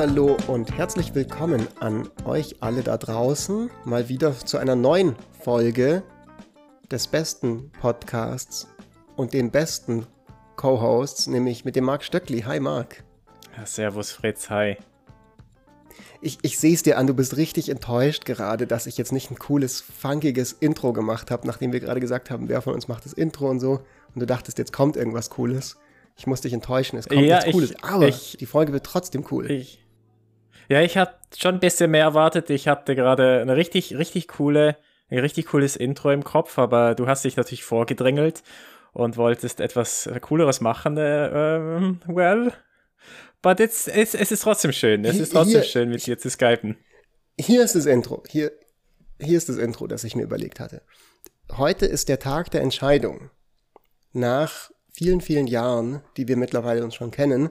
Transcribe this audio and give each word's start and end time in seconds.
Hallo 0.00 0.34
und 0.46 0.78
herzlich 0.78 1.14
willkommen 1.14 1.68
an 1.78 2.08
euch 2.24 2.62
alle 2.62 2.80
da 2.80 2.96
draußen. 2.96 3.68
Mal 3.84 4.08
wieder 4.08 4.34
zu 4.34 4.56
einer 4.56 4.74
neuen 4.74 5.14
Folge 5.44 6.02
des 6.90 7.06
besten 7.06 7.70
Podcasts 7.82 8.66
und 9.16 9.34
den 9.34 9.50
besten 9.50 10.06
Co-Hosts, 10.56 11.26
nämlich 11.26 11.66
mit 11.66 11.76
dem 11.76 11.84
Marc 11.84 12.02
Stöckli. 12.02 12.40
Hi 12.46 12.60
Marc. 12.60 13.04
Ja, 13.54 13.66
servus 13.66 14.10
Fritz, 14.10 14.48
hi. 14.48 14.78
Ich, 16.22 16.38
ich 16.40 16.58
sehe 16.58 16.72
es 16.72 16.82
dir 16.82 16.96
an, 16.96 17.06
du 17.06 17.12
bist 17.12 17.36
richtig 17.36 17.68
enttäuscht 17.68 18.24
gerade, 18.24 18.66
dass 18.66 18.86
ich 18.86 18.96
jetzt 18.96 19.12
nicht 19.12 19.30
ein 19.30 19.38
cooles, 19.38 19.82
funkiges 19.82 20.52
Intro 20.54 20.94
gemacht 20.94 21.30
habe, 21.30 21.46
nachdem 21.46 21.74
wir 21.74 21.80
gerade 21.80 22.00
gesagt 22.00 22.30
haben, 22.30 22.48
wer 22.48 22.62
von 22.62 22.72
uns 22.72 22.88
macht 22.88 23.04
das 23.04 23.12
Intro 23.12 23.50
und 23.50 23.60
so. 23.60 23.80
Und 24.14 24.20
du 24.20 24.24
dachtest, 24.24 24.56
jetzt 24.56 24.72
kommt 24.72 24.96
irgendwas 24.96 25.28
Cooles. 25.28 25.76
Ich 26.16 26.26
muss 26.26 26.40
dich 26.40 26.54
enttäuschen, 26.54 26.98
es 26.98 27.06
kommt 27.06 27.20
Ja, 27.20 27.36
nichts 27.36 27.48
ich- 27.48 27.52
Cooles. 27.52 27.74
Aber 27.82 28.08
ich- 28.08 28.38
die 28.40 28.46
Folge 28.46 28.72
wird 28.72 28.84
trotzdem 28.86 29.26
cool. 29.30 29.50
Ich, 29.50 29.78
ja, 30.70 30.80
ich 30.82 30.96
hatte 30.96 31.16
schon 31.36 31.54
ein 31.56 31.60
bisschen 31.60 31.90
mehr 31.90 32.04
erwartet. 32.04 32.48
Ich 32.50 32.68
hatte 32.68 32.94
gerade 32.94 33.40
eine 33.40 33.56
richtig, 33.56 33.96
richtig 33.98 34.28
coole, 34.28 34.76
ein 35.08 35.18
richtig 35.18 35.46
cooles 35.46 35.76
Intro 35.76 36.10
im 36.10 36.22
Kopf, 36.24 36.58
aber 36.58 36.94
du 36.94 37.06
hast 37.06 37.24
dich 37.24 37.36
natürlich 37.36 37.64
vorgedrängelt 37.64 38.42
und 38.92 39.16
wolltest 39.16 39.60
etwas 39.60 40.08
Cooleres 40.20 40.60
machen. 40.60 40.96
Äh, 40.96 41.26
ähm, 41.26 42.00
well, 42.06 42.52
but 43.42 43.58
it's, 43.60 43.88
es, 43.88 44.14
es 44.14 44.30
ist 44.32 44.42
trotzdem 44.42 44.72
schön. 44.72 45.04
Es 45.04 45.18
ist 45.18 45.32
trotzdem 45.32 45.60
hier- 45.60 45.68
schön, 45.68 45.88
mit 45.90 46.06
dir 46.06 46.18
zu 46.18 46.30
skypen. 46.30 46.76
Hier 47.38 47.62
ist 47.64 47.74
das 47.74 47.86
Intro. 47.86 48.22
Hier, 48.28 48.52
hier 49.20 49.38
ist 49.38 49.48
das 49.48 49.56
Intro, 49.56 49.86
das 49.86 50.04
ich 50.04 50.14
mir 50.14 50.22
überlegt 50.22 50.60
hatte. 50.60 50.82
Heute 51.56 51.86
ist 51.86 52.08
der 52.08 52.18
Tag 52.20 52.50
der 52.52 52.60
Entscheidung. 52.62 53.30
Nach 54.12 54.70
vielen, 54.92 55.20
vielen 55.20 55.46
Jahren, 55.46 56.02
die 56.16 56.28
wir 56.28 56.36
mittlerweile 56.36 56.84
uns 56.84 56.94
schon 56.94 57.10
kennen, 57.10 57.50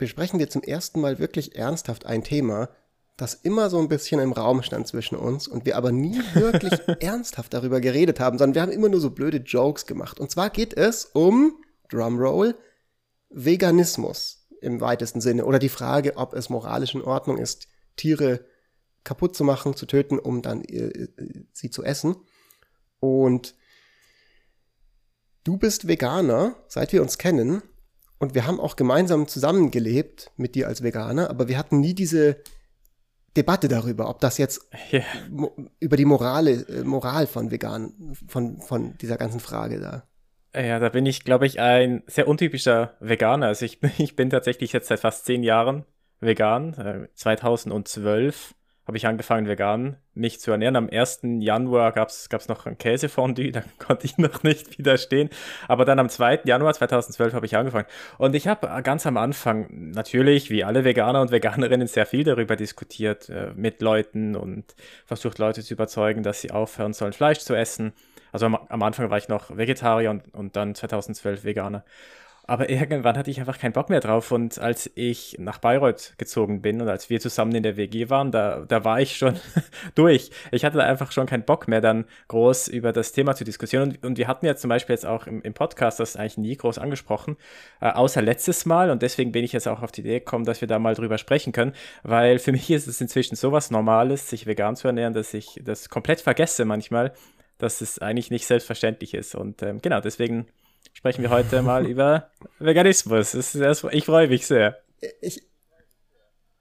besprechen 0.00 0.40
wir 0.40 0.50
zum 0.50 0.62
ersten 0.62 1.00
Mal 1.00 1.18
wirklich 1.18 1.56
ernsthaft 1.56 2.06
ein 2.06 2.24
Thema, 2.24 2.70
das 3.16 3.34
immer 3.34 3.68
so 3.68 3.78
ein 3.78 3.88
bisschen 3.88 4.18
im 4.18 4.32
Raum 4.32 4.62
stand 4.62 4.88
zwischen 4.88 5.14
uns 5.14 5.46
und 5.46 5.66
wir 5.66 5.76
aber 5.76 5.92
nie 5.92 6.18
wirklich 6.32 6.72
ernsthaft 7.00 7.52
darüber 7.52 7.80
geredet 7.80 8.18
haben, 8.18 8.38
sondern 8.38 8.54
wir 8.54 8.62
haben 8.62 8.72
immer 8.72 8.88
nur 8.88 9.00
so 9.00 9.10
blöde 9.10 9.36
Jokes 9.36 9.86
gemacht. 9.86 10.18
Und 10.18 10.30
zwar 10.30 10.50
geht 10.50 10.74
es 10.74 11.04
um, 11.04 11.62
Drumroll, 11.90 12.56
Veganismus 13.28 14.48
im 14.62 14.80
weitesten 14.80 15.20
Sinne 15.20 15.44
oder 15.44 15.58
die 15.58 15.68
Frage, 15.68 16.16
ob 16.16 16.32
es 16.32 16.48
moralisch 16.48 16.94
in 16.94 17.02
Ordnung 17.02 17.36
ist, 17.36 17.68
Tiere 17.96 18.44
kaputt 19.04 19.36
zu 19.36 19.44
machen, 19.44 19.76
zu 19.76 19.84
töten, 19.86 20.18
um 20.18 20.40
dann 20.40 20.62
äh, 20.64 20.86
äh, 20.86 21.08
sie 21.52 21.70
zu 21.70 21.84
essen. 21.84 22.16
Und 23.00 23.54
du 25.44 25.58
bist 25.58 25.88
Veganer, 25.88 26.56
seit 26.68 26.92
wir 26.92 27.02
uns 27.02 27.18
kennen. 27.18 27.62
Und 28.20 28.34
wir 28.36 28.46
haben 28.46 28.60
auch 28.60 28.76
gemeinsam 28.76 29.26
zusammengelebt 29.26 30.30
mit 30.36 30.54
dir 30.54 30.68
als 30.68 30.82
Veganer, 30.82 31.30
aber 31.30 31.48
wir 31.48 31.58
hatten 31.58 31.80
nie 31.80 31.94
diese 31.94 32.36
Debatte 33.36 33.66
darüber, 33.66 34.08
ob 34.08 34.20
das 34.20 34.38
jetzt 34.38 34.68
mo 35.30 35.50
über 35.80 35.96
die 35.96 36.04
Morale, 36.04 36.66
äh, 36.68 36.84
Moral 36.84 37.26
von 37.26 37.50
Vegan, 37.50 38.14
von, 38.28 38.60
von 38.60 38.96
dieser 38.98 39.16
ganzen 39.16 39.40
Frage 39.40 39.80
da. 39.80 40.04
Ja, 40.54 40.78
da 40.80 40.88
bin 40.90 41.06
ich, 41.06 41.24
glaube 41.24 41.46
ich, 41.46 41.60
ein 41.60 42.02
sehr 42.06 42.28
untypischer 42.28 42.94
Veganer. 43.00 43.46
Also 43.46 43.64
ich, 43.64 43.80
bin- 43.80 43.92
ich 43.98 44.16
bin 44.16 44.30
tatsächlich 44.30 44.72
jetzt 44.72 44.88
seit 44.88 45.00
fast 45.00 45.24
zehn 45.24 45.42
Jahren 45.42 45.84
vegan. 46.20 46.74
Äh, 46.74 47.08
2012 47.14 48.54
habe 48.90 48.96
ich 48.96 49.06
angefangen, 49.06 49.46
vegan 49.46 49.98
mich 50.14 50.40
zu 50.40 50.50
ernähren. 50.50 50.74
Am 50.74 50.90
1. 50.90 51.20
Januar 51.38 51.92
gab 51.92 52.08
es 52.08 52.48
noch 52.48 52.66
ein 52.66 52.76
Käsefondue, 52.76 53.52
da 53.52 53.62
konnte 53.78 54.04
ich 54.04 54.18
noch 54.18 54.42
nicht 54.42 54.78
widerstehen. 54.78 55.30
Aber 55.68 55.84
dann 55.84 56.00
am 56.00 56.08
2. 56.08 56.40
Januar 56.42 56.74
2012 56.74 57.34
habe 57.34 57.46
ich 57.46 57.56
angefangen. 57.56 57.86
Und 58.18 58.34
ich 58.34 58.48
habe 58.48 58.82
ganz 58.82 59.06
am 59.06 59.16
Anfang 59.16 59.68
natürlich, 59.92 60.50
wie 60.50 60.64
alle 60.64 60.82
Veganer 60.82 61.20
und 61.20 61.30
Veganerinnen, 61.30 61.86
sehr 61.86 62.04
viel 62.04 62.24
darüber 62.24 62.56
diskutiert 62.56 63.28
äh, 63.28 63.52
mit 63.54 63.80
Leuten 63.80 64.34
und 64.34 64.74
versucht, 65.06 65.38
Leute 65.38 65.62
zu 65.62 65.74
überzeugen, 65.74 66.24
dass 66.24 66.40
sie 66.40 66.50
aufhören 66.50 66.92
sollen, 66.92 67.12
Fleisch 67.12 67.38
zu 67.38 67.54
essen. 67.54 67.92
Also 68.32 68.46
am, 68.46 68.56
am 68.56 68.82
Anfang 68.82 69.08
war 69.08 69.18
ich 69.18 69.28
noch 69.28 69.56
Vegetarier 69.56 70.10
und, 70.10 70.34
und 70.34 70.56
dann 70.56 70.74
2012 70.74 71.44
Veganer. 71.44 71.84
Aber 72.50 72.68
irgendwann 72.68 73.16
hatte 73.16 73.30
ich 73.30 73.38
einfach 73.38 73.60
keinen 73.60 73.74
Bock 73.74 73.90
mehr 73.90 74.00
drauf. 74.00 74.32
Und 74.32 74.58
als 74.58 74.90
ich 74.96 75.36
nach 75.38 75.58
Bayreuth 75.58 76.14
gezogen 76.18 76.62
bin 76.62 76.82
und 76.82 76.88
als 76.88 77.08
wir 77.08 77.20
zusammen 77.20 77.54
in 77.54 77.62
der 77.62 77.76
WG 77.76 78.10
waren, 78.10 78.32
da, 78.32 78.64
da 78.66 78.84
war 78.84 79.00
ich 79.00 79.16
schon 79.16 79.36
durch. 79.94 80.32
Ich 80.50 80.64
hatte 80.64 80.78
da 80.78 80.82
einfach 80.82 81.12
schon 81.12 81.26
keinen 81.26 81.44
Bock 81.44 81.68
mehr, 81.68 81.80
dann 81.80 82.06
groß 82.26 82.66
über 82.66 82.92
das 82.92 83.12
Thema 83.12 83.36
zu 83.36 83.44
diskutieren. 83.44 83.90
Und, 83.90 84.04
und 84.04 84.18
wir 84.18 84.26
hatten 84.26 84.46
ja 84.46 84.56
zum 84.56 84.68
Beispiel 84.68 84.94
jetzt 84.94 85.06
auch 85.06 85.28
im, 85.28 85.42
im 85.42 85.54
Podcast 85.54 86.00
das 86.00 86.16
eigentlich 86.16 86.38
nie 86.38 86.56
groß 86.56 86.78
angesprochen, 86.78 87.36
äh, 87.80 87.92
außer 87.92 88.20
letztes 88.20 88.66
Mal. 88.66 88.90
Und 88.90 89.02
deswegen 89.02 89.30
bin 89.30 89.44
ich 89.44 89.52
jetzt 89.52 89.68
auch 89.68 89.82
auf 89.82 89.92
die 89.92 90.00
Idee 90.00 90.18
gekommen, 90.18 90.44
dass 90.44 90.60
wir 90.60 90.66
da 90.66 90.80
mal 90.80 90.96
drüber 90.96 91.18
sprechen 91.18 91.52
können. 91.52 91.72
Weil 92.02 92.40
für 92.40 92.50
mich 92.50 92.68
ist 92.68 92.88
es 92.88 93.00
inzwischen 93.00 93.36
sowas 93.36 93.70
Normales, 93.70 94.28
sich 94.28 94.46
vegan 94.46 94.74
zu 94.74 94.88
ernähren, 94.88 95.14
dass 95.14 95.34
ich 95.34 95.60
das 95.62 95.88
komplett 95.88 96.20
vergesse 96.20 96.64
manchmal, 96.64 97.12
dass 97.58 97.80
es 97.80 98.00
eigentlich 98.00 98.32
nicht 98.32 98.48
selbstverständlich 98.48 99.14
ist. 99.14 99.36
Und 99.36 99.62
ähm, 99.62 99.80
genau, 99.80 100.00
deswegen 100.00 100.48
sprechen 100.92 101.22
wir 101.22 101.30
heute 101.30 101.62
mal 101.62 101.86
über 101.86 102.30
Veganismus. 102.58 103.34
Erst, 103.54 103.84
ich 103.90 104.04
freue 104.04 104.28
mich 104.28 104.46
sehr. 104.46 104.78
Ich, 105.20 105.42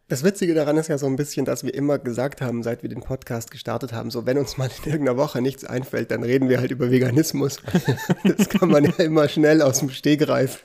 das 0.07 0.23
Witzige 0.23 0.55
daran 0.55 0.77
ist 0.77 0.87
ja 0.87 0.97
so 0.97 1.05
ein 1.05 1.15
bisschen, 1.15 1.45
dass 1.45 1.63
wir 1.63 1.73
immer 1.73 1.99
gesagt 1.99 2.41
haben, 2.41 2.63
seit 2.63 2.81
wir 2.81 2.89
den 2.89 3.01
Podcast 3.01 3.51
gestartet 3.51 3.93
haben, 3.93 4.09
so 4.09 4.25
wenn 4.25 4.39
uns 4.39 4.57
mal 4.57 4.69
in 4.83 4.91
irgendeiner 4.91 5.17
Woche 5.17 5.41
nichts 5.41 5.65
einfällt, 5.65 6.09
dann 6.11 6.23
reden 6.23 6.49
wir 6.49 6.59
halt 6.59 6.71
über 6.71 6.89
Veganismus. 6.89 7.57
Das 8.23 8.49
kann 8.49 8.69
man 8.69 8.85
ja 8.85 9.03
immer 9.03 9.29
schnell 9.29 9.61
aus 9.61 9.79
dem 9.79 9.89
Stegreif 9.89 10.63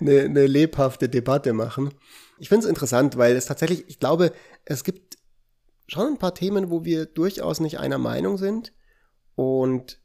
eine, 0.00 0.20
eine 0.20 0.46
lebhafte 0.46 1.08
Debatte 1.08 1.52
machen. 1.52 1.92
Ich 2.38 2.48
finde 2.48 2.64
es 2.64 2.68
interessant, 2.68 3.16
weil 3.16 3.34
es 3.36 3.46
tatsächlich, 3.46 3.84
ich 3.88 3.98
glaube, 3.98 4.32
es 4.64 4.84
gibt 4.84 5.18
schon 5.88 6.06
ein 6.06 6.18
paar 6.18 6.34
Themen, 6.34 6.70
wo 6.70 6.84
wir 6.84 7.06
durchaus 7.06 7.60
nicht 7.60 7.80
einer 7.80 7.98
Meinung 7.98 8.38
sind. 8.38 8.72
Und 9.34 10.00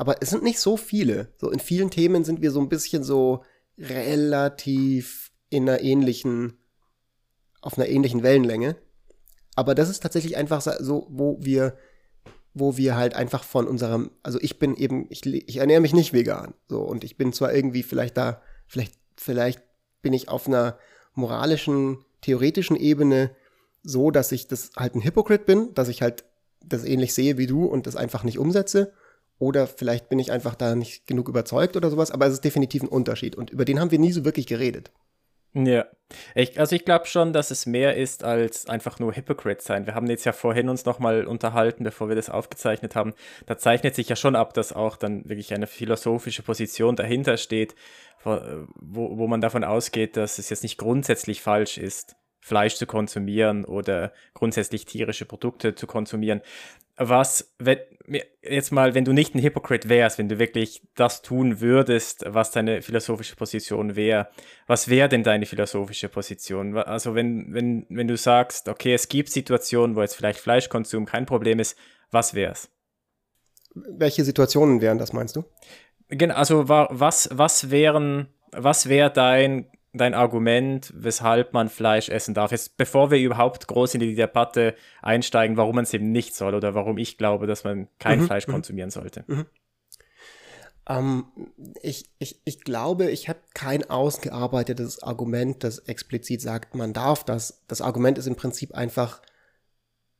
aber 0.00 0.22
es 0.22 0.30
sind 0.30 0.42
nicht 0.42 0.58
so 0.58 0.78
viele. 0.78 1.28
So 1.36 1.50
in 1.50 1.60
vielen 1.60 1.90
Themen 1.90 2.24
sind 2.24 2.40
wir 2.40 2.52
so 2.52 2.60
ein 2.60 2.70
bisschen 2.70 3.04
so 3.04 3.44
relativ 3.76 5.30
in 5.50 5.68
einer 5.68 5.82
ähnlichen, 5.82 6.54
auf 7.60 7.76
einer 7.76 7.86
ähnlichen 7.86 8.22
Wellenlänge. 8.22 8.76
Aber 9.56 9.74
das 9.74 9.90
ist 9.90 10.02
tatsächlich 10.02 10.38
einfach 10.38 10.62
so, 10.62 11.06
wo 11.10 11.36
wir, 11.42 11.76
wo 12.54 12.78
wir 12.78 12.96
halt 12.96 13.14
einfach 13.14 13.44
von 13.44 13.68
unserem, 13.68 14.10
also 14.22 14.38
ich 14.40 14.58
bin 14.58 14.74
eben, 14.74 15.04
ich, 15.10 15.26
ich 15.26 15.58
ernähre 15.58 15.82
mich 15.82 15.92
nicht 15.92 16.14
vegan. 16.14 16.54
So, 16.66 16.80
und 16.80 17.04
ich 17.04 17.18
bin 17.18 17.34
zwar 17.34 17.52
irgendwie 17.52 17.82
vielleicht 17.82 18.16
da, 18.16 18.40
vielleicht, 18.68 18.94
vielleicht 19.18 19.60
bin 20.00 20.14
ich 20.14 20.30
auf 20.30 20.48
einer 20.48 20.78
moralischen, 21.12 21.98
theoretischen 22.22 22.76
Ebene 22.76 23.36
so, 23.82 24.10
dass 24.10 24.32
ich 24.32 24.48
das 24.48 24.70
halt 24.78 24.94
ein 24.94 25.04
Hypocrite 25.04 25.44
bin, 25.44 25.74
dass 25.74 25.88
ich 25.88 26.00
halt 26.00 26.24
das 26.64 26.84
ähnlich 26.84 27.12
sehe 27.12 27.36
wie 27.36 27.46
du 27.46 27.66
und 27.66 27.86
das 27.86 27.96
einfach 27.96 28.24
nicht 28.24 28.38
umsetze. 28.38 28.94
Oder 29.40 29.66
vielleicht 29.66 30.10
bin 30.10 30.18
ich 30.18 30.30
einfach 30.30 30.54
da 30.54 30.76
nicht 30.76 31.06
genug 31.06 31.28
überzeugt 31.28 31.74
oder 31.74 31.88
sowas, 31.88 32.10
aber 32.10 32.26
es 32.26 32.34
ist 32.34 32.44
definitiv 32.44 32.82
ein 32.82 32.88
Unterschied. 32.88 33.34
Und 33.34 33.50
über 33.50 33.64
den 33.64 33.80
haben 33.80 33.90
wir 33.90 33.98
nie 33.98 34.12
so 34.12 34.24
wirklich 34.24 34.46
geredet. 34.46 34.92
Ja, 35.54 35.86
ich, 36.34 36.60
also 36.60 36.76
ich 36.76 36.84
glaube 36.84 37.06
schon, 37.06 37.32
dass 37.32 37.50
es 37.50 37.64
mehr 37.64 37.96
ist 37.96 38.22
als 38.22 38.66
einfach 38.68 39.00
nur 39.00 39.16
Hypocrite 39.16 39.64
sein. 39.64 39.86
Wir 39.86 39.94
haben 39.94 40.08
jetzt 40.08 40.24
ja 40.26 40.32
vorhin 40.32 40.68
uns 40.68 40.84
nochmal 40.84 41.24
unterhalten, 41.26 41.84
bevor 41.84 42.08
wir 42.08 42.16
das 42.16 42.28
aufgezeichnet 42.28 42.94
haben. 42.94 43.14
Da 43.46 43.56
zeichnet 43.56 43.94
sich 43.94 44.10
ja 44.10 44.14
schon 44.14 44.36
ab, 44.36 44.52
dass 44.52 44.74
auch 44.74 44.96
dann 44.96 45.28
wirklich 45.28 45.54
eine 45.54 45.66
philosophische 45.66 46.42
Position 46.42 46.94
dahinter 46.94 47.38
steht, 47.38 47.74
wo, 48.22 48.38
wo 48.76 49.18
wo 49.18 49.26
man 49.26 49.40
davon 49.40 49.64
ausgeht, 49.64 50.18
dass 50.18 50.38
es 50.38 50.50
jetzt 50.50 50.62
nicht 50.62 50.76
grundsätzlich 50.76 51.40
falsch 51.40 51.78
ist, 51.78 52.14
Fleisch 52.40 52.76
zu 52.76 52.86
konsumieren 52.86 53.64
oder 53.64 54.12
grundsätzlich 54.34 54.84
tierische 54.84 55.24
Produkte 55.24 55.74
zu 55.74 55.86
konsumieren. 55.86 56.42
Was, 57.02 57.54
wenn, 57.58 57.78
jetzt 58.42 58.72
mal, 58.72 58.94
wenn 58.94 59.06
du 59.06 59.14
nicht 59.14 59.34
ein 59.34 59.40
Hypocrite 59.40 59.88
wärst, 59.88 60.18
wenn 60.18 60.28
du 60.28 60.38
wirklich 60.38 60.82
das 60.96 61.22
tun 61.22 61.60
würdest, 61.62 62.24
was 62.26 62.50
deine 62.50 62.82
philosophische 62.82 63.36
Position 63.36 63.96
wäre, 63.96 64.28
was 64.66 64.88
wäre 64.88 65.08
denn 65.08 65.22
deine 65.22 65.46
philosophische 65.46 66.10
Position? 66.10 66.76
Also 66.76 67.14
wenn, 67.14 67.54
wenn, 67.54 67.86
wenn 67.88 68.06
du 68.06 68.18
sagst, 68.18 68.68
okay, 68.68 68.92
es 68.92 69.08
gibt 69.08 69.30
Situationen, 69.30 69.96
wo 69.96 70.02
jetzt 70.02 70.14
vielleicht 70.14 70.40
Fleischkonsum 70.40 71.06
kein 71.06 71.24
Problem 71.24 71.58
ist, 71.58 71.74
was 72.10 72.34
wär's? 72.34 72.68
Welche 73.74 74.22
Situationen 74.22 74.82
wären 74.82 74.98
das, 74.98 75.14
meinst 75.14 75.36
du? 75.36 75.44
Genau, 76.08 76.34
also 76.34 76.68
wa- 76.68 76.88
was, 76.90 77.30
was 77.32 77.70
wären, 77.70 78.28
was 78.52 78.90
wäre 78.90 79.10
dein, 79.10 79.70
dein 79.92 80.14
Argument, 80.14 80.92
weshalb 80.94 81.52
man 81.52 81.68
Fleisch 81.68 82.08
essen 82.08 82.34
darf? 82.34 82.52
Jetzt, 82.52 82.76
bevor 82.76 83.10
wir 83.10 83.18
überhaupt 83.18 83.66
groß 83.66 83.94
in 83.94 84.00
die 84.00 84.14
Debatte 84.14 84.74
einsteigen, 85.02 85.56
warum 85.56 85.74
man 85.76 85.84
es 85.84 85.94
eben 85.94 86.12
nicht 86.12 86.34
soll 86.34 86.54
oder 86.54 86.74
warum 86.74 86.98
ich 86.98 87.18
glaube, 87.18 87.46
dass 87.46 87.64
man 87.64 87.88
kein 87.98 88.20
Mhm, 88.20 88.26
Fleisch 88.26 88.46
mhm. 88.46 88.52
konsumieren 88.52 88.90
sollte. 88.90 89.24
Ähm, 90.88 91.26
ich, 91.82 92.10
ich, 92.18 92.40
ich 92.44 92.60
glaube, 92.60 93.10
ich 93.10 93.28
habe 93.28 93.40
kein 93.54 93.88
ausgearbeitetes 93.88 95.02
Argument, 95.02 95.62
das 95.64 95.80
explizit 95.80 96.40
sagt, 96.40 96.74
man 96.74 96.92
darf 96.92 97.24
das. 97.24 97.62
Das 97.66 97.80
Argument 97.80 98.18
ist 98.18 98.26
im 98.26 98.36
Prinzip 98.36 98.74
einfach, 98.74 99.20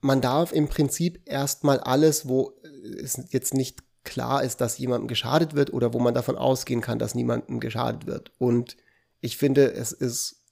man 0.00 0.20
darf 0.20 0.52
im 0.52 0.68
Prinzip 0.68 1.20
erstmal 1.26 1.78
alles, 1.78 2.28
wo 2.28 2.54
es 3.02 3.22
jetzt 3.30 3.54
nicht 3.54 3.82
klar 4.02 4.42
ist, 4.42 4.60
dass 4.60 4.78
jemandem 4.78 5.08
geschadet 5.08 5.54
wird 5.54 5.72
oder 5.72 5.92
wo 5.92 5.98
man 5.98 6.14
davon 6.14 6.36
ausgehen 6.36 6.80
kann, 6.80 6.98
dass 6.98 7.14
niemandem 7.14 7.60
geschadet 7.60 8.06
wird. 8.06 8.32
Und 8.38 8.76
ich 9.20 9.36
finde, 9.36 9.72
es 9.72 9.92
ist 9.92 10.42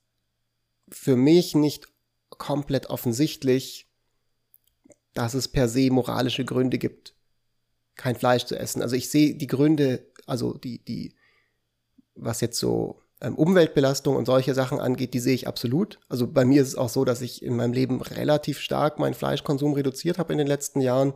für 0.91 1.17
mich 1.17 1.55
nicht 1.55 1.89
komplett 2.31 2.87
offensichtlich, 2.87 3.89
dass 5.15 5.35
es 5.35 5.49
per 5.49 5.69
se 5.69 5.91
moralische 5.91 6.45
Gründe 6.45 6.79
gibt, 6.79 7.15
kein 7.97 8.15
Fleisch 8.15 8.45
zu 8.45 8.59
essen. 8.59 8.83
Also 8.83 8.97
ich 8.97 9.11
sehe 9.11 9.35
die 9.35 9.47
Gründe, 9.47 10.07
also 10.27 10.55
die, 10.55 10.85
die, 10.85 11.15
was 12.15 12.41
jetzt 12.41 12.59
so 12.59 13.03
ähm, 13.21 13.35
Umweltbelastung 13.35 14.17
und 14.17 14.27
solche 14.27 14.55
Sachen 14.55 14.79
angeht, 14.79 15.15
die 15.15 15.19
sehe 15.19 15.35
ich 15.35 15.49
absolut. 15.49 15.99
Also 16.09 16.27
bei 16.27 16.45
mir 16.45 16.63
ist 16.63 16.69
es 16.69 16.77
auch 16.77 16.89
so, 16.89 17.05
dass 17.05 17.21
ich 17.21 17.43
in 17.43 17.57
meinem 17.57 17.73
Leben 17.73 18.01
relativ 18.01 18.61
stark 18.61 18.99
meinen 18.99 19.15
Fleischkonsum 19.15 19.73
reduziert 19.73 20.19
habe 20.19 20.33
in 20.33 20.39
den 20.39 20.47
letzten 20.47 20.81
Jahren 20.81 21.15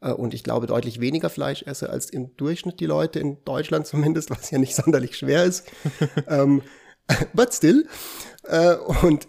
äh, 0.00 0.12
und 0.12 0.34
ich 0.34 0.44
glaube 0.44 0.66
deutlich 0.66 1.00
weniger 1.00 1.30
Fleisch 1.30 1.62
esse 1.62 1.88
als 1.88 2.10
im 2.10 2.36
Durchschnitt 2.36 2.80
die 2.80 2.86
Leute 2.86 3.20
in 3.20 3.42
Deutschland 3.44 3.86
zumindest, 3.86 4.30
was 4.30 4.50
ja 4.50 4.58
nicht 4.58 4.74
sonderlich 4.74 5.16
schwer 5.16 5.44
ist. 5.44 5.66
ähm, 6.28 6.62
but 7.32 7.52
still. 7.52 7.86
Äh, 8.44 8.76
und 9.02 9.28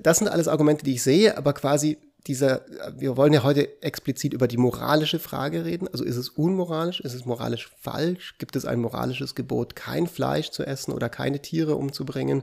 das 0.00 0.18
sind 0.18 0.28
alles 0.28 0.48
Argumente, 0.48 0.84
die 0.84 0.94
ich 0.94 1.02
sehe, 1.02 1.36
aber 1.36 1.52
quasi 1.52 1.98
dieser, 2.26 2.66
wir 2.96 3.16
wollen 3.16 3.32
ja 3.32 3.42
heute 3.42 3.82
explizit 3.82 4.34
über 4.34 4.48
die 4.48 4.56
moralische 4.58 5.18
Frage 5.18 5.64
reden. 5.64 5.88
Also 5.88 6.04
ist 6.04 6.16
es 6.16 6.28
unmoralisch? 6.28 7.00
Ist 7.00 7.14
es 7.14 7.24
moralisch 7.24 7.70
falsch? 7.80 8.36
Gibt 8.38 8.56
es 8.56 8.64
ein 8.64 8.80
moralisches 8.80 9.34
Gebot, 9.34 9.76
kein 9.76 10.06
Fleisch 10.06 10.50
zu 10.50 10.64
essen 10.64 10.92
oder 10.92 11.08
keine 11.08 11.40
Tiere 11.40 11.76
umzubringen? 11.76 12.42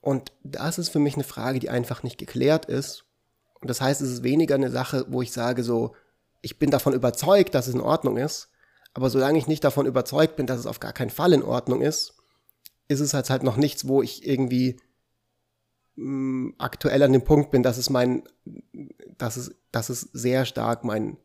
Und 0.00 0.32
das 0.44 0.78
ist 0.78 0.90
für 0.90 1.00
mich 1.00 1.14
eine 1.14 1.24
Frage, 1.24 1.58
die 1.58 1.70
einfach 1.70 2.02
nicht 2.02 2.18
geklärt 2.18 2.66
ist. 2.66 3.04
Und 3.60 3.68
das 3.68 3.80
heißt, 3.80 4.00
es 4.00 4.10
ist 4.10 4.22
weniger 4.22 4.54
eine 4.54 4.70
Sache, 4.70 5.06
wo 5.08 5.22
ich 5.22 5.32
sage 5.32 5.64
so, 5.64 5.94
ich 6.40 6.58
bin 6.58 6.70
davon 6.70 6.94
überzeugt, 6.94 7.54
dass 7.54 7.66
es 7.66 7.74
in 7.74 7.80
Ordnung 7.80 8.16
ist. 8.16 8.48
Aber 8.94 9.10
solange 9.10 9.38
ich 9.38 9.46
nicht 9.46 9.64
davon 9.64 9.86
überzeugt 9.86 10.36
bin, 10.36 10.46
dass 10.46 10.58
es 10.58 10.66
auf 10.66 10.80
gar 10.80 10.92
keinen 10.92 11.10
Fall 11.10 11.32
in 11.32 11.42
Ordnung 11.42 11.82
ist, 11.82 12.14
ist 12.90 13.00
es 13.00 13.14
halt, 13.14 13.30
halt 13.30 13.42
noch 13.44 13.56
nichts, 13.56 13.86
wo 13.86 14.02
ich 14.02 14.26
irgendwie 14.26 14.76
mh, 15.94 16.54
aktuell 16.58 17.02
an 17.02 17.12
dem 17.12 17.22
Punkt 17.22 17.50
bin, 17.50 17.62
dass 17.62 17.78
es 17.78 17.88
mein, 17.88 18.24
dass 19.16 19.36
es, 19.36 19.54
dass 19.70 19.88
es 19.88 20.00
sehr 20.00 20.44
stark 20.44 20.82
mein, 20.84 21.16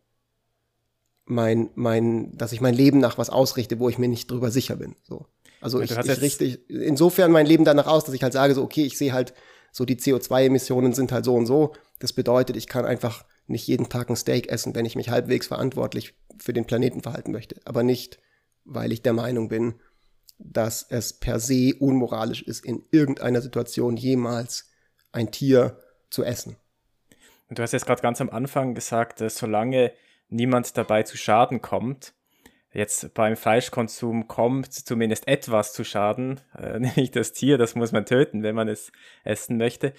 mein, 1.25 1.71
mein, 1.73 2.37
dass 2.37 2.51
ich 2.51 2.61
mein 2.61 2.75
Leben 2.75 2.99
nach 2.99 3.17
was 3.17 3.31
ausrichte, 3.31 3.79
wo 3.79 3.89
ich 3.89 3.97
mir 3.97 4.07
nicht 4.07 4.29
drüber 4.29 4.51
sicher 4.51 4.75
bin. 4.75 4.95
So. 5.03 5.25
Also 5.59 5.81
ich, 5.81 5.89
ich 5.89 6.21
richte 6.21 6.45
insofern 6.45 7.31
mein 7.31 7.47
Leben 7.47 7.65
danach 7.65 7.87
aus, 7.87 8.03
dass 8.03 8.13
ich 8.13 8.21
halt 8.21 8.33
sage, 8.33 8.53
so, 8.53 8.61
okay, 8.61 8.83
ich 8.85 8.97
sehe 8.97 9.11
halt, 9.13 9.33
so 9.71 9.85
die 9.85 9.97
CO2-Emissionen 9.97 10.93
sind 10.93 11.11
halt 11.11 11.25
so 11.25 11.33
und 11.33 11.47
so. 11.47 11.73
Das 11.97 12.13
bedeutet, 12.13 12.55
ich 12.55 12.67
kann 12.67 12.85
einfach 12.85 13.25
nicht 13.47 13.67
jeden 13.67 13.89
Tag 13.89 14.09
ein 14.09 14.15
Steak 14.15 14.49
essen, 14.49 14.75
wenn 14.75 14.85
ich 14.85 14.95
mich 14.95 15.09
halbwegs 15.09 15.47
verantwortlich 15.47 16.13
für 16.37 16.53
den 16.53 16.65
Planeten 16.65 17.01
verhalten 17.01 17.31
möchte. 17.31 17.59
Aber 17.65 17.81
nicht, 17.81 18.19
weil 18.65 18.91
ich 18.91 19.01
der 19.01 19.13
Meinung 19.13 19.49
bin, 19.49 19.75
dass 20.37 20.85
es 20.89 21.13
per 21.13 21.39
se 21.39 21.75
unmoralisch 21.79 22.43
ist, 22.43 22.65
in 22.65 22.83
irgendeiner 22.91 23.41
Situation 23.41 23.97
jemals 23.97 24.69
ein 25.11 25.31
Tier 25.31 25.79
zu 26.09 26.23
essen. 26.23 26.57
Und 27.49 27.59
du 27.59 27.63
hast 27.63 27.73
jetzt 27.73 27.85
gerade 27.85 28.01
ganz 28.01 28.21
am 28.21 28.29
Anfang 28.29 28.73
gesagt, 28.73 29.21
dass 29.21 29.37
solange 29.37 29.93
niemand 30.29 30.77
dabei 30.77 31.03
zu 31.03 31.17
Schaden 31.17 31.61
kommt, 31.61 32.13
jetzt 32.71 33.13
beim 33.13 33.37
Fleischkonsum 33.37 34.27
kommt 34.27 34.73
zumindest 34.73 35.27
etwas 35.27 35.73
zu 35.73 35.83
Schaden, 35.83 36.41
äh, 36.57 36.79
nicht 36.95 37.15
das 37.15 37.33
Tier, 37.33 37.57
das 37.57 37.75
muss 37.75 37.91
man 37.91 38.05
töten, 38.05 38.43
wenn 38.43 38.55
man 38.55 38.67
es 38.67 38.91
essen 39.23 39.57
möchte, 39.57 39.93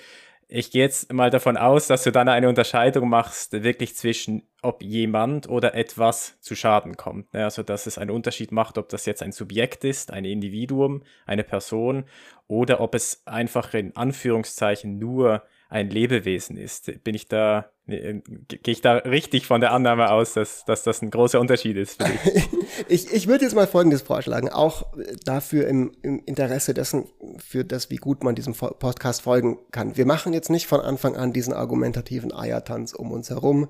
ich 0.49 0.71
gehe 0.71 0.83
jetzt 0.83 1.13
mal 1.13 1.31
davon 1.31 1.57
aus, 1.57 1.89
dass 1.89 2.05
du 2.05 2.13
dann 2.13 2.29
eine 2.29 2.49
Unterscheidung 2.49 3.09
machst, 3.09 3.53
wirklich 3.65 3.97
zwischen, 3.97 4.49
ob 4.63 4.83
jemand 4.83 5.49
oder 5.49 5.75
etwas 5.75 6.41
zu 6.41 6.55
Schaden 6.55 6.97
kommt. 6.97 7.33
Ne? 7.35 7.45
Also, 7.45 7.63
dass 7.63 7.87
es 7.87 7.99
einen 7.99 8.11
Unterschied 8.11 8.53
macht, 8.53 8.79
ob 8.79 8.89
das 8.89 9.07
jetzt 9.07 9.23
ein 9.23 9.33
Subjekt 9.33 9.83
ist, 9.83 10.13
ein 10.13 10.25
Individuum, 10.25 11.03
eine 11.27 11.43
Person, 11.43 12.05
oder 12.47 12.81
ob 12.81 12.95
es 12.95 13.27
einfach 13.27 13.75
in 13.75 13.97
Anführungszeichen 13.97 14.99
nur 14.99 15.43
ein 15.69 15.91
Lebewesen 15.91 16.57
ist. 16.57 17.03
Bin 17.03 17.15
ich 17.15 17.29
da, 17.29 17.71
äh, 17.87 18.21
gehe 18.49 18.73
ich 18.73 18.81
da 18.81 18.95
richtig 18.95 19.47
von 19.47 19.61
der 19.61 19.73
Annahme 19.73 20.11
aus, 20.11 20.35
dass, 20.35 20.65
dass 20.65 20.85
das 20.85 21.03
ein 21.03 21.11
großer 21.11 21.41
Unterschied 21.41 21.77
ist 21.77 22.03
für 22.03 22.09
dich? 22.09 22.49
ich 22.89 23.13
ich 23.13 23.27
würde 23.27 23.45
jetzt 23.45 23.55
mal 23.55 23.67
Folgendes 23.67 24.03
vorschlagen, 24.03 24.49
auch 24.49 24.93
dafür 25.25 25.67
im, 25.67 25.93
im 26.03 26.23
Interesse 26.25 26.73
dessen, 26.73 27.09
für 27.39 27.65
das, 27.65 27.91
wie 27.91 27.97
gut 27.97 28.23
man 28.23 28.35
diesem 28.35 28.55
Podcast 28.55 29.23
folgen 29.23 29.59
kann. 29.73 29.97
Wir 29.97 30.07
machen 30.07 30.33
jetzt 30.33 30.51
nicht 30.51 30.67
von 30.67 30.81
Anfang 30.81 31.17
an 31.17 31.33
diesen 31.33 31.53
argumentativen 31.53 32.33
Eiertanz 32.33 32.93
um 32.93 33.11
uns 33.11 33.31
herum, 33.31 33.69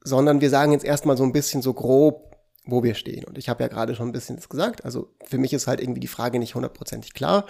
sondern 0.00 0.40
wir 0.40 0.50
sagen 0.50 0.72
jetzt 0.72 0.84
erstmal 0.84 1.16
so 1.16 1.24
ein 1.24 1.32
bisschen 1.32 1.60
so 1.60 1.74
grob, 1.74 2.36
wo 2.64 2.84
wir 2.84 2.94
stehen. 2.94 3.24
Und 3.24 3.38
ich 3.38 3.48
habe 3.48 3.62
ja 3.62 3.68
gerade 3.68 3.94
schon 3.94 4.08
ein 4.08 4.12
bisschen 4.12 4.38
gesagt. 4.48 4.84
Also 4.84 5.12
für 5.24 5.38
mich 5.38 5.52
ist 5.52 5.66
halt 5.66 5.80
irgendwie 5.80 6.00
die 6.00 6.06
Frage 6.06 6.38
nicht 6.38 6.54
hundertprozentig 6.54 7.14
klar. 7.14 7.46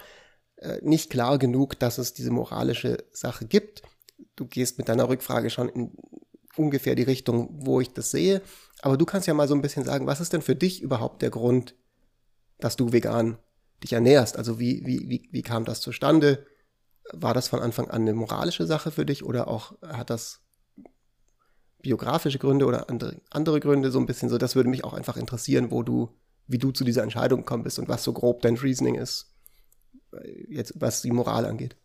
Äh, 0.60 0.80
nicht 0.82 1.10
klar 1.10 1.38
genug, 1.38 1.78
dass 1.78 1.98
es 1.98 2.14
diese 2.14 2.30
moralische 2.30 3.04
Sache 3.12 3.46
gibt. 3.46 3.82
Du 4.34 4.46
gehst 4.46 4.78
mit 4.78 4.88
deiner 4.88 5.08
Rückfrage 5.08 5.50
schon 5.50 5.68
in 5.68 5.92
ungefähr 6.56 6.96
die 6.96 7.04
Richtung, 7.04 7.48
wo 7.52 7.80
ich 7.80 7.92
das 7.92 8.10
sehe. 8.10 8.42
Aber 8.82 8.96
du 8.96 9.04
kannst 9.04 9.28
ja 9.28 9.34
mal 9.34 9.46
so 9.46 9.54
ein 9.54 9.62
bisschen 9.62 9.84
sagen, 9.84 10.08
was 10.08 10.20
ist 10.20 10.32
denn 10.32 10.42
für 10.42 10.56
dich 10.56 10.82
überhaupt 10.82 11.22
der 11.22 11.30
Grund, 11.30 11.76
dass 12.58 12.74
du 12.74 12.92
vegan 12.92 13.38
dich 13.84 13.92
ernährst? 13.92 14.36
Also 14.36 14.58
wie, 14.58 14.84
wie, 14.84 15.08
wie, 15.08 15.28
wie 15.30 15.42
kam 15.42 15.64
das 15.64 15.80
zustande? 15.80 16.44
War 17.12 17.34
das 17.34 17.46
von 17.46 17.60
Anfang 17.60 17.88
an 17.88 18.02
eine 18.02 18.14
moralische 18.14 18.66
Sache 18.66 18.90
für 18.90 19.06
dich 19.06 19.24
oder 19.24 19.46
auch 19.46 19.80
hat 19.82 20.10
das 20.10 20.40
biografische 21.80 22.40
Gründe 22.40 22.66
oder 22.66 22.90
andere, 22.90 23.20
andere 23.30 23.60
Gründe 23.60 23.92
so 23.92 24.00
ein 24.00 24.06
bisschen 24.06 24.28
so? 24.28 24.38
Das 24.38 24.56
würde 24.56 24.68
mich 24.68 24.82
auch 24.82 24.94
einfach 24.94 25.16
interessieren, 25.16 25.70
wo 25.70 25.84
du, 25.84 26.08
wie 26.48 26.58
du 26.58 26.72
zu 26.72 26.82
dieser 26.82 27.04
Entscheidung 27.04 27.40
gekommen 27.40 27.62
bist 27.62 27.78
und 27.78 27.88
was 27.88 28.02
so 28.02 28.12
grob 28.12 28.42
dein 28.42 28.56
Reasoning 28.56 28.96
ist 28.96 29.37
jetzt 30.48 30.74
was 30.76 31.02
die 31.02 31.10
Moral 31.10 31.44
angeht. 31.46 31.76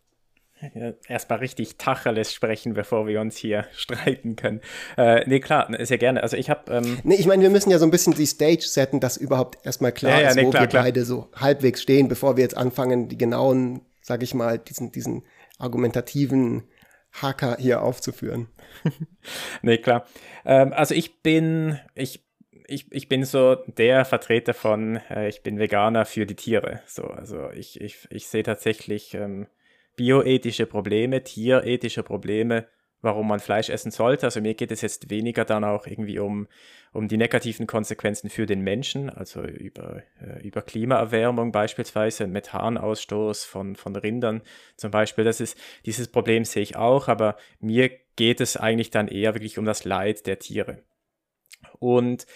Ja, 0.74 0.92
erstmal 1.08 1.40
richtig 1.40 1.76
Tacheles 1.76 2.32
sprechen, 2.32 2.74
bevor 2.74 3.06
wir 3.06 3.20
uns 3.20 3.36
hier 3.36 3.66
streiten 3.72 4.36
können. 4.36 4.60
Äh, 4.96 5.28
nee, 5.28 5.40
klar, 5.40 5.68
sehr 5.84 5.98
gerne. 5.98 6.22
Also 6.22 6.36
ich 6.36 6.48
habe. 6.48 6.72
Ähm 6.72 6.98
nee, 7.02 7.16
ich 7.16 7.26
meine, 7.26 7.42
wir 7.42 7.50
müssen 7.50 7.70
ja 7.70 7.78
so 7.78 7.84
ein 7.84 7.90
bisschen 7.90 8.14
die 8.14 8.26
Stage 8.26 8.62
setten, 8.62 9.00
dass 9.00 9.16
überhaupt 9.16 9.64
erstmal 9.66 9.92
klar 9.92 10.12
ja, 10.12 10.20
ja, 10.20 10.28
ist, 10.30 10.36
nee, 10.36 10.46
wo 10.46 10.50
klar, 10.50 10.62
wir 10.62 10.68
klar. 10.68 10.82
beide 10.84 11.04
so 11.04 11.28
halbwegs 11.34 11.82
stehen, 11.82 12.08
bevor 12.08 12.36
wir 12.36 12.42
jetzt 12.42 12.56
anfangen, 12.56 13.08
die 13.08 13.18
genauen, 13.18 13.82
sag 14.00 14.22
ich 14.22 14.32
mal, 14.32 14.58
diesen, 14.58 14.92
diesen 14.92 15.24
argumentativen 15.58 16.64
Hacker 17.12 17.56
hier 17.58 17.82
aufzuführen. 17.82 18.48
nee, 19.62 19.78
klar. 19.78 20.06
Ähm, 20.44 20.72
also 20.72 20.94
ich 20.94 21.22
bin, 21.22 21.78
ich 21.94 22.24
ich, 22.66 22.86
ich 22.90 23.08
bin 23.08 23.24
so 23.24 23.56
der 23.66 24.04
Vertreter 24.04 24.54
von, 24.54 24.96
äh, 25.10 25.28
ich 25.28 25.42
bin 25.42 25.58
Veganer 25.58 26.04
für 26.04 26.26
die 26.26 26.36
Tiere. 26.36 26.80
So, 26.86 27.04
also 27.04 27.50
ich, 27.50 27.80
ich, 27.80 28.06
ich 28.10 28.28
sehe 28.28 28.42
tatsächlich 28.42 29.14
ähm, 29.14 29.46
bioethische 29.96 30.66
Probleme, 30.66 31.22
tierethische 31.22 32.02
Probleme, 32.02 32.66
warum 33.02 33.28
man 33.28 33.40
Fleisch 33.40 33.68
essen 33.68 33.90
sollte. 33.90 34.26
Also 34.26 34.40
mir 34.40 34.54
geht 34.54 34.72
es 34.72 34.80
jetzt 34.80 35.10
weniger 35.10 35.44
dann 35.44 35.62
auch 35.62 35.86
irgendwie 35.86 36.18
um, 36.18 36.48
um 36.92 37.06
die 37.06 37.18
negativen 37.18 37.66
Konsequenzen 37.66 38.30
für 38.30 38.46
den 38.46 38.60
Menschen, 38.60 39.10
also 39.10 39.42
über, 39.42 40.02
äh, 40.20 40.46
über 40.46 40.62
Klimaerwärmung 40.62 41.52
beispielsweise, 41.52 42.26
Methanausstoß 42.26 43.44
von, 43.44 43.76
von 43.76 43.94
Rindern 43.94 44.42
zum 44.76 44.90
Beispiel. 44.90 45.24
Das 45.24 45.40
ist, 45.40 45.58
dieses 45.84 46.08
Problem 46.08 46.44
sehe 46.44 46.62
ich 46.62 46.76
auch, 46.76 47.08
aber 47.08 47.36
mir 47.60 47.90
geht 48.16 48.40
es 48.40 48.56
eigentlich 48.56 48.90
dann 48.90 49.08
eher 49.08 49.34
wirklich 49.34 49.58
um 49.58 49.66
das 49.66 49.84
Leid 49.84 50.26
der 50.26 50.38
Tiere. 50.38 50.82
Und 51.78 52.26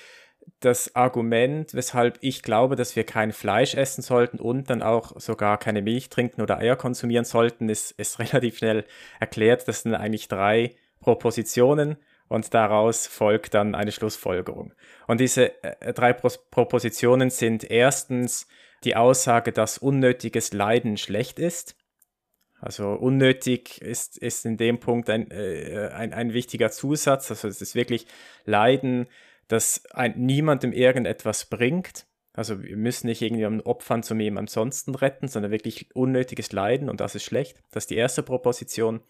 das 0.60 0.94
Argument, 0.96 1.74
weshalb 1.74 2.18
ich 2.20 2.42
glaube, 2.42 2.74
dass 2.74 2.96
wir 2.96 3.04
kein 3.04 3.32
Fleisch 3.32 3.74
essen 3.74 4.02
sollten 4.02 4.38
und 4.38 4.70
dann 4.70 4.82
auch 4.82 5.18
sogar 5.20 5.58
keine 5.58 5.82
Milch 5.82 6.08
trinken 6.08 6.40
oder 6.40 6.58
Eier 6.58 6.76
konsumieren 6.76 7.24
sollten, 7.24 7.68
ist, 7.68 7.92
ist 7.92 8.18
relativ 8.18 8.58
schnell 8.58 8.84
erklärt. 9.20 9.68
Das 9.68 9.82
sind 9.82 9.94
eigentlich 9.94 10.28
drei 10.28 10.74
Propositionen 11.00 11.96
und 12.28 12.52
daraus 12.54 13.06
folgt 13.06 13.54
dann 13.54 13.74
eine 13.74 13.92
Schlussfolgerung. 13.92 14.72
Und 15.06 15.20
diese 15.20 15.62
äh, 15.62 15.92
drei 15.92 16.12
Pro 16.12 16.28
Propositionen 16.50 17.30
sind 17.30 17.70
erstens 17.70 18.46
die 18.84 18.96
Aussage, 18.96 19.52
dass 19.52 19.78
unnötiges 19.78 20.52
Leiden 20.52 20.96
schlecht 20.96 21.38
ist. 21.38 21.76
Also 22.60 22.90
unnötig 22.90 23.80
ist, 23.80 24.18
ist 24.18 24.44
in 24.44 24.56
dem 24.56 24.80
Punkt 24.80 25.08
ein, 25.10 25.30
äh, 25.30 25.90
ein, 25.92 26.12
ein 26.12 26.32
wichtiger 26.32 26.70
Zusatz. 26.70 27.30
Also 27.30 27.48
es 27.48 27.62
ist 27.62 27.74
wirklich 27.74 28.06
Leiden, 28.44 29.06
ein, 29.92 30.14
niemandem 30.16 30.72
irgendetwas 30.72 31.46
bringt. 31.46 32.06
Also 32.32 32.62
wir 32.62 32.76
müssen 32.76 33.08
nicht 33.08 33.22
irgendwie 33.22 33.46
Opfern 33.66 34.02
zu 34.02 34.14
jemand 34.14 34.48
ansonsten 34.48 34.94
retten, 34.94 35.26
sondern 35.26 35.50
wirklich 35.50 35.94
unnötiges 35.94 36.52
Leiden 36.52 36.88
und 36.88 37.00
das 37.00 37.16
ist 37.16 37.24
schlecht. 37.24 37.58
Das 37.72 37.84
ist 37.84 37.90
die 37.90 37.96
erste 37.96 38.22
Proposition. 38.22 39.00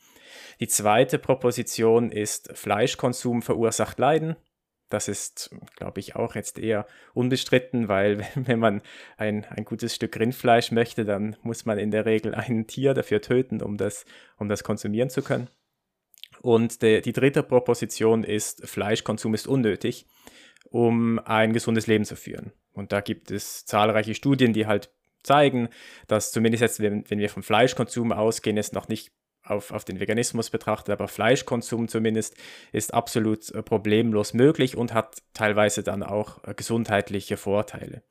Die 0.60 0.68
zweite 0.68 1.18
Proposition 1.18 2.10
ist, 2.10 2.56
Fleischkonsum 2.56 3.42
verursacht 3.42 3.98
Leiden. 3.98 4.36
Das 4.88 5.08
ist, 5.08 5.50
glaube 5.76 6.00
ich, 6.00 6.16
auch 6.16 6.34
jetzt 6.34 6.58
eher 6.58 6.86
unbestritten, 7.14 7.88
weil 7.88 8.26
wenn 8.34 8.58
man 8.58 8.82
ein, 9.16 9.44
ein 9.46 9.64
gutes 9.64 9.94
Stück 9.94 10.18
Rindfleisch 10.18 10.72
möchte, 10.72 11.04
dann 11.04 11.36
muss 11.42 11.64
man 11.66 11.78
in 11.78 11.90
der 11.90 12.06
Regel 12.06 12.34
ein 12.34 12.66
Tier 12.66 12.94
dafür 12.94 13.20
töten, 13.20 13.62
um 13.62 13.76
das, 13.76 14.04
um 14.38 14.48
das 14.48 14.64
konsumieren 14.64 15.10
zu 15.10 15.22
können. 15.22 15.48
Und 16.40 16.82
de, 16.82 17.00
die 17.00 17.12
dritte 17.12 17.42
Proposition 17.42 18.24
ist, 18.24 18.66
Fleischkonsum 18.66 19.34
ist 19.34 19.46
unnötig, 19.46 20.06
um 20.70 21.18
ein 21.18 21.52
gesundes 21.52 21.86
Leben 21.86 22.04
zu 22.04 22.16
führen. 22.16 22.52
Und 22.72 22.92
da 22.92 23.00
gibt 23.00 23.30
es 23.30 23.64
zahlreiche 23.66 24.14
Studien, 24.14 24.52
die 24.52 24.66
halt 24.66 24.90
zeigen, 25.22 25.68
dass 26.06 26.30
zumindest 26.30 26.62
jetzt, 26.62 26.80
wenn, 26.80 27.04
wenn 27.10 27.18
wir 27.18 27.28
vom 27.28 27.42
Fleischkonsum 27.42 28.12
ausgehen, 28.12 28.56
es 28.56 28.72
noch 28.72 28.88
nicht 28.88 29.12
auf, 29.50 29.72
auf 29.72 29.84
den 29.84 30.00
Veganismus 30.00 30.50
betrachtet, 30.50 30.92
aber 30.92 31.08
Fleischkonsum 31.08 31.88
zumindest 31.88 32.36
ist 32.72 32.94
absolut 32.94 33.50
äh, 33.50 33.62
problemlos 33.62 34.34
möglich 34.34 34.76
und 34.76 34.94
hat 34.94 35.18
teilweise 35.34 35.82
dann 35.82 36.02
auch 36.02 36.42
äh, 36.44 36.54
gesundheitliche 36.54 37.36
Vorteile. 37.36 38.02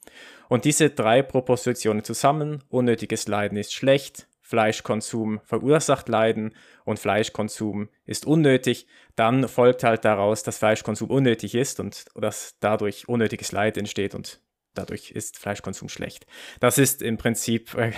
Und 0.49 0.65
diese 0.65 0.89
drei 0.89 1.21
Propositionen 1.21 2.03
zusammen, 2.03 2.63
unnötiges 2.69 3.27
Leiden 3.27 3.57
ist 3.57 3.73
schlecht, 3.73 4.27
Fleischkonsum 4.47 5.41
verursacht 5.43 6.07
Leiden 6.07 6.55
und 6.85 6.99
Fleischkonsum 6.99 7.89
ist 8.05 8.25
unnötig, 8.25 8.87
dann 9.17 9.49
folgt 9.49 9.83
halt 9.83 10.05
daraus, 10.05 10.41
dass 10.41 10.59
Fleischkonsum 10.59 11.09
unnötig 11.09 11.53
ist 11.53 11.81
und 11.81 12.05
dass 12.15 12.55
dadurch 12.61 13.09
unnötiges 13.09 13.51
Leid 13.51 13.77
entsteht 13.77 14.15
und 14.15 14.39
dadurch 14.77 15.11
ist 15.11 15.37
Fleischkonsum 15.37 15.89
schlecht. 15.89 16.25
Das 16.59 16.77
ist 16.77 17.01
im 17.01 17.17
Prinzip 17.17 17.73
äh, 17.75 17.91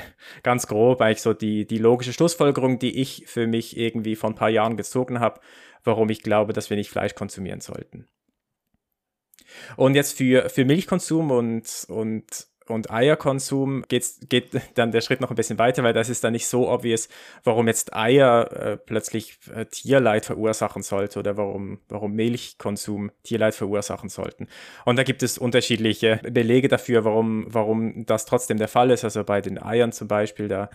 ganz 0.43 0.67
grob 0.67 1.01
eigentlich 1.01 1.21
so 1.21 1.33
die, 1.33 1.65
die 1.65 1.77
logische 1.77 2.13
Schlussfolgerung, 2.13 2.79
die 2.79 2.99
ich 2.99 3.23
für 3.27 3.47
mich 3.47 3.77
irgendwie 3.77 4.15
vor 4.15 4.29
ein 4.29 4.35
paar 4.35 4.49
Jahren 4.49 4.77
gezogen 4.77 5.19
habe, 5.19 5.39
warum 5.83 6.09
ich 6.09 6.21
glaube, 6.21 6.53
dass 6.53 6.69
wir 6.69 6.77
nicht 6.77 6.89
Fleisch 6.89 7.15
konsumieren 7.15 7.61
sollten. 7.61 8.07
Und 9.75 9.95
jetzt 9.95 10.17
für, 10.17 10.49
für 10.49 10.65
Milchkonsum 10.65 11.31
und, 11.31 11.85
und 11.87 12.48
und 12.69 12.91
Eierkonsum 12.91 13.83
geht's, 13.87 14.19
geht 14.29 14.49
dann 14.75 14.91
der 14.91 15.01
Schritt 15.01 15.21
noch 15.21 15.29
ein 15.29 15.35
bisschen 15.35 15.59
weiter, 15.59 15.83
weil 15.83 15.93
das 15.93 16.09
ist 16.09 16.23
dann 16.23 16.33
nicht 16.33 16.47
so 16.47 16.69
obvious, 16.69 17.09
warum 17.43 17.67
jetzt 17.67 17.93
Eier 17.93 18.51
äh, 18.51 18.77
plötzlich 18.77 19.37
äh, 19.53 19.65
Tierleid 19.65 20.25
verursachen 20.25 20.83
sollte 20.83 21.19
oder 21.19 21.37
warum, 21.37 21.79
warum 21.89 22.13
Milchkonsum 22.13 23.11
Tierleid 23.23 23.55
verursachen 23.55 24.09
sollten. 24.09 24.47
Und 24.85 24.97
da 24.97 25.03
gibt 25.03 25.23
es 25.23 25.37
unterschiedliche 25.37 26.19
Belege 26.23 26.67
dafür, 26.67 27.05
warum, 27.05 27.45
warum 27.47 28.05
das 28.05 28.25
trotzdem 28.25 28.57
der 28.57 28.67
Fall 28.67 28.91
ist. 28.91 29.03
Also 29.03 29.23
bei 29.23 29.41
den 29.41 29.61
Eiern 29.61 29.91
zum 29.91 30.07
Beispiel, 30.07 30.47
da 30.47 30.69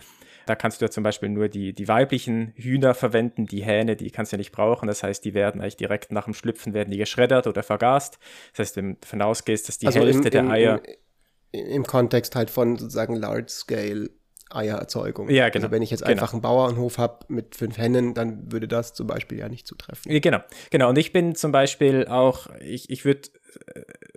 da 0.45 0.55
kannst 0.55 0.79
du 0.79 0.85
ja 0.85 0.91
zum 0.91 1.03
Beispiel 1.03 1.29
nur 1.29 1.49
die, 1.49 1.73
die 1.73 1.87
weiblichen 1.87 2.53
Hühner 2.55 2.93
verwenden, 2.93 3.45
die 3.47 3.63
Hähne, 3.63 3.95
die 3.95 4.11
kannst 4.11 4.31
du 4.31 4.35
ja 4.35 4.37
nicht 4.37 4.51
brauchen. 4.51 4.87
Das 4.87 5.03
heißt, 5.03 5.25
die 5.25 5.33
werden 5.33 5.61
eigentlich 5.61 5.77
direkt 5.77 6.11
nach 6.11 6.25
dem 6.25 6.33
Schlüpfen 6.33 6.73
werden 6.73 6.91
die 6.91 6.97
geschreddert 6.97 7.47
oder 7.47 7.63
vergast. 7.63 8.19
Das 8.51 8.59
heißt, 8.59 8.77
wenn 8.77 8.93
du 8.93 8.97
davon 9.01 9.21
ausgehst, 9.21 9.67
dass 9.67 9.77
die 9.79 9.87
also 9.87 9.99
Hälfte 9.99 10.27
im, 10.27 10.31
der 10.31 10.49
Eier. 10.49 10.81
Im, 10.85 10.93
im 11.59 11.85
Kontext 11.85 12.35
halt 12.35 12.49
von 12.49 12.77
sozusagen 12.77 13.15
Large-Scale 13.15 14.09
Eiererzeugung. 14.51 15.29
Ja, 15.29 15.49
genau. 15.49 15.65
Also 15.65 15.71
wenn 15.71 15.81
ich 15.81 15.89
jetzt 15.89 16.01
genau. 16.01 16.11
einfach 16.11 16.33
einen 16.33 16.41
Bauernhof 16.41 16.97
habe 16.97 17.25
mit 17.29 17.55
fünf 17.55 17.77
Hennen, 17.77 18.13
dann 18.13 18.51
würde 18.51 18.67
das 18.67 18.93
zum 18.93 19.07
Beispiel 19.07 19.39
ja 19.39 19.49
nicht 19.49 19.67
zutreffen. 19.67 20.11
Genau, 20.21 20.39
genau. 20.69 20.89
Und 20.89 20.97
ich 20.97 21.11
bin 21.11 21.35
zum 21.35 21.51
Beispiel 21.51 22.07
auch, 22.07 22.47
ich, 22.61 22.89
ich 22.89 23.05
würde 23.05 23.29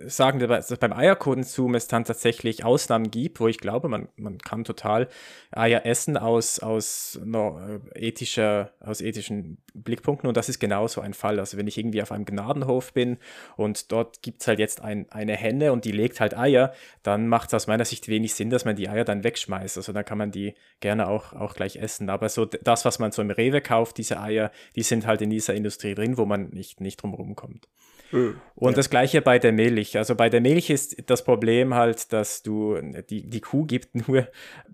sagen, 0.05 0.39
dass 0.39 0.75
beim 0.77 0.93
Eierkonsum 0.93 1.75
es 1.75 1.87
dann 1.87 2.05
tatsächlich 2.05 2.63
Ausnahmen 2.63 3.11
gibt, 3.11 3.39
wo 3.39 3.47
ich 3.47 3.57
glaube, 3.57 3.89
man, 3.89 4.07
man 4.15 4.37
kann 4.37 4.63
total 4.63 5.07
Eier 5.51 5.85
essen 5.85 6.17
aus, 6.17 6.59
aus 6.59 7.19
no, 7.23 7.59
äh, 7.59 8.07
ethischer, 8.07 8.71
aus 8.79 9.01
ethischen 9.01 9.57
Blickpunkten 9.73 10.27
und 10.27 10.37
das 10.37 10.49
ist 10.49 10.59
genauso 10.59 11.01
ein 11.01 11.13
Fall. 11.13 11.39
Also 11.39 11.57
wenn 11.57 11.67
ich 11.67 11.77
irgendwie 11.77 12.01
auf 12.01 12.11
einem 12.11 12.25
Gnadenhof 12.25 12.93
bin 12.93 13.17
und 13.57 13.91
dort 13.91 14.21
gibt 14.21 14.41
es 14.41 14.47
halt 14.47 14.59
jetzt 14.59 14.81
ein, 14.81 15.09
eine 15.11 15.35
Henne 15.35 15.71
und 15.73 15.85
die 15.85 15.91
legt 15.91 16.19
halt 16.19 16.37
Eier, 16.37 16.73
dann 17.03 17.27
macht 17.27 17.49
es 17.49 17.53
aus 17.53 17.67
meiner 17.67 17.85
Sicht 17.85 18.07
wenig 18.07 18.33
Sinn, 18.33 18.49
dass 18.49 18.65
man 18.65 18.75
die 18.75 18.89
Eier 18.89 19.05
dann 19.05 19.23
wegschmeißt. 19.23 19.77
Also 19.77 19.93
dann 19.93 20.05
kann 20.05 20.17
man 20.17 20.31
die 20.31 20.53
gerne 20.79 21.07
auch, 21.07 21.33
auch 21.33 21.55
gleich 21.55 21.75
essen. 21.75 22.09
Aber 22.09 22.29
so 22.29 22.45
das, 22.45 22.85
was 22.85 22.99
man 22.99 23.11
so 23.11 23.21
im 23.21 23.31
Rewe 23.31 23.61
kauft, 23.61 23.97
diese 23.97 24.19
Eier, 24.19 24.51
die 24.75 24.83
sind 24.83 25.05
halt 25.05 25.21
in 25.21 25.29
dieser 25.29 25.53
Industrie 25.53 25.95
drin, 25.95 26.17
wo 26.17 26.25
man 26.25 26.49
nicht, 26.49 26.81
nicht 26.81 27.01
drum 27.01 27.35
kommt. 27.35 27.67
Und 28.11 28.71
ja. 28.71 28.75
das 28.75 28.89
gleiche 28.89 29.21
bei 29.21 29.39
der 29.39 29.51
Milch. 29.51 29.97
Also 29.97 30.15
bei 30.15 30.29
der 30.29 30.41
Milch 30.41 30.69
ist 30.69 31.09
das 31.09 31.23
Problem 31.23 31.73
halt, 31.73 32.11
dass 32.11 32.41
du, 32.41 32.79
die, 33.09 33.29
die 33.29 33.41
Kuh 33.41 33.65
gibt 33.65 34.07
nur 34.07 34.27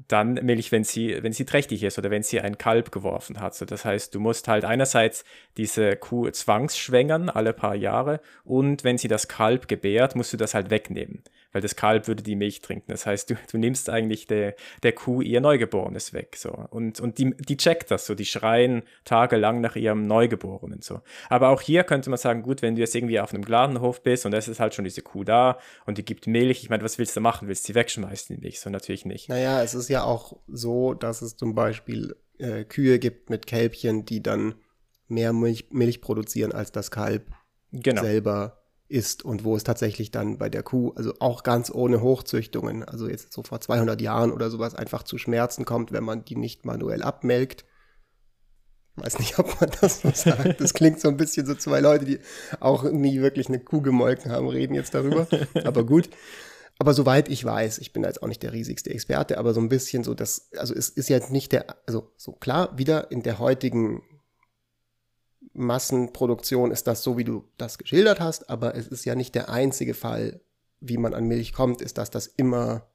dann 0.07 0.35
Milch, 0.35 0.71
wenn 0.71 0.83
sie, 0.83 1.21
wenn 1.21 1.33
sie 1.33 1.45
trächtig 1.45 1.83
ist 1.83 1.97
oder 1.97 2.11
wenn 2.11 2.23
sie 2.23 2.39
ein 2.39 2.57
Kalb 2.57 2.91
geworfen 2.91 3.39
hat. 3.39 3.55
So, 3.55 3.65
das 3.65 3.85
heißt, 3.85 4.13
du 4.15 4.19
musst 4.19 4.47
halt 4.47 4.65
einerseits 4.65 5.25
diese 5.57 5.95
Kuh 5.95 6.29
zwangsschwängern 6.29 7.29
alle 7.29 7.53
paar 7.53 7.75
Jahre 7.75 8.21
und 8.43 8.83
wenn 8.83 8.97
sie 8.97 9.07
das 9.07 9.27
Kalb 9.27 9.67
gebärt, 9.67 10.15
musst 10.15 10.33
du 10.33 10.37
das 10.37 10.53
halt 10.53 10.69
wegnehmen 10.69 11.23
weil 11.55 11.61
das 11.61 11.77
Kalb 11.77 12.09
würde 12.09 12.21
die 12.21 12.35
Milch 12.35 12.59
trinken. 12.59 12.91
Das 12.91 13.05
heißt, 13.05 13.29
du, 13.29 13.35
du 13.49 13.57
nimmst 13.57 13.89
eigentlich 13.89 14.27
der, 14.27 14.55
der 14.83 14.91
Kuh 14.91 15.21
ihr 15.21 15.39
Neugeborenes 15.39 16.11
weg. 16.11 16.35
So. 16.37 16.49
Und, 16.51 16.99
und 16.99 17.17
die, 17.17 17.33
die 17.33 17.55
checkt 17.55 17.91
das 17.91 18.05
so, 18.05 18.13
die 18.13 18.25
schreien 18.25 18.83
tagelang 19.05 19.61
nach 19.61 19.77
ihrem 19.77 20.05
Neugeborenen. 20.05 20.81
So. 20.81 20.99
Aber 21.29 21.47
auch 21.47 21.61
hier 21.61 21.85
könnte 21.85 22.09
man 22.09 22.17
sagen, 22.17 22.41
gut, 22.43 22.61
wenn 22.61 22.75
du 22.75 22.81
jetzt 22.81 22.93
irgendwie 22.93 23.21
auf 23.21 23.33
einem 23.33 23.45
Gladenhof 23.45 24.03
bist 24.03 24.25
und 24.25 24.33
es 24.33 24.49
ist 24.49 24.59
halt 24.59 24.75
schon 24.75 24.83
diese 24.83 25.01
Kuh 25.01 25.23
da 25.23 25.57
und 25.85 25.97
die 25.97 26.03
gibt 26.03 26.27
Milch, 26.27 26.61
ich 26.61 26.69
meine, 26.69 26.83
was 26.83 26.97
willst 26.97 27.15
du 27.15 27.21
machen? 27.21 27.47
Willst 27.47 27.63
du 27.63 27.67
sie 27.67 27.75
wegschmeißen, 27.75 28.35
die 28.35 28.41
Milch? 28.41 28.59
So 28.59 28.69
natürlich 28.69 29.05
nicht. 29.05 29.29
Naja, 29.29 29.63
es 29.63 29.75
ist 29.75 29.87
ja 29.87 30.03
auch 30.03 30.35
so, 30.47 30.93
dass 30.93 31.21
es 31.21 31.37
zum 31.37 31.55
Beispiel 31.55 32.17
äh, 32.37 32.65
Kühe 32.65 32.99
gibt 32.99 33.29
mit 33.29 33.47
Kälbchen, 33.47 34.03
die 34.03 34.21
dann 34.21 34.55
mehr 35.07 35.31
Milch, 35.31 35.67
Milch 35.71 36.01
produzieren 36.01 36.51
als 36.51 36.73
das 36.73 36.91
Kalb 36.91 37.31
genau. 37.71 38.01
selber 38.01 38.64
ist 38.87 39.25
und 39.25 39.43
wo 39.43 39.55
es 39.55 39.63
tatsächlich 39.63 40.11
dann 40.11 40.37
bei 40.37 40.49
der 40.49 40.63
Kuh, 40.63 40.93
also 40.95 41.13
auch 41.19 41.43
ganz 41.43 41.71
ohne 41.71 42.01
Hochzüchtungen, 42.01 42.83
also 42.83 43.07
jetzt 43.07 43.33
so 43.33 43.41
vor 43.43 43.59
200 43.59 43.99
Jahren 44.01 44.31
oder 44.31 44.49
sowas, 44.49 44.75
einfach 44.75 45.03
zu 45.03 45.17
Schmerzen 45.17 45.65
kommt, 45.65 45.91
wenn 45.91 46.03
man 46.03 46.23
die 46.23 46.35
nicht 46.35 46.65
manuell 46.65 47.01
abmelkt. 47.01 47.65
Weiß 48.95 49.19
nicht, 49.19 49.39
ob 49.39 49.59
man 49.59 49.71
das 49.81 50.01
so 50.01 50.11
sagt. 50.13 50.61
Das 50.61 50.73
klingt 50.73 50.99
so 50.99 51.07
ein 51.07 51.17
bisschen 51.17 51.45
so 51.45 51.55
zwei 51.55 51.79
Leute, 51.79 52.05
die 52.05 52.19
auch 52.59 52.83
nie 52.83 53.21
wirklich 53.21 53.47
eine 53.47 53.59
Kuh 53.59 53.81
gemolken 53.81 54.31
haben, 54.31 54.47
reden 54.47 54.75
jetzt 54.75 54.93
darüber. 54.93 55.27
Aber 55.63 55.85
gut. 55.85 56.09
Aber 56.77 56.93
soweit 56.93 57.29
ich 57.29 57.43
weiß, 57.43 57.79
ich 57.79 57.93
bin 57.93 58.03
da 58.03 58.09
jetzt 58.09 58.21
auch 58.21 58.27
nicht 58.27 58.43
der 58.43 58.51
riesigste 58.51 58.89
Experte, 58.89 59.37
aber 59.37 59.53
so 59.53 59.61
ein 59.61 59.69
bisschen 59.69 60.03
so, 60.03 60.13
das, 60.13 60.49
also 60.57 60.73
es 60.73 60.89
ist 60.89 61.07
jetzt 61.07 61.31
nicht 61.31 61.53
der, 61.53 61.77
also 61.87 62.11
so 62.17 62.33
klar, 62.33 62.77
wieder 62.77 63.11
in 63.11 63.23
der 63.23 63.39
heutigen 63.39 64.03
Massenproduktion 65.55 66.71
ist 66.71 66.87
das 66.87 67.01
so, 67.01 67.17
wie 67.17 67.23
du 67.23 67.47
das 67.57 67.77
geschildert 67.77 68.19
hast, 68.19 68.49
aber 68.49 68.75
es 68.75 68.87
ist 68.87 69.05
ja 69.05 69.15
nicht 69.15 69.35
der 69.35 69.49
einzige 69.49 69.93
Fall, 69.93 70.41
wie 70.79 70.97
man 70.97 71.13
an 71.13 71.25
Milch 71.25 71.53
kommt, 71.53 71.81
ist, 71.81 71.97
dass 71.97 72.09
das 72.11 72.27
immer 72.27 72.87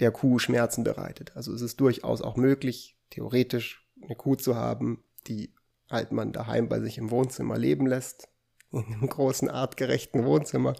der 0.00 0.10
Kuh 0.10 0.38
Schmerzen 0.38 0.82
bereitet. 0.84 1.36
Also 1.36 1.52
es 1.52 1.62
ist 1.62 1.80
durchaus 1.80 2.20
auch 2.20 2.36
möglich, 2.36 2.98
theoretisch 3.10 3.88
eine 4.02 4.16
Kuh 4.16 4.34
zu 4.34 4.56
haben, 4.56 5.04
die 5.28 5.54
halt 5.88 6.10
man 6.10 6.32
daheim 6.32 6.68
bei 6.68 6.80
sich 6.80 6.98
im 6.98 7.10
Wohnzimmer 7.10 7.56
leben 7.56 7.86
lässt, 7.86 8.28
in 8.72 8.84
einem 8.84 9.08
großen 9.08 9.48
artgerechten 9.48 10.24
Wohnzimmer 10.24 10.74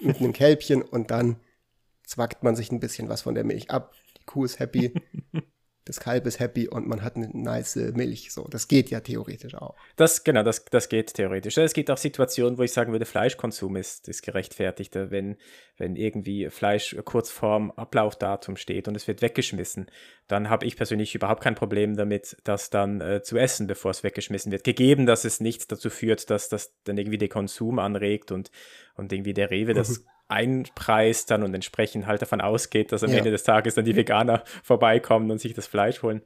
mit 0.00 0.18
einem 0.18 0.32
Kälbchen 0.32 0.82
und 0.82 1.10
dann 1.10 1.40
zwackt 2.04 2.44
man 2.44 2.54
sich 2.54 2.70
ein 2.70 2.80
bisschen 2.80 3.08
was 3.08 3.22
von 3.22 3.34
der 3.34 3.44
Milch 3.44 3.70
ab. 3.70 3.94
Die 4.18 4.24
Kuh 4.24 4.44
ist 4.44 4.60
happy 4.60 4.94
das 5.84 6.00
Kalb 6.00 6.26
ist 6.26 6.40
happy 6.40 6.68
und 6.68 6.86
man 6.86 7.02
hat 7.02 7.16
eine 7.16 7.28
nice 7.32 7.76
Milch. 7.76 8.32
So, 8.32 8.46
das 8.48 8.68
geht 8.68 8.88
ja 8.88 9.00
theoretisch 9.00 9.54
auch. 9.54 9.76
Das, 9.96 10.24
genau, 10.24 10.42
das, 10.42 10.64
das 10.64 10.88
geht 10.88 11.12
theoretisch. 11.12 11.58
Es 11.58 11.74
gibt 11.74 11.90
auch 11.90 11.98
Situationen, 11.98 12.56
wo 12.56 12.62
ich 12.62 12.72
sagen 12.72 12.92
würde, 12.92 13.04
Fleischkonsum 13.04 13.76
ist, 13.76 14.08
ist 14.08 14.22
gerechtfertigt, 14.22 14.94
wenn, 14.94 15.36
wenn 15.76 15.96
irgendwie 15.96 16.48
Fleisch 16.48 16.96
kurz 17.04 17.30
vorm 17.30 17.70
Ablaufdatum 17.72 18.56
steht 18.56 18.88
und 18.88 18.96
es 18.96 19.06
wird 19.06 19.20
weggeschmissen. 19.20 19.90
Dann 20.26 20.48
habe 20.48 20.64
ich 20.64 20.76
persönlich 20.76 21.14
überhaupt 21.14 21.42
kein 21.42 21.54
Problem 21.54 21.96
damit, 21.96 22.38
das 22.44 22.70
dann 22.70 23.02
äh, 23.02 23.22
zu 23.22 23.36
essen, 23.36 23.66
bevor 23.66 23.90
es 23.90 24.02
weggeschmissen 24.02 24.52
wird. 24.52 24.64
Gegeben, 24.64 25.04
dass 25.04 25.26
es 25.26 25.40
nicht 25.40 25.70
dazu 25.70 25.90
führt, 25.90 26.30
dass 26.30 26.48
das 26.48 26.72
dann 26.84 26.96
irgendwie 26.96 27.18
den 27.18 27.28
Konsum 27.28 27.78
anregt 27.78 28.32
und, 28.32 28.50
und 28.94 29.12
irgendwie 29.12 29.34
der 29.34 29.50
Rewe 29.50 29.74
das 29.74 30.00
mhm 30.00 30.06
einpreist 30.28 31.30
dann 31.30 31.42
und 31.42 31.54
entsprechend 31.54 32.06
halt 32.06 32.22
davon 32.22 32.40
ausgeht, 32.40 32.92
dass 32.92 33.04
am 33.04 33.10
ja. 33.10 33.18
Ende 33.18 33.30
des 33.30 33.44
Tages 33.44 33.74
dann 33.74 33.84
die 33.84 33.96
Veganer 33.96 34.42
vorbeikommen 34.62 35.30
und 35.30 35.38
sich 35.38 35.54
das 35.54 35.66
Fleisch 35.66 36.02
holen. 36.02 36.22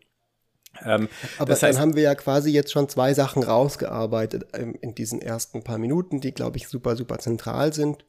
Ähm, 0.85 1.09
Aber 1.39 1.51
das 1.51 1.63
heißt, 1.63 1.77
dann 1.77 1.83
haben 1.83 1.97
wir 1.97 2.03
ja 2.05 2.15
quasi 2.15 2.51
jetzt 2.51 2.73
schon 2.73 2.89
zwei 2.89 3.15
Sachen 3.15 3.43
rausgearbeitet 3.43 4.49
ähm, 4.55 4.77
in 4.81 4.95
diesen 4.95 5.21
ersten 5.21 5.65
paar 5.65 5.79
Minuten, 5.79 6.21
die, 6.21 6.33
glaube 6.33 6.57
ich, 6.57 6.69
super, 6.69 6.95
super 6.95 7.19
zentral 7.19 7.73
sind, 7.73 8.05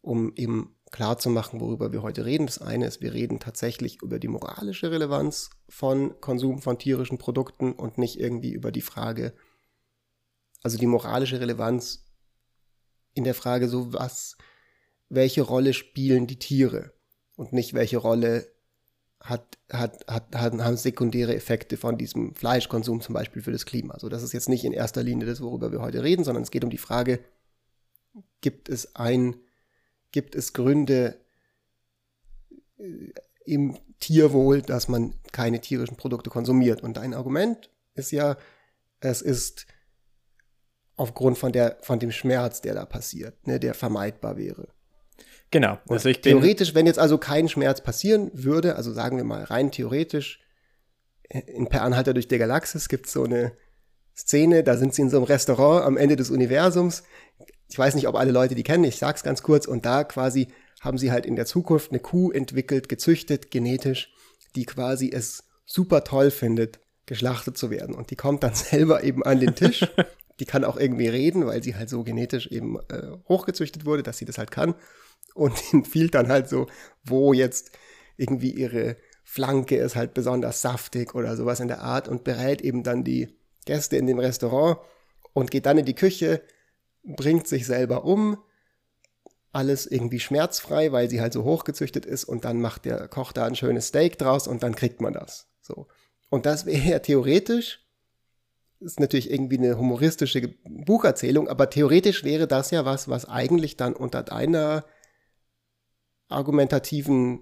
um 0.00 0.32
eben 0.36 0.74
klar 0.90 1.18
zu 1.18 1.28
machen, 1.28 1.60
worüber 1.60 1.92
wir 1.92 2.02
heute 2.02 2.24
reden. 2.24 2.46
Das 2.46 2.62
eine 2.62 2.86
ist, 2.86 3.00
wir 3.00 3.12
reden 3.12 3.40
tatsächlich 3.40 4.00
über 4.00 4.18
die 4.18 4.28
moralische 4.28 4.90
Relevanz 4.92 5.50
von 5.68 6.20
Konsum 6.20 6.62
von 6.62 6.78
tierischen 6.78 7.18
Produkten 7.18 7.72
und 7.72 7.98
nicht 7.98 8.20
irgendwie 8.20 8.52
über 8.52 8.70
die 8.70 8.80
Frage, 8.80 9.34
also 10.62 10.78
die 10.78 10.86
moralische 10.86 11.40
Relevanz 11.40 12.06
in 13.12 13.24
der 13.24 13.34
Frage 13.34 13.68
so, 13.68 13.92
was, 13.92 14.36
welche 15.14 15.42
Rolle 15.42 15.74
spielen 15.74 16.26
die 16.26 16.38
Tiere 16.38 16.92
und 17.36 17.52
nicht 17.52 17.74
welche 17.74 17.98
Rolle 17.98 18.46
hat, 19.20 19.58
hat, 19.70 20.06
hat, 20.06 20.34
haben 20.34 20.76
sekundäre 20.76 21.34
Effekte 21.34 21.76
von 21.76 21.96
diesem 21.96 22.34
Fleischkonsum 22.34 23.00
zum 23.00 23.14
Beispiel 23.14 23.42
für 23.42 23.52
das 23.52 23.64
Klima. 23.64 23.94
Also 23.94 24.08
das 24.08 24.22
ist 24.22 24.32
jetzt 24.32 24.48
nicht 24.48 24.64
in 24.64 24.72
erster 24.72 25.02
Linie 25.02 25.26
das, 25.26 25.40
worüber 25.40 25.72
wir 25.72 25.80
heute 25.80 26.02
reden, 26.02 26.24
sondern 26.24 26.42
es 26.42 26.50
geht 26.50 26.62
um 26.62 26.70
die 26.70 26.78
Frage, 26.78 27.20
gibt 28.42 28.68
es 28.68 28.94
ein, 28.94 29.36
gibt 30.12 30.34
es 30.34 30.52
Gründe 30.52 31.18
äh, 32.78 33.12
im 33.46 33.78
Tierwohl, 33.98 34.60
dass 34.60 34.88
man 34.88 35.14
keine 35.32 35.60
tierischen 35.60 35.96
Produkte 35.96 36.28
konsumiert? 36.28 36.82
Und 36.82 36.98
ein 36.98 37.14
Argument 37.14 37.70
ist 37.94 38.10
ja, 38.10 38.36
es 39.00 39.22
ist 39.22 39.66
aufgrund 40.96 41.38
von 41.38 41.52
der, 41.52 41.78
von 41.80 41.98
dem 41.98 42.12
Schmerz, 42.12 42.60
der 42.60 42.74
da 42.74 42.84
passiert, 42.84 43.46
ne, 43.46 43.58
der 43.58 43.72
vermeidbar 43.72 44.36
wäre. 44.36 44.68
Genau. 45.54 45.78
Also 45.88 46.08
ich 46.08 46.20
theoretisch, 46.20 46.74
wenn 46.74 46.84
jetzt 46.84 46.98
also 46.98 47.16
kein 47.16 47.48
Schmerz 47.48 47.80
passieren 47.80 48.28
würde, 48.34 48.74
also 48.74 48.92
sagen 48.92 49.18
wir 49.18 49.22
mal 49.22 49.44
rein 49.44 49.70
theoretisch, 49.70 50.40
in 51.28 51.68
Per 51.68 51.82
Anhalter 51.82 52.12
durch 52.12 52.26
die 52.26 52.38
Galaxis 52.38 52.88
gibt 52.88 53.06
es 53.06 53.12
so 53.12 53.22
eine 53.22 53.52
Szene, 54.16 54.64
da 54.64 54.76
sind 54.76 54.94
sie 54.94 55.02
in 55.02 55.10
so 55.10 55.16
einem 55.18 55.26
Restaurant 55.26 55.84
am 55.84 55.96
Ende 55.96 56.16
des 56.16 56.30
Universums. 56.30 57.04
Ich 57.68 57.78
weiß 57.78 57.94
nicht, 57.94 58.08
ob 58.08 58.16
alle 58.16 58.32
Leute 58.32 58.56
die 58.56 58.64
kennen, 58.64 58.82
ich 58.82 58.96
sag's 58.96 59.22
ganz 59.22 59.44
kurz. 59.44 59.66
Und 59.66 59.86
da 59.86 60.02
quasi 60.02 60.48
haben 60.80 60.98
sie 60.98 61.12
halt 61.12 61.24
in 61.24 61.36
der 61.36 61.46
Zukunft 61.46 61.92
eine 61.92 62.00
Kuh 62.00 62.32
entwickelt, 62.32 62.88
gezüchtet, 62.88 63.52
genetisch, 63.52 64.12
die 64.56 64.64
quasi 64.64 65.12
es 65.14 65.44
super 65.64 66.02
toll 66.02 66.32
findet, 66.32 66.80
geschlachtet 67.06 67.56
zu 67.56 67.70
werden. 67.70 67.94
Und 67.94 68.10
die 68.10 68.16
kommt 68.16 68.42
dann 68.42 68.54
selber 68.56 69.04
eben 69.04 69.22
an 69.22 69.38
den 69.38 69.54
Tisch. 69.54 69.86
die 70.40 70.46
kann 70.46 70.64
auch 70.64 70.78
irgendwie 70.78 71.06
reden, 71.06 71.46
weil 71.46 71.62
sie 71.62 71.76
halt 71.76 71.90
so 71.90 72.02
genetisch 72.02 72.48
eben 72.48 72.76
äh, 72.90 73.12
hochgezüchtet 73.28 73.86
wurde, 73.86 74.02
dass 74.02 74.18
sie 74.18 74.24
das 74.24 74.36
halt 74.36 74.50
kann. 74.50 74.74
Und 75.34 75.62
empfiehlt 75.72 76.14
dann 76.14 76.28
halt 76.28 76.48
so, 76.48 76.66
wo 77.04 77.32
jetzt 77.32 77.72
irgendwie 78.16 78.50
ihre 78.50 78.96
Flanke 79.24 79.76
ist 79.76 79.96
halt 79.96 80.14
besonders 80.14 80.62
saftig 80.62 81.14
oder 81.14 81.36
sowas 81.36 81.60
in 81.60 81.68
der 81.68 81.82
Art 81.82 82.08
und 82.08 82.24
berät 82.24 82.62
eben 82.62 82.82
dann 82.82 83.04
die 83.04 83.36
Gäste 83.64 83.96
in 83.96 84.06
dem 84.06 84.18
Restaurant 84.18 84.78
und 85.32 85.50
geht 85.50 85.66
dann 85.66 85.78
in 85.78 85.86
die 85.86 85.94
Küche, 85.94 86.42
bringt 87.02 87.48
sich 87.48 87.66
selber 87.66 88.04
um, 88.04 88.38
alles 89.52 89.86
irgendwie 89.86 90.20
schmerzfrei, 90.20 90.92
weil 90.92 91.08
sie 91.08 91.20
halt 91.20 91.32
so 91.32 91.44
hochgezüchtet 91.44 92.06
ist 92.06 92.24
und 92.24 92.44
dann 92.44 92.60
macht 92.60 92.84
der 92.84 93.08
Koch 93.08 93.32
da 93.32 93.46
ein 93.46 93.56
schönes 93.56 93.88
Steak 93.88 94.18
draus 94.18 94.46
und 94.48 94.62
dann 94.62 94.74
kriegt 94.74 95.00
man 95.00 95.12
das. 95.12 95.48
So. 95.60 95.86
Und 96.28 96.44
das 96.46 96.66
wäre 96.66 96.88
ja 96.88 96.98
theoretisch, 96.98 97.80
ist 98.80 99.00
natürlich 99.00 99.30
irgendwie 99.30 99.58
eine 99.58 99.78
humoristische 99.78 100.54
Bucherzählung, 100.64 101.48
aber 101.48 101.70
theoretisch 101.70 102.24
wäre 102.24 102.46
das 102.46 102.70
ja 102.72 102.84
was, 102.84 103.08
was 103.08 103.28
eigentlich 103.28 103.76
dann 103.76 103.94
unter 103.94 104.22
deiner 104.22 104.84
argumentativen 106.34 107.40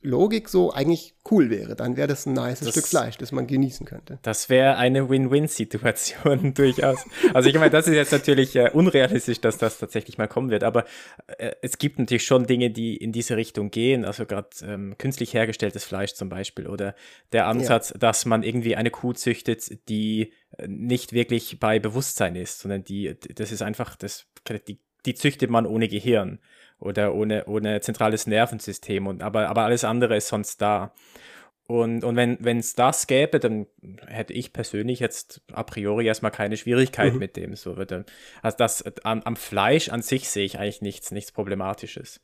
Logik 0.00 0.48
so 0.48 0.72
eigentlich 0.72 1.14
cool 1.30 1.50
wäre. 1.50 1.74
Dann 1.74 1.96
wäre 1.96 2.06
das 2.06 2.24
ein 2.24 2.32
nice 2.32 2.60
das, 2.60 2.70
Stück 2.70 2.86
Fleisch, 2.86 3.16
das 3.18 3.32
man 3.32 3.48
genießen 3.48 3.84
könnte. 3.84 4.20
Das 4.22 4.48
wäre 4.48 4.76
eine 4.76 5.10
Win-Win-Situation 5.10 6.54
durchaus. 6.54 7.04
Also 7.34 7.48
ich 7.48 7.56
meine, 7.56 7.70
das 7.70 7.88
ist 7.88 7.94
jetzt 7.94 8.12
natürlich 8.12 8.54
äh, 8.54 8.70
unrealistisch, 8.72 9.40
dass 9.40 9.58
das 9.58 9.78
tatsächlich 9.78 10.16
mal 10.16 10.28
kommen 10.28 10.50
wird, 10.50 10.62
aber 10.62 10.84
äh, 11.38 11.52
es 11.62 11.78
gibt 11.78 11.98
natürlich 11.98 12.24
schon 12.24 12.46
Dinge, 12.46 12.70
die 12.70 12.96
in 12.96 13.10
diese 13.10 13.36
Richtung 13.36 13.72
gehen. 13.72 14.04
Also 14.04 14.24
gerade 14.24 14.48
ähm, 14.62 14.94
künstlich 14.98 15.34
hergestelltes 15.34 15.84
Fleisch 15.84 16.14
zum 16.14 16.28
Beispiel 16.28 16.68
oder 16.68 16.94
der 17.32 17.48
Ansatz, 17.48 17.90
ja. 17.90 17.98
dass 17.98 18.24
man 18.24 18.44
irgendwie 18.44 18.76
eine 18.76 18.90
Kuh 18.92 19.14
züchtet, 19.14 19.88
die 19.88 20.32
äh, 20.58 20.68
nicht 20.68 21.12
wirklich 21.12 21.58
bei 21.58 21.80
Bewusstsein 21.80 22.36
ist, 22.36 22.60
sondern 22.60 22.84
die, 22.84 23.16
das 23.34 23.50
ist 23.50 23.62
einfach, 23.62 23.96
das, 23.96 24.26
die, 24.68 24.78
die 25.06 25.14
züchtet 25.14 25.50
man 25.50 25.66
ohne 25.66 25.88
Gehirn 25.88 26.38
oder 26.80 27.14
ohne, 27.14 27.46
ohne 27.46 27.80
zentrales 27.80 28.26
Nervensystem. 28.26 29.06
Und, 29.06 29.22
aber, 29.22 29.48
aber 29.48 29.62
alles 29.62 29.84
andere 29.84 30.16
ist 30.16 30.28
sonst 30.28 30.60
da. 30.60 30.92
Und, 31.66 32.02
und 32.02 32.16
wenn 32.16 32.58
es 32.58 32.74
das 32.74 33.06
gäbe, 33.06 33.40
dann 33.40 33.66
hätte 34.06 34.32
ich 34.32 34.54
persönlich 34.54 35.00
jetzt 35.00 35.42
a 35.52 35.62
priori 35.62 36.06
erstmal 36.06 36.30
keine 36.32 36.56
Schwierigkeit 36.56 37.12
mhm. 37.12 37.18
mit 37.18 37.36
dem. 37.36 37.56
So 37.56 37.76
würde, 37.76 38.06
also 38.40 38.56
das 38.56 38.84
am, 39.04 39.20
am 39.22 39.36
Fleisch 39.36 39.90
an 39.90 40.00
sich 40.00 40.30
sehe 40.30 40.46
ich 40.46 40.58
eigentlich 40.58 40.80
nichts, 40.80 41.10
nichts 41.10 41.30
Problematisches. 41.30 42.20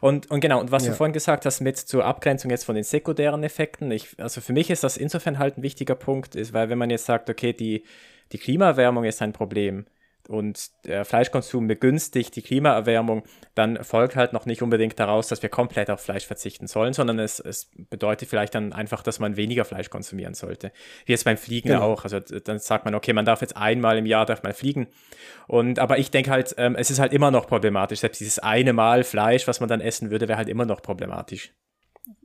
Und, 0.00 0.30
und 0.30 0.38
genau, 0.38 0.60
und 0.60 0.70
was 0.70 0.84
ja. 0.84 0.92
du 0.92 0.96
vorhin 0.96 1.12
gesagt 1.12 1.44
hast 1.44 1.60
mit 1.60 1.76
zur 1.76 2.04
Abgrenzung 2.04 2.52
jetzt 2.52 2.64
von 2.64 2.76
den 2.76 2.84
sekundären 2.84 3.42
Effekten, 3.42 3.90
ich, 3.90 4.10
also 4.18 4.40
für 4.40 4.52
mich 4.52 4.70
ist 4.70 4.84
das 4.84 4.96
insofern 4.96 5.40
halt 5.40 5.58
ein 5.58 5.64
wichtiger 5.64 5.96
Punkt, 5.96 6.36
ist, 6.36 6.52
weil 6.52 6.68
wenn 6.68 6.78
man 6.78 6.90
jetzt 6.90 7.06
sagt, 7.06 7.28
okay, 7.28 7.52
die, 7.52 7.82
die 8.30 8.38
Klimaerwärmung 8.38 9.02
ist 9.02 9.20
ein 9.22 9.32
Problem, 9.32 9.86
und 10.28 10.70
der 10.86 11.04
Fleischkonsum 11.04 11.66
begünstigt 11.66 12.34
die 12.36 12.42
Klimaerwärmung, 12.42 13.24
dann 13.54 13.82
folgt 13.82 14.16
halt 14.16 14.32
noch 14.32 14.46
nicht 14.46 14.62
unbedingt 14.62 14.98
daraus, 14.98 15.28
dass 15.28 15.42
wir 15.42 15.48
komplett 15.48 15.90
auf 15.90 16.00
Fleisch 16.00 16.26
verzichten 16.26 16.66
sollen, 16.66 16.92
sondern 16.94 17.18
es, 17.18 17.40
es 17.40 17.70
bedeutet 17.90 18.28
vielleicht 18.28 18.54
dann 18.54 18.72
einfach, 18.72 19.02
dass 19.02 19.18
man 19.18 19.36
weniger 19.36 19.64
Fleisch 19.64 19.90
konsumieren 19.90 20.34
sollte. 20.34 20.72
Wie 21.04 21.12
jetzt 21.12 21.24
beim 21.24 21.36
Fliegen 21.36 21.68
genau. 21.68 21.92
auch. 21.92 22.04
Also 22.04 22.20
dann 22.20 22.58
sagt 22.58 22.84
man, 22.84 22.94
okay, 22.94 23.12
man 23.12 23.24
darf 23.24 23.40
jetzt 23.40 23.56
einmal 23.56 23.98
im 23.98 24.06
Jahr 24.06 24.26
darf 24.26 24.42
man 24.42 24.52
fliegen. 24.52 24.86
Und 25.46 25.78
aber 25.78 25.98
ich 25.98 26.10
denke 26.10 26.30
halt, 26.30 26.54
ähm, 26.58 26.76
es 26.76 26.90
ist 26.90 26.98
halt 26.98 27.12
immer 27.12 27.30
noch 27.30 27.46
problematisch. 27.46 28.00
Selbst 28.00 28.20
dieses 28.20 28.38
eine 28.38 28.72
Mal 28.72 29.04
Fleisch, 29.04 29.46
was 29.46 29.60
man 29.60 29.68
dann 29.68 29.80
essen 29.80 30.10
würde, 30.10 30.28
wäre 30.28 30.38
halt 30.38 30.48
immer 30.48 30.64
noch 30.64 30.82
problematisch. 30.82 31.52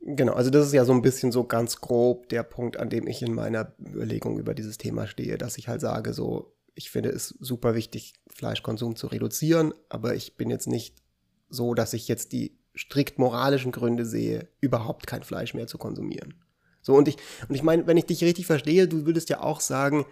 Genau, 0.01 0.33
also 0.33 0.49
das 0.49 0.65
ist 0.65 0.73
ja 0.73 0.85
so 0.85 0.93
ein 0.93 1.01
bisschen 1.01 1.31
so 1.31 1.45
ganz 1.45 1.79
grob 1.79 2.29
der 2.29 2.43
Punkt, 2.43 2.77
an 2.77 2.89
dem 2.89 3.07
ich 3.07 3.21
in 3.21 3.33
meiner 3.33 3.73
Überlegung 3.79 4.37
über 4.37 4.53
dieses 4.53 4.77
Thema 4.77 5.07
stehe, 5.07 5.37
dass 5.37 5.57
ich 5.57 5.67
halt 5.67 5.81
sage, 5.81 6.13
so 6.13 6.53
ich 6.79 6.91
finde 6.91 7.09
es 7.09 7.35
super 7.41 7.75
wichtig, 7.75 8.13
Fleischkonsum 8.29 8.95
zu 8.95 9.07
reduzieren, 9.07 9.73
aber 9.89 10.15
ich 10.15 10.37
bin 10.37 10.49
jetzt 10.49 10.67
nicht 10.67 10.95
so, 11.49 11.73
dass 11.73 11.91
ich 11.91 12.07
jetzt 12.07 12.31
die 12.31 12.57
strikt 12.73 13.19
moralischen 13.19 13.73
Gründe 13.73 14.05
sehe, 14.05 14.47
überhaupt 14.61 15.05
kein 15.05 15.23
Fleisch 15.23 15.53
mehr 15.53 15.67
zu 15.67 15.77
konsumieren. 15.77 16.35
So, 16.81 16.95
und 16.95 17.09
ich, 17.09 17.17
und 17.49 17.55
ich 17.55 17.63
meine, 17.63 17.85
wenn 17.85 17.97
ich 17.97 18.05
dich 18.05 18.23
richtig 18.23 18.45
verstehe, 18.45 18.87
du 18.87 19.05
würdest 19.05 19.27
ja 19.27 19.41
auch 19.41 19.59
sagen, 19.59 20.05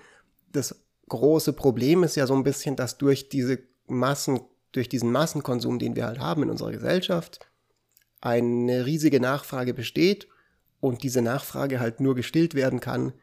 das 0.51 0.84
große 1.08 1.53
Problem 1.53 2.03
ist 2.03 2.17
ja 2.17 2.27
so 2.27 2.36
ein 2.36 2.43
bisschen, 2.43 2.75
dass 2.75 2.97
durch 2.97 3.30
diese 3.30 3.60
Massen, 3.88 4.41
durch 4.73 4.89
diesen 4.89 5.10
Massenkonsum, 5.10 5.80
den 5.80 5.95
wir 5.95 6.06
halt 6.06 6.19
haben 6.19 6.43
in 6.43 6.49
unserer 6.49 6.71
Gesellschaft, 6.71 7.39
eine 8.19 8.86
riesige 8.86 9.21
Nachfrage 9.21 9.73
besteht 9.73 10.27
und 10.82 11.01
diese 11.01 11.21
Nachfrage 11.21 11.80
halt 11.80 12.01
nur 12.01 12.13
gestillt 12.13 12.56
werden 12.56 12.82
kann 12.82 13.13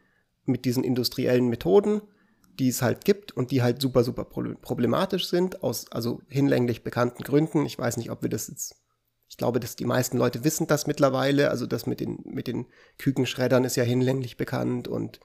mit 0.45 0.65
diesen 0.65 0.83
industriellen 0.83 1.47
Methoden 1.47 2.01
die 2.59 2.69
es 2.69 2.81
halt 2.81 3.05
gibt 3.05 3.31
und 3.31 3.51
die 3.51 3.61
halt 3.61 3.81
super, 3.81 4.03
super 4.03 4.25
problematisch 4.25 5.27
sind, 5.27 5.63
aus 5.63 5.91
also 5.91 6.21
hinlänglich 6.27 6.83
bekannten 6.83 7.23
Gründen. 7.23 7.65
Ich 7.65 7.77
weiß 7.77 7.97
nicht, 7.97 8.11
ob 8.11 8.21
wir 8.21 8.29
das 8.29 8.47
jetzt, 8.47 8.75
ich 9.27 9.37
glaube, 9.37 9.59
dass 9.59 9.75
die 9.75 9.85
meisten 9.85 10.17
Leute 10.17 10.43
wissen 10.43 10.67
das 10.67 10.87
mittlerweile, 10.87 11.49
also 11.49 11.65
das 11.65 11.85
mit 11.85 11.99
den, 11.99 12.19
mit 12.25 12.47
den 12.47 12.67
Kükenschreddern 12.97 13.65
ist 13.65 13.75
ja 13.75 13.83
hinlänglich 13.83 14.37
bekannt 14.37 14.87
und, 14.87 15.19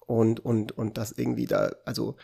und, 0.00 0.40
und, 0.40 0.72
und 0.72 0.98
dass 0.98 1.12
irgendwie 1.12 1.46
da, 1.46 1.72
also 1.84 2.16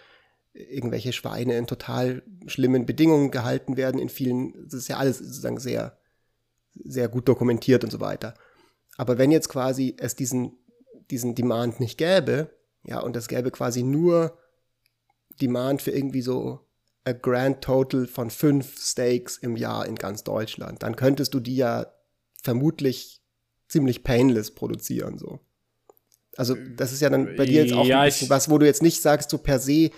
irgendwelche 0.52 1.12
Schweine 1.12 1.56
in 1.56 1.66
total 1.66 2.22
schlimmen 2.46 2.86
Bedingungen 2.86 3.30
gehalten 3.30 3.76
werden 3.76 4.00
in 4.00 4.08
vielen, 4.08 4.54
das 4.64 4.74
ist 4.74 4.88
ja 4.88 4.96
alles 4.96 5.18
sozusagen 5.18 5.60
sehr, 5.60 5.98
sehr 6.72 7.08
gut 7.08 7.28
dokumentiert 7.28 7.84
und 7.84 7.90
so 7.90 8.00
weiter. 8.00 8.34
Aber 8.96 9.18
wenn 9.18 9.30
jetzt 9.30 9.48
quasi 9.48 9.96
es 9.98 10.16
diesen, 10.16 10.58
diesen 11.10 11.34
Demand 11.34 11.80
nicht 11.80 11.98
gäbe, 11.98 12.50
ja, 12.84 13.00
und 13.00 13.16
es 13.16 13.28
gäbe 13.28 13.50
quasi 13.50 13.82
nur 13.82 14.38
Demand 15.40 15.82
für 15.82 15.90
irgendwie 15.90 16.22
so 16.22 16.60
a 17.04 17.12
Grand 17.12 17.62
Total 17.62 18.06
von 18.06 18.30
fünf 18.30 18.78
Steaks 18.78 19.36
im 19.38 19.56
Jahr 19.56 19.86
in 19.86 19.96
ganz 19.96 20.24
Deutschland. 20.24 20.82
Dann 20.82 20.96
könntest 20.96 21.34
du 21.34 21.40
die 21.40 21.56
ja 21.56 21.86
vermutlich 22.42 23.22
ziemlich 23.68 24.02
painless 24.02 24.54
produzieren, 24.54 25.18
so. 25.18 25.40
Also, 26.36 26.54
das 26.76 26.92
ist 26.92 27.00
ja 27.00 27.10
dann 27.10 27.36
bei 27.36 27.44
dir 27.44 27.64
jetzt 27.64 27.72
auch 27.72 27.84
ja, 27.84 28.06
was, 28.28 28.48
wo 28.48 28.58
du 28.58 28.64
jetzt 28.64 28.82
nicht 28.82 29.02
sagst, 29.02 29.30
so 29.30 29.38
per 29.38 29.58
se, 29.58 29.90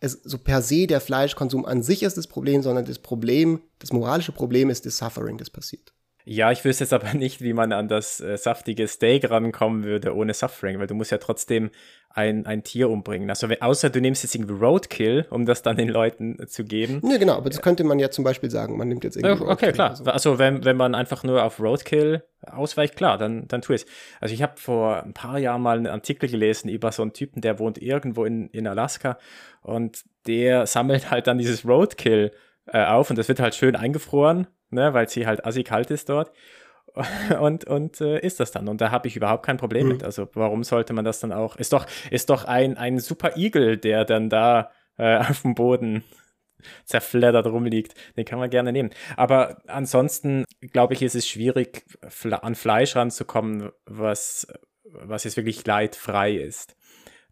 es, 0.00 0.12
so 0.24 0.38
per 0.38 0.62
se 0.62 0.86
der 0.86 1.00
Fleischkonsum 1.00 1.66
an 1.66 1.82
sich 1.82 2.02
ist 2.02 2.16
das 2.16 2.26
Problem, 2.26 2.62
sondern 2.62 2.84
das 2.84 2.98
Problem, 2.98 3.60
das 3.78 3.92
moralische 3.92 4.32
Problem 4.32 4.70
ist 4.70 4.86
das 4.86 4.96
Suffering, 4.96 5.38
das 5.38 5.50
passiert. 5.50 5.92
Ja, 6.26 6.50
ich 6.50 6.64
wüsste 6.64 6.84
jetzt 6.84 6.92
aber 6.92 7.12
nicht, 7.14 7.42
wie 7.42 7.52
man 7.52 7.72
an 7.72 7.88
das 7.88 8.20
äh, 8.20 8.36
saftige 8.36 8.88
Steak 8.88 9.30
rankommen 9.30 9.84
würde 9.84 10.14
ohne 10.14 10.34
Suffering, 10.34 10.78
weil 10.78 10.86
du 10.86 10.94
musst 10.94 11.10
ja 11.10 11.18
trotzdem 11.18 11.70
ein, 12.08 12.46
ein 12.46 12.62
Tier 12.62 12.88
umbringen. 12.90 13.28
Also 13.28 13.48
außer 13.48 13.90
du 13.90 14.00
nimmst 14.00 14.22
jetzt 14.22 14.34
irgendwie 14.34 14.54
Roadkill, 14.54 15.26
um 15.30 15.46
das 15.46 15.62
dann 15.62 15.76
den 15.76 15.88
Leuten 15.88 16.38
äh, 16.40 16.46
zu 16.46 16.64
geben. 16.64 17.00
Ja, 17.04 17.18
genau, 17.18 17.34
aber 17.34 17.50
das 17.50 17.60
könnte 17.60 17.84
man 17.84 17.98
ja 17.98 18.10
zum 18.10 18.24
Beispiel 18.24 18.50
sagen, 18.50 18.76
man 18.78 18.88
nimmt 18.88 19.04
jetzt 19.04 19.16
irgendwie 19.16 19.32
Okay, 19.32 19.44
Roadkill 19.44 19.72
klar. 19.72 19.96
So. 19.96 20.04
Also 20.04 20.38
wenn, 20.38 20.64
wenn 20.64 20.76
man 20.76 20.94
einfach 20.94 21.24
nur 21.24 21.42
auf 21.42 21.60
Roadkill 21.60 22.22
ausweicht, 22.42 22.96
klar, 22.96 23.18
dann, 23.18 23.48
dann 23.48 23.62
tu 23.62 23.72
es. 23.72 23.84
Also 24.20 24.34
ich 24.34 24.42
habe 24.42 24.54
vor 24.56 25.02
ein 25.02 25.12
paar 25.12 25.38
Jahren 25.38 25.60
mal 25.60 25.76
einen 25.76 25.88
Artikel 25.88 26.28
gelesen 26.28 26.68
über 26.68 26.92
so 26.92 27.02
einen 27.02 27.12
Typen, 27.12 27.42
der 27.42 27.58
wohnt 27.58 27.78
irgendwo 27.78 28.24
in, 28.24 28.48
in 28.50 28.66
Alaska 28.66 29.18
und 29.62 30.04
der 30.26 30.66
sammelt 30.66 31.10
halt 31.10 31.26
dann 31.26 31.38
dieses 31.38 31.66
Roadkill 31.66 32.30
äh, 32.66 32.84
auf 32.84 33.10
und 33.10 33.18
das 33.18 33.28
wird 33.28 33.40
halt 33.40 33.54
schön 33.54 33.76
eingefroren 33.76 34.46
ne, 34.74 34.92
weil 34.92 35.08
sie 35.08 35.26
halt 35.26 35.46
assi 35.46 35.64
kalt 35.64 35.90
ist 35.90 36.08
dort. 36.08 36.32
Und, 37.40 37.64
und 37.64 38.00
äh, 38.00 38.20
ist 38.20 38.38
das 38.38 38.52
dann. 38.52 38.68
Und 38.68 38.80
da 38.80 38.92
habe 38.92 39.08
ich 39.08 39.16
überhaupt 39.16 39.44
kein 39.44 39.56
Problem 39.56 39.86
mhm. 39.86 39.92
mit. 39.94 40.04
Also 40.04 40.28
warum 40.34 40.62
sollte 40.62 40.92
man 40.92 41.04
das 41.04 41.18
dann 41.18 41.32
auch? 41.32 41.56
Ist 41.56 41.72
doch, 41.72 41.86
ist 42.12 42.30
doch 42.30 42.44
ein, 42.44 42.76
ein 42.76 43.00
super 43.00 43.36
Igel, 43.36 43.78
der 43.78 44.04
dann 44.04 44.30
da 44.30 44.70
äh, 44.96 45.16
auf 45.16 45.42
dem 45.42 45.56
Boden 45.56 46.04
zerfleddert 46.84 47.46
rumliegt. 47.46 47.94
Den 48.16 48.24
kann 48.24 48.38
man 48.38 48.48
gerne 48.48 48.70
nehmen. 48.70 48.90
Aber 49.16 49.60
ansonsten, 49.66 50.44
glaube 50.70 50.94
ich, 50.94 51.02
ist 51.02 51.16
es 51.16 51.26
schwierig, 51.26 51.84
an 52.30 52.54
Fleisch 52.54 52.94
ranzukommen, 52.94 53.72
was, 53.86 54.46
was 54.84 55.24
jetzt 55.24 55.36
wirklich 55.36 55.66
leidfrei 55.66 56.34
ist. 56.36 56.76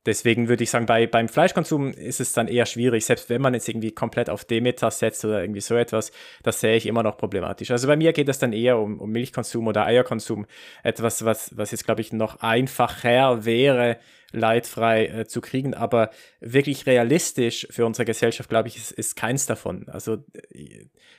Deswegen 0.04 0.48
würde 0.48 0.64
ich 0.64 0.70
sagen, 0.70 0.86
bei, 0.86 1.06
beim 1.06 1.28
Fleischkonsum 1.28 1.92
ist 1.92 2.20
es 2.20 2.32
dann 2.32 2.48
eher 2.48 2.66
schwierig, 2.66 3.04
selbst 3.04 3.30
wenn 3.30 3.40
man 3.40 3.54
jetzt 3.54 3.68
irgendwie 3.68 3.92
komplett 3.92 4.28
auf 4.30 4.44
Demeter 4.44 4.90
setzt 4.90 5.24
oder 5.24 5.40
irgendwie 5.40 5.60
so 5.60 5.76
etwas, 5.76 6.10
das 6.42 6.60
sehe 6.60 6.76
ich 6.76 6.86
immer 6.86 7.04
noch 7.04 7.16
problematisch. 7.16 7.70
Also 7.70 7.86
bei 7.86 7.96
mir 7.96 8.12
geht 8.12 8.28
es 8.28 8.38
dann 8.38 8.52
eher 8.52 8.78
um, 8.78 8.98
um 9.00 9.10
Milchkonsum 9.10 9.66
oder 9.68 9.86
Eierkonsum, 9.86 10.46
etwas, 10.82 11.24
was, 11.24 11.56
was 11.56 11.70
jetzt, 11.70 11.84
glaube 11.84 12.00
ich, 12.00 12.12
noch 12.12 12.40
einfacher 12.40 13.44
wäre, 13.44 13.98
leidfrei 14.32 15.06
äh, 15.06 15.26
zu 15.26 15.40
kriegen, 15.40 15.74
aber 15.74 16.10
wirklich 16.40 16.86
realistisch 16.86 17.68
für 17.70 17.86
unsere 17.86 18.06
Gesellschaft, 18.06 18.48
glaube 18.48 18.68
ich, 18.68 18.76
ist, 18.76 18.90
ist 18.90 19.14
keins 19.14 19.46
davon. 19.46 19.88
Also 19.88 20.24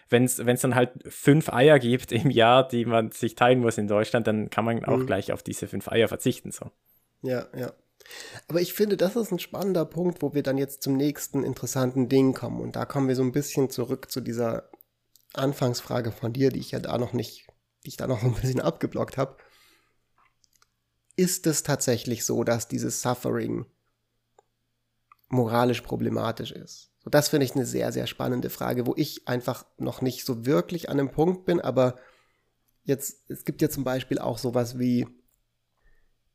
wenn 0.10 0.26
es 0.26 0.62
dann 0.62 0.76
halt 0.76 0.92
fünf 1.08 1.50
Eier 1.50 1.80
gibt 1.80 2.12
im 2.12 2.30
Jahr, 2.30 2.68
die 2.68 2.86
man 2.86 3.12
sich 3.12 3.36
teilen 3.36 3.60
muss 3.60 3.78
in 3.78 3.88
Deutschland, 3.88 4.28
dann 4.28 4.50
kann 4.50 4.66
man 4.66 4.84
auch 4.86 4.98
mhm. 4.98 5.06
gleich 5.06 5.32
auf 5.32 5.44
diese 5.44 5.68
fünf 5.68 5.88
Eier 5.88 6.08
verzichten. 6.08 6.52
So. 6.52 6.72
Ja, 7.22 7.48
ja. 7.56 7.72
Aber 8.48 8.62
ich 8.62 8.74
finde, 8.74 8.98
das 8.98 9.16
ist 9.16 9.32
ein 9.32 9.40
spannender 9.40 9.86
Punkt, 9.86 10.22
wo 10.22 10.34
wir 10.34 10.44
dann 10.44 10.58
jetzt 10.58 10.84
zum 10.84 10.96
nächsten 10.96 11.44
interessanten 11.44 12.10
Ding 12.10 12.34
kommen. 12.34 12.62
Und 12.62 12.76
da 12.76 12.86
kommen 12.86 13.08
wir 13.08 13.16
so 13.16 13.24
ein 13.24 13.32
bisschen 13.32 13.70
zurück 13.70 14.12
zu 14.12 14.22
dieser 14.22 14.70
Anfangsfrage 15.34 16.12
von 16.12 16.34
dir, 16.34 16.50
die 16.50 16.60
ich 16.60 16.72
ja 16.72 16.80
da 16.80 16.98
noch 16.98 17.14
nicht, 17.14 17.48
die 17.86 17.90
ich 17.90 17.98
da 17.98 18.08
noch 18.08 18.24
ein 18.24 18.34
bisschen 18.34 18.62
abgeblockt 18.62 19.18
habe. 19.18 19.38
Ist 21.16 21.48
es 21.48 21.64
tatsächlich 21.64 22.26
so, 22.26 22.44
dass 22.44 22.68
dieses 22.68 23.02
Suffering 23.02 23.66
moralisch 25.30 25.82
problematisch 25.82 26.52
ist? 26.52 26.92
So, 27.04 27.10
das 27.10 27.30
finde 27.30 27.46
ich 27.46 27.56
eine 27.56 27.66
sehr, 27.66 27.92
sehr 27.92 28.08
spannende 28.08 28.50
Frage, 28.50 28.88
wo 28.88 28.94
ich 28.96 29.28
einfach 29.28 29.66
noch 29.78 30.02
nicht 30.02 30.26
so 30.26 30.46
wirklich 30.46 30.90
an 30.90 31.00
einem 31.00 31.12
Punkt 31.12 31.46
bin, 31.46 31.60
aber 31.60 31.98
jetzt, 32.84 33.30
es 33.30 33.46
gibt 33.46 33.62
ja 33.62 33.70
zum 33.70 33.84
Beispiel 33.84 34.20
auch 34.20 34.38
sowas 34.38 34.80
wie 34.80 35.08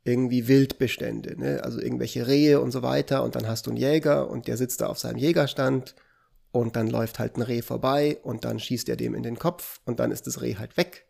irgendwie 0.09 0.49
Wildbestände, 0.49 1.38
ne? 1.38 1.62
also 1.62 1.81
irgendwelche 1.81 2.27
Rehe 2.27 2.61
und 2.61 2.71
so 2.71 2.83
weiter 2.83 3.23
und 3.23 3.35
dann 3.35 3.47
hast 3.47 3.66
du 3.66 3.71
einen 3.71 3.77
Jäger 3.77 4.31
und 4.31 4.49
der 4.49 4.57
sitzt 4.57 4.81
da 4.81 4.87
auf 4.87 4.99
seinem 4.99 5.18
Jägerstand 5.18 5.94
und 6.51 6.77
dann 6.77 6.88
läuft 6.88 7.18
halt 7.18 7.37
ein 7.37 7.42
Reh 7.42 7.62
vorbei 7.62 8.18
und 8.23 8.44
dann 8.44 8.59
schießt 8.59 8.88
er 8.88 8.97
dem 8.97 9.14
in 9.14 9.23
den 9.23 9.38
Kopf 9.38 9.81
und 9.85 10.01
dann 10.01 10.11
ist 10.11 10.27
das 10.27 10.40
Reh 10.40 10.57
halt 10.57 10.77
weg 10.77 11.07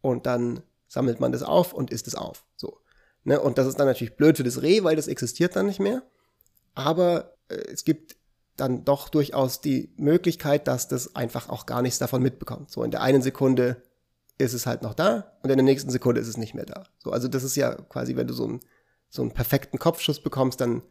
und 0.00 0.26
dann 0.26 0.62
sammelt 0.88 1.20
man 1.20 1.32
das 1.32 1.42
auf 1.42 1.72
und 1.72 1.90
isst 1.90 2.08
es 2.08 2.16
auf, 2.16 2.44
so. 2.56 2.78
Ne? 3.22 3.40
Und 3.40 3.58
das 3.58 3.66
ist 3.66 3.78
dann 3.78 3.86
natürlich 3.86 4.16
blöd 4.16 4.36
für 4.36 4.44
das 4.44 4.62
Reh, 4.62 4.82
weil 4.82 4.96
das 4.96 5.06
existiert 5.06 5.54
dann 5.54 5.66
nicht 5.66 5.80
mehr, 5.80 6.02
aber 6.74 7.36
äh, 7.48 7.54
es 7.72 7.84
gibt 7.84 8.16
dann 8.56 8.84
doch 8.84 9.08
durchaus 9.08 9.60
die 9.60 9.92
Möglichkeit, 9.96 10.68
dass 10.68 10.88
das 10.88 11.14
einfach 11.14 11.48
auch 11.48 11.66
gar 11.66 11.82
nichts 11.82 11.98
davon 11.98 12.22
mitbekommt. 12.22 12.70
So 12.70 12.82
in 12.82 12.90
der 12.90 13.00
einen 13.00 13.22
Sekunde 13.22 13.82
ist 14.44 14.54
es 14.54 14.66
halt 14.66 14.82
noch 14.82 14.94
da 14.94 15.32
und 15.42 15.50
in 15.50 15.56
der 15.56 15.64
nächsten 15.64 15.90
Sekunde 15.90 16.20
ist 16.20 16.28
es 16.28 16.36
nicht 16.36 16.54
mehr 16.54 16.66
da. 16.66 16.84
So, 16.98 17.10
also 17.12 17.28
das 17.28 17.42
ist 17.42 17.56
ja 17.56 17.74
quasi, 17.74 18.16
wenn 18.16 18.26
du 18.26 18.34
so 18.34 18.44
einen, 18.44 18.60
so 19.08 19.22
einen 19.22 19.32
perfekten 19.32 19.78
Kopfschuss 19.78 20.22
bekommst, 20.22 20.60
dann 20.60 20.82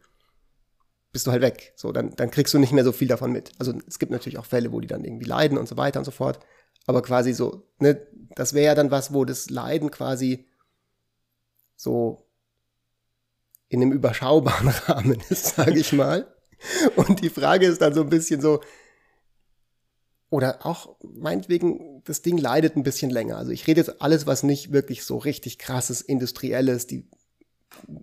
bist 1.12 1.26
du 1.26 1.32
halt 1.32 1.42
weg. 1.42 1.72
So, 1.76 1.92
dann, 1.92 2.14
dann 2.16 2.30
kriegst 2.30 2.54
du 2.54 2.58
nicht 2.58 2.72
mehr 2.72 2.84
so 2.84 2.92
viel 2.92 3.08
davon 3.08 3.32
mit. 3.32 3.52
Also 3.58 3.72
es 3.86 3.98
gibt 3.98 4.12
natürlich 4.12 4.38
auch 4.38 4.46
Fälle, 4.46 4.72
wo 4.72 4.80
die 4.80 4.86
dann 4.86 5.04
irgendwie 5.04 5.26
leiden 5.26 5.58
und 5.58 5.68
so 5.68 5.76
weiter 5.76 5.98
und 5.98 6.04
so 6.04 6.10
fort. 6.10 6.38
Aber 6.86 7.02
quasi 7.02 7.32
so, 7.32 7.66
ne, 7.78 8.06
das 8.36 8.54
wäre 8.54 8.66
ja 8.66 8.74
dann 8.74 8.90
was, 8.90 9.12
wo 9.12 9.24
das 9.24 9.50
Leiden 9.50 9.90
quasi 9.90 10.46
so 11.76 12.26
in 13.68 13.82
einem 13.82 13.92
überschaubaren 13.92 14.68
Rahmen 14.86 15.20
ist, 15.28 15.56
sage 15.56 15.78
ich 15.78 15.92
mal. 15.92 16.32
Und 16.96 17.22
die 17.22 17.30
Frage 17.30 17.66
ist 17.66 17.80
dann 17.80 17.94
so 17.94 18.02
ein 18.02 18.10
bisschen 18.10 18.40
so, 18.40 18.60
oder 20.30 20.64
auch 20.64 20.96
meinetwegen, 21.02 22.02
das 22.04 22.22
Ding 22.22 22.38
leidet 22.38 22.76
ein 22.76 22.84
bisschen 22.84 23.10
länger. 23.10 23.36
Also 23.36 23.50
ich 23.50 23.66
rede 23.66 23.80
jetzt 23.80 24.00
alles, 24.00 24.26
was 24.26 24.44
nicht 24.44 24.72
wirklich 24.72 25.04
so 25.04 25.18
richtig 25.18 25.58
krasses, 25.58 26.00
industrielles, 26.00 26.86
die 26.86 27.08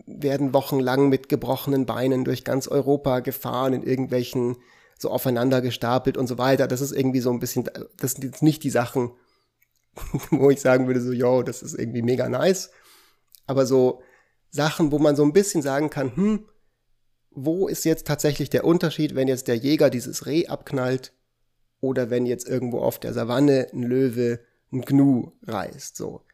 werden 0.05 0.53
wochenlang 0.53 1.09
mit 1.09 1.29
gebrochenen 1.29 1.85
Beinen 1.85 2.25
durch 2.25 2.43
ganz 2.43 2.67
Europa 2.67 3.21
gefahren, 3.21 3.73
in 3.73 3.83
irgendwelchen 3.83 4.57
so 4.99 5.09
aufeinander 5.09 5.61
gestapelt 5.61 6.17
und 6.17 6.27
so 6.27 6.37
weiter. 6.37 6.67
Das 6.67 6.81
ist 6.81 6.91
irgendwie 6.91 7.21
so 7.21 7.31
ein 7.31 7.39
bisschen, 7.39 7.69
das 7.97 8.13
sind 8.13 8.23
jetzt 8.23 8.43
nicht 8.43 8.63
die 8.63 8.69
Sachen, 8.71 9.11
wo 10.29 10.49
ich 10.49 10.59
sagen 10.59 10.87
würde, 10.87 11.01
so, 11.01 11.11
yo, 11.13 11.43
das 11.43 11.63
ist 11.63 11.75
irgendwie 11.75 12.01
mega 12.01 12.27
nice. 12.27 12.71
Aber 13.45 13.65
so 13.65 14.01
Sachen, 14.49 14.91
wo 14.91 14.99
man 14.99 15.15
so 15.15 15.23
ein 15.23 15.33
bisschen 15.33 15.61
sagen 15.61 15.89
kann, 15.89 16.15
hm, 16.15 16.45
wo 17.31 17.67
ist 17.67 17.85
jetzt 17.85 18.07
tatsächlich 18.07 18.49
der 18.49 18.65
Unterschied, 18.65 19.15
wenn 19.15 19.27
jetzt 19.27 19.47
der 19.47 19.55
Jäger 19.55 19.89
dieses 19.89 20.25
Reh 20.25 20.47
abknallt 20.47 21.13
oder 21.79 22.09
wenn 22.09 22.25
jetzt 22.25 22.47
irgendwo 22.47 22.79
auf 22.79 22.99
der 22.99 23.13
Savanne 23.13 23.67
ein 23.73 23.83
Löwe 23.83 24.39
ein 24.71 24.81
Gnu 24.81 25.31
reißt, 25.43 25.95
so. 25.95 26.25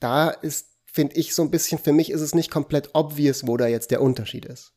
Da 0.00 0.30
ist, 0.30 0.78
finde 0.84 1.16
ich, 1.16 1.34
so 1.34 1.42
ein 1.42 1.50
bisschen, 1.50 1.78
für 1.78 1.92
mich 1.92 2.10
ist 2.10 2.20
es 2.20 2.34
nicht 2.34 2.50
komplett 2.50 2.90
obvious, 2.94 3.46
wo 3.46 3.56
da 3.56 3.66
jetzt 3.66 3.90
der 3.90 4.00
Unterschied 4.00 4.44
ist. 4.44 4.74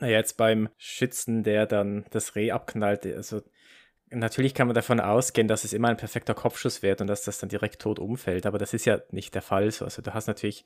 Naja, 0.00 0.18
jetzt 0.18 0.36
beim 0.36 0.68
Schützen, 0.76 1.42
der 1.42 1.66
dann 1.66 2.04
das 2.10 2.34
Reh 2.34 2.50
abknallt, 2.50 3.06
also 3.06 3.42
natürlich 4.10 4.54
kann 4.54 4.68
man 4.68 4.74
davon 4.74 5.00
ausgehen, 5.00 5.48
dass 5.48 5.64
es 5.64 5.72
immer 5.72 5.88
ein 5.88 5.96
perfekter 5.96 6.34
Kopfschuss 6.34 6.82
wird 6.82 7.00
und 7.00 7.06
dass 7.06 7.24
das 7.24 7.38
dann 7.38 7.48
direkt 7.48 7.80
tot 7.82 7.98
umfällt, 7.98 8.46
aber 8.46 8.58
das 8.58 8.74
ist 8.74 8.84
ja 8.84 9.00
nicht 9.10 9.34
der 9.34 9.42
Fall 9.42 9.70
so. 9.70 9.84
Also 9.84 10.02
du 10.02 10.14
hast 10.14 10.26
natürlich 10.26 10.64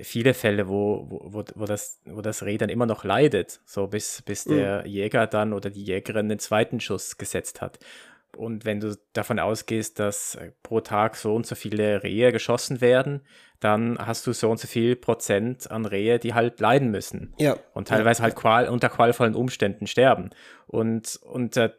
viele 0.00 0.34
Fälle, 0.34 0.68
wo, 0.68 1.06
wo, 1.08 1.44
wo, 1.54 1.64
das, 1.64 2.00
wo 2.04 2.20
das 2.20 2.42
Reh 2.42 2.58
dann 2.58 2.68
immer 2.68 2.86
noch 2.86 3.04
leidet, 3.04 3.60
so 3.64 3.88
bis, 3.88 4.22
bis 4.22 4.46
mhm. 4.46 4.56
der 4.56 4.86
Jäger 4.86 5.26
dann 5.26 5.52
oder 5.52 5.70
die 5.70 5.84
Jägerin 5.84 6.28
den 6.28 6.38
zweiten 6.38 6.80
Schuss 6.80 7.18
gesetzt 7.18 7.60
hat. 7.60 7.78
Und 8.36 8.64
wenn 8.64 8.80
du 8.80 8.96
davon 9.12 9.38
ausgehst, 9.40 9.98
dass 9.98 10.38
pro 10.62 10.80
Tag 10.80 11.16
so 11.16 11.34
und 11.34 11.46
so 11.46 11.56
viele 11.56 12.02
Rehe 12.02 12.30
geschossen 12.30 12.80
werden, 12.80 13.22
dann 13.58 13.98
hast 13.98 14.26
du 14.26 14.32
so 14.32 14.50
und 14.50 14.58
so 14.58 14.66
viel 14.66 14.96
Prozent 14.96 15.70
an 15.70 15.84
Rehe, 15.84 16.18
die 16.18 16.32
halt 16.32 16.60
leiden 16.60 16.90
müssen. 16.90 17.34
Ja. 17.38 17.56
Und 17.74 17.88
teilweise 17.88 18.20
ja. 18.20 18.24
halt 18.24 18.36
qual, 18.36 18.68
unter 18.68 18.88
qualvollen 18.88 19.34
Umständen 19.34 19.86
sterben. 19.86 20.30
Und, 20.66 21.18
und 21.24 21.56
äh, 21.56 21.70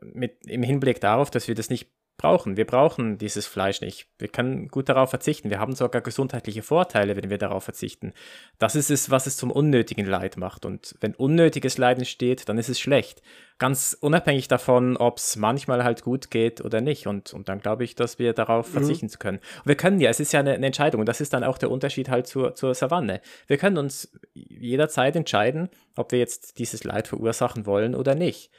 mit, 0.00 0.46
im 0.46 0.62
Hinblick 0.62 1.00
darauf, 1.00 1.30
dass 1.30 1.48
wir 1.48 1.54
das 1.54 1.70
nicht 1.70 1.88
brauchen. 2.20 2.58
Wir 2.58 2.66
brauchen 2.66 3.16
dieses 3.16 3.46
Fleisch 3.46 3.80
nicht. 3.80 4.06
Wir 4.18 4.28
können 4.28 4.68
gut 4.68 4.90
darauf 4.90 5.08
verzichten. 5.08 5.48
Wir 5.48 5.58
haben 5.58 5.74
sogar 5.74 6.02
gesundheitliche 6.02 6.62
Vorteile, 6.62 7.16
wenn 7.16 7.30
wir 7.30 7.38
darauf 7.38 7.64
verzichten. 7.64 8.12
Das 8.58 8.76
ist 8.76 8.90
es, 8.90 9.10
was 9.10 9.26
es 9.26 9.38
zum 9.38 9.50
unnötigen 9.50 10.04
Leid 10.04 10.36
macht. 10.36 10.66
Und 10.66 10.94
wenn 11.00 11.14
unnötiges 11.14 11.78
Leiden 11.78 12.04
steht, 12.04 12.48
dann 12.50 12.58
ist 12.58 12.68
es 12.68 12.78
schlecht. 12.78 13.22
Ganz 13.58 13.96
unabhängig 13.98 14.48
davon, 14.48 14.98
ob 14.98 15.16
es 15.16 15.36
manchmal 15.36 15.82
halt 15.82 16.02
gut 16.02 16.30
geht 16.30 16.60
oder 16.62 16.82
nicht. 16.82 17.06
Und, 17.06 17.32
und 17.32 17.48
dann 17.48 17.60
glaube 17.60 17.84
ich, 17.84 17.94
dass 17.94 18.18
wir 18.18 18.34
darauf 18.34 18.68
mhm. 18.68 18.72
verzichten 18.72 19.08
können. 19.18 19.38
Und 19.38 19.66
wir 19.66 19.76
können 19.76 19.98
ja, 19.98 20.10
es 20.10 20.20
ist 20.20 20.32
ja 20.32 20.40
eine, 20.40 20.52
eine, 20.52 20.66
Entscheidung. 20.66 21.00
Und 21.00 21.08
das 21.08 21.22
ist 21.22 21.32
dann 21.32 21.42
auch 21.42 21.56
der 21.56 21.70
Unterschied 21.70 22.10
halt 22.10 22.26
zur, 22.26 22.54
zur 22.54 22.74
Savanne. 22.74 23.22
Wir 23.46 23.56
können 23.56 23.78
uns 23.78 24.12
jederzeit 24.34 25.16
entscheiden, 25.16 25.70
ob 25.96 26.12
wir 26.12 26.18
jetzt 26.18 26.58
dieses 26.58 26.84
Leid 26.84 27.08
verursachen 27.08 27.64
wollen 27.64 27.94
oder 27.94 28.14
nicht. 28.14 28.50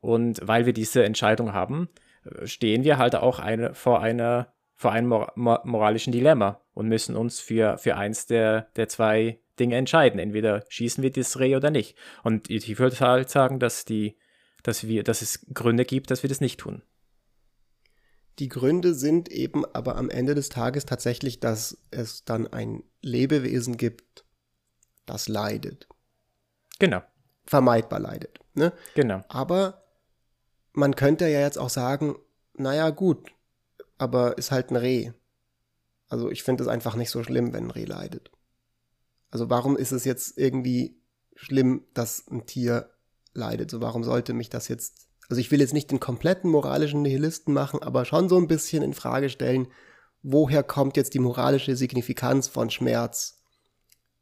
Und 0.00 0.40
weil 0.42 0.66
wir 0.66 0.72
diese 0.72 1.04
Entscheidung 1.04 1.52
haben, 1.52 1.88
stehen 2.44 2.84
wir 2.84 2.98
halt 2.98 3.14
auch 3.14 3.38
eine, 3.38 3.74
vor 3.74 4.00
einer 4.00 4.52
vor 4.76 4.92
einem 4.92 5.08
mor 5.08 5.32
moralischen 5.64 6.12
Dilemma 6.12 6.60
und 6.74 6.88
müssen 6.88 7.16
uns 7.16 7.40
für, 7.40 7.78
für 7.78 7.96
eins 7.96 8.26
der, 8.26 8.68
der 8.76 8.88
zwei 8.88 9.40
Dinge 9.58 9.76
entscheiden. 9.76 10.20
Entweder 10.20 10.64
schießen 10.68 11.02
wir 11.02 11.10
das 11.10 11.38
Reh 11.38 11.56
oder 11.56 11.70
nicht. 11.70 11.96
Und 12.22 12.50
ich 12.50 12.78
würde 12.78 13.00
halt 13.00 13.30
sagen, 13.30 13.58
dass, 13.58 13.86
die, 13.86 14.18
dass, 14.62 14.86
wir, 14.86 15.02
dass 15.02 15.22
es 15.22 15.46
Gründe 15.52 15.86
gibt, 15.86 16.10
dass 16.10 16.22
wir 16.22 16.28
das 16.28 16.42
nicht 16.42 16.60
tun. 16.60 16.82
Die 18.38 18.50
Gründe 18.50 18.92
sind 18.92 19.30
eben 19.30 19.64
aber 19.64 19.96
am 19.96 20.10
Ende 20.10 20.34
des 20.34 20.50
Tages 20.50 20.84
tatsächlich, 20.84 21.40
dass 21.40 21.78
es 21.90 22.26
dann 22.26 22.46
ein 22.46 22.82
Lebewesen 23.00 23.78
gibt, 23.78 24.26
das 25.06 25.26
leidet. 25.26 25.88
Genau. 26.78 27.02
Vermeidbar 27.46 28.00
leidet. 28.00 28.40
Ne? 28.52 28.74
Genau. 28.94 29.22
Aber 29.28 29.85
man 30.76 30.94
könnte 30.94 31.26
ja 31.26 31.40
jetzt 31.40 31.58
auch 31.58 31.70
sagen, 31.70 32.16
naja, 32.54 32.90
gut, 32.90 33.32
aber 33.98 34.38
ist 34.38 34.50
halt 34.50 34.70
ein 34.70 34.76
Reh. 34.76 35.12
Also 36.08 36.30
ich 36.30 36.42
finde 36.42 36.62
es 36.62 36.68
einfach 36.68 36.96
nicht 36.96 37.10
so 37.10 37.22
schlimm, 37.24 37.52
wenn 37.52 37.64
ein 37.64 37.70
Reh 37.70 37.86
leidet. 37.86 38.30
Also 39.30 39.50
warum 39.50 39.76
ist 39.76 39.92
es 39.92 40.04
jetzt 40.04 40.38
irgendwie 40.38 41.00
schlimm, 41.34 41.84
dass 41.94 42.28
ein 42.28 42.46
Tier 42.46 42.90
leidet? 43.32 43.70
So 43.70 43.80
warum 43.80 44.04
sollte 44.04 44.34
mich 44.34 44.50
das 44.50 44.68
jetzt, 44.68 45.08
also 45.28 45.40
ich 45.40 45.50
will 45.50 45.60
jetzt 45.60 45.72
nicht 45.72 45.90
den 45.90 45.98
kompletten 45.98 46.50
moralischen 46.50 47.02
Nihilisten 47.02 47.54
machen, 47.54 47.82
aber 47.82 48.04
schon 48.04 48.28
so 48.28 48.36
ein 48.36 48.46
bisschen 48.46 48.82
in 48.82 48.92
Frage 48.94 49.30
stellen, 49.30 49.68
woher 50.22 50.62
kommt 50.62 50.96
jetzt 50.98 51.14
die 51.14 51.20
moralische 51.20 51.74
Signifikanz 51.74 52.48
von 52.48 52.68
Schmerz? 52.68 53.42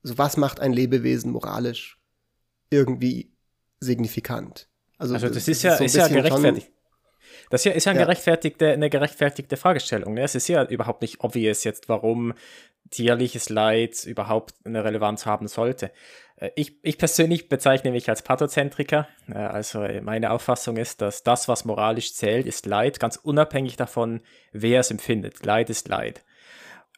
Also 0.04 0.18
was 0.18 0.36
macht 0.36 0.60
ein 0.60 0.72
Lebewesen 0.72 1.32
moralisch 1.32 2.00
irgendwie 2.70 3.36
signifikant? 3.80 4.68
Also, 4.98 5.14
also 5.14 5.28
das, 5.28 5.48
ist 5.48 5.62
ja, 5.62 5.76
so 5.76 5.85
ist 5.85 5.96
ja 5.96 6.09
gerechtfertigt. 6.09 6.70
Das 7.50 7.62
hier 7.62 7.74
ist 7.74 7.85
ja, 7.85 7.90
eine, 7.90 8.00
ja. 8.00 8.07
Gerechtfertigte, 8.07 8.70
eine 8.70 8.90
gerechtfertigte 8.90 9.57
Fragestellung. 9.57 10.14
Ne? 10.14 10.22
Es 10.22 10.35
ist 10.35 10.48
ja 10.48 10.64
überhaupt 10.64 11.02
nicht 11.02 11.22
obvious 11.22 11.64
jetzt, 11.64 11.88
warum 11.88 12.35
tierliches 12.90 13.48
Leid 13.48 14.04
überhaupt 14.04 14.54
eine 14.64 14.85
Relevanz 14.85 15.26
haben 15.26 15.48
sollte. 15.48 15.90
Äh, 16.37 16.50
ich, 16.57 16.78
ich 16.83 16.98
persönlich 16.98 17.48
bezeichne 17.48 17.90
mich 17.90 18.09
als 18.09 18.22
Pathozentriker. 18.22 19.09
Äh, 19.28 19.35
also 19.35 19.83
äh, 19.83 20.00
meine 20.00 20.30
Auffassung 20.30 20.76
ist, 20.76 21.00
dass 21.00 21.22
das, 21.22 21.48
was 21.48 21.64
moralisch 21.64 22.14
zählt, 22.14 22.46
ist 22.46 22.66
Leid, 22.66 23.00
ganz 23.00 23.16
unabhängig 23.16 23.76
davon, 23.76 24.20
wer 24.52 24.80
es 24.80 24.90
empfindet. 24.90 25.44
Leid 25.44 25.70
ist 25.70 25.88
Leid. 25.88 26.24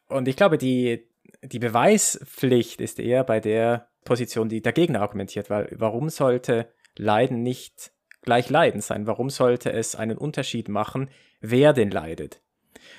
Und 0.08 0.28
ich 0.28 0.36
glaube, 0.36 0.58
die, 0.58 1.08
die 1.42 1.58
Beweispflicht 1.58 2.80
ist 2.80 2.98
eher 2.98 3.24
bei 3.24 3.40
der 3.40 3.88
Position, 4.04 4.48
die 4.48 4.62
dagegen 4.62 4.96
argumentiert, 4.96 5.50
weil 5.50 5.68
warum 5.72 6.08
sollte 6.08 6.68
Leiden 6.98 7.42
nicht 7.42 7.92
gleich 8.22 8.50
Leiden 8.50 8.80
sein? 8.80 9.06
Warum 9.06 9.30
sollte 9.30 9.72
es 9.72 9.94
einen 9.94 10.18
Unterschied 10.18 10.68
machen, 10.68 11.10
wer 11.40 11.72
denn 11.72 11.90
leidet? 11.90 12.42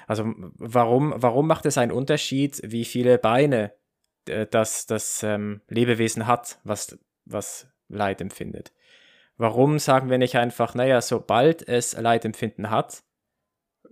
Also 0.07 0.33
warum, 0.57 1.13
warum 1.17 1.47
macht 1.47 1.65
es 1.65 1.77
einen 1.77 1.91
Unterschied, 1.91 2.61
wie 2.63 2.85
viele 2.85 3.17
Beine 3.17 3.73
äh, 4.27 4.47
das, 4.49 4.85
das 4.85 5.23
ähm, 5.23 5.61
Lebewesen 5.67 6.27
hat, 6.27 6.59
was, 6.63 6.97
was 7.25 7.67
Leid 7.87 8.21
empfindet? 8.21 8.73
Warum 9.37 9.77
sagen 9.77 10.09
wir 10.09 10.17
nicht 10.17 10.35
einfach, 10.35 10.73
naja, 10.73 10.99
sobald 11.01 11.67
es 11.67 11.95
Leidempfinden 11.95 12.71
hat, 12.71 13.03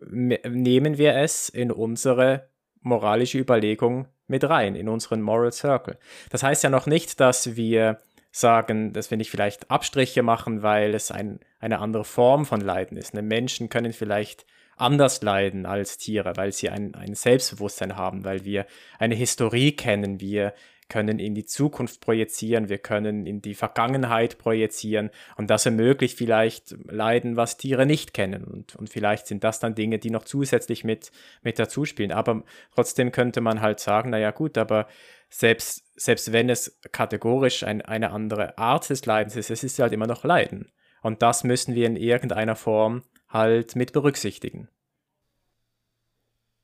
nehmen 0.01 0.97
wir 0.97 1.15
es 1.15 1.49
in 1.49 1.71
unsere 1.71 2.49
moralische 2.81 3.37
Überlegung 3.37 4.07
mit 4.27 4.43
rein 4.43 4.75
in 4.75 4.89
unseren 4.89 5.21
Moral 5.21 5.51
Circle. 5.51 5.97
Das 6.29 6.43
heißt 6.43 6.63
ja 6.63 6.69
noch 6.69 6.87
nicht, 6.87 7.19
dass 7.19 7.55
wir 7.55 8.01
sagen, 8.35 8.91
dass 8.91 9.11
wir 9.11 9.17
nicht 9.17 9.31
vielleicht 9.31 9.71
Abstriche 9.71 10.21
machen, 10.21 10.61
weil 10.61 10.93
es 10.93 11.09
ein, 11.09 11.39
eine 11.59 11.79
andere 11.79 12.03
Form 12.03 12.45
von 12.45 12.59
Leiden 12.59 12.97
ist. 12.97 13.13
Ne? 13.13 13.21
Menschen 13.21 13.69
können 13.69 13.93
vielleicht 13.93 14.45
anders 14.75 15.21
leiden 15.21 15.65
als 15.65 15.97
Tiere, 15.97 16.33
weil 16.35 16.51
sie 16.51 16.69
ein, 16.69 16.95
ein 16.95 17.15
Selbstbewusstsein 17.15 17.95
haben, 17.95 18.25
weil 18.25 18.43
wir 18.43 18.65
eine 18.99 19.15
Historie 19.15 19.71
kennen, 19.71 20.19
wir 20.19 20.53
können 20.87 21.19
in 21.19 21.33
die 21.33 21.45
Zukunft 21.45 22.01
projizieren, 22.01 22.69
wir 22.69 22.77
können 22.77 23.25
in 23.25 23.41
die 23.41 23.55
Vergangenheit 23.55 24.37
projizieren 24.37 25.09
und 25.35 25.49
das 25.49 25.65
ermöglicht 25.65 26.17
vielleicht 26.17 26.75
Leiden, 26.89 27.37
was 27.37 27.57
Tiere 27.57 27.85
nicht 27.85 28.13
kennen 28.13 28.43
und, 28.43 28.75
und 28.75 28.89
vielleicht 28.89 29.27
sind 29.27 29.43
das 29.43 29.59
dann 29.59 29.75
Dinge, 29.75 29.97
die 29.97 30.11
noch 30.11 30.25
zusätzlich 30.25 30.83
mit, 30.83 31.11
mit 31.41 31.57
dazu 31.57 31.85
spielen. 31.85 32.11
Aber 32.11 32.43
trotzdem 32.73 33.11
könnte 33.11 33.41
man 33.41 33.61
halt 33.61 33.79
sagen, 33.79 34.11
naja 34.11 34.31
gut, 34.31 34.57
aber 34.57 34.87
selbst, 35.29 35.83
selbst 35.95 36.31
wenn 36.31 36.49
es 36.49 36.79
kategorisch 36.91 37.63
ein, 37.63 37.81
eine 37.81 38.11
andere 38.11 38.57
Art 38.57 38.89
des 38.89 39.05
Leidens 39.05 39.35
ist, 39.35 39.49
es 39.49 39.63
ist 39.63 39.79
halt 39.79 39.93
immer 39.93 40.07
noch 40.07 40.23
Leiden. 40.23 40.71
Und 41.01 41.21
das 41.21 41.43
müssen 41.43 41.75
wir 41.75 41.87
in 41.87 41.95
irgendeiner 41.95 42.55
Form 42.55 43.03
halt 43.27 43.75
mit 43.75 43.91
berücksichtigen. 43.91 44.69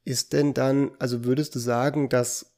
Ist 0.03 0.33
denn 0.33 0.53
dann, 0.53 0.91
also 0.99 1.25
würdest 1.25 1.53
du 1.53 1.59
sagen, 1.59 2.09
dass 2.09 2.50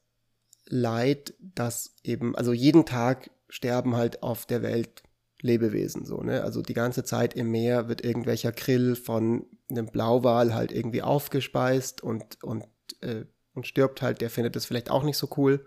Leid, 0.66 1.34
das 1.40 1.94
eben, 2.02 2.34
also 2.36 2.52
jeden 2.52 2.86
Tag 2.86 3.30
sterben 3.48 3.96
halt 3.96 4.22
auf 4.22 4.46
der 4.46 4.62
Welt 4.62 5.02
Lebewesen 5.44 6.06
so, 6.06 6.22
ne? 6.22 6.42
Also 6.42 6.62
die 6.62 6.72
ganze 6.72 7.04
Zeit 7.04 7.34
im 7.34 7.50
Meer 7.50 7.86
wird 7.86 8.02
irgendwelcher 8.02 8.50
Krill 8.50 8.96
von 8.96 9.44
einem 9.68 9.86
Blauwal 9.86 10.54
halt 10.54 10.72
irgendwie 10.72 11.02
aufgespeist 11.02 12.02
und, 12.02 12.42
und, 12.42 12.64
äh, 13.02 13.26
und 13.52 13.66
stirbt 13.66 14.00
halt, 14.00 14.22
der 14.22 14.30
findet 14.30 14.56
das 14.56 14.64
vielleicht 14.64 14.90
auch 14.90 15.02
nicht 15.02 15.18
so 15.18 15.28
cool. 15.36 15.66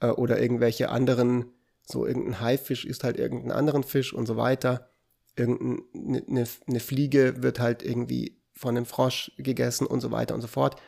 Äh, 0.00 0.08
oder 0.08 0.40
irgendwelche 0.40 0.88
anderen, 0.88 1.52
so 1.84 2.06
irgendein 2.06 2.40
Haifisch 2.40 2.86
isst 2.86 3.04
halt 3.04 3.18
irgendeinen 3.18 3.52
anderen 3.52 3.82
Fisch 3.82 4.14
und 4.14 4.24
so 4.24 4.38
weiter. 4.38 4.88
Irgendeine 5.36 6.24
eine, 6.26 6.46
eine 6.66 6.80
Fliege 6.80 7.42
wird 7.42 7.60
halt 7.60 7.82
irgendwie 7.82 8.40
von 8.54 8.78
einem 8.78 8.86
Frosch 8.86 9.30
gegessen 9.36 9.86
und 9.86 10.00
so 10.00 10.10
weiter 10.10 10.34
und 10.34 10.40
so 10.40 10.48
fort. 10.48 10.80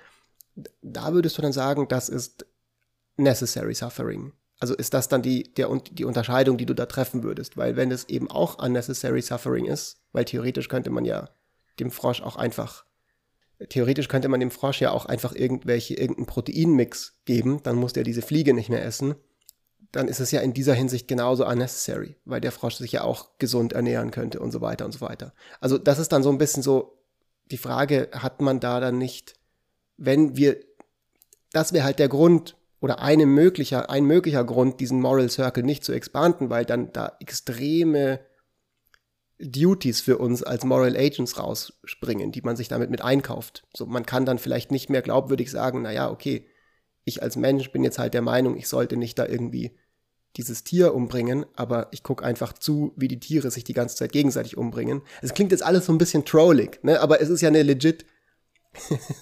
Da 0.81 1.13
würdest 1.13 1.37
du 1.37 1.43
dann 1.43 1.53
sagen, 1.53 1.89
das 1.89 2.09
ist 2.09 2.47
necessary 3.19 3.75
suffering. 3.75 4.33
Also 4.61 4.75
ist 4.75 4.95
das 4.95 5.09
dann 5.09 5.23
die, 5.23 5.55
der, 5.55 5.69
die 5.93 6.05
Unterscheidung, 6.05 6.59
die 6.59 6.67
du 6.67 6.75
da 6.75 6.87
treffen 6.87 7.23
würdest? 7.23 7.57
Weil 7.57 7.77
wenn 7.77 7.91
es 7.93 8.09
eben 8.09 8.31
auch 8.31 8.59
unnecessary 8.59 9.23
suffering 9.23 9.67
ist, 9.67 10.01
weil 10.13 10.25
theoretisch 10.25 10.69
könnte 10.69 10.91
man 10.91 11.05
ja 11.05 11.29
dem 11.79 11.91
Frosch 11.91 12.23
auch 12.23 12.37
einfach, 12.37 12.85
theoretisch 13.69 14.09
könnte 14.09 14.29
man 14.29 14.41
dem 14.41 14.51
Frosch 14.51 14.81
ja 14.81 14.91
auch 14.91 15.07
einfach 15.07 15.35
irgendwelche, 15.35 15.95
irgendeinen 15.95 16.27
Proteinmix 16.27 17.21
geben, 17.25 17.63
dann 17.63 17.77
muss 17.77 17.93
der 17.93 18.03
diese 18.03 18.23
Fliege 18.23 18.53
nicht 18.53 18.69
mehr 18.69 18.85
essen. 18.85 19.15
Dann 19.93 20.09
ist 20.09 20.21
es 20.21 20.33
ja 20.33 20.41
in 20.41 20.53
dieser 20.55 20.75
Hinsicht 20.75 21.09
genauso 21.09 21.47
unnecessary, 21.47 22.17
weil 22.25 22.41
der 22.41 22.53
Frosch 22.53 22.75
sich 22.75 22.93
ja 22.93 23.03
auch 23.03 23.39
gesund 23.39 23.73
ernähren 23.73 24.11
könnte 24.11 24.41
und 24.41 24.51
so 24.51 24.61
weiter 24.61 24.85
und 24.85 24.93
so 24.93 25.01
weiter. 25.01 25.33
Also 25.61 25.79
das 25.79 26.01
ist 26.01 26.11
dann 26.11 26.25
so 26.25 26.31
ein 26.31 26.39
bisschen 26.39 26.63
so 26.63 26.99
die 27.51 27.59
Frage, 27.59 28.11
hat 28.13 28.43
man 28.43 28.61
da 28.61 28.81
dann 28.81 28.99
nicht, 28.99 29.35
wenn 29.97 30.37
wir, 30.37 30.59
das 31.53 31.73
wäre 31.73 31.85
halt 31.85 32.01
der 32.01 32.09
Grund, 32.09 32.58
oder 32.81 33.01
eine 33.01 33.27
möglicher, 33.27 33.91
ein 33.91 34.05
möglicher 34.05 34.45
Grund, 34.45 34.81
diesen 34.81 35.01
Moral 35.01 35.31
Circle 35.31 35.65
nicht 35.65 35.85
zu 35.85 35.93
expanden, 35.93 36.51
weil 36.51 36.65
dann 36.65 36.93
da 36.93 37.17
extreme 37.21 38.21
Duties 39.41 40.01
für 40.01 40.19
uns 40.19 40.43
als 40.43 40.65
Moral 40.65 40.97
Agents 40.97 41.39
rausspringen, 41.39 42.33
die 42.33 42.43
man 42.43 42.57
sich 42.57 42.69
damit 42.69 42.91
mit 42.91 43.03
einkauft. 43.03 43.65
So, 43.75 43.87
man 43.87 44.05
kann 44.05 44.27
dann 44.27 44.39
vielleicht 44.39 44.71
nicht 44.71 44.91
mehr 44.91 45.03
glaubwürdig 45.03 45.51
sagen, 45.51 45.83
naja, 45.83 46.11
okay, 46.11 46.47
ich 47.05 47.23
als 47.23 47.37
Mensch 47.37 47.71
bin 47.73 47.85
jetzt 47.85 47.99
halt 47.99 48.15
der 48.15 48.23
Meinung, 48.23 48.57
ich 48.57 48.69
sollte 48.69 48.97
nicht 48.97 49.19
da 49.19 49.27
irgendwie 49.27 49.77
dieses 50.37 50.63
Tier 50.63 50.95
umbringen, 50.95 51.47
aber 51.57 51.89
ich 51.91 52.03
gucke 52.03 52.25
einfach 52.25 52.53
zu, 52.53 52.93
wie 52.97 53.09
die 53.09 53.21
Tiere 53.21 53.51
sich 53.51 53.65
die 53.65 53.73
ganze 53.73 53.97
Zeit 53.97 54.13
gegenseitig 54.13 54.57
umbringen. 54.57 55.03
Es 55.23 55.35
klingt 55.35 55.53
jetzt 55.53 55.65
alles 55.65 55.87
so 55.87 55.93
ein 55.93 55.99
bisschen 55.99 56.25
trollig, 56.25 56.83
ne? 56.85 57.01
aber 57.01 57.21
es 57.21 57.29
ist 57.29 57.41
ja 57.41 57.49
eine 57.49 57.63
legit 57.63 58.05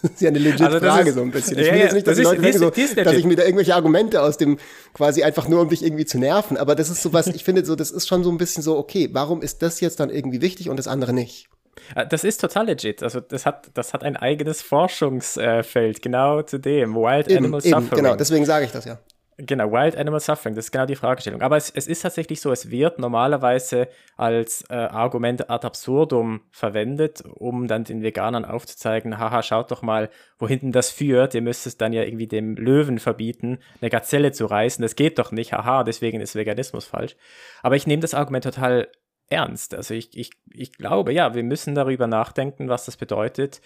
das 0.03 0.13
ist 0.13 0.21
ja 0.21 0.29
eine 0.29 0.39
legit 0.39 0.63
also 0.63 0.79
Frage 0.79 1.11
ist, 1.11 1.15
so 1.15 1.23
ein 1.23 1.31
bisschen. 1.31 1.59
Ich 1.59 1.67
will 1.67 1.79
ja, 1.79 1.85
jetzt 1.85 1.95
nicht, 1.95 2.07
dass 2.07 2.17
die 2.17 2.23
Leute 2.23 2.43
denken, 2.43 2.59
so, 2.59 2.71
dass 2.71 3.15
ich 3.15 3.25
mir 3.25 3.37
da 3.37 3.45
irgendwelche 3.45 3.75
Argumente 3.75 4.23
aus 4.23 4.37
dem, 4.37 4.59
quasi 4.95 5.23
einfach 5.23 5.49
nur, 5.49 5.63
um 5.63 5.69
dich 5.69 5.85
irgendwie 5.85 6.05
zu 6.05 6.19
nerven. 6.19 6.57
Aber 6.57 6.75
das 6.75 6.91
ist 6.91 7.03
so 7.03 7.13
was, 7.13 7.27
ich 7.29 7.45
finde 7.45 7.65
so, 7.65 7.77
das 7.77 7.91
ist 7.91 8.09
schon 8.09 8.25
so 8.25 8.31
ein 8.31 8.39
bisschen 8.39 8.63
so, 8.63 8.77
okay, 8.77 9.09
warum 9.13 9.43
ist 9.43 9.63
das 9.63 9.81
jetzt 9.81 10.01
dann 10.01 10.11
irgendwie 10.11 10.41
wichtig 10.41 10.69
und 10.69 10.79
das 10.79 10.89
andere 10.89 11.13
nicht? 11.13 11.49
Äh, 11.95 12.07
das 12.07 12.25
ist 12.25 12.41
total 12.41 12.67
legit. 12.67 13.03
Also 13.03 13.21
das 13.21 13.47
hat, 13.47 13.71
das 13.75 13.93
hat 13.93 14.03
ein 14.03 14.17
eigenes 14.17 14.63
Forschungsfeld, 14.63 16.03
genau 16.03 16.43
zu 16.43 16.59
dem. 16.59 16.95
Wild 16.95 17.29
eben, 17.29 17.45
Animal 17.45 17.61
eben, 17.65 17.71
Suffering. 17.71 18.03
Genau, 18.03 18.17
deswegen 18.17 18.45
sage 18.45 18.65
ich 18.65 18.73
das 18.73 18.85
ja. 18.85 18.99
Genau, 19.39 19.71
Wild 19.71 19.97
Animal 19.99 20.21
Suffering, 20.21 20.55
das 20.55 20.67
ist 20.67 20.73
genau 20.73 20.87
die 20.87 20.97
Fragestellung. 20.97 21.43
Aber 21.43 21.59
es, 21.59 21.69
es 21.69 21.87
ist 21.87 22.01
tatsächlich 22.01 22.41
so, 22.41 22.53
es 22.53 22.71
wird 22.71 22.99
normalerweise 22.99 23.89
als 24.17 24.65
äh, 24.71 24.75
Argument 24.75 25.51
ad 25.51 25.67
absurdum 25.67 26.41
verwendet, 26.51 27.23
um 27.35 27.69
dann 27.69 27.85
den 27.85 28.03
Veganern 28.03 28.47
aufzuzeigen, 28.47 29.19
haha, 29.19 29.43
schaut 29.43 29.71
doch 29.71 29.83
mal, 29.83 30.09
wohin 30.39 30.73
das 30.73 30.91
führt. 30.91 31.35
Ihr 31.35 31.43
müsst 31.43 31.67
es 31.67 31.77
dann 31.77 31.93
ja 31.93 32.03
irgendwie 32.03 32.29
dem 32.29 32.57
Löwen 32.57 32.99
verbieten, 32.99 33.59
eine 33.83 33.91
Gazelle 33.91 34.33
zu 34.33 34.47
reißen. 34.47 34.81
Das 34.81 34.97
geht 34.97 35.19
doch 35.19 35.33
nicht, 35.33 35.53
haha, 35.53 35.85
deswegen 35.85 36.23
ist 36.23 36.35
Veganismus 36.35 36.87
falsch. 36.87 37.15
Aber 37.63 37.77
ich 37.77 37.87
nehme 37.87 38.01
das 38.01 38.15
Argument 38.15 38.45
total 38.45 38.89
ernst. 39.29 39.75
Also 39.75 39.93
ich, 39.93 40.17
ich, 40.17 40.31
ich 40.51 40.73
glaube, 40.73 41.13
ja, 41.13 41.35
wir 41.35 41.43
müssen 41.43 41.75
darüber 41.75 42.07
nachdenken, 42.07 42.71
was 42.71 42.87
das 42.87 42.97
bedeutet, 42.97 43.61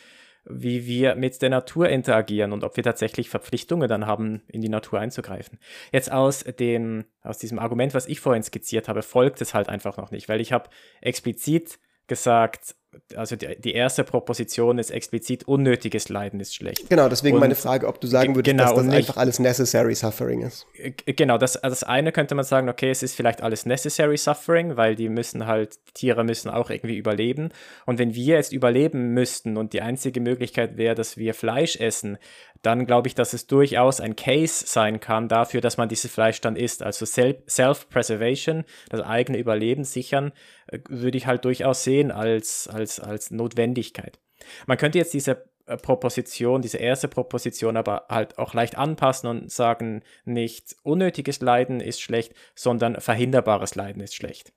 wie 0.44 0.86
wir 0.86 1.14
mit 1.14 1.40
der 1.42 1.50
Natur 1.50 1.88
interagieren 1.88 2.52
und 2.52 2.64
ob 2.64 2.76
wir 2.76 2.84
tatsächlich 2.84 3.28
Verpflichtungen 3.28 3.88
dann 3.88 4.06
haben, 4.06 4.42
in 4.48 4.60
die 4.60 4.68
Natur 4.68 5.00
einzugreifen. 5.00 5.58
Jetzt 5.92 6.10
aus 6.10 6.44
dem, 6.44 7.04
aus 7.22 7.38
diesem 7.38 7.58
Argument, 7.58 7.94
was 7.94 8.06
ich 8.06 8.20
vorhin 8.20 8.42
skizziert 8.42 8.88
habe, 8.88 9.02
folgt 9.02 9.40
es 9.40 9.54
halt 9.54 9.68
einfach 9.68 9.96
noch 9.96 10.10
nicht, 10.10 10.28
weil 10.28 10.40
ich 10.40 10.52
habe 10.52 10.70
explizit 11.00 11.78
gesagt, 12.06 12.74
also 13.14 13.36
die, 13.36 13.56
die, 13.60 13.72
erste 13.72 14.02
Proposition 14.02 14.78
ist 14.78 14.90
explizit 14.90 15.46
unnötiges 15.46 16.08
Leiden 16.08 16.40
ist 16.40 16.54
schlecht. 16.54 16.88
Genau, 16.88 17.08
deswegen 17.08 17.36
und, 17.36 17.40
meine 17.40 17.54
Frage, 17.54 17.86
ob 17.86 18.00
du 18.00 18.06
sagen 18.06 18.34
würdest, 18.34 18.56
genau, 18.56 18.64
dass 18.64 18.74
das 18.74 18.86
nicht, 18.86 18.96
einfach 18.96 19.16
alles 19.16 19.38
necessary 19.38 19.94
suffering 19.94 20.42
ist. 20.42 20.66
Genau, 21.06 21.38
das, 21.38 21.52
das 21.52 21.84
eine 21.84 22.10
könnte 22.12 22.34
man 22.34 22.44
sagen, 22.44 22.68
okay, 22.68 22.90
es 22.90 23.02
ist 23.02 23.14
vielleicht 23.14 23.42
alles 23.42 23.64
necessary 23.64 24.16
suffering, 24.16 24.76
weil 24.76 24.96
die 24.96 25.08
müssen 25.08 25.46
halt, 25.46 25.78
Tiere 25.94 26.24
müssen 26.24 26.50
auch 26.50 26.70
irgendwie 26.70 26.96
überleben. 26.96 27.50
Und 27.86 27.98
wenn 27.98 28.14
wir 28.14 28.36
jetzt 28.36 28.52
überleben 28.52 29.14
müssten 29.14 29.56
und 29.56 29.72
die 29.72 29.82
einzige 29.82 30.20
Möglichkeit 30.20 30.76
wäre, 30.76 30.94
dass 30.94 31.16
wir 31.16 31.34
Fleisch 31.34 31.76
essen, 31.76 32.18
dann 32.62 32.86
glaube 32.86 33.08
ich, 33.08 33.14
dass 33.14 33.32
es 33.32 33.46
durchaus 33.46 34.00
ein 34.00 34.16
Case 34.16 34.66
sein 34.66 35.00
kann 35.00 35.28
dafür, 35.28 35.60
dass 35.60 35.76
man 35.76 35.88
dieses 35.88 36.10
Fleisch 36.10 36.40
dann 36.40 36.56
isst. 36.56 36.82
Also 36.82 37.06
Self-Preservation, 37.06 38.64
das 38.88 39.00
eigene 39.00 39.38
Überleben 39.38 39.84
sichern, 39.84 40.32
äh, 40.66 40.78
würde 40.88 41.18
ich 41.18 41.26
halt 41.26 41.44
durchaus 41.44 41.84
sehen 41.84 42.10
als, 42.10 42.68
als, 42.68 43.00
als 43.00 43.30
Notwendigkeit. 43.30 44.18
Man 44.66 44.78
könnte 44.78 44.98
jetzt 44.98 45.14
diese 45.14 45.44
äh, 45.66 45.76
Proposition, 45.76 46.62
diese 46.62 46.78
erste 46.78 47.08
Proposition 47.08 47.76
aber 47.76 48.06
halt 48.08 48.38
auch 48.38 48.54
leicht 48.54 48.76
anpassen 48.76 49.28
und 49.28 49.50
sagen, 49.50 50.02
nicht 50.24 50.76
unnötiges 50.82 51.40
Leiden 51.40 51.80
ist 51.80 52.00
schlecht, 52.00 52.34
sondern 52.54 53.00
verhinderbares 53.00 53.74
Leiden 53.74 54.02
ist 54.02 54.14
schlecht. 54.14 54.52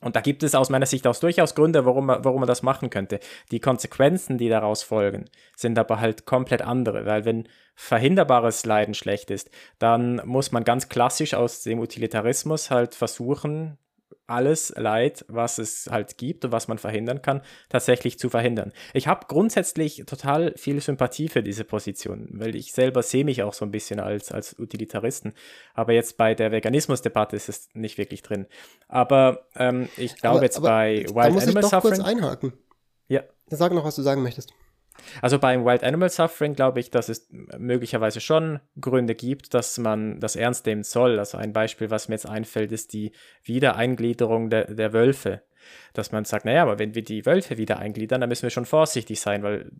Und 0.00 0.16
da 0.16 0.20
gibt 0.20 0.42
es 0.42 0.54
aus 0.54 0.70
meiner 0.70 0.86
Sicht 0.86 1.06
auch 1.06 1.16
durchaus 1.16 1.54
Gründe, 1.54 1.84
warum 1.84 2.06
man, 2.06 2.24
warum 2.24 2.40
man 2.40 2.48
das 2.48 2.62
machen 2.62 2.90
könnte. 2.90 3.20
Die 3.50 3.60
Konsequenzen, 3.60 4.38
die 4.38 4.48
daraus 4.48 4.82
folgen, 4.82 5.26
sind 5.56 5.78
aber 5.78 6.00
halt 6.00 6.24
komplett 6.24 6.62
andere, 6.62 7.04
weil 7.04 7.24
wenn 7.24 7.48
verhinderbares 7.74 8.64
Leiden 8.64 8.94
schlecht 8.94 9.30
ist, 9.30 9.50
dann 9.78 10.22
muss 10.24 10.52
man 10.52 10.64
ganz 10.64 10.88
klassisch 10.88 11.34
aus 11.34 11.62
dem 11.62 11.78
Utilitarismus 11.80 12.70
halt 12.70 12.94
versuchen, 12.94 13.78
alles 14.26 14.72
Leid, 14.76 15.24
was 15.28 15.58
es 15.58 15.88
halt 15.90 16.16
gibt 16.16 16.44
und 16.44 16.52
was 16.52 16.68
man 16.68 16.78
verhindern 16.78 17.20
kann, 17.20 17.42
tatsächlich 17.68 18.18
zu 18.18 18.28
verhindern. 18.30 18.72
Ich 18.94 19.08
habe 19.08 19.26
grundsätzlich 19.28 20.04
total 20.06 20.54
viel 20.56 20.80
Sympathie 20.80 21.28
für 21.28 21.42
diese 21.42 21.64
Position, 21.64 22.28
weil 22.32 22.54
ich 22.54 22.72
selber 22.72 23.02
sehe 23.02 23.24
mich 23.24 23.42
auch 23.42 23.52
so 23.52 23.64
ein 23.64 23.70
bisschen 23.70 24.00
als, 24.00 24.30
als 24.30 24.58
Utilitaristen. 24.58 25.34
Aber 25.74 25.92
jetzt 25.92 26.16
bei 26.16 26.34
der 26.34 26.52
Veganismusdebatte 26.52 27.36
ist 27.36 27.48
es 27.48 27.68
nicht 27.74 27.98
wirklich 27.98 28.22
drin. 28.22 28.46
Aber 28.88 29.46
ähm, 29.56 29.88
ich 29.96 30.16
glaube 30.16 30.44
jetzt 30.44 30.58
aber 30.58 30.68
bei 30.68 31.04
Wild 31.06 31.16
da 31.16 31.30
muss 31.30 31.42
Animal 31.42 31.64
ich 31.64 31.70
doch 31.70 31.82
Suffering. 31.82 31.94
kurz 31.94 32.06
einhaken. 32.06 32.52
Ja. 33.08 33.22
Sag 33.48 33.72
noch, 33.72 33.84
was 33.84 33.96
du 33.96 34.02
sagen 34.02 34.22
möchtest. 34.22 34.52
Also 35.22 35.38
beim 35.38 35.64
Wild 35.64 35.84
Animal 35.84 36.10
Suffering 36.10 36.54
glaube 36.54 36.80
ich, 36.80 36.90
dass 36.90 37.08
es 37.08 37.28
möglicherweise 37.58 38.20
schon 38.20 38.60
Gründe 38.80 39.14
gibt, 39.14 39.54
dass 39.54 39.78
man 39.78 40.20
das 40.20 40.36
ernst 40.36 40.66
nehmen 40.66 40.82
soll. 40.82 41.18
Also 41.18 41.38
ein 41.38 41.52
Beispiel, 41.52 41.90
was 41.90 42.08
mir 42.08 42.14
jetzt 42.14 42.28
einfällt, 42.28 42.72
ist 42.72 42.92
die 42.92 43.12
Wiedereingliederung 43.44 44.50
der, 44.50 44.72
der 44.72 44.92
Wölfe. 44.92 45.42
Dass 45.94 46.12
man 46.12 46.24
sagt, 46.24 46.44
naja, 46.44 46.62
aber 46.62 46.78
wenn 46.78 46.94
wir 46.94 47.02
die 47.02 47.26
Wölfe 47.26 47.58
wieder 47.58 47.78
eingliedern, 47.78 48.20
dann 48.20 48.28
müssen 48.28 48.44
wir 48.44 48.50
schon 48.50 48.66
vorsichtig 48.66 49.20
sein, 49.20 49.42
weil 49.42 49.70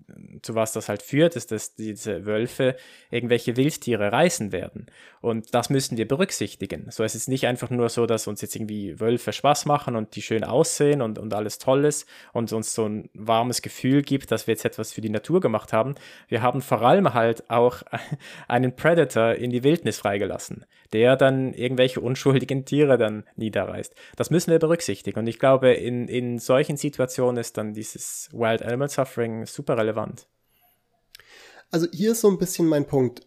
zu 0.43 0.55
was 0.55 0.73
das 0.73 0.89
halt 0.89 1.03
führt, 1.03 1.37
ist, 1.37 1.53
dass 1.53 1.75
diese 1.75 2.27
Wölfe 2.27 2.77
irgendwelche 3.11 3.57
Wildtiere 3.57 4.13
reißen 4.13 4.53
werden. 4.53 4.87
Und 5.21 5.55
das 5.55 5.69
müssen 5.69 5.99
wir 5.99 6.09
berücksichtigen. 6.09 6.87
So, 6.91 7.05
es 7.05 7.15
ist 7.15 7.29
nicht 7.29 7.47
einfach 7.47 7.69
nur 7.69 7.91
so, 7.91 8.07
dass 8.07 8.27
uns 8.27 8.41
jetzt 8.41 8.57
irgendwie 8.57 8.99
Wölfe 9.01 9.33
Spaß 9.33 9.67
machen 9.67 9.97
und 9.97 10.17
die 10.17 10.23
schön 10.23 10.45
aussehen 10.45 11.03
und, 11.03 11.19
und 11.19 11.35
alles 11.35 11.59
toll 11.59 11.85
ist 11.85 12.09
und 12.33 12.53
uns 12.53 12.75
so 12.75 12.87
ein 12.87 13.11
warmes 13.13 13.61
Gefühl 13.61 14.03
gibt, 14.03 14.31
dass 14.31 14.47
wir 14.47 14.55
jetzt 14.55 14.65
etwas 14.65 14.93
für 14.93 15.03
die 15.03 15.11
Natur 15.11 15.41
gemacht 15.41 15.73
haben. 15.73 15.95
Wir 16.29 16.41
haben 16.41 16.63
vor 16.63 16.83
allem 16.83 17.13
halt 17.13 17.51
auch 17.51 17.83
einen 18.49 18.75
Predator 18.75 19.35
in 19.35 19.51
die 19.51 19.63
Wildnis 19.63 19.99
freigelassen, 19.99 20.65
der 20.93 21.17
dann 21.17 21.53
irgendwelche 21.53 22.01
unschuldigen 22.01 22.65
Tiere 22.65 22.97
dann 22.97 23.25
niederreißt. 23.37 23.95
Das 24.17 24.31
müssen 24.31 24.51
wir 24.51 24.59
berücksichtigen. 24.59 25.19
Und 25.19 25.27
ich 25.27 25.39
glaube, 25.39 25.73
in, 25.73 26.00
in 26.09 26.39
solchen 26.39 26.77
Situationen 26.77 27.39
ist 27.39 27.57
dann 27.57 27.75
dieses 27.75 28.29
Wild 28.33 28.63
Animal 28.63 28.89
Suffering 28.89 29.47
super 29.47 29.77
relevant. 29.77 30.27
Also 31.71 31.87
hier 31.93 32.13
ist 32.13 32.21
so 32.21 32.29
ein 32.29 32.39
bisschen 32.39 32.67
mein 32.67 32.87
Punkt 32.87 33.23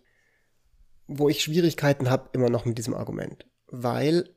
wo 1.07 1.29
ich 1.29 1.43
Schwierigkeiten 1.43 2.09
habe 2.09 2.29
immer 2.33 2.49
noch 2.49 2.65
mit 2.65 2.77
diesem 2.77 2.93
Argument. 2.93 3.45
Weil, 3.67 4.29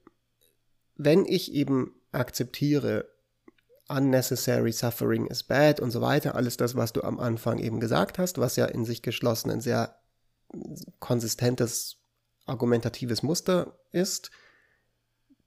wenn 0.96 1.24
ich 1.24 1.52
eben 1.52 1.94
akzeptiere, 2.12 3.08
unnecessary 3.88 4.72
suffering 4.72 5.26
is 5.26 5.44
bad 5.44 5.80
und 5.80 5.90
so 5.90 6.00
weiter, 6.00 6.34
alles 6.34 6.56
das, 6.56 6.74
was 6.74 6.92
du 6.92 7.02
am 7.02 7.20
Anfang 7.20 7.58
eben 7.58 7.78
gesagt 7.78 8.18
hast, 8.18 8.38
was 8.38 8.56
ja 8.56 8.66
in 8.66 8.84
sich 8.84 9.02
geschlossen 9.02 9.50
ein 9.50 9.60
sehr 9.60 9.96
konsistentes 10.98 11.98
argumentatives 12.46 13.22
Muster 13.22 13.78
ist, 13.92 14.30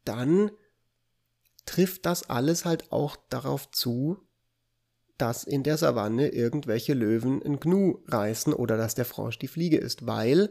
dann 0.05 0.51
trifft 1.69 2.07
das 2.07 2.29
alles 2.31 2.65
halt 2.65 2.91
auch 2.91 3.15
darauf 3.29 3.69
zu, 3.69 4.17
dass 5.19 5.43
in 5.43 5.61
der 5.61 5.77
Savanne 5.77 6.29
irgendwelche 6.29 6.95
Löwen 6.95 7.43
ein 7.43 7.59
Gnu 7.59 7.99
reißen 8.07 8.53
oder 8.53 8.75
dass 8.75 8.95
der 8.95 9.05
Frosch 9.05 9.37
die 9.37 9.47
Fliege 9.47 9.77
ist, 9.77 10.07
weil 10.07 10.49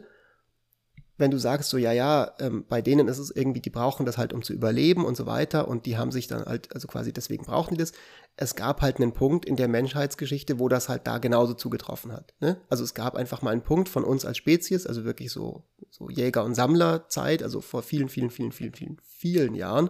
wenn 1.17 1.31
du 1.31 1.37
sagst, 1.37 1.69
so, 1.69 1.77
ja, 1.77 1.91
ja, 1.91 2.31
ähm, 2.39 2.63
bei 2.69 2.81
denen 2.81 3.09
ist 3.09 3.17
es 3.17 3.29
irgendwie, 3.31 3.59
die 3.59 3.69
brauchen 3.69 4.05
das 4.05 4.17
halt, 4.17 4.31
um 4.31 4.41
zu 4.41 4.53
überleben 4.53 5.03
und 5.03 5.17
so 5.17 5.25
weiter 5.25 5.67
und 5.67 5.85
die 5.85 5.97
haben 5.97 6.13
sich 6.13 6.27
dann 6.27 6.45
halt, 6.45 6.73
also 6.73 6.87
quasi 6.87 7.11
deswegen 7.11 7.43
brauchen 7.43 7.73
die 7.73 7.79
das. 7.79 7.91
Es 8.37 8.55
gab 8.55 8.81
halt 8.81 8.97
einen 8.97 9.11
Punkt 9.11 9.43
in 9.43 9.57
der 9.57 9.67
Menschheitsgeschichte, 9.67 10.59
wo 10.59 10.69
das 10.69 10.87
halt 10.87 11.05
da 11.05 11.17
genauso 11.17 11.53
zugetroffen 11.53 12.13
hat. 12.13 12.33
Ne? 12.39 12.61
Also 12.69 12.85
es 12.85 12.93
gab 12.93 13.15
einfach 13.15 13.41
mal 13.41 13.51
einen 13.51 13.63
Punkt 13.63 13.89
von 13.89 14.05
uns 14.05 14.23
als 14.23 14.37
Spezies, 14.37 14.87
also 14.87 15.03
wirklich 15.03 15.33
so, 15.33 15.65
so 15.89 16.09
Jäger- 16.09 16.45
und 16.45 16.55
Sammlerzeit, 16.55 17.43
also 17.43 17.59
vor 17.59 17.83
vielen, 17.83 18.07
vielen, 18.07 18.29
vielen, 18.29 18.53
vielen, 18.53 18.73
vielen, 18.73 18.97
vielen 19.03 19.55
Jahren. 19.55 19.89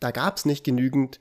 Da 0.00 0.10
gab 0.10 0.36
es 0.36 0.44
nicht 0.44 0.64
genügend 0.64 1.20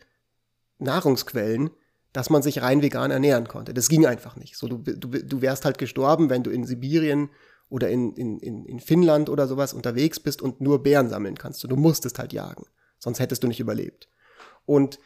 Nahrungsquellen, 0.79 1.69
dass 2.13 2.29
man 2.29 2.41
sich 2.41 2.61
rein 2.61 2.81
vegan 2.81 3.11
ernähren 3.11 3.47
konnte. 3.47 3.73
Das 3.73 3.89
ging 3.89 4.05
einfach 4.05 4.35
nicht. 4.35 4.57
So, 4.57 4.67
du, 4.67 4.77
du, 4.77 5.09
du 5.09 5.41
wärst 5.41 5.65
halt 5.65 5.77
gestorben, 5.77 6.29
wenn 6.29 6.43
du 6.43 6.49
in 6.49 6.65
Sibirien 6.65 7.29
oder 7.69 7.89
in, 7.89 8.13
in, 8.13 8.39
in 8.65 8.79
Finnland 8.79 9.29
oder 9.29 9.47
sowas 9.47 9.73
unterwegs 9.73 10.19
bist 10.19 10.41
und 10.41 10.59
nur 10.59 10.81
Bären 10.81 11.09
sammeln 11.09 11.37
kannst. 11.37 11.63
Du 11.63 11.75
musstest 11.75 12.17
halt 12.17 12.33
jagen, 12.33 12.65
sonst 12.97 13.19
hättest 13.19 13.43
du 13.43 13.47
nicht 13.47 13.59
überlebt. 13.59 14.09
Und 14.65 14.99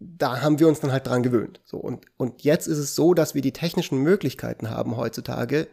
da 0.00 0.40
haben 0.40 0.58
wir 0.58 0.66
uns 0.66 0.80
dann 0.80 0.90
halt 0.90 1.06
dran 1.06 1.22
gewöhnt. 1.22 1.60
So, 1.64 1.76
und, 1.76 2.06
und 2.16 2.42
jetzt 2.42 2.66
ist 2.66 2.78
es 2.78 2.96
so, 2.96 3.14
dass 3.14 3.36
wir 3.36 3.42
die 3.42 3.52
technischen 3.52 3.98
Möglichkeiten 3.98 4.68
haben 4.68 4.96
heutzutage, 4.96 5.68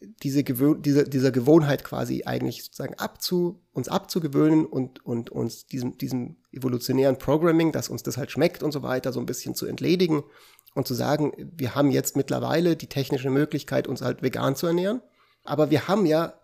diese, 0.00 0.42
diese, 0.44 1.04
dieser 1.04 1.30
Gewohnheit 1.30 1.84
quasi 1.84 2.22
eigentlich 2.24 2.64
sozusagen 2.64 2.94
abzu, 2.94 3.62
uns 3.72 3.88
abzugewöhnen 3.88 4.64
und, 4.64 5.04
und 5.04 5.30
uns 5.30 5.66
diesem, 5.66 5.98
diesem 5.98 6.36
evolutionären 6.52 7.18
Programming, 7.18 7.72
dass 7.72 7.88
uns 7.88 8.02
das 8.02 8.16
halt 8.16 8.30
schmeckt 8.30 8.62
und 8.62 8.72
so 8.72 8.82
weiter, 8.82 9.12
so 9.12 9.20
ein 9.20 9.26
bisschen 9.26 9.54
zu 9.54 9.66
entledigen 9.66 10.22
und 10.74 10.86
zu 10.88 10.94
sagen, 10.94 11.32
wir 11.54 11.74
haben 11.74 11.90
jetzt 11.90 12.16
mittlerweile 12.16 12.76
die 12.76 12.86
technische 12.86 13.30
Möglichkeit, 13.30 13.86
uns 13.86 14.00
halt 14.00 14.22
vegan 14.22 14.56
zu 14.56 14.68
ernähren, 14.68 15.02
aber 15.44 15.70
wir 15.70 15.88
haben 15.88 16.06
ja 16.06 16.34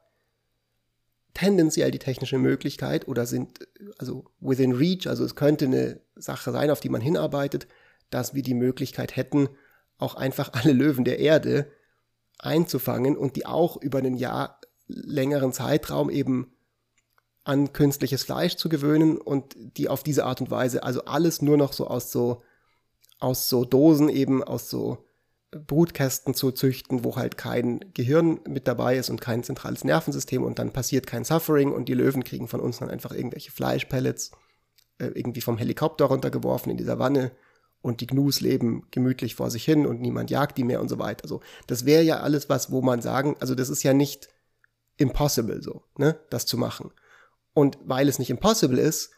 tendenziell 1.33 1.91
die 1.91 1.99
technische 1.99 2.39
Möglichkeit 2.39 3.09
oder 3.09 3.27
sind 3.27 3.67
also 3.99 4.25
within 4.41 4.73
reach, 4.73 5.07
also 5.07 5.25
es 5.25 5.35
könnte 5.35 5.67
eine 5.67 6.01
Sache 6.15 6.51
sein, 6.53 6.71
auf 6.71 6.81
die 6.81 6.89
man 6.89 7.01
hinarbeitet, 7.01 7.69
dass 8.11 8.35
wir 8.35 8.43
die 8.43 8.55
Möglichkeit 8.55 9.17
hätten, 9.17 9.49
auch 9.99 10.15
einfach 10.15 10.53
alle 10.53 10.73
Löwen 10.73 11.05
der 11.05 11.19
Erde 11.19 11.71
einzufangen 12.39 13.17
und 13.17 13.37
die 13.37 13.47
auch 13.47 13.77
über 13.81 13.99
einen 13.99 14.17
Jahr 14.17 14.61
längeren 14.87 15.53
Zeitraum 15.53 16.11
eben 16.11 16.53
an 17.45 17.73
künstliches 17.73 18.25
Fleisch 18.25 18.57
zu 18.57 18.69
gewöhnen 18.69 19.19
und 19.19 19.55
die 19.57 19.89
auf 19.89 20.03
diese 20.03 20.25
Art 20.25 20.41
und 20.41 20.51
Weise, 20.51 20.83
also 20.83 21.05
alles 21.05 21.43
nur 21.43 21.57
noch 21.57 21.73
so 21.73 21.87
aus 21.87 22.11
so 22.11 22.43
aus 23.19 23.49
so 23.49 23.65
Dosen 23.65 24.09
eben, 24.09 24.43
aus 24.43 24.69
so 24.69 25.07
Brutkästen 25.53 26.35
zu 26.35 26.51
züchten, 26.51 27.05
wo 27.05 27.17
halt 27.17 27.39
kein 27.39 27.81
Gehirn 27.95 28.41
mit 28.47 28.69
dabei 28.69 28.97
ist 28.97 29.11
und 29.11 29.21
kein 29.21 29.43
zentrales 29.43 29.85
Nervensystem 29.85 30.43
und 30.43 30.59
dann 30.59 30.73
passiert 30.73 31.07
kein 31.07 31.25
Suffering 31.25 31.73
und 31.73 31.89
die 31.89 31.95
Löwen 31.95 32.25
kriegen 32.25 32.49
von 32.49 32.61
uns 32.61 32.79
dann 32.79 32.91
einfach 32.91 33.13
irgendwelche 33.13 33.53
Fleischpellets 33.53 34.33
äh, 34.99 35.07
irgendwie 35.07 35.41
vom 35.41 35.57
Helikopter 35.57 36.07
runtergeworfen 36.07 36.71
in 36.71 36.77
dieser 36.77 36.99
Wanne 36.99 37.33
und 37.87 38.01
die 38.01 38.09
Gnus 38.09 38.41
leben 38.41 38.85
gemütlich 38.91 39.37
vor 39.37 39.49
sich 39.49 39.65
hin 39.65 39.87
und 39.87 40.01
niemand 40.01 40.29
jagt 40.29 40.59
die 40.59 40.65
mehr 40.65 40.81
und 40.81 40.89
so 40.89 40.99
weiter. 40.99 41.23
Also 41.23 41.41
das 41.69 41.87
wäre 41.87 42.03
ja 42.03 42.19
alles 42.19 42.49
was, 42.49 42.73
wo 42.73 42.83
man 42.83 43.01
sagen, 43.01 43.37
also 43.39 43.55
das 43.55 43.69
ist 43.69 43.85
ja 43.85 43.95
nicht 43.95 44.29
impossible 44.97 45.63
so, 45.63 45.85
ne, 45.97 46.19
das 46.29 46.47
zu 46.47 46.59
machen. 46.59 46.91
Und 47.55 47.79
weil 47.85 48.09
es 48.09 48.19
nicht 48.19 48.29
impossible 48.29 48.81
ist, 48.81 49.13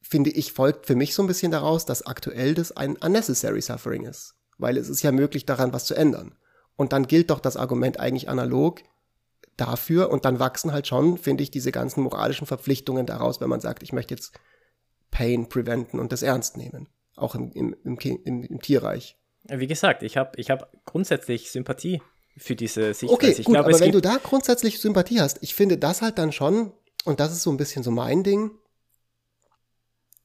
finde 0.00 0.30
ich, 0.30 0.54
folgt 0.54 0.86
für 0.86 0.96
mich 0.96 1.14
so 1.14 1.22
ein 1.22 1.26
bisschen 1.26 1.52
daraus, 1.52 1.84
dass 1.84 2.06
aktuell 2.06 2.54
das 2.54 2.72
ein 2.72 2.96
unnecessary 2.96 3.60
suffering 3.60 4.04
ist. 4.04 4.34
Weil 4.56 4.78
es 4.78 4.88
ist 4.88 5.02
ja 5.02 5.12
möglich, 5.12 5.44
daran 5.44 5.74
was 5.74 5.84
zu 5.84 5.94
ändern. 5.94 6.34
Und 6.74 6.94
dann 6.94 7.06
gilt 7.06 7.28
doch 7.28 7.38
das 7.38 7.58
Argument 7.58 8.00
eigentlich 8.00 8.30
analog 8.30 8.80
dafür 9.58 10.10
und 10.10 10.24
dann 10.24 10.38
wachsen 10.38 10.72
halt 10.72 10.86
schon, 10.86 11.18
finde 11.18 11.42
ich, 11.42 11.50
diese 11.50 11.70
ganzen 11.70 12.02
moralischen 12.02 12.46
Verpflichtungen 12.46 13.04
daraus, 13.04 13.42
wenn 13.42 13.50
man 13.50 13.60
sagt, 13.60 13.82
ich 13.82 13.92
möchte 13.92 14.14
jetzt 14.14 14.32
Pain 15.10 15.50
preventen 15.50 16.00
und 16.00 16.12
das 16.12 16.22
ernst 16.22 16.56
nehmen. 16.56 16.88
Auch 17.18 17.34
im, 17.34 17.50
im, 17.52 17.76
im, 17.84 18.42
im, 18.44 18.60
Tierreich. 18.60 19.16
Wie 19.44 19.66
gesagt, 19.66 20.02
ich 20.02 20.16
habe 20.16 20.32
ich 20.36 20.50
hab 20.50 20.72
grundsätzlich 20.84 21.50
Sympathie 21.50 22.00
für 22.36 22.54
diese 22.54 22.94
Sichtweise. 22.94 23.12
Okay, 23.12 23.34
gut, 23.34 23.54
glaube, 23.54 23.68
aber 23.70 23.80
wenn 23.80 23.92
du 23.92 24.00
da 24.00 24.18
grundsätzlich 24.22 24.80
Sympathie 24.80 25.20
hast, 25.20 25.38
ich 25.42 25.54
finde 25.54 25.78
das 25.78 26.02
halt 26.02 26.18
dann 26.18 26.32
schon, 26.32 26.72
und 27.04 27.20
das 27.20 27.32
ist 27.32 27.42
so 27.42 27.50
ein 27.50 27.56
bisschen 27.56 27.82
so 27.82 27.90
mein 27.90 28.22
Ding, 28.22 28.52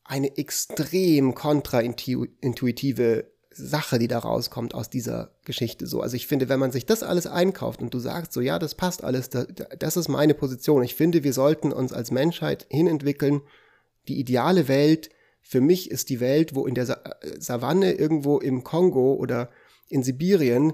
eine 0.04 0.38
extrem 0.38 1.34
kontraintuitive 1.34 3.32
Sache, 3.56 4.00
die 4.00 4.08
da 4.08 4.20
rauskommt 4.20 4.74
aus 4.74 4.90
dieser 4.90 5.32
Geschichte 5.46 5.88
so. 5.88 6.02
Also 6.02 6.16
ich 6.16 6.28
finde, 6.28 6.50
wenn 6.50 6.60
man 6.60 6.72
sich 6.72 6.86
das 6.86 7.04
alles 7.04 7.28
einkauft 7.28 7.82
und 7.82 7.94
du 7.94 8.00
sagst 8.00 8.34
so, 8.34 8.42
ja, 8.42 8.60
das 8.60 8.76
passt 8.76 9.04
alles, 9.04 9.30
das 9.30 9.98
ist 9.98 10.08
meine 10.08 10.34
Position. 10.34 10.84
Ich 10.84 10.96
finde, 10.96 11.24
wir 11.24 11.34
sollten 11.34 11.72
uns 11.72 11.94
als 11.94 12.12
Menschheit 12.12 12.66
hinentwickeln. 12.70 13.42
Die 14.08 14.20
ideale 14.20 14.68
Welt, 14.68 15.10
für 15.44 15.62
mich 15.62 15.92
ist 15.92 16.10
die 16.10 16.20
Welt, 16.20 16.56
wo 16.56 16.66
in 16.66 16.74
der 16.74 17.02
Savanne 17.38 17.94
irgendwo 17.94 18.40
im 18.40 18.64
Kongo 18.64 19.14
oder 19.14 19.52
in 19.90 20.02
Sibirien 20.02 20.74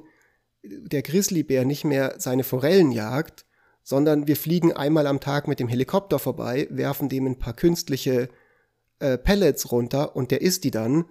der 0.63 1.01
Grizzlybär 1.01 1.65
nicht 1.65 1.83
mehr 1.83 2.15
seine 2.19 2.43
Forellen 2.43 2.91
jagt, 2.91 3.45
sondern 3.83 4.27
wir 4.27 4.35
fliegen 4.35 4.71
einmal 4.71 5.07
am 5.07 5.19
Tag 5.19 5.47
mit 5.47 5.59
dem 5.59 5.67
Helikopter 5.67 6.19
vorbei, 6.19 6.67
werfen 6.69 7.09
dem 7.09 7.25
ein 7.25 7.39
paar 7.39 7.53
künstliche 7.53 8.29
äh, 8.99 9.17
Pellets 9.17 9.71
runter 9.71 10.15
und 10.15 10.31
der 10.31 10.41
isst 10.41 10.63
die 10.63 10.71
dann. 10.71 11.05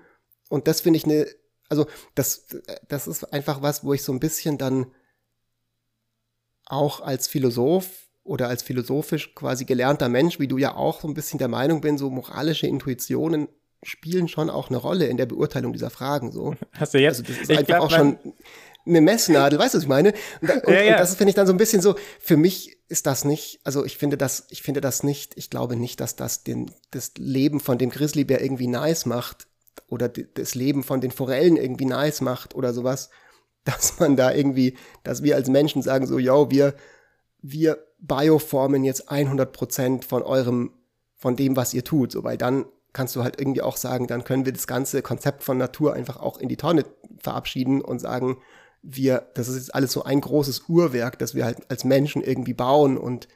Und 0.49 0.68
das 0.68 0.83
finde 0.83 0.99
ich 0.99 1.05
eine, 1.05 1.27
also 1.68 1.87
das, 2.14 2.47
das 2.88 3.09
ist 3.09 3.33
einfach 3.33 3.62
was, 3.62 3.85
wo 3.85 3.92
ich 3.92 4.03
so 4.03 4.12
ein 4.12 4.21
bisschen 4.21 4.59
dann 4.59 4.87
auch 6.66 7.01
als 7.01 7.27
Philosoph 7.27 8.08
oder 8.29 8.49
als 8.49 8.62
philosophisch 8.62 9.35
quasi 9.35 9.64
gelernter 9.64 10.09
Mensch, 10.09 10.38
wie 10.38 10.49
du 10.49 10.59
ja 10.59 10.75
auch 10.75 11.01
so 11.01 11.09
ein 11.09 11.14
bisschen 11.14 11.38
der 11.38 11.49
Meinung 11.49 11.81
bin, 11.81 11.99
so 11.99 12.11
moralische 12.11 12.67
Intuitionen 12.67 13.49
spielen 13.83 14.29
schon 14.29 14.51
auch 14.51 14.69
eine 14.69 14.77
Rolle 14.77 15.07
in 15.07 15.17
der 15.17 15.27
Beurteilung 15.27 15.73
dieser 15.73 15.91
Fragen. 15.91 16.31
So. 16.31 16.55
Hast 16.73 16.95
du 16.95 16.99
jetzt? 16.99 17.21
Also 17.21 17.33
das 17.33 17.43
ist 17.43 17.51
einfach 17.51 17.64
glaub, 17.64 17.83
auch 17.83 17.91
schon 17.91 18.19
eine 18.87 19.01
Messnadel, 19.01 19.59
weißt 19.59 19.75
du, 19.75 19.79
was 19.79 19.85
ich 19.85 19.88
meine? 19.88 20.12
Und, 20.41 20.51
und, 20.64 20.73
ja, 20.73 20.83
ja. 20.83 20.93
und 20.93 21.01
das 21.01 21.14
finde 21.17 21.31
ich 21.31 21.37
dann 21.37 21.47
so 21.47 21.53
ein 21.53 21.59
bisschen 21.59 21.81
so, 21.81 21.97
für 22.21 22.37
mich 22.37 22.79
ist 22.88 23.07
das 23.07 23.25
nicht, 23.25 23.61
also 23.64 23.85
ich 23.85 23.97
finde 23.99 24.17
das, 24.17 24.47
ich 24.51 24.62
finde 24.62 24.81
das 24.81 25.03
nicht, 25.03 25.33
ich 25.37 25.51
glaube 25.51 25.76
nicht, 25.76 26.01
dass 26.01 26.16
das 26.16 26.43
den, 26.43 26.70
das 26.91 27.12
Leben 27.16 27.61
von 27.61 27.79
dem 27.79 27.91
Grizzlybär 27.91 28.41
irgendwie 28.43 28.66
nice 28.66 29.07
macht 29.07 29.47
oder 29.89 30.09
das 30.09 30.55
Leben 30.55 30.83
von 30.83 31.01
den 31.01 31.11
Forellen 31.11 31.57
irgendwie 31.57 31.85
nice 31.85 32.20
macht 32.20 32.55
oder 32.55 32.72
sowas, 32.72 33.11
dass 33.64 33.99
man 34.01 34.16
da 34.16 34.33
irgendwie, 34.33 34.76
dass 35.03 35.22
wir 35.22 35.37
als 35.37 35.49
Menschen 35.49 35.83
sagen 35.83 36.07
so, 36.07 36.18
yo, 36.18 36.51
wir, 36.51 36.74
wir 37.41 37.88
bioformen 37.99 38.84
jetzt 38.84 39.11
100 39.11 39.53
Prozent 39.53 40.05
von 40.05 40.22
eurem, 40.22 40.72
von 41.16 41.36
dem, 41.36 41.57
was 41.57 41.74
ihr 41.74 41.84
tut, 41.84 42.12
so, 42.12 42.24
weil 42.24 42.38
dann 42.38 42.66
kannst 42.92 43.14
du 43.16 43.22
halt 43.22 43.40
irgendwie 43.40 43.62
auch 43.62 43.76
sagen, 43.76 44.07
dann 44.07 44.24
können 44.24 44.44
wir 44.44 44.53
das 44.53 44.66
ganze 44.66 45.03
Konzept 45.03 45.44
von 45.44 45.59
Natur 45.59 45.94
einfach 45.94 46.18
auch 46.18 46.38
in 46.38 46.49
die 46.49 46.57
Tonne 46.57 46.84
verabschieden 47.18 47.80
und 47.80 48.01
sagen, 48.01 48.38
wir, 48.82 49.28
das 49.34 49.49
ist 49.49 49.57
jetzt 49.57 49.74
alles 49.74 49.92
so 49.92 50.05
ein 50.05 50.20
großes 50.20 50.64
Uhrwerk, 50.68 51.18
das 51.18 51.34
wir 51.34 51.44
halt 51.44 51.70
als 51.70 51.84
Menschen 51.84 52.22
irgendwie 52.22 52.55
bauen 52.55 52.96
und 52.96 53.28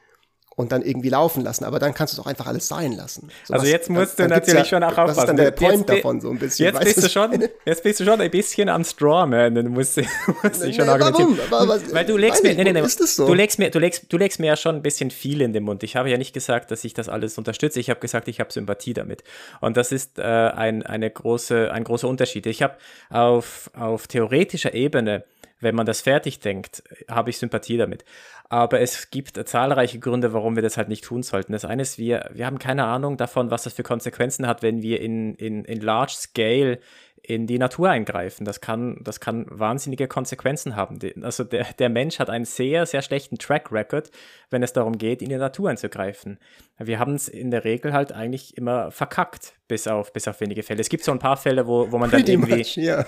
und 0.56 0.72
dann 0.72 0.82
irgendwie 0.82 1.08
laufen 1.08 1.42
lassen, 1.42 1.64
aber 1.64 1.78
dann 1.78 1.94
kannst 1.94 2.12
du 2.12 2.16
es 2.16 2.24
auch 2.24 2.28
einfach 2.28 2.46
alles 2.46 2.68
sein 2.68 2.92
lassen. 2.92 3.30
So 3.44 3.54
also 3.54 3.64
was, 3.64 3.70
jetzt 3.70 3.90
musst 3.90 4.18
dann, 4.18 4.28
du 4.28 4.34
natürlich 4.34 4.60
ja, 4.60 4.64
schon 4.64 4.82
auch 4.82 4.90
aufpassen. 4.90 5.08
Was 5.08 5.18
ist 5.18 5.28
dann 5.28 5.36
der 5.36 5.50
Point 5.50 5.88
jetzt, 5.88 5.88
davon 5.88 6.20
so 6.20 6.30
ein 6.30 6.38
bisschen? 6.38 6.66
Jetzt 6.66 6.84
bist, 6.84 7.02
du 7.04 7.08
schon, 7.08 7.48
jetzt 7.64 7.82
bist 7.82 8.00
du 8.00 8.04
schon 8.04 8.20
ein 8.20 8.30
bisschen 8.30 8.68
am 8.68 8.84
Strawman, 8.84 9.54
dann 9.54 9.68
musst 9.68 9.96
du 9.96 10.02
musst 10.42 10.62
dich 10.62 10.76
schon 10.76 10.86
nee, 10.86 10.90
argumentieren. 10.90 11.38
Warum? 11.48 11.68
Was, 11.68 11.94
Weil 11.94 12.04
du 12.04 12.16
legst 12.16 12.42
mir, 12.42 12.54
nee, 12.54 12.64
nee, 12.64 12.72
nee, 12.72 12.80
das 12.80 12.96
so? 12.96 13.26
du 13.26 13.34
legst 13.34 13.58
mir, 13.58 13.70
du 13.70 13.78
legst, 13.78 14.12
du 14.12 14.16
legst 14.18 14.40
mir 14.40 14.48
ja 14.48 14.56
schon 14.56 14.76
ein 14.76 14.82
bisschen 14.82 15.10
viel 15.10 15.40
in 15.40 15.52
den 15.52 15.64
Mund. 15.64 15.82
Ich 15.82 15.96
habe 15.96 16.10
ja 16.10 16.18
nicht 16.18 16.32
gesagt, 16.34 16.70
dass 16.70 16.84
ich 16.84 16.94
das 16.94 17.08
alles 17.08 17.38
unterstütze. 17.38 17.80
Ich 17.80 17.88
habe 17.88 18.00
gesagt, 18.00 18.28
ich 18.28 18.40
habe 18.40 18.52
Sympathie 18.52 18.92
damit. 18.92 19.24
Und 19.60 19.76
das 19.76 19.92
ist 19.92 20.18
äh, 20.18 20.22
ein, 20.22 20.82
eine 20.82 21.10
große, 21.10 21.72
ein 21.72 21.84
großer 21.84 22.08
Unterschied. 22.08 22.46
Ich 22.46 22.62
habe 22.62 22.74
auf, 23.10 23.70
auf 23.74 24.06
theoretischer 24.06 24.74
Ebene 24.74 25.24
wenn 25.62 25.76
man 25.76 25.86
das 25.86 26.00
fertig 26.00 26.40
denkt, 26.40 26.82
habe 27.08 27.30
ich 27.30 27.38
Sympathie 27.38 27.76
damit. 27.76 28.04
Aber 28.52 28.80
es 28.80 29.08
gibt 29.08 29.48
zahlreiche 29.48 29.98
Gründe, 29.98 30.34
warum 30.34 30.56
wir 30.56 30.62
das 30.62 30.76
halt 30.76 30.90
nicht 30.90 31.04
tun 31.04 31.22
sollten. 31.22 31.52
Das 31.52 31.64
eine 31.64 31.80
ist, 31.80 31.96
wir, 31.96 32.28
wir 32.34 32.44
haben 32.44 32.58
keine 32.58 32.84
Ahnung 32.84 33.16
davon, 33.16 33.50
was 33.50 33.62
das 33.62 33.72
für 33.72 33.82
Konsequenzen 33.82 34.46
hat, 34.46 34.60
wenn 34.60 34.82
wir 34.82 35.00
in, 35.00 35.34
in, 35.36 35.64
in 35.64 35.80
Large 35.80 36.12
Scale 36.12 36.78
in 37.24 37.46
die 37.46 37.58
Natur 37.58 37.88
eingreifen. 37.88 38.44
Das 38.44 38.60
kann, 38.60 38.98
das 39.02 39.20
kann 39.20 39.46
wahnsinnige 39.48 40.08
Konsequenzen 40.08 40.74
haben. 40.74 40.98
Also 41.22 41.44
der, 41.44 41.66
der 41.78 41.88
Mensch 41.88 42.18
hat 42.18 42.28
einen 42.28 42.44
sehr, 42.44 42.84
sehr 42.84 43.00
schlechten 43.00 43.38
Track 43.38 43.70
Record, 43.70 44.10
wenn 44.50 44.62
es 44.64 44.72
darum 44.72 44.98
geht, 44.98 45.22
in 45.22 45.28
die 45.28 45.36
Natur 45.36 45.70
einzugreifen. 45.70 46.38
Wir 46.78 46.98
haben 46.98 47.14
es 47.14 47.28
in 47.28 47.52
der 47.52 47.64
Regel 47.64 47.92
halt 47.92 48.10
eigentlich 48.10 48.56
immer 48.56 48.90
verkackt, 48.90 49.54
bis 49.68 49.86
auf, 49.86 50.12
bis 50.12 50.26
auf 50.26 50.40
wenige 50.40 50.64
Fälle. 50.64 50.80
Es 50.80 50.88
gibt 50.88 51.04
so 51.04 51.12
ein 51.12 51.20
paar 51.20 51.36
Fälle, 51.36 51.68
wo, 51.68 51.92
wo 51.92 51.98
man 51.98 52.10
dann 52.10 52.26
irgendwie. 52.26 52.56
Much, 52.56 52.76
yeah. 52.76 53.06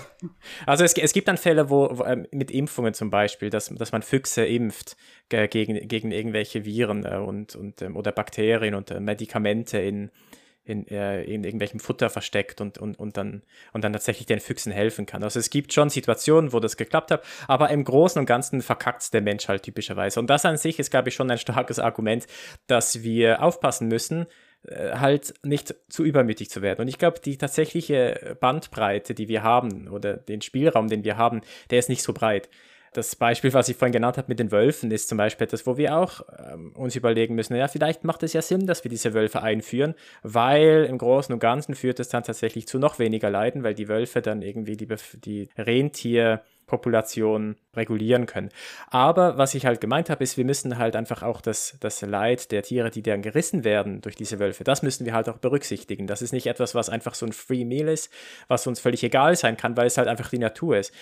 Also 0.65 0.85
es, 0.85 0.93
es 0.93 1.11
gibt 1.11 1.27
dann 1.27 1.37
Fälle, 1.37 1.69
wo, 1.69 1.89
wo 1.91 2.05
ähm, 2.05 2.25
mit 2.31 2.51
Impfungen 2.51 2.93
zum 2.93 3.09
Beispiel, 3.09 3.49
dass, 3.49 3.67
dass 3.67 3.91
man 3.91 4.01
Füchse 4.01 4.45
impft 4.45 4.95
gegen, 5.27 5.87
gegen 5.89 6.11
irgendwelche 6.11 6.63
Viren 6.63 7.05
äh, 7.05 7.17
und, 7.17 7.55
und, 7.55 7.81
ähm, 7.81 7.97
oder 7.97 8.13
Bakterien 8.13 8.75
und 8.75 8.91
äh, 8.91 9.01
Medikamente 9.01 9.77
in, 9.79 10.09
in, 10.65 10.87
äh, 10.87 11.23
in 11.23 11.43
irgendwelchem 11.43 11.79
Futter 11.79 12.09
versteckt 12.09 12.59
und, 12.59 12.77
und, 12.77 12.99
und, 12.99 13.17
dann, 13.17 13.43
und 13.71 13.83
dann 13.83 13.93
tatsächlich 13.93 14.25
den 14.25 14.39
Füchsen 14.39 14.71
helfen 14.71 15.05
kann. 15.05 15.23
Also 15.23 15.39
es 15.39 15.49
gibt 15.49 15.71
schon 15.73 15.89
Situationen, 15.89 16.51
wo 16.53 16.59
das 16.59 16.75
geklappt 16.75 17.11
hat, 17.11 17.23
aber 17.47 17.69
im 17.69 17.83
Großen 17.83 18.19
und 18.19 18.25
Ganzen 18.25 18.61
verkackt 18.61 19.13
der 19.13 19.21
Mensch 19.21 19.47
halt 19.47 19.63
typischerweise. 19.63 20.19
Und 20.19 20.27
das 20.29 20.43
an 20.45 20.57
sich 20.57 20.79
ist, 20.79 20.89
glaube 20.89 21.09
ich, 21.09 21.15
schon 21.15 21.29
ein 21.29 21.37
starkes 21.37 21.79
Argument, 21.79 22.25
dass 22.67 23.03
wir 23.03 23.43
aufpassen 23.43 23.87
müssen, 23.87 24.25
äh, 24.63 24.93
halt 24.93 25.35
nicht 25.43 25.75
zu 25.89 26.03
übermütig 26.03 26.49
zu 26.49 26.63
werden. 26.63 26.81
Und 26.81 26.87
ich 26.87 26.97
glaube, 26.97 27.19
die 27.19 27.37
tatsächliche 27.37 28.35
Bandbreite, 28.39 29.13
die 29.13 29.27
wir 29.27 29.43
haben 29.43 29.87
oder 29.87 30.17
den 30.17 30.41
Spielraum, 30.41 30.87
den 30.87 31.03
wir 31.03 31.17
haben, 31.17 31.41
der 31.69 31.79
ist 31.79 31.89
nicht 31.89 32.01
so 32.01 32.13
breit 32.13 32.49
das 32.95 33.15
Beispiel, 33.15 33.53
was 33.53 33.69
ich 33.69 33.75
vorhin 33.75 33.91
genannt 33.91 34.17
habe 34.17 34.27
mit 34.29 34.39
den 34.39 34.51
Wölfen, 34.51 34.89
ist 34.91 35.09
zum 35.09 35.17
Beispiel 35.17 35.45
etwas, 35.45 35.67
wo 35.67 35.77
wir 35.77 35.97
auch 35.97 36.21
ähm, 36.51 36.71
uns 36.75 36.95
überlegen 36.95 37.35
müssen, 37.35 37.55
ja, 37.55 37.67
vielleicht 37.67 38.03
macht 38.03 38.23
es 38.23 38.33
ja 38.33 38.41
Sinn, 38.41 38.67
dass 38.67 38.83
wir 38.83 38.89
diese 38.89 39.13
Wölfe 39.13 39.41
einführen, 39.41 39.95
weil 40.23 40.85
im 40.89 40.97
Großen 40.97 41.33
und 41.33 41.39
Ganzen 41.39 41.75
führt 41.75 41.99
es 41.99 42.09
dann 42.09 42.23
tatsächlich 42.23 42.67
zu 42.67 42.79
noch 42.79 42.97
weniger 42.97 43.29
Leiden, 43.29 43.63
weil 43.63 43.73
die 43.73 43.89
Wölfe 43.89 44.21
dann 44.21 44.41
irgendwie 44.41 44.77
die, 44.77 44.87
die 45.15 45.49
Rentierpopulation 45.57 47.57
regulieren 47.75 48.27
können. 48.27 48.49
Aber 48.89 49.37
was 49.37 49.55
ich 49.55 49.65
halt 49.65 49.81
gemeint 49.81 50.09
habe, 50.09 50.23
ist, 50.23 50.37
wir 50.37 50.45
müssen 50.45 50.77
halt 50.77 50.95
einfach 50.95 51.21
auch 51.21 51.41
das, 51.41 51.75
das 51.81 52.01
Leid 52.01 52.51
der 52.51 52.63
Tiere, 52.63 52.91
die 52.91 53.03
dann 53.03 53.21
gerissen 53.21 53.65
werden 53.65 54.01
durch 54.01 54.15
diese 54.15 54.39
Wölfe, 54.39 54.63
das 54.63 54.83
müssen 54.83 55.05
wir 55.05 55.13
halt 55.13 55.27
auch 55.27 55.39
berücksichtigen. 55.39 56.07
Das 56.07 56.21
ist 56.21 56.31
nicht 56.31 56.47
etwas, 56.47 56.75
was 56.75 56.89
einfach 56.89 57.13
so 57.13 57.25
ein 57.25 57.33
Free 57.33 57.65
Meal 57.65 57.89
ist, 57.89 58.09
was 58.47 58.65
uns 58.67 58.79
völlig 58.79 59.03
egal 59.03 59.35
sein 59.35 59.57
kann, 59.57 59.75
weil 59.75 59.87
es 59.87 59.97
halt 59.97 60.07
einfach 60.07 60.29
die 60.29 60.39
Natur 60.39 60.77
ist 60.77 60.93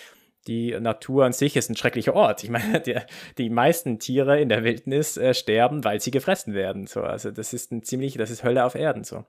die 0.48 0.78
Natur 0.80 1.26
an 1.26 1.34
sich 1.34 1.56
ist 1.56 1.70
ein 1.70 1.76
schrecklicher 1.76 2.14
Ort. 2.14 2.44
Ich 2.44 2.50
meine, 2.50 2.82
die, 2.82 2.98
die 3.38 3.50
meisten 3.50 4.00
Tiere 4.00 4.39
in 4.39 4.50
der 4.50 4.64
Wildnis 4.64 5.18
äh, 5.18 5.34
sterben, 5.34 5.84
weil 5.84 6.02
sie 6.02 6.12
gefressen 6.12 6.54
werden. 6.54 6.88
So, 6.88 7.02
also 7.02 7.32
das 7.32 7.54
ist 7.54 7.72
ein 7.72 7.84
ziemlich, 7.84 8.16
das 8.16 8.30
ist 8.30 8.44
Hölle 8.44 8.66
auf 8.66 8.76
Erden. 8.76 9.04
So. 9.04 9.26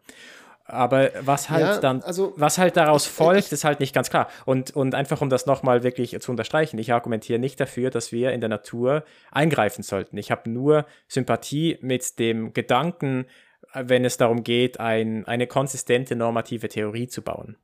Aber 0.66 1.10
was 1.20 1.50
halt 1.50 1.62
ja, 1.62 1.78
dann, 1.78 2.02
also, 2.02 2.32
was 2.36 2.56
halt 2.56 2.76
daraus 2.76 3.06
folgt, 3.06 3.52
ist 3.52 3.64
halt 3.64 3.80
nicht 3.80 3.94
ganz 3.94 4.08
klar. 4.08 4.28
Und, 4.46 4.74
und 4.74 4.94
einfach 4.94 5.20
um 5.20 5.28
das 5.28 5.44
nochmal 5.44 5.82
wirklich 5.82 6.18
zu 6.20 6.30
unterstreichen, 6.30 6.78
ich 6.78 6.92
argumentiere 6.92 7.38
nicht 7.38 7.60
dafür, 7.60 7.90
dass 7.90 8.12
wir 8.12 8.32
in 8.32 8.40
der 8.40 8.48
Natur 8.48 9.04
eingreifen 9.30 9.82
sollten. 9.82 10.16
Ich 10.16 10.30
habe 10.30 10.48
nur 10.48 10.86
Sympathie 11.06 11.78
mit 11.82 12.18
dem 12.18 12.54
Gedanken, 12.54 13.26
wenn 13.74 14.04
es 14.04 14.16
darum 14.16 14.42
geht, 14.42 14.80
ein, 14.80 15.26
eine 15.26 15.46
konsistente 15.46 16.16
normative 16.16 16.68
Theorie 16.68 17.08
zu 17.08 17.20
bauen. 17.20 17.56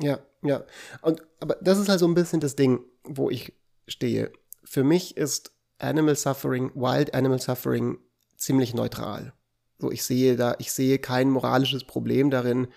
Ja, 0.00 0.18
ja. 0.42 0.64
Und, 1.02 1.22
aber 1.40 1.56
das 1.60 1.78
ist 1.78 1.88
halt 1.88 2.00
so 2.00 2.06
ein 2.06 2.14
bisschen 2.14 2.40
das 2.40 2.56
Ding, 2.56 2.80
wo 3.04 3.30
ich 3.30 3.52
stehe. 3.86 4.32
Für 4.64 4.84
mich 4.84 5.16
ist 5.16 5.52
Animal 5.78 6.16
Suffering, 6.16 6.70
Wild 6.74 7.14
Animal 7.14 7.40
Suffering 7.40 7.98
ziemlich 8.36 8.74
neutral. 8.74 9.32
So, 9.78 9.90
ich 9.90 10.02
sehe 10.02 10.36
da, 10.36 10.56
ich 10.58 10.72
sehe 10.72 10.98
kein 10.98 11.30
moralisches 11.30 11.84
Problem 11.84 12.30
darin, 12.30 12.68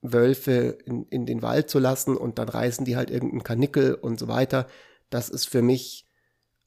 Wölfe 0.00 0.78
in, 0.84 1.04
in 1.04 1.26
den 1.26 1.42
Wald 1.42 1.70
zu 1.70 1.78
lassen 1.78 2.16
und 2.16 2.38
dann 2.38 2.48
reißen 2.48 2.84
die 2.84 2.96
halt 2.96 3.10
irgendeinen 3.10 3.44
Kanickel 3.44 3.94
und 3.94 4.18
so 4.18 4.28
weiter. 4.28 4.66
Das 5.10 5.28
ist 5.28 5.46
für 5.46 5.62
mich 5.62 6.06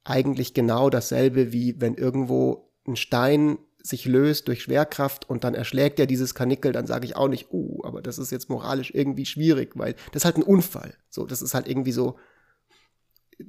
eigentlich 0.03 0.53
genau 0.53 0.89
dasselbe, 0.89 1.51
wie 1.51 1.82
wenn 1.82 1.95
irgendwo 1.95 2.71
ein 2.88 2.95
Stein 2.95 3.57
sich 3.86 4.06
löst 4.06 4.48
durch 4.48 4.64
Schwerkraft 4.64 5.30
und 5.30 5.44
dann 5.44 5.54
erschlägt 5.54 6.00
er 6.00 6.08
dieses 6.08 6.34
Kanickel, 6.34 6.72
dann 6.72 6.88
sage 6.88 7.06
ich 7.06 7.16
auch 7.16 7.28
nicht, 7.28 7.52
uh, 7.52 7.84
aber 7.84 8.02
das 8.02 8.18
ist 8.18 8.32
jetzt 8.32 8.50
moralisch 8.50 8.92
irgendwie 8.92 9.28
schwierig, 9.28 9.74
weil 9.76 9.94
das 10.12 10.22
ist 10.22 10.26
halt 10.26 10.38
ein 10.38 10.44
Unfall. 10.44 10.98
So, 11.10 11.28
das 11.28 11.44
ist 11.44 11.54
halt 11.54 11.68
irgendwie 11.68 11.92
so, 11.92 12.18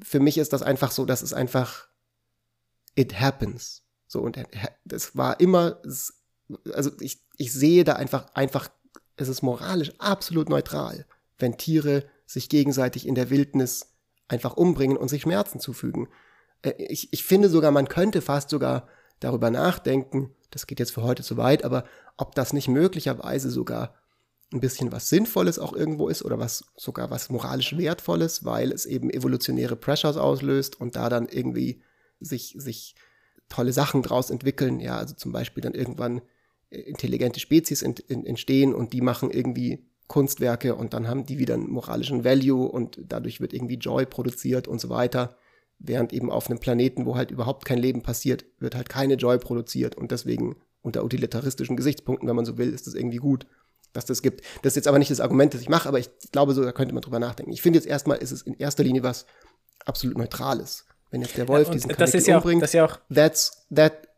für 0.02 0.20
mich 0.20 0.36
ist 0.36 0.52
das 0.52 0.62
einfach 0.62 0.90
so, 0.90 1.06
das 1.06 1.22
ist 1.22 1.32
einfach, 1.32 1.88
it 2.96 3.18
happens. 3.18 3.84
So, 4.08 4.20
und 4.20 4.38
das 4.84 5.16
war 5.16 5.40
immer, 5.40 5.80
also 6.74 6.90
ich, 7.00 7.24
ich 7.38 7.52
sehe 7.52 7.84
da 7.84 7.94
einfach, 7.94 8.26
einfach, 8.34 8.68
es 9.16 9.28
ist 9.28 9.42
moralisch 9.42 9.94
absolut 9.98 10.50
neutral, 10.50 11.06
wenn 11.38 11.56
Tiere 11.56 12.04
sich 12.26 12.50
gegenseitig 12.50 13.06
in 13.06 13.14
der 13.14 13.30
Wildnis 13.30 13.94
einfach 14.28 14.54
umbringen 14.54 14.98
und 14.98 15.08
sich 15.08 15.22
Schmerzen 15.22 15.60
zufügen. 15.60 16.08
Äh, 16.60 16.72
ich, 16.76 17.10
ich 17.14 17.24
finde 17.24 17.48
sogar, 17.48 17.70
man 17.70 17.88
könnte 17.88 18.20
fast 18.20 18.50
sogar 18.50 18.86
darüber 19.20 19.50
nachdenken, 19.50 20.30
das 20.50 20.66
geht 20.66 20.78
jetzt 20.78 20.92
für 20.92 21.02
heute 21.02 21.22
zu 21.22 21.36
weit, 21.36 21.64
aber 21.64 21.84
ob 22.16 22.34
das 22.34 22.52
nicht 22.52 22.68
möglicherweise 22.68 23.50
sogar 23.50 23.94
ein 24.52 24.60
bisschen 24.60 24.92
was 24.92 25.08
Sinnvolles 25.08 25.58
auch 25.58 25.72
irgendwo 25.72 26.08
ist 26.08 26.24
oder 26.24 26.38
was 26.38 26.64
sogar 26.76 27.10
was 27.10 27.30
moralisch 27.30 27.76
Wertvolles, 27.76 28.44
weil 28.44 28.70
es 28.72 28.86
eben 28.86 29.10
evolutionäre 29.10 29.76
Pressures 29.76 30.16
auslöst 30.16 30.80
und 30.80 30.94
da 30.96 31.08
dann 31.08 31.28
irgendwie 31.28 31.82
sich, 32.20 32.54
sich 32.56 32.94
tolle 33.48 33.72
Sachen 33.72 34.02
draus 34.02 34.30
entwickeln, 34.30 34.80
ja, 34.80 34.96
also 34.96 35.14
zum 35.14 35.32
Beispiel 35.32 35.62
dann 35.62 35.74
irgendwann 35.74 36.22
äh, 36.70 36.78
intelligente 36.78 37.40
Spezies 37.40 37.82
ent, 37.82 38.08
entstehen 38.08 38.74
und 38.74 38.92
die 38.92 39.00
machen 39.00 39.30
irgendwie 39.30 39.86
Kunstwerke 40.06 40.76
und 40.76 40.94
dann 40.94 41.08
haben 41.08 41.26
die 41.26 41.38
wieder 41.38 41.54
einen 41.54 41.70
moralischen 41.70 42.24
Value 42.24 42.68
und 42.68 43.00
dadurch 43.08 43.40
wird 43.40 43.52
irgendwie 43.52 43.74
Joy 43.74 44.06
produziert 44.06 44.68
und 44.68 44.80
so 44.80 44.88
weiter. 44.88 45.36
Während 45.78 46.12
eben 46.12 46.30
auf 46.30 46.48
einem 46.48 46.58
Planeten, 46.58 47.04
wo 47.04 47.16
halt 47.16 47.30
überhaupt 47.30 47.64
kein 47.64 47.78
Leben 47.78 48.02
passiert, 48.02 48.44
wird 48.58 48.74
halt 48.74 48.88
keine 48.88 49.14
Joy 49.14 49.38
produziert 49.38 49.94
und 49.94 50.10
deswegen 50.10 50.56
unter 50.82 51.04
utilitaristischen 51.04 51.76
Gesichtspunkten, 51.76 52.28
wenn 52.28 52.36
man 52.36 52.46
so 52.46 52.56
will, 52.56 52.72
ist 52.72 52.86
das 52.86 52.94
irgendwie 52.94 53.18
gut, 53.18 53.46
dass 53.92 54.04
das 54.04 54.22
gibt. 54.22 54.42
Das 54.62 54.72
ist 54.72 54.76
jetzt 54.76 54.88
aber 54.88 54.98
nicht 54.98 55.10
das 55.10 55.20
Argument, 55.20 55.52
das 55.52 55.60
ich 55.60 55.68
mache, 55.68 55.88
aber 55.88 55.98
ich 55.98 56.08
glaube, 56.32 56.54
so 56.54 56.62
da 56.62 56.72
könnte 56.72 56.94
man 56.94 57.02
drüber 57.02 57.18
nachdenken. 57.18 57.52
Ich 57.52 57.62
finde 57.62 57.78
jetzt 57.78 57.86
erstmal, 57.86 58.18
ist 58.18 58.30
es 58.30 58.42
in 58.42 58.54
erster 58.54 58.84
Linie 58.84 59.02
was 59.02 59.26
absolut 59.84 60.16
Neutrales. 60.16 60.86
Wenn 61.10 61.22
jetzt 61.22 61.36
der 61.36 61.48
Wolf 61.48 61.68
ja, 61.68 61.74
diesen 61.74 61.90
Kanickel 61.90 62.22
ja 62.22 62.36
umbringt, 62.36 62.64
auch, 62.64 62.72
ja 62.72 62.98
that's, 63.12 63.66
that, 63.74 64.08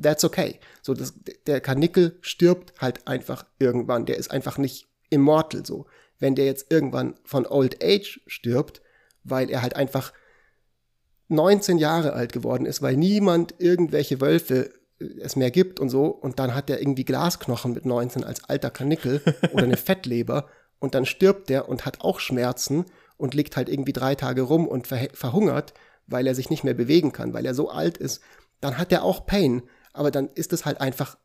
that's 0.00 0.24
okay. 0.24 0.58
So, 0.82 0.94
das, 0.94 1.14
der 1.46 1.60
Kanickel 1.60 2.18
stirbt 2.20 2.80
halt 2.80 3.06
einfach 3.06 3.44
irgendwann. 3.58 4.06
Der 4.06 4.16
ist 4.16 4.30
einfach 4.30 4.58
nicht 4.58 4.86
immortal 5.10 5.66
so. 5.66 5.86
Wenn 6.18 6.34
der 6.34 6.46
jetzt 6.46 6.70
irgendwann 6.70 7.14
von 7.24 7.46
Old 7.46 7.82
Age 7.82 8.20
stirbt, 8.26 8.80
weil 9.22 9.50
er 9.50 9.62
halt 9.62 9.76
einfach 9.76 10.12
19 11.28 11.78
Jahre 11.78 12.12
alt 12.12 12.32
geworden 12.32 12.66
ist, 12.66 12.82
weil 12.82 12.96
niemand 12.96 13.54
irgendwelche 13.58 14.20
Wölfe 14.20 14.70
äh, 15.00 15.04
es 15.20 15.36
mehr 15.36 15.50
gibt 15.50 15.80
und 15.80 15.88
so. 15.88 16.06
Und 16.06 16.38
dann 16.38 16.54
hat 16.54 16.70
er 16.70 16.80
irgendwie 16.80 17.04
Glasknochen 17.04 17.72
mit 17.72 17.84
19 17.84 18.24
als 18.24 18.44
alter 18.44 18.70
Kanickel 18.70 19.20
oder 19.52 19.64
eine 19.64 19.76
Fettleber. 19.76 20.48
Und 20.78 20.94
dann 20.94 21.06
stirbt 21.06 21.48
der 21.48 21.68
und 21.68 21.86
hat 21.86 22.02
auch 22.02 22.20
Schmerzen 22.20 22.84
und 23.16 23.34
liegt 23.34 23.56
halt 23.56 23.68
irgendwie 23.68 23.92
drei 23.92 24.14
Tage 24.14 24.42
rum 24.42 24.68
und 24.68 24.86
ver 24.86 25.08
verhungert, 25.12 25.72
weil 26.06 26.26
er 26.26 26.34
sich 26.34 26.50
nicht 26.50 26.64
mehr 26.64 26.74
bewegen 26.74 27.12
kann, 27.12 27.32
weil 27.32 27.46
er 27.46 27.54
so 27.54 27.70
alt 27.70 27.98
ist. 27.98 28.22
Dann 28.60 28.78
hat 28.78 28.92
er 28.92 29.02
auch 29.02 29.26
Pain. 29.26 29.62
Aber 29.92 30.10
dann 30.10 30.28
ist 30.34 30.52
es 30.52 30.66
halt 30.66 30.80
einfach, 30.80 31.16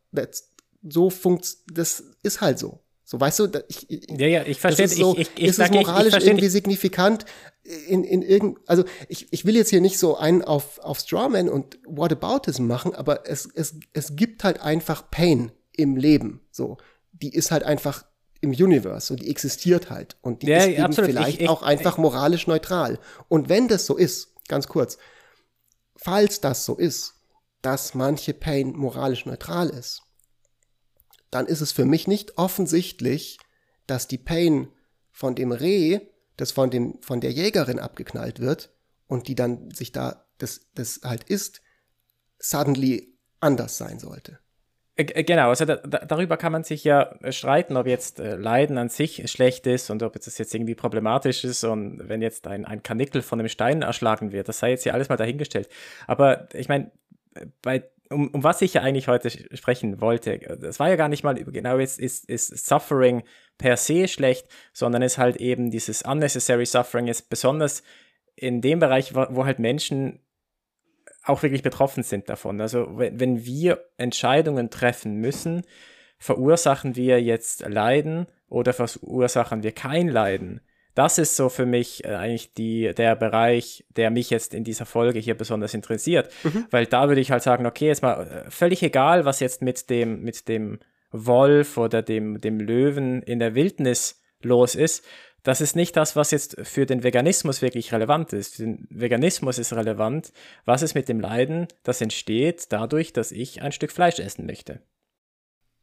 so 0.84 1.10
funkt, 1.10 1.58
das 1.72 2.04
ist 2.24 2.42
halt 2.42 2.58
so. 2.58 2.80
So, 3.12 3.20
weißt 3.20 3.40
du, 3.40 3.66
ich, 3.68 3.88
ja, 4.10 4.26
ja, 4.28 4.44
ich 4.44 4.62
verstehe. 4.62 4.88
So, 4.88 5.18
ich, 5.18 5.30
ich, 5.36 5.44
ist 5.44 5.60
es 5.60 5.70
moralisch 5.70 6.16
ich, 6.16 6.26
irgendwie 6.26 6.48
signifikant 6.48 7.26
in, 7.62 8.06
in 8.06 8.22
irgend, 8.22 8.60
also 8.68 8.86
ich, 9.10 9.28
ich 9.34 9.44
will 9.44 9.58
jetzt 9.58 9.70
hier 9.70 9.82
nicht 9.82 10.00
so 10.00 10.16
einen 10.16 10.42
auf, 10.42 10.80
auf 10.80 11.00
Strawman 11.00 11.50
und 11.50 11.78
Whataboutism 11.86 12.68
machen, 12.68 12.96
aber 12.96 13.28
es, 13.30 13.50
es, 13.54 13.76
es 13.92 14.16
gibt 14.16 14.46
halt 14.46 14.62
einfach 14.62 15.12
Pain 15.12 15.52
im 15.74 15.98
Leben, 15.98 16.40
so. 16.52 16.78
Die 17.12 17.36
ist 17.36 17.52
halt 17.52 17.64
einfach 17.64 18.06
im 18.40 18.52
Universe 18.52 19.08
so, 19.08 19.16
die 19.18 19.30
existiert 19.30 19.90
halt 19.90 20.16
und 20.22 20.42
die 20.42 20.48
ja, 20.48 20.60
ist 20.60 20.68
eben 20.68 20.84
absolut. 20.84 21.12
vielleicht 21.12 21.50
auch 21.50 21.64
einfach 21.64 21.98
moralisch 21.98 22.48
neutral. 22.48 22.98
Und 23.28 23.50
wenn 23.50 23.68
das 23.68 23.86
so 23.86 23.98
ist, 23.98 24.30
ganz 24.48 24.70
kurz, 24.70 24.98
falls 25.98 26.40
das 26.40 26.64
so 26.64 26.78
ist, 26.78 27.16
dass 27.62 27.94
manche 27.94 28.34
Pain 28.34 28.72
moralisch 28.72 29.26
neutral 29.26 29.70
ist, 29.70 30.02
dann 31.32 31.48
ist 31.48 31.62
es 31.62 31.72
für 31.72 31.86
mich 31.86 32.08
nicht 32.08 32.38
offensichtlich, 32.38 33.40
dass 33.88 34.08
die 34.08 34.18
Pain 34.18 34.68
von 35.12 35.36
dem 35.36 35.52
Reh, 35.52 36.00
das 36.38 36.52
von, 36.52 36.70
dem, 36.70 37.02
von 37.02 37.22
der 37.22 37.32
Jägerin 37.32 37.80
abgeknallt 37.80 38.40
wird 38.40 38.74
und 39.08 39.28
die 39.28 39.36
dann 39.36 39.72
sich 39.72 39.92
da 39.92 40.26
das, 40.38 40.68
das 40.76 41.02
halt 41.04 41.24
ist, 41.24 41.62
suddenly 42.40 43.18
anders 43.40 43.78
sein 43.78 44.00
sollte. 44.00 44.40
Äh, 44.96 45.04
äh, 45.04 45.24
genau, 45.24 45.50
also 45.50 45.66
da, 45.66 45.78
da, 45.78 46.00
darüber 46.00 46.38
kann 46.38 46.52
man 46.52 46.64
sich 46.64 46.84
ja 46.84 47.16
streiten, 47.32 47.78
ob 47.78 47.88
jetzt 47.88 48.20
äh, 48.20 48.36
Leiden 48.36 48.78
an 48.78 48.90
sich 48.90 49.30
schlecht 49.32 49.68
ist 49.68 49.90
und 49.90 50.04
ob 50.04 50.16
es 50.16 50.38
jetzt 50.38 50.54
irgendwie 50.54 50.76
problematisch 50.76 51.44
ist 51.44 51.64
und 51.64 52.08
wenn 52.08 52.22
jetzt 52.22 52.48
ein, 52.48 52.66
ein 52.66 52.84
Kanickel 52.84 53.22
von 53.22 53.40
einem 53.40 53.50
Stein 53.50 53.82
erschlagen 53.82 54.32
wird, 54.32 54.50
das 54.50 54.60
sei 54.60 54.72
jetzt 54.72 54.86
ja 54.86 54.94
alles 54.94 55.10
mal 55.10 55.18
dahingestellt. 55.18 55.70
Aber 56.08 56.48
ich 56.54 56.68
meine, 56.68 56.92
bei 57.62 57.84
um, 58.12 58.30
um 58.30 58.44
was 58.44 58.62
ich 58.62 58.74
ja 58.74 58.82
eigentlich 58.82 59.08
heute 59.08 59.30
sprechen 59.56 60.02
wollte, 60.02 60.38
das 60.60 60.80
war 60.80 60.90
ja 60.90 60.96
gar 60.96 61.10
nicht 61.10 61.24
mal 61.24 61.36
genau 61.36 61.78
jetzt 61.80 62.00
ist, 62.00 62.30
ist 62.30 62.66
Suffering 62.66 63.24
per 63.58 63.78
se 63.78 64.08
schlecht, 64.08 64.48
sondern 64.74 65.02
ist 65.02 65.18
halt 65.18 65.38
eben 65.38 65.72
dieses 65.72 66.02
unnecessary 66.02 66.66
Suffering 66.66 67.08
ist 67.08 67.30
besonders 67.30 67.84
in 68.36 68.62
dem 68.62 68.80
Bereich, 68.80 69.16
wo, 69.16 69.26
wo 69.30 69.46
halt 69.46 69.60
Menschen 69.60 70.20
auch 71.24 71.44
wirklich 71.44 71.64
betroffen 71.64 72.04
sind 72.04 72.30
davon. 72.30 72.62
Also 72.62 72.88
wenn 72.96 73.46
wir 73.46 73.86
Entscheidungen 73.98 74.70
treffen 74.70 75.16
müssen, 75.16 75.64
verursachen 76.18 76.96
wir 76.96 77.22
jetzt 77.22 77.68
Leiden 77.68 78.28
oder 78.48 78.74
verursachen 78.74 79.64
wir 79.64 79.72
kein 79.72 80.08
Leiden? 80.08 80.62
Das 80.94 81.18
ist 81.18 81.36
so 81.36 81.50
für 81.50 81.66
mich 81.66 82.04
äh, 82.04 82.16
eigentlich 82.16 82.54
die, 82.54 82.94
der 82.94 83.16
Bereich, 83.16 83.86
der 83.96 84.12
mich 84.12 84.30
jetzt 84.30 84.54
in 84.54 84.64
dieser 84.64 84.86
Folge 84.86 85.20
hier 85.20 85.36
besonders 85.36 85.74
interessiert. 85.74 86.32
Mhm. 86.44 86.66
Weil 86.70 86.86
da 86.86 87.08
würde 87.08 87.22
ich 87.22 87.32
halt 87.32 87.44
sagen, 87.44 87.66
okay, 87.66 87.88
jetzt 87.88 88.02
mal 88.02 88.46
äh, 88.48 88.52
völlig 88.52 88.84
egal, 88.84 89.26
was 89.26 89.40
jetzt 89.40 89.62
mit 89.62 89.90
dem, 89.90 90.22
mit 90.22 90.48
dem 90.48 90.80
Wolf 91.12 91.78
oder 91.78 92.02
dem, 92.02 92.40
dem 92.42 92.60
Löwen 92.60 93.22
in 93.22 93.40
der 93.40 93.56
Wildnis 93.56 94.22
los 94.42 94.76
ist 94.76 95.04
das 95.44 95.60
ist 95.60 95.76
nicht 95.76 95.98
das, 95.98 96.16
was 96.16 96.32
jetzt 96.32 96.56
für 96.62 96.86
den 96.86 97.04
Veganismus 97.04 97.62
wirklich 97.62 97.92
relevant 97.92 98.32
ist. 98.34 98.56
Für 98.56 98.64
den 98.64 98.88
Veganismus 98.90 99.58
ist 99.58 99.74
relevant, 99.74 100.32
was 100.66 100.84
ist 100.84 100.94
mit 100.94 101.10
dem 101.10 101.20
Leiden, 101.20 101.68
das 101.84 102.02
entsteht 102.02 102.68
dadurch, 102.70 103.12
dass 103.12 103.32
ich 103.32 103.62
ein 103.62 103.72
Stück 103.72 103.92
Fleisch 103.92 104.20
essen 104.20 104.46
möchte. 104.46 104.82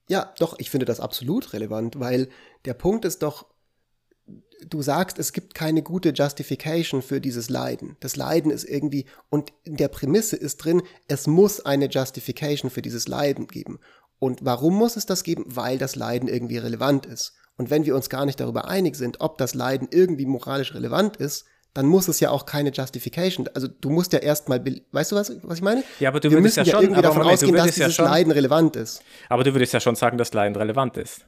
Ja, 0.09 0.33
doch, 0.39 0.59
ich 0.59 0.71
finde 0.71 0.87
das 0.87 1.01
absolut 1.01 1.53
relevant, 1.53 1.99
weil 1.99 2.29
der 2.65 2.75
Punkt 2.75 3.05
ist 3.05 3.23
doch, 3.23 3.47
du 4.67 4.83
sagst, 4.83 5.19
es 5.19 5.33
gibt 5.33 5.55
keine 5.55 5.83
gute 5.83 6.11
Justification 6.11 7.03
für 7.03 7.21
dieses 7.21 7.49
Leiden. 7.49 7.97
Das 8.01 8.17
Leiden 8.17 8.51
ist 8.51 8.65
irgendwie, 8.65 9.07
und 9.31 9.53
in 9.65 9.77
der 9.77 9.89
Prämisse 9.89 10.37
ist 10.37 10.59
drin, 10.59 10.83
es 11.07 11.27
muss 11.27 11.65
eine 11.65 11.89
Justification 11.89 12.71
für 12.71 12.83
dieses 12.83 13.09
Leiden 13.09 13.47
geben. 13.47 13.79
Und 14.19 14.45
warum 14.45 14.75
muss 14.75 14.97
es 14.97 15.07
das 15.07 15.23
geben? 15.23 15.45
Weil 15.47 15.79
das 15.79 15.95
Leiden 15.95 16.29
irgendwie 16.29 16.59
relevant 16.59 17.07
ist. 17.07 17.35
Und 17.57 17.71
wenn 17.71 17.85
wir 17.85 17.95
uns 17.95 18.09
gar 18.09 18.25
nicht 18.25 18.41
darüber 18.41 18.69
einig 18.69 18.97
sind, 18.97 19.21
ob 19.21 19.39
das 19.39 19.55
Leiden 19.55 19.89
irgendwie 19.91 20.27
moralisch 20.27 20.75
relevant 20.75 21.17
ist, 21.17 21.45
dann 21.75 21.87
muss 21.87 22.09
es 22.09 22.19
ja 22.19 22.31
auch 22.31 22.47
keine 22.47 22.71
Justification. 22.71 23.49
Also 23.55 23.69
du 23.69 23.91
musst 23.91 24.13
ja 24.13 24.19
erstmal, 24.19 24.65
weißt 24.93 25.13
du 25.13 25.17
was, 25.17 25.33
was 25.43 25.59
ich 25.59 25.63
meine? 25.63 25.85
Ja, 26.01 26.09
aber 26.09 26.19
du 26.19 26.31
wir 26.31 26.39
würdest 26.39 26.57
ja, 26.57 26.65
schon 26.65 26.83
irgendwie 26.83 27.03
davon 27.03 27.19
Moment, 27.19 27.35
ausgehen, 27.35 27.55
dass 27.55 27.67
dieses 27.67 27.79
ja 27.79 27.91
schon, 27.91 28.05
Leiden 28.07 28.33
relevant 28.33 28.77
ist. 28.77 29.03
Aber 29.29 29.45
du 29.45 29.53
würdest 29.55 29.73
ja 29.73 29.81
schon 29.81 29.95
sagen, 29.95 30.19
dass 30.19 30.33
Leiden 30.33 30.57
relevant 30.57 30.97
ist. 30.97 31.27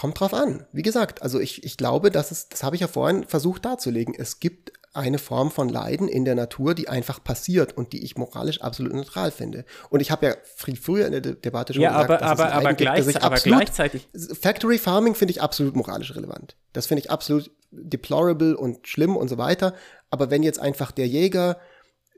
Kommt 0.00 0.18
drauf 0.18 0.32
an. 0.32 0.64
Wie 0.72 0.80
gesagt, 0.80 1.20
also 1.20 1.38
ich, 1.38 1.62
ich 1.62 1.76
glaube, 1.76 2.10
dass 2.10 2.30
es, 2.30 2.48
das 2.48 2.62
habe 2.62 2.74
ich 2.74 2.80
ja 2.80 2.88
vorhin 2.88 3.24
versucht 3.24 3.66
darzulegen. 3.66 4.14
Es 4.16 4.40
gibt 4.40 4.72
eine 4.94 5.18
Form 5.18 5.50
von 5.50 5.68
Leiden 5.68 6.08
in 6.08 6.24
der 6.24 6.34
Natur, 6.34 6.74
die 6.74 6.88
einfach 6.88 7.22
passiert 7.22 7.76
und 7.76 7.92
die 7.92 8.02
ich 8.02 8.16
moralisch 8.16 8.62
absolut 8.62 8.94
neutral 8.94 9.30
finde. 9.30 9.66
Und 9.90 10.00
ich 10.00 10.10
habe 10.10 10.24
ja 10.24 10.36
früher 10.56 11.04
in 11.04 11.12
der 11.12 11.20
De 11.20 11.34
Debatte 11.34 11.74
schon 11.74 11.82
ja, 11.82 11.90
gesagt, 11.90 12.10
aber, 12.10 12.16
dass 12.16 12.30
aber, 12.30 12.48
es 12.48 12.52
aber, 12.54 13.02
gibt, 13.02 13.22
aber 13.22 13.36
gleichzeitig. 13.36 14.08
Factory 14.40 14.78
Farming 14.78 15.14
finde 15.14 15.32
ich 15.32 15.42
absolut 15.42 15.76
moralisch 15.76 16.16
relevant. 16.16 16.56
Das 16.72 16.86
finde 16.86 17.02
ich 17.02 17.10
absolut 17.10 17.50
deplorable 17.70 18.56
und 18.56 18.88
schlimm 18.88 19.18
und 19.18 19.28
so 19.28 19.36
weiter. 19.36 19.74
Aber 20.08 20.30
wenn 20.30 20.42
jetzt 20.42 20.60
einfach 20.60 20.92
der 20.92 21.08
Jäger, 21.08 21.58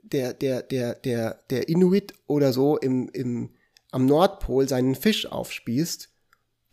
der, 0.03 0.33
der, 0.33 0.61
der, 0.61 0.95
der, 0.95 1.41
der 1.49 1.67
Inuit 1.67 2.13
oder 2.27 2.53
so 2.53 2.77
im, 2.77 3.09
im, 3.09 3.49
am 3.91 4.05
Nordpol 4.05 4.69
seinen 4.69 4.95
Fisch 4.95 5.25
aufspießt, 5.25 6.12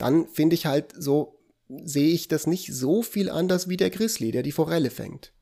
dann 0.01 0.26
finde 0.28 0.55
ich 0.55 0.66
halt 0.66 0.92
so, 0.96 1.38
sehe 1.68 2.12
ich 2.12 2.28
das 2.28 2.46
nicht 2.46 2.72
so 2.72 3.03
viel 3.03 3.30
anders 3.30 3.68
wie 3.68 3.76
der 3.76 3.90
Grizzly, 3.90 4.32
der 4.32 4.42
die 4.42 4.53
Forelle 4.53 4.90
fängt. 4.90 5.32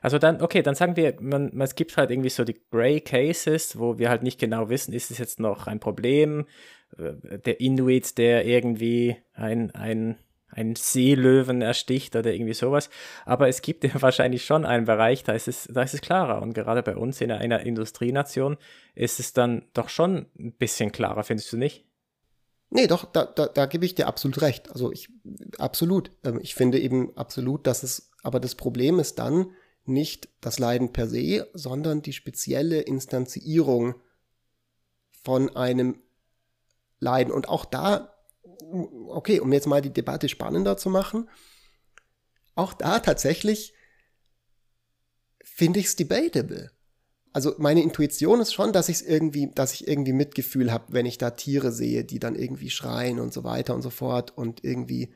Also 0.00 0.18
dann, 0.18 0.40
okay, 0.42 0.62
dann 0.62 0.74
sagen 0.74 0.96
wir, 0.96 1.16
man, 1.20 1.50
man, 1.52 1.64
es 1.64 1.74
gibt 1.74 1.96
halt 1.96 2.10
irgendwie 2.10 2.30
so 2.30 2.44
die 2.44 2.60
Gray 2.70 3.00
Cases, 3.00 3.78
wo 3.78 3.98
wir 3.98 4.08
halt 4.08 4.22
nicht 4.22 4.40
genau 4.40 4.68
wissen, 4.68 4.92
ist 4.92 5.10
es 5.10 5.18
jetzt 5.18 5.38
noch 5.38 5.66
ein 5.66 5.80
Problem, 5.80 6.46
äh, 6.98 7.38
der 7.38 7.60
Inuit, 7.60 8.18
der 8.18 8.46
irgendwie 8.46 9.16
ein, 9.32 9.70
ein, 9.72 10.16
ein 10.48 10.74
Seelöwen 10.74 11.62
ersticht 11.62 12.16
oder 12.16 12.32
irgendwie 12.32 12.54
sowas. 12.54 12.90
Aber 13.24 13.48
es 13.48 13.62
gibt 13.62 13.84
ja 13.84 14.02
wahrscheinlich 14.02 14.44
schon 14.44 14.64
einen 14.64 14.86
Bereich, 14.86 15.22
da 15.22 15.32
ist 15.32 15.48
es, 15.48 15.68
da 15.72 15.82
ist 15.82 15.94
es 15.94 16.00
klarer. 16.00 16.42
Und 16.42 16.54
gerade 16.54 16.82
bei 16.82 16.96
uns 16.96 17.20
in 17.20 17.30
einer 17.30 17.60
Industrienation 17.60 18.56
ist 18.94 19.20
es 19.20 19.32
dann 19.32 19.66
doch 19.72 19.88
schon 19.88 20.26
ein 20.38 20.52
bisschen 20.52 20.90
klarer, 20.92 21.22
findest 21.22 21.52
du 21.52 21.56
nicht? 21.56 21.86
Nee, 22.70 22.86
doch, 22.86 23.04
da, 23.04 23.24
da, 23.24 23.46
da 23.46 23.66
gebe 23.66 23.84
ich 23.84 23.96
dir 23.96 24.06
absolut 24.06 24.42
recht. 24.42 24.70
Also 24.70 24.92
ich, 24.92 25.08
absolut. 25.58 26.12
Ähm, 26.24 26.38
ich 26.40 26.54
finde 26.54 26.78
eben 26.78 27.16
absolut, 27.16 27.66
dass 27.66 27.82
es, 27.82 28.10
aber 28.22 28.38
das 28.40 28.54
Problem 28.54 28.98
ist 29.00 29.18
dann, 29.18 29.52
nicht 29.86 30.28
das 30.40 30.58
Leiden 30.58 30.92
per 30.92 31.08
se, 31.08 31.48
sondern 31.52 32.02
die 32.02 32.12
spezielle 32.12 32.80
Instanzierung 32.80 33.94
von 35.10 35.54
einem 35.56 36.02
Leiden. 37.00 37.32
Und 37.32 37.48
auch 37.48 37.64
da, 37.64 38.14
okay, 39.08 39.40
um 39.40 39.52
jetzt 39.52 39.66
mal 39.66 39.82
die 39.82 39.92
Debatte 39.92 40.28
spannender 40.28 40.76
zu 40.76 40.90
machen, 40.90 41.28
auch 42.54 42.72
da 42.72 43.00
tatsächlich 43.00 43.74
finde 45.42 45.80
ich 45.80 45.86
es 45.86 45.96
debatable. 45.96 46.70
Also 47.32 47.54
meine 47.58 47.82
Intuition 47.82 48.40
ist 48.40 48.52
schon, 48.52 48.72
dass 48.72 48.88
ich 48.88 49.06
irgendwie, 49.06 49.50
dass 49.54 49.74
ich 49.74 49.86
irgendwie 49.86 50.12
Mitgefühl 50.12 50.72
habe, 50.72 50.86
wenn 50.88 51.06
ich 51.06 51.18
da 51.18 51.30
Tiere 51.30 51.70
sehe, 51.70 52.04
die 52.04 52.18
dann 52.18 52.34
irgendwie 52.34 52.70
schreien 52.70 53.20
und 53.20 53.32
so 53.32 53.44
weiter 53.44 53.74
und 53.74 53.82
so 53.82 53.90
fort 53.90 54.36
und 54.36 54.64
irgendwie 54.64 55.12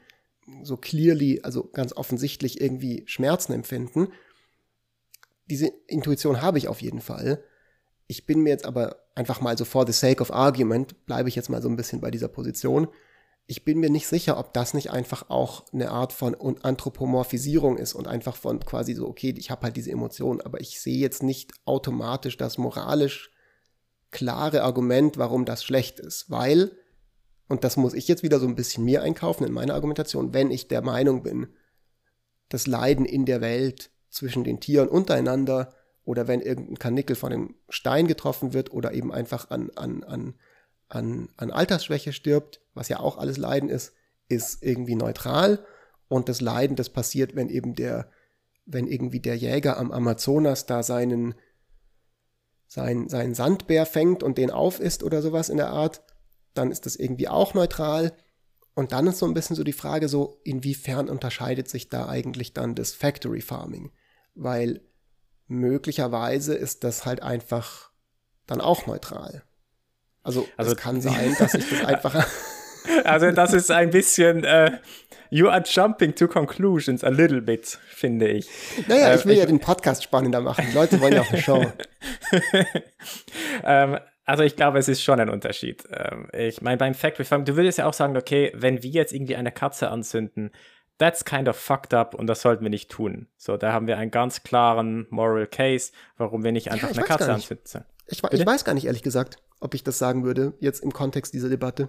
so 0.62 0.76
clearly, 0.76 1.40
also 1.42 1.68
ganz 1.72 1.92
offensichtlich 1.96 2.60
irgendwie 2.60 3.02
Schmerzen 3.06 3.52
empfinden 3.52 4.08
diese 5.46 5.68
Intuition 5.86 6.42
habe 6.42 6.58
ich 6.58 6.68
auf 6.68 6.80
jeden 6.82 7.00
Fall. 7.00 7.42
Ich 8.06 8.26
bin 8.26 8.40
mir 8.40 8.50
jetzt 8.50 8.66
aber 8.66 8.96
einfach 9.14 9.40
mal 9.40 9.56
so 9.56 9.64
for 9.64 9.86
the 9.86 9.92
sake 9.92 10.20
of 10.20 10.32
argument, 10.32 11.06
bleibe 11.06 11.28
ich 11.28 11.36
jetzt 11.36 11.50
mal 11.50 11.62
so 11.62 11.68
ein 11.68 11.76
bisschen 11.76 12.00
bei 12.00 12.10
dieser 12.10 12.28
Position. 12.28 12.88
Ich 13.46 13.64
bin 13.64 13.78
mir 13.78 13.90
nicht 13.90 14.06
sicher, 14.06 14.38
ob 14.38 14.54
das 14.54 14.72
nicht 14.72 14.90
einfach 14.90 15.28
auch 15.28 15.64
eine 15.72 15.90
Art 15.90 16.14
von 16.14 16.34
Anthropomorphisierung 16.34 17.76
ist 17.76 17.94
und 17.94 18.08
einfach 18.08 18.36
von 18.36 18.60
quasi 18.60 18.94
so, 18.94 19.06
okay, 19.06 19.34
ich 19.36 19.50
habe 19.50 19.64
halt 19.64 19.76
diese 19.76 19.90
Emotionen, 19.90 20.40
aber 20.40 20.60
ich 20.60 20.80
sehe 20.80 20.98
jetzt 20.98 21.22
nicht 21.22 21.52
automatisch 21.66 22.38
das 22.38 22.56
moralisch 22.56 23.30
klare 24.10 24.62
Argument, 24.62 25.18
warum 25.18 25.44
das 25.44 25.62
schlecht 25.62 26.00
ist, 26.00 26.30
weil, 26.30 26.72
und 27.48 27.64
das 27.64 27.76
muss 27.76 27.92
ich 27.92 28.08
jetzt 28.08 28.22
wieder 28.22 28.40
so 28.40 28.46
ein 28.46 28.54
bisschen 28.54 28.84
mir 28.84 29.02
einkaufen 29.02 29.44
in 29.44 29.52
meiner 29.52 29.74
Argumentation, 29.74 30.32
wenn 30.32 30.50
ich 30.50 30.68
der 30.68 30.80
Meinung 30.80 31.22
bin, 31.22 31.48
das 32.48 32.66
Leiden 32.66 33.04
in 33.04 33.26
der 33.26 33.40
Welt 33.40 33.90
zwischen 34.08 34.44
den 34.44 34.60
Tieren 34.60 34.88
untereinander 34.88 35.74
oder 36.04 36.28
wenn 36.28 36.40
irgendein 36.40 36.78
Kanickel 36.78 37.16
von 37.16 37.32
einem 37.32 37.54
Stein 37.68 38.06
getroffen 38.06 38.52
wird 38.52 38.72
oder 38.72 38.92
eben 38.92 39.12
einfach 39.12 39.50
an, 39.50 39.70
an, 39.74 40.04
an, 40.04 40.34
an, 40.88 41.28
an 41.36 41.50
Altersschwäche 41.50 42.12
stirbt, 42.12 42.60
was 42.74 42.88
ja 42.88 43.00
auch 43.00 43.16
alles 43.18 43.36
Leiden 43.36 43.68
ist, 43.68 43.92
ist 44.28 44.62
irgendwie 44.62 44.94
neutral. 44.94 45.64
Und 46.08 46.28
das 46.28 46.40
Leiden, 46.40 46.76
das 46.76 46.90
passiert, 46.90 47.34
wenn 47.34 47.48
eben 47.48 47.74
der, 47.74 48.10
wenn 48.66 48.86
irgendwie 48.86 49.20
der 49.20 49.36
Jäger 49.36 49.78
am 49.78 49.90
Amazonas 49.90 50.66
da 50.66 50.82
seinen, 50.82 51.34
sein, 52.66 53.08
seinen 53.08 53.34
Sandbär 53.34 53.86
fängt 53.86 54.22
und 54.22 54.38
den 54.38 54.50
aufisst 54.50 55.02
oder 55.02 55.22
sowas 55.22 55.48
in 55.48 55.56
der 55.56 55.70
Art, 55.70 56.02
dann 56.54 56.70
ist 56.70 56.86
das 56.86 56.96
irgendwie 56.96 57.28
auch 57.28 57.54
neutral. 57.54 58.12
Und 58.74 58.92
dann 58.92 59.06
ist 59.06 59.18
so 59.18 59.26
ein 59.26 59.34
bisschen 59.34 59.56
so 59.56 59.64
die 59.64 59.72
Frage 59.72 60.08
so, 60.08 60.40
inwiefern 60.44 61.08
unterscheidet 61.08 61.68
sich 61.68 61.88
da 61.88 62.08
eigentlich 62.08 62.52
dann 62.52 62.74
das 62.74 62.92
Factory 62.92 63.40
Farming? 63.40 63.92
weil 64.34 64.80
möglicherweise 65.46 66.54
ist 66.54 66.84
das 66.84 67.06
halt 67.06 67.22
einfach 67.22 67.90
dann 68.46 68.60
auch 68.60 68.86
neutral. 68.86 69.42
Also, 70.22 70.48
also 70.56 70.72
es 70.72 70.76
kann 70.76 71.00
sein, 71.00 71.36
dass 71.38 71.54
ich 71.54 71.68
das 71.68 71.84
einfach. 71.84 72.26
Also 73.04 73.30
das 73.30 73.52
ist 73.52 73.70
ein 73.70 73.90
bisschen, 73.90 74.44
uh, 74.44 74.70
you 75.30 75.48
are 75.48 75.62
jumping 75.64 76.14
to 76.14 76.28
conclusions 76.28 77.02
a 77.02 77.10
little 77.10 77.40
bit, 77.40 77.78
finde 77.88 78.28
ich. 78.28 78.48
Naja, 78.86 79.14
ich 79.14 79.24
will 79.24 79.34
ähm, 79.34 79.40
ja 79.40 79.46
den 79.46 79.60
Podcast 79.60 80.04
spannender 80.04 80.40
machen. 80.40 80.64
Die 80.68 80.74
Leute 80.74 81.00
wollen 81.00 81.14
ja 81.14 81.22
auch 81.22 81.32
eine 81.32 81.42
Show. 81.42 81.62
ähm, 83.64 83.98
also 84.26 84.42
ich 84.42 84.56
glaube, 84.56 84.78
es 84.78 84.88
ist 84.88 85.02
schon 85.02 85.20
ein 85.20 85.28
Unterschied. 85.28 85.84
Ähm, 85.90 86.28
ich 86.32 86.62
meine, 86.62 86.76
beim 86.76 86.94
Factory 86.94 87.24
Farm, 87.24 87.44
du 87.44 87.56
würdest 87.56 87.78
ja 87.78 87.86
auch 87.86 87.92
sagen, 87.92 88.16
okay, 88.16 88.52
wenn 88.54 88.82
wir 88.82 88.90
jetzt 88.90 89.12
irgendwie 89.12 89.36
eine 89.36 89.52
Katze 89.52 89.90
anzünden, 89.90 90.50
that's 90.98 91.24
kind 91.24 91.48
of 91.48 91.56
fucked 91.56 91.92
up 91.92 92.14
und 92.14 92.26
das 92.26 92.40
sollten 92.40 92.62
wir 92.62 92.70
nicht 92.70 92.90
tun. 92.90 93.28
So, 93.36 93.56
da 93.56 93.72
haben 93.72 93.86
wir 93.86 93.98
einen 93.98 94.10
ganz 94.10 94.42
klaren 94.42 95.06
Moral 95.10 95.46
Case, 95.46 95.92
warum 96.16 96.44
wir 96.44 96.52
nicht 96.52 96.70
einfach 96.70 96.90
ja, 96.90 96.96
eine 96.96 97.04
Katze 97.04 97.32
anzünden. 97.32 97.84
Ich, 98.06 98.22
ich, 98.22 98.46
weiß 98.46 98.64
gar 98.64 98.74
nicht, 98.74 98.86
ehrlich 98.86 99.02
gesagt, 99.02 99.38
ob 99.60 99.74
ich 99.74 99.82
das 99.82 99.98
sagen 99.98 100.24
würde, 100.24 100.54
jetzt 100.60 100.82
im 100.82 100.92
Kontext 100.92 101.34
dieser 101.34 101.48
Debatte. 101.48 101.88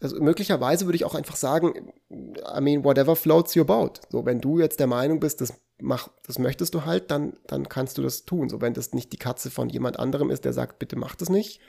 Also 0.00 0.20
möglicherweise 0.20 0.84
würde 0.86 0.96
ich 0.96 1.04
auch 1.04 1.14
einfach 1.14 1.36
sagen, 1.36 1.92
I 2.10 2.60
mean, 2.60 2.84
whatever 2.84 3.16
floats 3.16 3.56
your 3.56 3.64
boat. 3.64 4.00
So, 4.10 4.26
wenn 4.26 4.40
du 4.40 4.58
jetzt 4.60 4.78
der 4.78 4.86
Meinung 4.86 5.20
bist, 5.20 5.40
das 5.40 5.54
mach, 5.78 6.08
das 6.26 6.38
möchtest 6.38 6.74
du 6.74 6.84
halt, 6.84 7.10
dann, 7.10 7.34
dann 7.46 7.68
kannst 7.68 7.96
du 7.98 8.02
das 8.02 8.24
tun. 8.24 8.48
So, 8.48 8.60
wenn 8.60 8.74
das 8.74 8.92
nicht 8.92 9.12
die 9.12 9.18
Katze 9.18 9.50
von 9.50 9.68
jemand 9.68 9.98
anderem 9.98 10.30
ist, 10.30 10.44
der 10.44 10.52
sagt, 10.52 10.78
bitte 10.78 10.96
mach 10.96 11.14
das 11.14 11.30
nicht, 11.30 11.60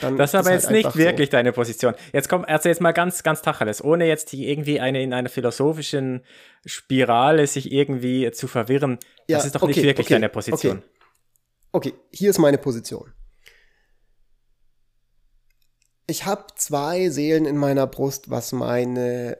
dann 0.00 0.16
das 0.16 0.30
ist 0.30 0.34
aber 0.36 0.52
jetzt 0.52 0.66
halt 0.66 0.76
nicht 0.76 0.96
wirklich 0.96 1.28
so. 1.28 1.32
deine 1.32 1.52
Position. 1.52 1.94
Jetzt 2.12 2.28
komm, 2.28 2.44
erzähl 2.44 2.70
jetzt 2.70 2.80
mal 2.80 2.92
ganz, 2.92 3.22
ganz 3.22 3.42
Tacheles, 3.42 3.82
ohne 3.82 4.06
jetzt 4.06 4.32
irgendwie 4.32 4.80
eine 4.80 5.02
in 5.02 5.12
einer 5.12 5.28
philosophischen 5.28 6.22
Spirale 6.64 7.46
sich 7.46 7.72
irgendwie 7.72 8.30
zu 8.30 8.46
verwirren. 8.46 8.98
Ja, 9.28 9.38
das 9.38 9.46
ist 9.46 9.54
doch 9.56 9.62
okay, 9.62 9.72
nicht 9.72 9.82
wirklich 9.82 10.06
okay, 10.06 10.14
deine 10.14 10.28
Position. 10.28 10.82
Okay. 11.72 11.90
okay, 11.90 12.00
hier 12.12 12.30
ist 12.30 12.38
meine 12.38 12.58
Position. 12.58 13.12
Ich 16.10 16.26
habe 16.26 16.46
zwei 16.56 17.08
Seelen 17.08 17.44
in 17.44 17.56
meiner 17.56 17.86
Brust, 17.86 18.30
was 18.30 18.50
meine 18.50 19.38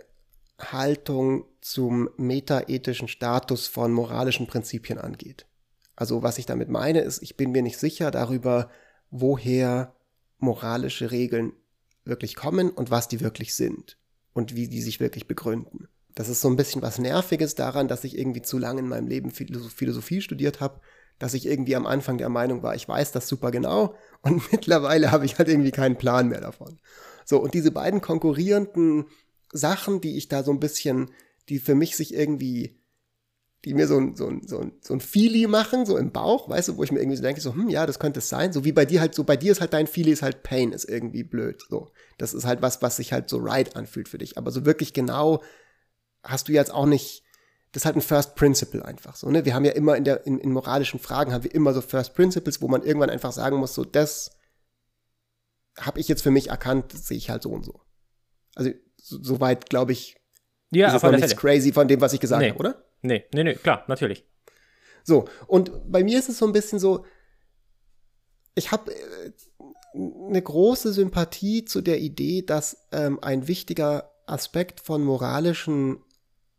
Haltung 0.57 1.45
zum 1.61 2.09
metaethischen 2.17 3.09
Status 3.09 3.67
von 3.67 3.93
moralischen 3.93 4.47
Prinzipien 4.47 4.97
angeht. 4.97 5.47
Also 5.97 6.23
was 6.23 6.39
ich 6.39 6.47
damit 6.47 6.69
meine, 6.69 7.01
ist, 7.01 7.23
ich 7.23 7.37
bin 7.37 7.51
mir 7.51 7.63
nicht 7.63 7.77
sicher 7.77 8.13
darüber, 8.13 8.71
woher 9.11 9.97
moralische 10.39 11.11
Regeln 11.11 11.55
wirklich 12.05 12.37
kommen 12.37 12.71
und 12.71 12.93
was 12.93 13.09
die 13.09 13.21
wirklich 13.21 13.57
sind 13.57 13.99
und 14.33 14.55
wie 14.55 14.69
die 14.69 14.81
sich 14.81 15.01
wirklich 15.01 15.27
begründen. 15.27 15.89
Das 16.15 16.29
ist 16.29 16.41
so 16.41 16.49
ein 16.49 16.57
bisschen 16.57 16.83
was 16.83 17.01
Nerviges 17.01 17.57
daran, 17.57 17.89
dass 17.89 18.05
ich 18.05 18.17
irgendwie 18.17 18.43
zu 18.43 18.59
lange 18.59 18.79
in 18.79 18.89
meinem 18.89 19.09
Leben 19.09 19.33
Philosophie 19.33 20.21
studiert 20.21 20.61
habe, 20.61 20.81
dass 21.21 21.35
ich 21.35 21.47
irgendwie 21.47 21.77
am 21.77 21.87
Anfang 21.87 22.19
der 22.19 22.29
Meinung 22.29 22.65
war, 22.65 22.75
ich 22.75 22.89
weiß 22.89 23.13
das 23.13 23.29
super 23.29 23.53
genau 23.53 23.95
und 24.23 24.51
mittlerweile 24.51 25.13
habe 25.13 25.25
ich 25.25 25.39
halt 25.39 25.49
irgendwie 25.49 25.71
keinen 25.71 25.97
Plan 25.97 26.29
mehr 26.29 26.41
davon. 26.41 26.81
So, 27.25 27.39
und 27.39 27.55
diese 27.55 27.71
beiden 27.71 28.01
konkurrierenden 28.01 29.05
Sachen, 29.53 30.01
die 30.01 30.17
ich 30.17 30.27
da 30.27 30.43
so 30.43 30.51
ein 30.51 30.59
bisschen, 30.59 31.13
die 31.49 31.61
für 31.61 31.77
mich 31.77 31.97
sich 31.97 32.13
irgendwie 32.13 32.81
die 33.65 33.75
mir 33.75 33.87
so 33.87 33.99
ein, 33.99 34.17
so 34.17 34.27
ein, 34.27 34.47
so 34.47 34.59
ein, 34.59 34.73
so 34.81 34.95
ein 34.95 35.01
Feelie 35.01 35.47
machen, 35.47 35.85
so 35.85 35.99
im 35.99 36.13
Bauch, 36.13 36.49
weißt 36.49 36.69
du, 36.69 36.77
wo 36.79 36.83
ich 36.83 36.93
mir 36.93 37.01
irgendwie 37.01 37.17
so 37.17 37.23
denke, 37.23 37.43
so, 37.43 37.55
hm, 37.55 37.69
ja, 37.69 37.85
das 37.85 37.99
könnte 37.99 38.21
es 38.21 38.29
sein. 38.29 38.53
So 38.53 38.65
wie 38.65 38.73
bei 38.73 38.87
dir 38.87 39.01
halt, 39.01 39.15
so 39.15 39.25
bei 39.25 39.37
dir 39.37 39.53
ist 39.53 39.61
halt 39.61 39.75
dein 39.75 39.87
Feelie 39.87 40.15
ist 40.15 40.23
halt 40.23 40.43
Pain, 40.43 40.73
ist 40.73 40.89
irgendwie 40.89 41.25
blöd. 41.25 41.63
So. 41.69 41.91
Das 42.17 42.33
ist 42.33 42.47
halt 42.47 42.63
was, 42.63 42.81
was 42.81 42.97
sich 42.97 43.13
halt 43.13 43.29
so 43.29 43.37
right 43.39 43.77
anfühlt 43.77 44.09
für 44.09 44.17
dich. 44.17 44.39
Aber 44.39 44.51
so 44.51 44.65
wirklich 44.65 44.95
genau 44.95 45.43
hast 46.23 46.49
du 46.49 46.53
jetzt 46.53 46.73
auch 46.73 46.87
nicht, 46.87 47.23
das 47.73 47.83
ist 47.83 47.87
halt 47.87 47.97
ein 47.97 48.03
First 48.03 48.35
Principle 48.35 48.85
einfach 48.85 49.15
so, 49.17 49.31
ne? 49.31 49.45
Wir 49.45 49.55
haben 49.55 49.65
ja 49.65 49.73
immer 49.73 49.97
in 49.97 50.05
der, 50.05 50.27
in, 50.27 50.39
in 50.39 50.53
moralischen 50.53 50.99
Fragen 50.99 51.33
haben 51.33 51.45
wir 51.45 51.55
immer 51.55 51.73
so 51.73 51.81
First 51.81 52.15
Principles, 52.15 52.61
wo 52.61 52.69
man 52.69 52.83
irgendwann 52.83 53.11
einfach 53.11 53.33
sagen 53.33 53.57
muss, 53.57 53.75
so, 53.75 53.85
das 53.85 54.37
habe 55.79 56.01
ich 56.01 56.09
jetzt 56.09 56.23
für 56.23 56.33
mich 56.33 56.49
erkannt, 56.49 56.93
sehe 56.93 57.17
ich 57.17 57.31
halt 57.31 57.43
so 57.43 57.51
und 57.51 57.65
so. 57.65 57.81
Also, 58.57 58.71
soweit, 58.97 59.65
so 59.65 59.69
glaube 59.69 59.93
ich, 59.93 60.17
ja, 60.73 60.89
ist 60.89 60.95
es 60.95 61.03
noch 61.03 61.13
nichts 61.13 61.37
crazy 61.37 61.73
von 61.73 61.89
dem, 61.89 62.01
was 62.01 62.13
ich 62.13 62.21
gesagt 62.21 62.43
nee. 62.43 62.51
habe, 62.51 62.59
oder? 62.59 62.85
Nee, 63.03 63.25
nee, 63.33 63.45
nee, 63.45 63.55
klar, 63.55 63.85
natürlich. 63.87 64.25
So, 65.05 65.27
und 65.47 65.71
bei 65.91 66.05
mir 66.05 66.19
ist 66.19 66.29
es 66.29 66.39
so 66.39 66.47
ein 66.47 66.53
bisschen 66.53 66.79
so, 66.79 67.05
ich 68.55 68.73
habe 68.73 68.93
äh, 68.93 69.33
eine 69.95 70.43
große 70.43 70.93
Sympathie 70.93 71.65
zu 71.65 71.81
der 71.81 72.01
Idee, 72.01 72.43
dass 72.43 72.89
ähm, 72.93 73.19
ein 73.23 73.49
wichtiger 73.49 74.13
Aspekt 74.27 74.81
von 74.81 75.03
moralischen 75.03 76.05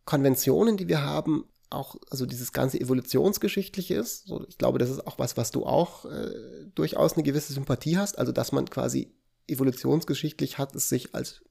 Konventionen, 0.06 0.78
die 0.78 0.88
wir 0.88 1.04
haben, 1.04 1.46
auch, 1.70 1.96
also 2.10 2.26
dieses 2.26 2.52
ganze 2.52 2.80
evolutionsgeschichtliche 2.80 3.96
ist. 3.96 4.28
So, 4.28 4.46
ich 4.48 4.58
glaube, 4.58 4.78
das 4.78 4.90
ist 4.90 5.08
auch 5.08 5.20
was, 5.20 5.38
was 5.38 5.52
du 5.52 5.66
auch 5.66 6.06
äh, 6.06 6.66
durchaus 6.76 7.14
eine 7.14 7.24
gewisse 7.24 7.54
Sympathie 7.54 7.98
hast. 7.98 8.20
Also, 8.20 8.32
dass 8.32 8.52
man 8.52 8.70
quasi 8.70 9.14
evolutionsgeschichtlich 9.48 10.58
hat 10.58 10.76
es 10.76 10.90
sich 10.90 11.16
als 11.16 11.42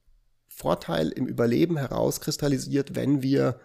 Vorteil 0.49 1.09
im 1.09 1.27
Überleben 1.27 1.77
herauskristallisiert, 1.79 2.95
wenn 2.95 3.23
wir 3.23 3.61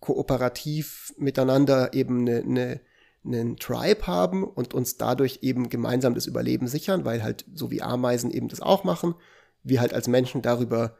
kooperativ 0.00 1.14
miteinander 1.16 1.92
eben 1.92 2.20
eine, 2.22 2.40
eine, 2.42 2.80
einen 3.24 3.56
Tribe 3.56 4.06
haben 4.06 4.44
und 4.44 4.74
uns 4.74 4.96
dadurch 4.96 5.40
eben 5.42 5.68
gemeinsam 5.68 6.14
das 6.14 6.26
Überleben 6.26 6.66
sichern, 6.66 7.04
weil 7.04 7.22
halt 7.22 7.44
so 7.54 7.70
wie 7.70 7.82
Ameisen 7.82 8.30
eben 8.30 8.48
das 8.48 8.60
auch 8.60 8.82
machen, 8.82 9.14
wir 9.62 9.80
halt 9.80 9.92
als 9.92 10.08
Menschen 10.08 10.42
darüber 10.42 10.96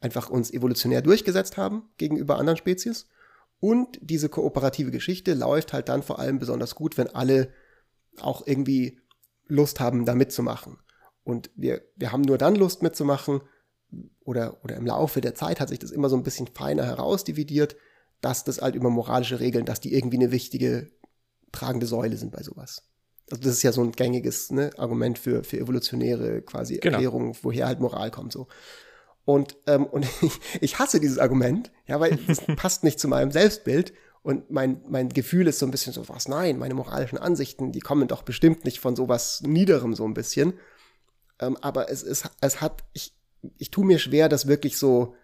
einfach 0.00 0.30
uns 0.30 0.50
evolutionär 0.52 1.02
durchgesetzt 1.02 1.56
haben 1.56 1.90
gegenüber 1.96 2.38
anderen 2.38 2.56
Spezies. 2.56 3.06
Und 3.60 3.98
diese 4.00 4.28
kooperative 4.28 4.90
Geschichte 4.90 5.34
läuft 5.34 5.72
halt 5.72 5.88
dann 5.88 6.02
vor 6.02 6.18
allem 6.18 6.38
besonders 6.38 6.74
gut, 6.74 6.96
wenn 6.96 7.08
alle 7.08 7.52
auch 8.20 8.46
irgendwie 8.46 9.00
Lust 9.46 9.80
haben, 9.80 10.04
da 10.04 10.14
mitzumachen. 10.14 10.78
Und 11.24 11.50
wir, 11.56 11.82
wir 11.96 12.12
haben 12.12 12.22
nur 12.22 12.38
dann 12.38 12.54
Lust 12.54 12.82
mitzumachen, 12.82 13.40
oder, 14.24 14.62
oder 14.64 14.76
im 14.76 14.86
Laufe 14.86 15.20
der 15.20 15.34
Zeit 15.34 15.60
hat 15.60 15.70
sich 15.70 15.78
das 15.78 15.90
immer 15.90 16.08
so 16.08 16.16
ein 16.16 16.22
bisschen 16.22 16.48
feiner 16.48 16.84
herausdividiert, 16.84 17.76
dass 18.20 18.44
das 18.44 18.60
halt 18.60 18.74
über 18.74 18.90
moralische 18.90 19.40
Regeln, 19.40 19.64
dass 19.64 19.80
die 19.80 19.94
irgendwie 19.94 20.18
eine 20.18 20.32
wichtige 20.32 20.90
tragende 21.52 21.86
Säule 21.86 22.16
sind 22.16 22.32
bei 22.32 22.42
sowas. 22.42 22.82
Also 23.30 23.42
das 23.42 23.52
ist 23.52 23.62
ja 23.62 23.72
so 23.72 23.82
ein 23.82 23.92
gängiges 23.92 24.50
ne, 24.50 24.70
Argument 24.76 25.18
für, 25.18 25.44
für 25.44 25.58
evolutionäre 25.58 26.42
quasi 26.42 26.78
genau. 26.78 26.94
Erklärungen, 26.96 27.36
woher 27.42 27.66
halt 27.66 27.80
Moral 27.80 28.10
kommt 28.10 28.32
so. 28.32 28.48
Und, 29.28 29.58
ähm, 29.66 29.84
und 29.84 30.06
ich, 30.22 30.40
ich 30.62 30.78
hasse 30.78 31.00
dieses 31.00 31.18
Argument, 31.18 31.70
ja, 31.86 32.00
weil 32.00 32.18
es 32.28 32.40
passt 32.56 32.82
nicht 32.82 32.98
zu 32.98 33.08
meinem 33.08 33.30
Selbstbild. 33.30 33.92
Und 34.22 34.50
mein, 34.50 34.80
mein 34.88 35.10
Gefühl 35.10 35.46
ist 35.46 35.58
so 35.58 35.66
ein 35.66 35.70
bisschen 35.70 35.92
so, 35.92 36.08
was, 36.08 36.28
nein, 36.28 36.58
meine 36.58 36.72
moralischen 36.72 37.18
Ansichten, 37.18 37.70
die 37.70 37.80
kommen 37.80 38.08
doch 38.08 38.22
bestimmt 38.22 38.64
nicht 38.64 38.80
von 38.80 38.96
sowas 38.96 39.42
Niederem 39.42 39.94
so 39.94 40.06
ein 40.06 40.14
bisschen. 40.14 40.54
Ähm, 41.40 41.58
aber 41.60 41.90
es, 41.90 42.02
es, 42.02 42.24
es 42.40 42.62
hat, 42.62 42.84
ich, 42.94 43.14
ich 43.58 43.70
tue 43.70 43.84
mir 43.84 43.98
schwer, 43.98 44.30
das 44.30 44.48
wirklich 44.48 44.78
so 44.78 45.14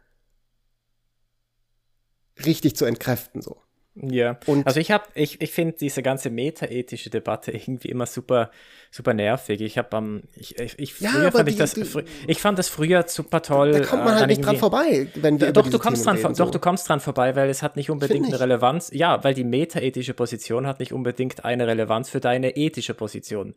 richtig 2.45 2.77
zu 2.77 2.85
entkräften 2.85 3.41
so. 3.41 3.63
Ja, 3.97 4.41
und 4.47 4.67
also 4.67 4.81
ich 4.81 4.91
habe, 4.91 5.05
ich, 5.15 5.41
ich 5.41 5.53
finde 5.53 5.77
diese 5.81 6.03
ganze 6.03 6.29
metaethische 6.29 7.11
Debatte 7.11 7.53
irgendwie 7.53 7.89
immer 7.89 8.07
super, 8.07 8.51
super 8.91 9.15
nervig. 9.15 9.61
Ich 9.61 9.79
habe 9.79 9.97
am, 9.97 10.17
ähm, 10.17 10.23
ich, 10.35 10.79
ich, 10.79 10.95
früher 10.95 11.25
ja, 11.25 11.31
fand 11.31 11.49
die, 11.49 11.53
ich 11.53 11.59
das, 11.59 11.75
die, 11.75 11.87
ich 12.27 12.41
fand 12.41 12.59
das 12.59 12.69
früher 12.69 13.05
super 13.07 13.41
toll. 13.41 13.71
Da 13.73 13.81
kommt 13.81 14.05
man 14.05 14.17
halt 14.17 14.27
nicht 14.27 14.45
dran 14.45 14.57
vorbei, 14.57 15.07
wenn 15.15 15.41
wir 15.41 15.53
doch, 15.53 15.69
du 15.69 15.79
kommst 15.79 16.05
dran, 16.05 16.17
reden, 16.17 16.35
doch, 16.35 16.51
du 16.51 16.59
kommst 16.59 16.89
dran 16.89 16.99
vorbei, 16.99 17.37
weil 17.37 17.49
es 17.49 17.63
hat 17.63 17.77
nicht 17.77 17.89
unbedingt 17.89 18.27
eine 18.27 18.41
Relevanz. 18.41 18.91
Ja, 18.93 19.23
weil 19.23 19.35
die 19.35 19.45
metaethische 19.45 20.15
Position 20.15 20.67
hat 20.67 20.81
nicht 20.81 20.93
unbedingt 20.93 21.45
eine 21.45 21.69
Relevanz 21.69 22.11
für 22.11 22.21
deine 22.21 22.57
ethische 22.57 22.95
Position. 22.95 23.55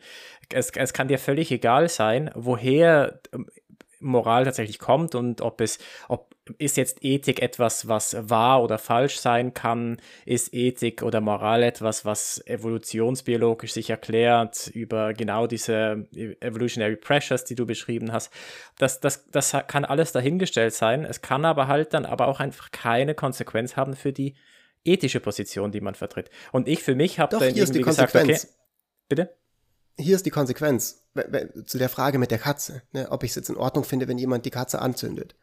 Es, 0.53 0.69
es 0.69 0.93
kann 0.93 1.07
dir 1.07 1.17
völlig 1.17 1.51
egal 1.51 1.89
sein, 1.89 2.29
woher 2.35 3.19
Moral 3.99 4.45
tatsächlich 4.45 4.77
kommt 4.77 5.15
und 5.15 5.41
ob 5.41 5.61
es, 5.61 5.79
ob 6.07 6.36
ist 6.57 6.77
jetzt 6.77 7.03
Ethik 7.03 7.41
etwas, 7.41 7.87
was 7.87 8.15
wahr 8.29 8.63
oder 8.63 8.77
falsch 8.77 9.19
sein 9.19 9.53
kann? 9.53 9.97
Ist 10.25 10.53
Ethik 10.53 11.03
oder 11.03 11.21
Moral 11.21 11.63
etwas, 11.63 12.05
was 12.05 12.41
evolutionsbiologisch 12.45 13.73
sich 13.73 13.89
erklärt 13.89 14.67
über 14.73 15.13
genau 15.13 15.47
diese 15.47 16.07
evolutionary 16.13 16.95
pressures, 16.95 17.45
die 17.45 17.55
du 17.55 17.65
beschrieben 17.65 18.11
hast? 18.11 18.31
Das, 18.77 18.99
das, 18.99 19.29
das 19.29 19.55
kann 19.67 19.85
alles 19.85 20.11
dahingestellt 20.11 20.73
sein. 20.73 21.05
Es 21.05 21.21
kann 21.21 21.45
aber 21.45 21.67
halt 21.67 21.93
dann 21.93 22.05
aber 22.05 22.27
auch 22.27 22.39
einfach 22.39 22.71
keine 22.71 23.15
Konsequenz 23.15 23.75
haben 23.75 23.95
für 23.95 24.13
die 24.13 24.35
ethische 24.83 25.19
Position, 25.19 25.71
die 25.71 25.81
man 25.81 25.95
vertritt. 25.95 26.29
Und 26.51 26.67
ich 26.67 26.83
für 26.83 26.95
mich 26.95 27.19
habe 27.19 27.37
dann 27.37 27.55
irgendwie 27.55 27.81
gesagt, 27.81 28.15
okay, 28.15 28.39
bitte? 29.09 29.35
hier 29.99 30.15
ist 30.15 30.25
die 30.25 30.31
Konsequenz 30.31 31.03
zu 31.65 31.77
der 31.77 31.89
Frage 31.89 32.19
mit 32.19 32.31
der 32.31 32.37
Katze, 32.37 32.83
ne, 32.91 33.11
ob 33.11 33.23
ich 33.23 33.31
es 33.31 33.35
jetzt 33.35 33.49
in 33.49 33.57
Ordnung 33.57 33.83
finde, 33.83 34.07
wenn 34.07 34.17
jemand 34.17 34.45
die 34.45 34.51
Katze 34.51 34.79
anzündet. 34.79 35.35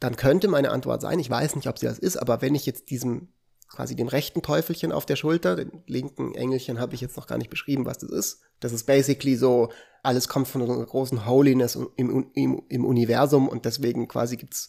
Dann 0.00 0.16
könnte 0.16 0.48
meine 0.48 0.70
Antwort 0.70 1.00
sein, 1.00 1.18
ich 1.18 1.30
weiß 1.30 1.56
nicht, 1.56 1.68
ob 1.68 1.78
sie 1.78 1.86
das 1.86 1.98
ist, 1.98 2.16
aber 2.16 2.42
wenn 2.42 2.54
ich 2.54 2.66
jetzt 2.66 2.90
diesem 2.90 3.28
quasi 3.68 3.96
dem 3.96 4.08
rechten 4.08 4.42
Teufelchen 4.42 4.92
auf 4.92 5.06
der 5.06 5.16
Schulter, 5.16 5.56
den 5.56 5.82
linken 5.86 6.34
Engelchen 6.34 6.78
habe 6.78 6.94
ich 6.94 7.00
jetzt 7.00 7.16
noch 7.16 7.26
gar 7.26 7.38
nicht 7.38 7.50
beschrieben, 7.50 7.84
was 7.84 7.98
das 7.98 8.10
ist. 8.10 8.40
Das 8.60 8.72
ist 8.72 8.84
basically 8.84 9.36
so, 9.36 9.70
alles 10.02 10.28
kommt 10.28 10.46
von 10.46 10.62
einer 10.62 10.84
großen 10.84 11.26
Holiness 11.26 11.76
im, 11.96 12.30
im, 12.32 12.62
im 12.68 12.84
Universum 12.84 13.48
und 13.48 13.64
deswegen 13.64 14.06
quasi 14.06 14.36
gibt's 14.36 14.68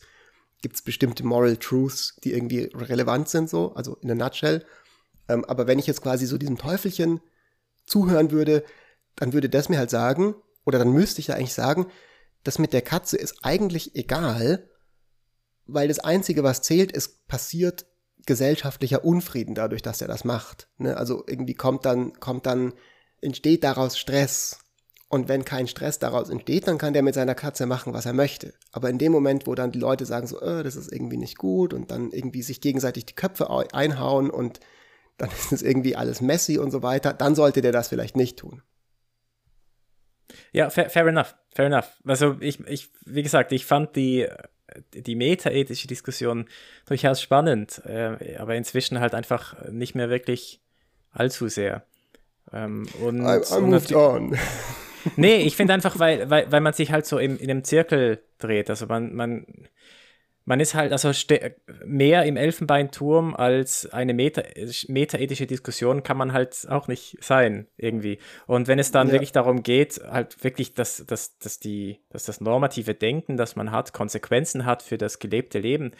gibt's 0.61 0.82
bestimmte 0.82 1.23
Moral 1.23 1.57
Truths, 1.57 2.15
die 2.23 2.34
irgendwie 2.34 2.69
relevant 2.73 3.30
sind, 3.30 3.49
so, 3.49 3.73
also 3.75 3.95
in 4.01 4.09
a 4.09 4.15
nutshell. 4.15 4.65
Ähm, 5.30 5.45
aber 5.45 5.67
wenn 5.67 5.80
ich 5.80 5.88
jetzt 5.88 6.01
quasi 6.01 6.25
so 6.25 6.38
diesem 6.38 6.57
Teufelchen 6.57 7.21
zuhören 7.86 8.32
würde, 8.32 8.63
dann 9.15 9.34
würde 9.34 9.49
das 9.49 9.69
mir 9.69 9.78
halt 9.78 9.89
sagen, 9.89 10.36
oder 10.65 10.80
dann 10.80 10.91
müsste 10.91 11.21
ich 11.21 11.28
ja 11.28 11.36
eigentlich 11.36 11.53
sagen, 11.53 11.88
das 12.43 12.59
mit 12.59 12.73
der 12.73 12.82
Katze 12.82 13.17
ist 13.17 13.43
eigentlich 13.43 13.95
egal, 13.95 14.67
weil 15.68 15.88
das 15.88 15.99
Einzige, 15.99 16.43
was 16.43 16.61
zählt, 16.61 16.91
ist, 16.91 17.28
passiert 17.28 17.86
gesellschaftlicher 18.26 19.03
Unfrieden 19.05 19.55
dadurch, 19.55 19.82
dass 19.82 20.01
er 20.01 20.07
das 20.07 20.24
macht. 20.24 20.68
Ne? 20.78 20.97
Also 20.97 21.24
irgendwie 21.28 21.53
kommt 21.53 21.86
dann, 21.86 22.13
kommt 22.20 22.45
dann, 22.45 22.74
entsteht 23.22 23.63
daraus 23.63 23.97
Stress. 23.97 24.59
Und 25.09 25.30
wenn 25.30 25.45
kein 25.45 25.70
Stress 25.70 25.99
daraus 25.99 26.30
entsteht, 26.30 26.68
dann 26.68 26.78
kann 26.78 26.91
der 26.91 27.01
mit 27.01 27.15
seiner 27.15 27.36
Katze 27.36 27.65
machen, 27.65 27.93
was 27.93 28.05
er 28.05 28.11
möchte. 28.11 28.53
Aber 28.74 28.89
in 28.89 28.97
dem 28.97 29.13
Moment, 29.13 29.47
wo 29.47 29.55
dann 29.55 29.72
die 29.72 29.80
Leute 29.80 30.05
sagen 30.05 30.28
so, 30.28 30.41
äh, 30.41 30.63
das 30.63 30.76
ist 30.76 30.91
irgendwie 30.91 31.15
nicht 31.15 31.38
gut 31.38 31.74
und 31.74 31.91
dann 31.91 32.11
irgendwie 32.11 32.41
sich 32.41 32.59
gegenseitig 32.59 33.05
die 33.05 33.15
Köpfe 33.15 33.49
einhauen 33.74 34.30
und 34.30 34.59
dann 35.18 35.30
ist 35.38 35.53
es 35.53 35.61
irgendwie 35.61 35.95
alles 35.95 36.20
messy 36.20 36.57
und 36.57 36.72
so 36.72 36.84
weiter, 36.84 37.13
dann 37.13 37.36
sollte 37.36 37.61
der 37.61 37.72
das 37.72 37.88
vielleicht 37.88 38.18
nicht 38.18 38.38
tun. 38.38 38.61
Ja, 40.51 40.70
fair, 40.70 40.89
fair 40.89 41.07
enough, 41.07 41.36
fair 41.55 41.68
enough. 41.68 42.01
Also 42.03 42.36
ich, 42.41 42.59
ich, 42.68 42.91
wie 43.05 43.24
gesagt, 43.24 43.53
ich 43.53 43.65
fand 43.65 43.95
die, 43.95 44.28
die 44.93 45.15
metaethische 45.15 45.88
Diskussion 45.88 46.45
durchaus 46.86 47.22
spannend, 47.22 47.82
äh, 47.86 48.36
aber 48.38 48.55
inzwischen 48.55 48.99
halt 48.99 49.13
einfach 49.13 49.55
nicht 49.70 49.95
mehr 49.95 50.09
wirklich 50.09 50.61
allzu 51.11 51.47
sehr. 51.47 51.84
Ähm, 52.53 52.88
und, 53.01 53.22
I, 53.22 53.39
I 53.55 53.61
moved 53.61 53.93
on. 53.93 54.38
nee, 55.15 55.38
ich 55.38 55.55
finde 55.57 55.74
einfach, 55.74 55.99
weil, 55.99 56.30
weil, 56.30 56.51
weil 56.51 56.61
man 56.61 56.74
sich 56.74 56.91
halt 56.91 57.05
so 57.05 57.18
im, 57.18 57.38
in 57.38 57.49
einem 57.49 57.63
Zirkel 57.63 58.22
dreht. 58.39 58.70
Also 58.70 58.86
man, 58.88 59.13
man, 59.13 59.45
man 60.48 60.62
ist 60.62 60.76
halt 60.76 60.93
also 60.93 61.12
mehr 61.86 62.24
im 62.24 62.38
Elfenbeinturm 62.38 63.36
als 63.36 63.86
eine 63.91 64.14
meta 64.14 64.43
metaethische 64.88 65.45
Diskussion 65.45 66.04
kann 66.04 66.16
man 66.16 66.32
halt 66.32 66.66
auch 66.70 66.88
nicht 66.88 67.18
sein 67.20 67.68
irgendwie. 67.76 68.18
Und 68.45 68.70
wenn 68.70 68.80
es 68.80 68.91
dann 68.91 69.08
ja. 69.08 69.14
wirklich 69.14 69.34
darum 69.34 69.62
geht, 69.62 70.00
halt 70.10 70.41
wirklich, 70.45 70.74
dass, 70.74 71.06
dass, 71.06 71.38
dass, 71.38 71.60
die, 71.60 72.00
dass 72.10 72.24
das 72.24 72.39
normative 72.39 72.95
Denken, 72.95 73.36
das 73.36 73.58
man 73.58 73.72
hat, 73.72 73.91
Konsequenzen 73.91 74.66
hat 74.66 74.84
für 74.84 74.98
das 74.98 75.20
gelebte 75.20 75.60
Leben, 75.60 75.91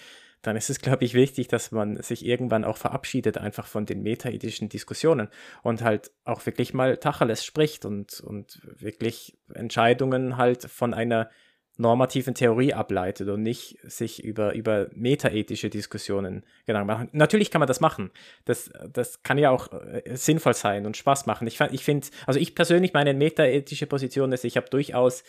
dann 0.44 0.56
ist 0.56 0.70
es, 0.70 0.80
glaube 0.82 1.04
ich, 1.04 1.14
wichtig, 1.14 1.50
dass 1.50 1.72
man 1.72 2.02
sich 2.02 2.26
irgendwann 2.26 2.64
auch 2.64 2.78
verabschiedet 2.78 3.38
einfach 3.38 3.68
von 3.68 3.86
den 3.86 4.02
metaethischen 4.02 4.70
Diskussionen 4.70 5.28
und 5.62 5.82
halt 5.82 6.12
auch 6.24 6.46
wirklich 6.46 6.74
mal 6.74 6.96
Tacheles 6.96 7.44
spricht 7.44 7.84
und, 7.84 8.22
und 8.22 8.62
wirklich 8.80 9.38
Entscheidungen 9.54 10.38
halt 10.38 10.64
von 10.64 10.94
einer 10.94 11.30
normativen 11.78 12.34
Theorie 12.34 12.74
ableitet 12.74 13.30
und 13.30 13.44
nicht 13.44 13.78
sich 13.84 14.24
über, 14.24 14.54
über 14.54 14.88
metaethische 14.94 15.70
Diskussionen 15.70 16.44
Gedanken 16.66 16.88
machen. 16.88 17.10
Natürlich 17.12 17.52
kann 17.52 17.60
man 17.60 17.68
das 17.68 17.80
machen. 17.80 18.12
Das, 18.46 18.72
das 18.92 19.22
kann 19.24 19.38
ja 19.38 19.52
auch 19.52 19.72
äh, 19.72 20.02
sinnvoll 20.16 20.56
sein 20.56 20.86
und 20.86 20.98
Spaß 20.98 21.28
machen. 21.28 21.48
Ich, 21.48 21.60
ich 21.62 21.84
finde, 21.84 22.08
also 22.26 22.40
ich 22.40 22.56
persönlich, 22.56 22.94
meine 22.94 23.14
metaethische 23.14 23.86
Position 23.86 24.32
ist, 24.32 24.44
ich 24.44 24.58
habe 24.58 24.70
durchaus 24.70 25.24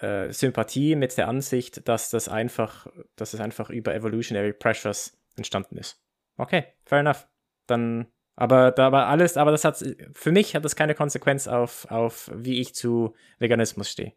äh, 0.00 0.32
Sympathie 0.32 0.94
mit 0.94 1.16
der 1.18 1.28
Ansicht, 1.28 1.88
dass 1.88 2.10
das 2.10 2.28
einfach, 2.28 2.86
dass 3.16 3.34
es 3.34 3.40
einfach 3.40 3.68
über 3.68 3.94
Evolutionary 3.94 4.52
Pressures 4.52 5.18
entstanden 5.36 5.76
ist. 5.76 6.00
Okay, 6.36 6.64
fair 6.84 7.00
enough. 7.00 7.26
Dann, 7.66 8.06
aber 8.36 8.70
da 8.70 8.92
war 8.92 9.08
alles, 9.08 9.36
aber 9.36 9.50
das 9.50 9.64
hat, 9.64 9.82
für 10.12 10.32
mich 10.32 10.54
hat 10.54 10.64
das 10.64 10.76
keine 10.76 10.94
Konsequenz 10.94 11.48
auf, 11.48 11.90
auf 11.90 12.30
wie 12.34 12.60
ich 12.60 12.74
zu 12.74 13.14
Veganismus 13.38 13.90
stehe. 13.90 14.12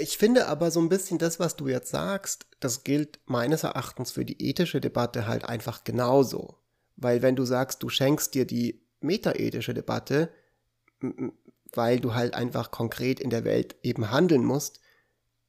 Ich 0.00 0.16
finde 0.16 0.48
aber 0.48 0.70
so 0.70 0.80
ein 0.80 0.88
bisschen 0.88 1.18
das, 1.18 1.38
was 1.38 1.56
du 1.56 1.68
jetzt 1.68 1.90
sagst, 1.90 2.46
das 2.60 2.82
gilt 2.82 3.20
meines 3.26 3.62
Erachtens 3.62 4.10
für 4.10 4.24
die 4.24 4.42
ethische 4.42 4.80
Debatte 4.80 5.26
halt 5.26 5.44
einfach 5.44 5.84
genauso. 5.84 6.56
Weil 6.96 7.20
wenn 7.20 7.36
du 7.36 7.44
sagst, 7.44 7.82
du 7.82 7.90
schenkst 7.90 8.34
dir 8.34 8.46
die 8.46 8.80
metaethische 9.00 9.74
Debatte, 9.74 10.30
weil 11.72 12.00
du 12.00 12.14
halt 12.14 12.34
einfach 12.34 12.70
konkret 12.70 13.20
in 13.20 13.28
der 13.28 13.44
Welt 13.44 13.76
eben 13.82 14.10
handeln 14.10 14.44
musst, 14.44 14.80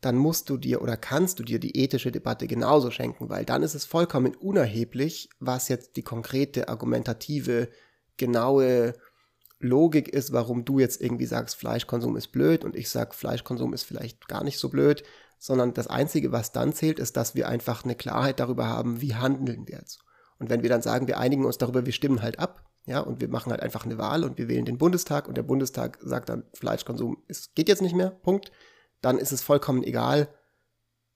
dann 0.02 0.18
musst 0.18 0.50
du 0.50 0.58
dir 0.58 0.82
oder 0.82 0.98
kannst 0.98 1.40
du 1.40 1.44
dir 1.44 1.60
die 1.60 1.78
ethische 1.78 2.12
Debatte 2.12 2.46
genauso 2.46 2.92
schenken, 2.92 3.30
weil 3.30 3.46
dann 3.46 3.64
ist 3.64 3.76
es 3.76 3.86
vollkommen 3.86 4.36
unerheblich, 4.36 5.30
was 5.40 5.70
jetzt 5.70 5.96
die 5.96 6.04
konkrete, 6.04 6.68
argumentative, 6.68 7.70
genaue 8.18 8.94
Logik 9.64 10.10
ist, 10.10 10.34
warum 10.34 10.66
du 10.66 10.80
jetzt 10.80 11.02
irgendwie 11.02 11.26
sagst, 11.26 11.56
Fleischkonsum 11.56 12.16
ist 12.16 12.28
blöd 12.28 12.64
und 12.64 12.76
ich 12.76 12.90
sag, 12.90 13.16
Fleischkonsum 13.16 13.74
ist 13.74 13.84
vielleicht 13.84 14.28
gar 14.28 14.44
nicht 14.44 14.60
so 14.60 14.70
blöd, 14.70 15.04
sondern 15.40 15.74
das 15.74 15.88
Einzige, 15.88 16.32
was 16.32 16.52
dann 16.52 16.74
zählt, 16.74 17.00
ist, 17.00 17.18
dass 17.18 17.36
wir 17.36 17.48
einfach 17.48 17.84
eine 17.84 17.96
Klarheit 17.96 18.40
darüber 18.40 18.68
haben, 18.68 19.02
wie 19.02 19.16
handeln 19.16 19.68
wir 19.68 19.78
jetzt. 19.80 20.00
Und 20.40 20.50
wenn 20.50 20.64
wir 20.64 20.70
dann 20.70 20.82
sagen, 20.82 21.08
wir 21.08 21.18
einigen 21.18 21.46
uns 21.46 21.58
darüber, 21.58 21.86
wir 21.86 21.94
stimmen 21.94 22.22
halt 22.22 22.40
ab, 22.40 22.70
ja, 22.86 23.00
und 23.00 23.22
wir 23.22 23.30
machen 23.30 23.52
halt 23.52 23.62
einfach 23.62 23.86
eine 23.86 23.98
Wahl 23.98 24.24
und 24.24 24.38
wir 24.38 24.50
wählen 24.50 24.66
den 24.66 24.78
Bundestag 24.78 25.28
und 25.28 25.36
der 25.36 25.44
Bundestag 25.44 25.98
sagt 26.02 26.30
dann, 26.30 26.44
Fleischkonsum 26.54 27.24
ist, 27.28 27.56
geht 27.56 27.70
jetzt 27.70 27.82
nicht 27.82 27.96
mehr, 27.96 28.10
Punkt, 28.10 28.52
dann 29.02 29.18
ist 29.18 29.32
es 29.32 29.42
vollkommen 29.42 29.84
egal, 29.84 30.28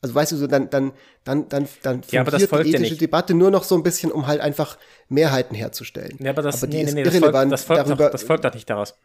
also 0.02 0.14
weißt 0.14 0.32
du 0.32 0.36
so, 0.36 0.48
dann, 0.48 0.70
dann, 0.70 0.94
dann, 1.24 1.50
dann, 1.50 1.68
dann 1.82 2.02
ja, 2.12 2.22
aber 2.22 2.32
das 2.32 2.46
folgt 2.46 2.68
die 2.68 2.74
ethische 2.74 2.94
ja 2.94 3.00
Debatte 3.00 3.34
nur 3.34 3.50
noch 3.50 3.64
so 3.64 3.76
ein 3.76 3.84
bisschen, 3.84 4.12
um 4.12 4.28
halt 4.28 4.42
einfach 4.42 4.78
Mehrheiten 5.10 5.56
herzustellen. 5.56 6.18
Ja, 6.20 6.32
aber 6.32 6.44
das, 6.44 6.64
aber 6.64 6.72
nee, 6.72 6.84
nee, 6.84 6.94
nee, 6.94 7.04
das 7.04 7.18
folgt, 7.18 7.52
das 7.52 7.64
folgt, 7.64 7.88
darüber, 7.88 8.06
doch, 8.06 8.12
das 8.12 8.24
folgt 8.24 8.46
doch 8.46 8.54
nicht 8.54 8.70
daraus. 8.70 9.00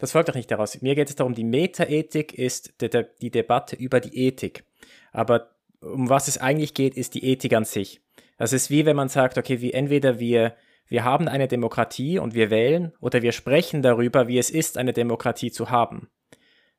Das 0.00 0.12
folgt 0.12 0.28
doch 0.28 0.34
nicht 0.34 0.50
daraus. 0.50 0.80
Mir 0.82 0.94
geht 0.94 1.08
es 1.08 1.16
darum, 1.16 1.34
die 1.34 1.44
Metaethik 1.44 2.34
ist 2.34 2.80
de, 2.80 3.06
die 3.20 3.30
Debatte 3.30 3.76
über 3.76 4.00
die 4.00 4.26
Ethik. 4.26 4.64
Aber 5.12 5.50
um 5.80 6.08
was 6.08 6.28
es 6.28 6.38
eigentlich 6.38 6.74
geht, 6.74 6.96
ist 6.96 7.14
die 7.14 7.24
Ethik 7.24 7.54
an 7.54 7.64
sich. 7.64 8.00
Das 8.36 8.52
ist 8.52 8.70
wie 8.70 8.86
wenn 8.86 8.96
man 8.96 9.08
sagt, 9.08 9.38
okay, 9.38 9.60
wie 9.60 9.72
entweder 9.72 10.18
wir, 10.18 10.54
wir 10.88 11.04
haben 11.04 11.28
eine 11.28 11.48
Demokratie 11.48 12.18
und 12.18 12.34
wir 12.34 12.50
wählen 12.50 12.92
oder 13.00 13.22
wir 13.22 13.32
sprechen 13.32 13.82
darüber, 13.82 14.26
wie 14.28 14.38
es 14.38 14.50
ist, 14.50 14.78
eine 14.78 14.92
Demokratie 14.92 15.50
zu 15.50 15.70
haben. 15.70 16.08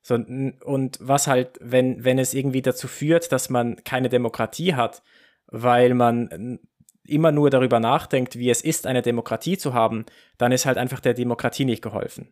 So, 0.01 0.15
und 0.15 0.97
was 1.01 1.27
halt, 1.27 1.59
wenn, 1.61 2.03
wenn 2.03 2.19
es 2.19 2.33
irgendwie 2.33 2.61
dazu 2.61 2.87
führt, 2.87 3.31
dass 3.31 3.49
man 3.49 3.83
keine 3.83 4.09
Demokratie 4.09 4.75
hat, 4.75 5.03
weil 5.47 5.93
man 5.93 6.59
immer 7.05 7.31
nur 7.31 7.49
darüber 7.49 7.79
nachdenkt, 7.79 8.37
wie 8.37 8.49
es 8.49 8.61
ist, 8.61 8.87
eine 8.87 9.01
Demokratie 9.01 9.57
zu 9.57 9.73
haben, 9.73 10.05
dann 10.37 10.51
ist 10.51 10.65
halt 10.65 10.77
einfach 10.77 10.99
der 10.99 11.13
Demokratie 11.13 11.65
nicht 11.65 11.81
geholfen. 11.81 12.31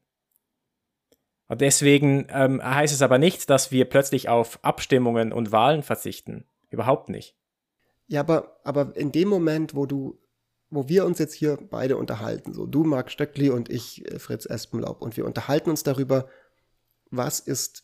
Und 1.47 1.61
deswegen 1.61 2.27
ähm, 2.29 2.61
heißt 2.63 2.93
es 2.93 3.01
aber 3.01 3.17
nicht, 3.17 3.49
dass 3.49 3.71
wir 3.71 3.85
plötzlich 3.85 4.29
auf 4.29 4.59
Abstimmungen 4.63 5.31
und 5.31 5.51
Wahlen 5.51 5.81
verzichten. 5.81 6.45
Überhaupt 6.69 7.09
nicht. 7.09 7.35
Ja, 8.07 8.21
aber, 8.21 8.59
aber 8.63 8.95
in 8.95 9.11
dem 9.11 9.29
Moment, 9.29 9.73
wo 9.73 9.85
du, 9.85 10.19
wo 10.69 10.89
wir 10.89 11.05
uns 11.05 11.19
jetzt 11.19 11.33
hier 11.33 11.57
beide 11.69 11.97
unterhalten, 11.97 12.53
so 12.53 12.65
du, 12.65 12.83
Marc 12.83 13.11
Stöckli 13.11 13.49
und 13.49 13.69
ich, 13.69 14.05
äh, 14.11 14.19
Fritz 14.19 14.45
Espenlaub, 14.45 15.01
und 15.01 15.15
wir 15.15 15.25
unterhalten 15.25 15.69
uns 15.69 15.83
darüber, 15.83 16.27
was 17.11 17.39
ist 17.39 17.83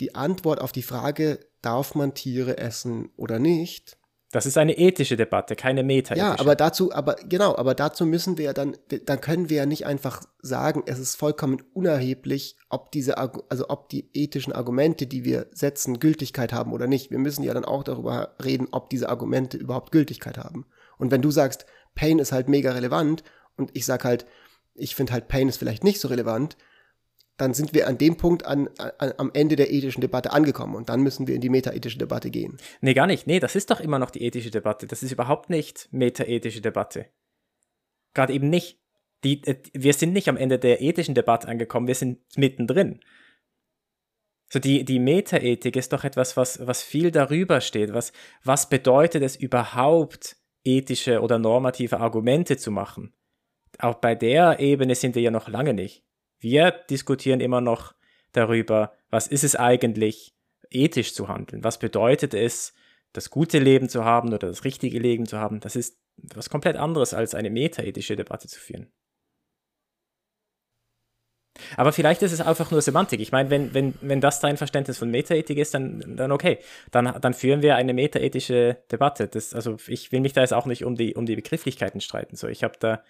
die 0.00 0.14
Antwort 0.14 0.60
auf 0.60 0.72
die 0.72 0.82
Frage, 0.82 1.40
darf 1.62 1.94
man 1.94 2.14
Tiere 2.14 2.58
essen 2.58 3.10
oder 3.16 3.38
nicht? 3.38 3.98
Das 4.30 4.44
ist 4.44 4.58
eine 4.58 4.76
ethische 4.76 5.16
Debatte, 5.16 5.56
keine 5.56 5.82
meta 5.82 6.14
-ethische. 6.14 6.18
Ja, 6.18 6.38
aber 6.38 6.54
dazu, 6.54 6.92
aber 6.92 7.14
genau, 7.14 7.56
aber 7.56 7.74
dazu 7.74 8.04
müssen 8.04 8.36
wir 8.36 8.44
ja 8.44 8.52
dann, 8.52 8.76
dann 9.06 9.22
können 9.22 9.48
wir 9.48 9.56
ja 9.56 9.66
nicht 9.66 9.86
einfach 9.86 10.22
sagen, 10.42 10.82
es 10.84 10.98
ist 10.98 11.16
vollkommen 11.16 11.62
unerheblich, 11.72 12.56
ob 12.68 12.92
diese, 12.92 13.16
also 13.16 13.70
ob 13.70 13.88
die 13.88 14.10
ethischen 14.12 14.52
Argumente, 14.52 15.06
die 15.06 15.24
wir 15.24 15.46
setzen, 15.52 15.98
Gültigkeit 15.98 16.52
haben 16.52 16.74
oder 16.74 16.86
nicht. 16.86 17.10
Wir 17.10 17.18
müssen 17.18 17.42
ja 17.42 17.54
dann 17.54 17.64
auch 17.64 17.84
darüber 17.84 18.34
reden, 18.44 18.68
ob 18.70 18.90
diese 18.90 19.08
Argumente 19.08 19.56
überhaupt 19.56 19.92
Gültigkeit 19.92 20.36
haben. 20.36 20.66
Und 20.98 21.10
wenn 21.10 21.22
du 21.22 21.30
sagst, 21.30 21.64
Pain 21.94 22.18
ist 22.18 22.32
halt 22.32 22.50
mega 22.50 22.72
relevant 22.72 23.22
und 23.56 23.70
ich 23.72 23.86
sag 23.86 24.04
halt, 24.04 24.26
ich 24.74 24.94
finde 24.94 25.14
halt 25.14 25.28
Pain 25.28 25.48
ist 25.48 25.56
vielleicht 25.56 25.84
nicht 25.84 26.00
so 26.00 26.08
relevant, 26.08 26.58
dann 27.38 27.54
sind 27.54 27.72
wir 27.72 27.86
an 27.88 27.96
dem 27.96 28.16
Punkt 28.16 28.44
an, 28.44 28.68
an, 28.76 29.12
am 29.16 29.30
Ende 29.32 29.56
der 29.56 29.70
ethischen 29.70 30.00
Debatte 30.00 30.32
angekommen 30.32 30.74
und 30.74 30.88
dann 30.88 31.00
müssen 31.00 31.26
wir 31.26 31.34
in 31.34 31.40
die 31.40 31.48
metaethische 31.48 31.98
Debatte 31.98 32.30
gehen. 32.30 32.58
Nee, 32.80 32.94
gar 32.94 33.06
nicht. 33.06 33.26
Nee, 33.26 33.40
das 33.40 33.54
ist 33.54 33.70
doch 33.70 33.80
immer 33.80 33.98
noch 33.98 34.10
die 34.10 34.22
ethische 34.24 34.50
Debatte. 34.50 34.86
Das 34.86 35.02
ist 35.02 35.12
überhaupt 35.12 35.48
nicht 35.48 35.88
metaethische 35.92 36.60
Debatte. 36.60 37.06
Gerade 38.12 38.32
eben 38.32 38.50
nicht. 38.50 38.80
Die, 39.24 39.42
äh, 39.44 39.56
wir 39.72 39.94
sind 39.94 40.12
nicht 40.12 40.28
am 40.28 40.36
Ende 40.36 40.58
der 40.58 40.82
ethischen 40.82 41.14
Debatte 41.14 41.48
angekommen, 41.48 41.86
wir 41.86 41.94
sind 41.94 42.18
mittendrin. 42.36 43.00
So 44.50 44.58
die, 44.58 44.84
die 44.84 44.98
Metaethik 44.98 45.76
ist 45.76 45.92
doch 45.92 46.04
etwas, 46.04 46.36
was, 46.36 46.66
was 46.66 46.82
viel 46.82 47.10
darüber 47.10 47.60
steht. 47.60 47.92
Was, 47.92 48.12
was 48.42 48.68
bedeutet 48.68 49.22
es 49.22 49.36
überhaupt, 49.36 50.36
ethische 50.64 51.20
oder 51.20 51.38
normative 51.38 52.00
Argumente 52.00 52.56
zu 52.56 52.70
machen? 52.70 53.12
Auch 53.78 53.96
bei 53.96 54.14
der 54.14 54.58
Ebene 54.58 54.94
sind 54.94 55.14
wir 55.14 55.22
ja 55.22 55.30
noch 55.30 55.48
lange 55.48 55.74
nicht. 55.74 56.07
Wir 56.38 56.70
diskutieren 56.70 57.40
immer 57.40 57.60
noch 57.60 57.94
darüber, 58.32 58.92
was 59.10 59.26
ist 59.26 59.44
es 59.44 59.56
eigentlich, 59.56 60.34
ethisch 60.70 61.14
zu 61.14 61.28
handeln? 61.28 61.64
Was 61.64 61.78
bedeutet 61.78 62.34
es, 62.34 62.74
das 63.12 63.30
gute 63.30 63.58
Leben 63.58 63.88
zu 63.88 64.04
haben 64.04 64.28
oder 64.28 64.48
das 64.48 64.64
richtige 64.64 64.98
Leben 64.98 65.26
zu 65.26 65.38
haben? 65.38 65.60
Das 65.60 65.76
ist 65.76 65.98
was 66.16 66.50
komplett 66.50 66.76
anderes, 66.76 67.14
als 67.14 67.34
eine 67.34 67.50
metaethische 67.50 68.16
Debatte 68.16 68.48
zu 68.48 68.60
führen. 68.60 68.92
Aber 71.76 71.92
vielleicht 71.92 72.22
ist 72.22 72.32
es 72.32 72.40
einfach 72.40 72.70
nur 72.70 72.82
Semantik. 72.82 73.20
Ich 73.20 73.32
meine, 73.32 73.50
wenn, 73.50 73.74
wenn, 73.74 73.94
wenn 74.00 74.20
das 74.20 74.40
dein 74.40 74.56
Verständnis 74.56 74.98
von 74.98 75.10
Metaethik 75.10 75.58
ist, 75.58 75.74
dann, 75.74 76.16
dann 76.16 76.32
okay. 76.32 76.58
Dann, 76.90 77.20
dann 77.20 77.34
führen 77.34 77.62
wir 77.62 77.76
eine 77.76 77.94
metaethische 77.94 78.78
Debatte. 78.90 79.28
Das, 79.28 79.54
also 79.54 79.76
ich 79.88 80.12
will 80.12 80.20
mich 80.20 80.32
da 80.32 80.42
jetzt 80.42 80.54
auch 80.54 80.66
nicht 80.66 80.84
um 80.84 80.94
die, 80.94 81.14
um 81.14 81.26
die 81.26 81.36
Begrifflichkeiten 81.36 82.00
streiten. 82.00 82.36
So, 82.36 82.46
ich 82.46 82.62
habe 82.62 82.74
da 82.78 83.02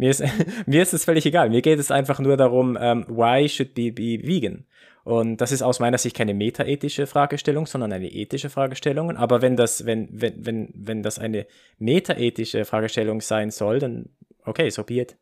mir 0.00 0.10
ist, 0.10 0.24
mir 0.66 0.82
ist 0.82 0.94
es 0.94 1.04
völlig 1.04 1.26
egal. 1.26 1.50
Mir 1.50 1.60
geht 1.60 1.78
es 1.78 1.90
einfach 1.90 2.18
nur 2.18 2.36
darum, 2.36 2.76
ähm, 2.80 3.04
why 3.08 3.48
should 3.48 3.74
be 3.74 3.92
be 3.92 4.18
vegan? 4.22 4.64
Und 5.04 5.40
das 5.40 5.52
ist 5.52 5.62
aus 5.62 5.78
meiner 5.78 5.98
Sicht 5.98 6.16
keine 6.16 6.34
metaethische 6.34 7.06
Fragestellung, 7.06 7.66
sondern 7.66 7.92
eine 7.92 8.10
ethische 8.10 8.50
Fragestellung. 8.50 9.16
Aber 9.16 9.42
wenn 9.42 9.56
das, 9.56 9.86
wenn, 9.86 10.08
wenn, 10.10 10.44
wenn, 10.44 10.72
wenn 10.74 11.02
das 11.02 11.18
eine 11.18 11.46
metaethische 11.78 12.64
Fragestellung 12.64 13.20
sein 13.20 13.50
soll, 13.50 13.78
dann 13.78 14.10
okay, 14.44 14.70
so 14.70 14.84
be 14.84 15.00
it. 15.00 15.16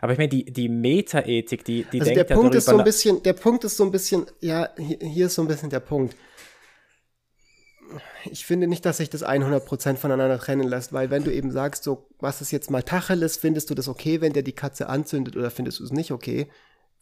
Aber 0.00 0.12
ich 0.12 0.18
meine, 0.18 0.28
die, 0.28 0.44
die 0.44 0.68
Metaethik, 0.68 1.64
die, 1.64 1.84
die 1.84 2.00
also 2.00 2.12
denkt 2.12 2.30
der 2.30 2.34
Punkt 2.36 2.54
ist 2.54 2.66
so 2.66 2.78
ein 2.78 2.84
bisschen, 2.84 3.22
der 3.22 3.32
Punkt 3.32 3.64
ist 3.64 3.76
so 3.76 3.84
ein 3.84 3.90
bisschen, 3.90 4.26
ja, 4.40 4.68
hier, 4.76 4.98
hier 5.00 5.26
ist 5.26 5.34
so 5.34 5.42
ein 5.42 5.48
bisschen 5.48 5.70
der 5.70 5.80
Punkt 5.80 6.16
ich 8.24 8.44
finde 8.46 8.66
nicht, 8.66 8.84
dass 8.84 8.98
sich 8.98 9.10
das 9.10 9.24
100% 9.24 9.96
voneinander 9.96 10.38
trennen 10.38 10.68
lässt, 10.68 10.92
weil 10.92 11.10
wenn 11.10 11.24
du 11.24 11.32
eben 11.32 11.50
sagst, 11.50 11.84
so, 11.84 12.08
was 12.18 12.40
ist 12.40 12.50
jetzt 12.50 12.70
mal 12.70 12.82
Tacheles, 12.82 13.36
findest 13.36 13.70
du 13.70 13.74
das 13.74 13.88
okay, 13.88 14.20
wenn 14.20 14.32
der 14.32 14.42
die 14.42 14.54
Katze 14.54 14.88
anzündet 14.88 15.36
oder 15.36 15.50
findest 15.50 15.80
du 15.80 15.84
es 15.84 15.92
nicht 15.92 16.12
okay? 16.12 16.48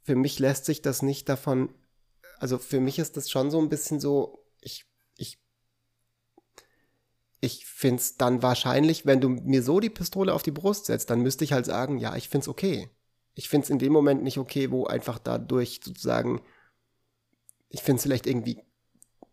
für 0.03 0.17
mich 0.17 0.39
lässt 0.39 0.65
sich 0.65 0.83
das 0.83 1.03
nicht 1.03 1.29
davon, 1.29 1.75
also 2.39 2.59
für 2.59 2.81
mich 2.81 2.99
ist 2.99 3.17
das 3.17 3.31
schon 3.31 3.51
so 3.51 3.61
ein 3.61 3.69
bisschen 3.69 4.01
so, 4.01 4.45
ich, 4.61 4.87
ich, 5.17 5.39
ich 7.41 7.67
finde 7.67 8.01
es 8.01 8.17
dann 8.17 8.43
wahrscheinlich, 8.43 9.07
wenn 9.07 9.21
du 9.21 9.29
mir 9.29 9.63
so 9.63 9.81
die 9.81 9.91
Pistole 9.91 10.33
auf 10.33 10.43
die 10.43 10.51
Brust 10.51 10.87
setzt, 10.87 11.11
dann 11.11 11.21
müsste 11.21 11.45
ich 11.45 11.53
halt 11.53 11.67
sagen, 11.67 11.99
ja, 11.99 12.17
ich 12.17 12.29
finde 12.29 12.45
es 12.45 12.49
okay. 12.49 12.91
Ich 13.35 13.49
finde 13.49 13.65
es 13.67 13.71
in 13.71 13.79
dem 13.79 13.93
Moment 13.93 14.23
nicht 14.23 14.39
okay, 14.39 14.71
wo 14.71 14.87
einfach 14.87 15.19
dadurch 15.19 15.81
sozusagen, 15.85 16.43
ich 17.69 17.83
finde 17.83 17.99
es 17.99 18.03
vielleicht 18.03 18.27
irgendwie 18.27 18.63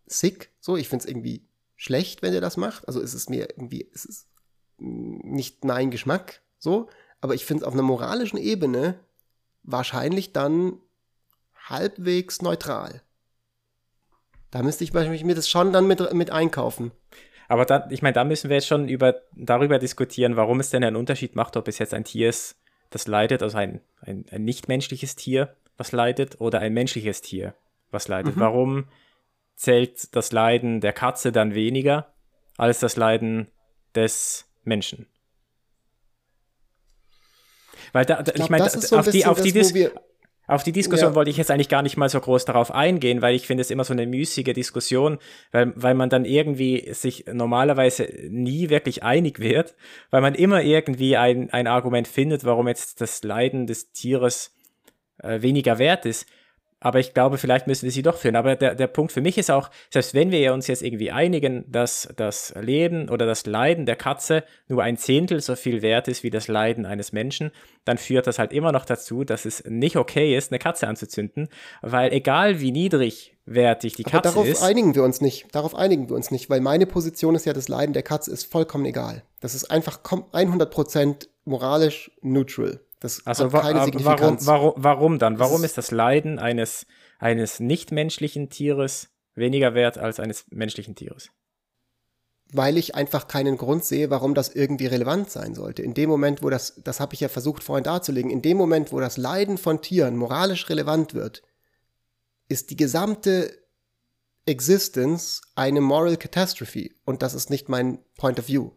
sick, 0.06 0.52
so, 0.60 0.76
ich 0.76 0.88
finde 0.88 1.04
es 1.04 1.10
irgendwie 1.10 1.47
schlecht, 1.78 2.20
wenn 2.20 2.34
er 2.34 2.42
das 2.42 2.58
macht. 2.58 2.86
Also 2.86 3.00
ist 3.00 3.14
es 3.14 3.30
mir 3.30 3.48
irgendwie, 3.48 3.88
es 3.94 4.04
ist 4.04 4.28
nicht 4.76 5.64
mein 5.64 5.90
Geschmack, 5.90 6.42
so, 6.58 6.90
aber 7.22 7.34
ich 7.34 7.46
finde 7.46 7.62
es 7.62 7.66
auf 7.66 7.72
einer 7.72 7.82
moralischen 7.82 8.38
Ebene 8.38 8.98
wahrscheinlich 9.62 10.32
dann 10.32 10.78
halbwegs 11.68 12.42
neutral. 12.42 13.02
Da 14.50 14.62
müsste 14.62 14.84
ich 14.84 14.92
mir 14.92 15.34
das 15.34 15.48
schon 15.48 15.72
dann 15.72 15.86
mit, 15.86 16.12
mit 16.12 16.30
einkaufen. 16.30 16.90
Aber 17.48 17.64
da, 17.64 17.86
ich 17.90 18.02
meine, 18.02 18.14
da 18.14 18.24
müssen 18.24 18.50
wir 18.50 18.56
jetzt 18.56 18.66
schon 18.66 18.88
über, 18.88 19.22
darüber 19.34 19.78
diskutieren, 19.78 20.36
warum 20.36 20.60
es 20.60 20.70
denn 20.70 20.84
einen 20.84 20.96
Unterschied 20.96 21.36
macht, 21.36 21.56
ob 21.56 21.68
es 21.68 21.78
jetzt 21.78 21.94
ein 21.94 22.04
Tier 22.04 22.28
ist, 22.28 22.56
das 22.90 23.06
leidet, 23.06 23.42
also 23.42 23.56
ein, 23.58 23.80
ein, 24.00 24.24
ein 24.30 24.44
nichtmenschliches 24.44 25.16
Tier, 25.16 25.54
was 25.76 25.92
leidet, 25.92 26.40
oder 26.40 26.60
ein 26.60 26.72
menschliches 26.72 27.20
Tier, 27.20 27.54
was 27.90 28.08
leidet. 28.08 28.36
Mhm. 28.36 28.40
Warum 28.40 28.84
zählt 29.58 30.14
das 30.14 30.30
Leiden 30.32 30.80
der 30.80 30.92
Katze 30.92 31.32
dann 31.32 31.54
weniger 31.54 32.14
als 32.56 32.78
das 32.78 32.96
Leiden 32.96 33.48
des 33.94 34.46
Menschen? 34.64 35.06
Weil 37.92 38.04
da, 38.04 38.20
ich, 38.20 38.42
ich 38.42 38.50
meine, 38.50 38.68
so 38.70 38.96
auf, 38.96 39.08
die, 39.10 39.26
auf, 39.26 39.40
die 39.40 39.52
das, 39.52 39.72
auf 40.46 40.62
die 40.62 40.72
Diskussion 40.72 41.10
ja. 41.10 41.14
wollte 41.16 41.30
ich 41.30 41.38
jetzt 41.38 41.50
eigentlich 41.50 41.68
gar 41.68 41.82
nicht 41.82 41.96
mal 41.96 42.08
so 42.08 42.20
groß 42.20 42.44
darauf 42.44 42.70
eingehen, 42.70 43.20
weil 43.20 43.34
ich 43.34 43.46
finde 43.46 43.62
es 43.62 43.70
immer 43.70 43.84
so 43.84 43.92
eine 43.92 44.06
müßige 44.06 44.52
Diskussion, 44.52 45.18
weil, 45.50 45.72
weil 45.74 45.94
man 45.94 46.08
dann 46.08 46.24
irgendwie 46.24 46.92
sich 46.92 47.24
normalerweise 47.32 48.04
nie 48.28 48.68
wirklich 48.68 49.02
einig 49.02 49.40
wird, 49.40 49.74
weil 50.10 50.20
man 50.20 50.34
immer 50.34 50.62
irgendwie 50.62 51.16
ein, 51.16 51.50
ein 51.50 51.66
Argument 51.66 52.06
findet, 52.06 52.44
warum 52.44 52.68
jetzt 52.68 53.00
das 53.00 53.24
Leiden 53.24 53.66
des 53.66 53.90
Tieres 53.90 54.54
äh, 55.18 55.42
weniger 55.42 55.78
wert 55.78 56.06
ist. 56.06 56.26
Aber 56.80 57.00
ich 57.00 57.12
glaube, 57.12 57.38
vielleicht 57.38 57.66
müssen 57.66 57.84
wir 57.84 57.90
sie 57.90 58.02
doch 58.02 58.16
führen. 58.16 58.36
Aber 58.36 58.54
der, 58.54 58.74
der 58.74 58.86
Punkt 58.86 59.10
für 59.10 59.20
mich 59.20 59.36
ist 59.36 59.50
auch, 59.50 59.70
selbst 59.90 60.14
wenn 60.14 60.30
wir 60.30 60.54
uns 60.54 60.68
jetzt 60.68 60.82
irgendwie 60.82 61.10
einigen, 61.10 61.64
dass 61.70 62.08
das 62.16 62.54
Leben 62.60 63.08
oder 63.08 63.26
das 63.26 63.46
Leiden 63.46 63.84
der 63.84 63.96
Katze 63.96 64.44
nur 64.68 64.82
ein 64.82 64.96
Zehntel 64.96 65.40
so 65.40 65.56
viel 65.56 65.82
wert 65.82 66.06
ist 66.06 66.22
wie 66.22 66.30
das 66.30 66.46
Leiden 66.46 66.86
eines 66.86 67.12
Menschen, 67.12 67.50
dann 67.84 67.98
führt 67.98 68.26
das 68.28 68.38
halt 68.38 68.52
immer 68.52 68.70
noch 68.70 68.84
dazu, 68.84 69.24
dass 69.24 69.44
es 69.44 69.64
nicht 69.64 69.96
okay 69.96 70.36
ist, 70.36 70.52
eine 70.52 70.60
Katze 70.60 70.86
anzuzünden, 70.86 71.48
weil 71.82 72.12
egal 72.12 72.60
wie 72.60 72.70
niedrigwertig 72.70 73.96
die 73.96 74.04
Katze 74.04 74.16
Aber 74.16 74.22
darauf 74.28 74.46
ist. 74.46 74.58
Darauf 74.58 74.70
einigen 74.70 74.94
wir 74.94 75.02
uns 75.02 75.20
nicht. 75.20 75.46
Darauf 75.52 75.74
einigen 75.74 76.08
wir 76.08 76.14
uns 76.14 76.30
nicht, 76.30 76.48
weil 76.48 76.60
meine 76.60 76.86
Position 76.86 77.34
ist 77.34 77.44
ja, 77.44 77.52
das 77.52 77.68
Leiden 77.68 77.92
der 77.92 78.02
Katze 78.04 78.30
ist 78.30 78.44
vollkommen 78.44 78.84
egal. 78.84 79.24
Das 79.40 79.56
ist 79.56 79.70
einfach 79.70 80.00
100% 80.02 81.28
moralisch 81.44 82.12
neutral. 82.22 82.80
Das 83.00 83.24
also 83.26 83.52
hat 83.52 83.62
keine 83.62 83.84
Signifikanz. 83.84 84.46
Warum, 84.46 84.74
warum, 84.74 84.84
warum 84.84 85.18
dann? 85.18 85.38
Warum 85.38 85.64
ist 85.64 85.78
das 85.78 85.90
Leiden 85.90 86.38
eines, 86.38 86.86
eines 87.18 87.60
nichtmenschlichen 87.60 88.50
Tieres 88.50 89.10
weniger 89.34 89.74
wert 89.74 89.98
als 89.98 90.18
eines 90.18 90.46
menschlichen 90.50 90.94
Tieres? 90.94 91.30
Weil 92.50 92.78
ich 92.78 92.94
einfach 92.94 93.28
keinen 93.28 93.56
Grund 93.56 93.84
sehe, 93.84 94.10
warum 94.10 94.34
das 94.34 94.48
irgendwie 94.48 94.86
relevant 94.86 95.30
sein 95.30 95.54
sollte. 95.54 95.82
In 95.82 95.94
dem 95.94 96.08
Moment, 96.08 96.42
wo 96.42 96.50
das, 96.50 96.80
das 96.82 96.98
habe 96.98 97.14
ich 97.14 97.20
ja 97.20 97.28
versucht 97.28 97.62
vorhin 97.62 97.84
darzulegen, 97.84 98.30
in 98.30 98.42
dem 98.42 98.56
Moment, 98.56 98.90
wo 98.90 99.00
das 99.00 99.16
Leiden 99.16 99.58
von 99.58 99.82
Tieren 99.82 100.16
moralisch 100.16 100.68
relevant 100.68 101.14
wird, 101.14 101.42
ist 102.48 102.70
die 102.70 102.76
gesamte 102.76 103.52
Existence 104.46 105.42
eine 105.54 105.82
Moral 105.82 106.16
Catastrophe. 106.16 106.90
Und 107.04 107.22
das 107.22 107.34
ist 107.34 107.50
nicht 107.50 107.68
mein 107.68 107.98
Point 108.16 108.38
of 108.38 108.48
View. 108.48 108.70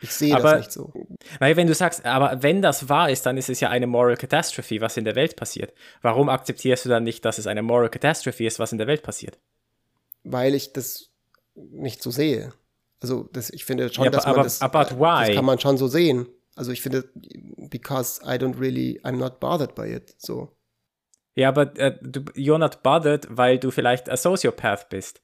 Ich 0.00 0.12
sehe 0.12 0.36
das 0.36 0.58
nicht 0.58 0.72
so. 0.72 0.92
Weil 1.38 1.56
wenn 1.56 1.66
du 1.66 1.74
sagst, 1.74 2.04
aber 2.04 2.42
wenn 2.42 2.62
das 2.62 2.88
wahr 2.88 3.10
ist, 3.10 3.26
dann 3.26 3.36
ist 3.36 3.48
es 3.48 3.60
ja 3.60 3.68
eine 3.68 3.86
Moral 3.86 4.16
Catastrophe, 4.16 4.80
was 4.80 4.96
in 4.96 5.04
der 5.04 5.16
Welt 5.16 5.36
passiert. 5.36 5.72
Warum 6.02 6.28
akzeptierst 6.28 6.84
du 6.84 6.88
dann 6.88 7.04
nicht, 7.04 7.24
dass 7.24 7.38
es 7.38 7.46
eine 7.46 7.62
Moral 7.62 7.88
Catastrophe 7.88 8.44
ist, 8.44 8.58
was 8.58 8.72
in 8.72 8.78
der 8.78 8.86
Welt 8.86 9.02
passiert? 9.02 9.38
Weil 10.22 10.54
ich 10.54 10.72
das 10.72 11.10
nicht 11.54 12.02
so 12.02 12.10
sehe. 12.10 12.52
Also 13.00 13.28
das, 13.32 13.50
ich 13.50 13.64
finde 13.64 13.92
schon, 13.92 14.04
ja, 14.04 14.10
dass 14.10 14.24
man 14.24 14.34
aber, 14.34 14.42
das, 14.44 14.60
aber 14.60 14.84
das 14.84 15.34
kann 15.34 15.44
man 15.44 15.58
schon 15.58 15.78
so 15.78 15.88
sehen. 15.88 16.26
Also 16.54 16.72
ich 16.72 16.82
finde, 16.82 17.08
because 17.70 18.20
I 18.24 18.36
don't 18.36 18.58
really, 18.58 19.00
I'm 19.04 19.16
not 19.16 19.38
bothered 19.40 19.74
by 19.74 19.86
it. 19.86 20.14
So. 20.18 20.56
Ja, 21.34 21.48
aber 21.50 21.76
äh, 21.78 21.96
du, 22.02 22.20
you're 22.32 22.58
not 22.58 22.82
bothered, 22.82 23.28
weil 23.30 23.58
du 23.58 23.70
vielleicht 23.70 24.08
ein 24.08 24.16
Sociopath 24.16 24.88
bist. 24.88 25.20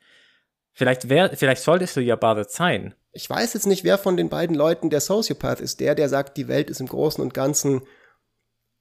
Vielleicht, 0.75 1.09
wär, 1.09 1.31
vielleicht 1.37 1.62
solltest 1.62 1.97
du 1.97 2.01
ja 2.01 2.16
bothered 2.16 2.51
sein 2.51 2.95
ich 3.14 3.31
weiß 3.31 3.55
jetzt 3.55 3.66
nicht, 3.66 3.85
wer 3.85 3.97
von 3.97 4.16
den 4.16 4.29
beiden 4.29 4.57
Leuten 4.57 4.91
der 4.91 5.01
Sociopath 5.01 5.61
ist. 5.61 5.79
Der, 5.81 5.95
der 5.95 6.09
sagt, 6.09 6.37
die 6.37 6.49
Welt 6.49 6.68
ist 6.68 6.81
im 6.81 6.89
Großen 6.89 7.22
und 7.22 7.33
Ganzen 7.33 7.83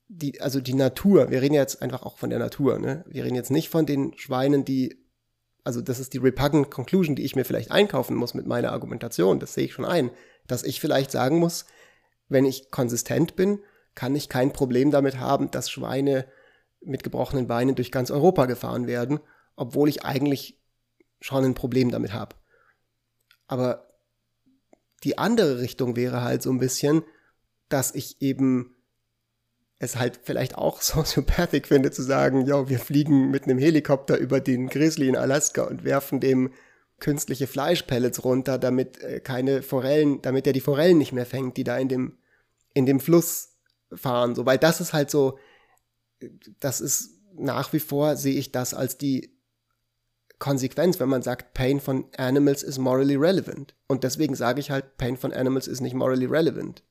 die, 0.08 0.42
also 0.42 0.60
die 0.60 0.74
Natur. 0.74 1.30
Wir 1.30 1.42
reden 1.42 1.54
jetzt 1.54 1.82
einfach 1.82 2.02
auch 2.02 2.18
von 2.18 2.32
der 2.32 2.40
Natur, 2.40 2.80
ne? 2.80 3.06
Wir 3.08 3.24
reden 3.24 3.36
jetzt 3.36 3.52
nicht 3.52 3.70
von 3.70 3.86
den 3.86 4.18
Schweinen, 4.18 4.66
die, 4.66 4.98
also 5.64 5.82
das 5.82 6.00
ist 6.00 6.14
die 6.14 6.18
repugnant 6.18 6.72
Conclusion, 6.72 7.16
die 7.16 7.24
ich 7.24 7.36
mir 7.36 7.46
vielleicht 7.46 7.72
einkaufen 7.72 8.16
muss 8.16 8.34
mit 8.34 8.48
meiner 8.48 8.72
Argumentation. 8.72 9.40
Das 9.40 9.54
sehe 9.54 9.66
ich 9.66 9.74
schon 9.74 9.86
ein. 9.86 10.10
Dass 10.48 10.64
ich 10.64 10.82
vielleicht 10.82 11.12
sagen 11.12 11.38
muss, 11.38 11.66
wenn 12.28 12.46
ich 12.46 12.72
konsistent 12.72 13.36
bin, 13.36 13.60
kann 13.94 14.16
ich 14.16 14.30
kein 14.30 14.52
Problem 14.52 14.90
damit 14.90 15.20
haben, 15.20 15.52
dass 15.52 15.70
Schweine 15.70 16.26
mit 16.82 17.04
gebrochenen 17.04 17.48
Beinen 17.48 17.76
durch 17.76 17.92
ganz 17.92 18.10
Europa 18.10 18.48
gefahren 18.48 18.88
werden, 18.88 19.20
obwohl 19.56 19.88
ich 19.88 20.04
eigentlich 20.04 20.60
schon 21.24 21.46
ein 21.46 21.56
Problem 21.56 21.90
damit 21.90 22.12
habe. 22.12 22.36
Aber 23.48 23.88
die 25.06 25.18
andere 25.18 25.60
Richtung 25.60 25.96
wäre 25.96 26.22
halt 26.22 26.42
so 26.42 26.52
ein 26.52 26.60
bisschen, 26.60 27.04
dass 27.70 27.96
ich 27.96 28.22
eben 28.22 28.76
es 29.80 29.96
halt 29.96 30.20
vielleicht 30.24 30.58
auch 30.58 30.82
sociopathic 30.82 31.68
finde 31.68 31.92
zu 31.92 32.02
sagen, 32.02 32.46
ja, 32.46 32.68
wir 32.68 32.78
fliegen 32.78 33.32
mit 33.32 33.46
einem 33.46 33.58
Helikopter 33.58 34.18
über 34.18 34.42
den 34.42 34.68
Grizzly 34.68 35.08
in 35.08 35.16
Alaska 35.16 35.64
und 35.64 35.86
werfen 35.86 36.20
dem 36.20 36.52
künstliche 37.00 37.48
Fleischpellets 37.48 38.26
runter, 38.26 38.58
damit 38.58 39.00
äh, 39.00 39.22
keine 39.22 39.62
Forellen, 39.62 40.22
damit 40.22 40.46
er 40.46 40.54
die 40.54 40.62
Forellen 40.62 40.98
nicht 40.98 41.14
mehr 41.14 41.26
fängt, 41.26 41.56
die 41.56 41.64
da 41.64 41.78
in 41.78 41.88
dem 41.88 42.18
in 42.74 42.86
dem 42.86 43.00
Fluss 43.00 43.56
fahren, 43.94 44.36
so, 44.36 44.46
weil 44.46 44.58
das 44.58 44.82
ist 44.82 44.92
halt 44.92 45.10
so 45.10 45.38
das 46.60 46.82
ist 46.82 47.22
nach 47.34 47.72
wie 47.72 47.80
vor 47.80 48.18
sehe 48.18 48.38
ich 48.38 48.52
das 48.52 48.74
als 48.74 48.98
die 48.98 49.33
Konsequenz, 50.44 51.00
wenn 51.00 51.08
man 51.08 51.22
sagt, 51.22 51.54
Pain 51.54 51.80
von 51.80 52.04
Animals 52.18 52.64
is 52.64 52.78
morally 52.78 53.16
relevant. 53.16 53.76
Und 53.88 54.04
deswegen 54.04 54.36
sage 54.36 54.60
ich 54.60 54.72
halt, 54.72 54.98
Pain 54.98 55.16
von 55.16 55.32
Animals 55.32 55.70
is 55.70 55.80
nicht 55.80 55.94
morally 55.94 56.26
relevant. 56.26 56.84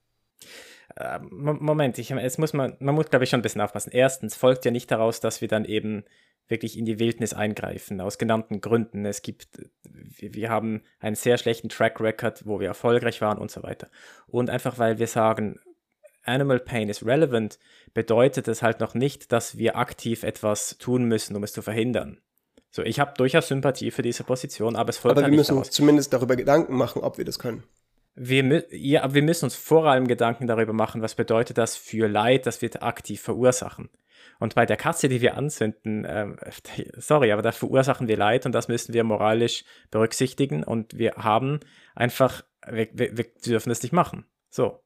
Äh, 0.97 1.19
Moment, 1.21 1.99
ich, 1.99 2.09
jetzt 2.09 2.39
muss 2.39 2.55
man, 2.55 2.79
man 2.81 2.95
muss, 2.95 3.11
glaube 3.11 3.25
ich, 3.25 3.31
schon 3.31 3.41
ein 3.41 3.43
bisschen 3.43 3.61
aufpassen. 3.61 3.91
Erstens 3.93 4.37
folgt 4.37 4.65
ja 4.65 4.71
nicht 4.71 4.91
daraus, 4.91 5.21
dass 5.21 5.43
wir 5.43 5.49
dann 5.49 5.67
eben 5.67 6.05
wirklich 6.49 6.79
in 6.79 6.87
die 6.87 6.99
Wildnis 6.99 7.35
eingreifen, 7.35 8.01
aus 8.01 8.17
genannten 8.17 8.63
Gründen. 8.63 9.05
Es 9.05 9.21
gibt, 9.21 9.49
wir 9.85 10.49
haben 10.49 10.83
einen 10.99 11.15
sehr 11.15 11.37
schlechten 11.37 11.69
Track 11.69 12.01
Record, 12.01 12.47
wo 12.47 12.59
wir 12.59 12.69
erfolgreich 12.69 13.21
waren 13.21 13.37
und 13.37 13.51
so 13.51 13.63
weiter. 13.63 13.91
Und 14.29 14.49
einfach 14.49 14.79
weil 14.79 14.99
wir 14.99 15.09
sagen, 15.09 15.61
Animal 16.23 16.59
Pain 16.59 16.89
is 16.89 17.05
relevant, 17.05 17.59
bedeutet 17.93 18.49
es 18.49 18.63
halt 18.63 18.81
noch 18.81 18.95
nicht, 18.95 19.31
dass 19.31 19.59
wir 19.59 19.77
aktiv 19.77 20.23
etwas 20.23 20.79
tun 20.79 21.05
müssen, 21.05 21.37
um 21.37 21.43
es 21.43 21.53
zu 21.53 21.61
verhindern. 21.61 22.23
So, 22.75 22.83
ich 22.83 22.99
habe 22.99 23.13
durchaus 23.19 23.49
Sympathie 23.49 23.91
für 23.91 24.01
diese 24.01 24.25
Position, 24.25 24.77
aber 24.77 24.89
es 24.89 24.97
folgt 24.97 25.19
Aber 25.19 25.25
halt 25.25 25.31
wir 25.31 25.37
müssen 25.37 25.59
uns 25.59 25.71
zumindest 25.71 26.11
darüber 26.15 26.37
Gedanken 26.37 26.75
machen, 26.75 27.03
ob 27.03 27.19
wir 27.19 27.25
das 27.27 27.39
können. 27.39 27.65
Wir, 28.15 28.65
ja, 28.75 29.13
wir 29.13 29.23
müssen 29.23 29.45
uns 29.45 29.55
vor 29.55 29.87
allem 29.87 30.09
Gedanken 30.09 30.47
darüber 30.47 30.73
machen, 30.73 31.03
was 31.03 31.15
bedeutet 31.15 31.59
das 31.59 31.77
für 31.77 32.09
Leid, 32.09 32.47
das 32.47 32.63
wir 32.63 32.83
aktiv 32.83 33.21
verursachen. 33.21 33.91
Und 34.39 34.55
bei 34.55 34.65
der 34.65 34.79
Katze, 34.79 35.11
die 35.11 35.21
wir 35.21 35.37
anzünden, 35.37 36.07
ähm, 36.09 36.39
sorry, 36.97 37.31
aber 37.31 37.43
da 37.43 37.53
verursachen 37.53 38.09
wir 38.09 38.17
Leid 38.17 38.47
und 38.47 38.53
das 38.53 38.69
müssen 38.69 38.95
wir 38.95 39.05
moralisch 39.05 39.65
berücksichtigen 39.91 40.65
und 40.65 40.97
wir 40.97 41.13
haben 41.17 41.61
einfach, 41.95 42.43
wir, 42.67 42.89
wir, 42.93 43.17
wir 43.19 43.25
dürfen 43.45 43.71
es 43.71 43.83
nicht 43.83 43.93
machen. 43.93 44.25
So. 44.49 44.83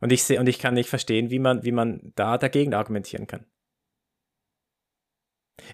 Und 0.00 0.12
ich 0.12 0.22
sehe, 0.22 0.38
und 0.38 0.48
ich 0.48 0.60
kann 0.60 0.74
nicht 0.74 0.88
verstehen, 0.88 1.30
wie 1.30 1.40
man, 1.40 1.64
wie 1.64 1.72
man 1.72 2.12
da 2.14 2.38
dagegen 2.38 2.72
argumentieren 2.72 3.26
kann. 3.26 3.46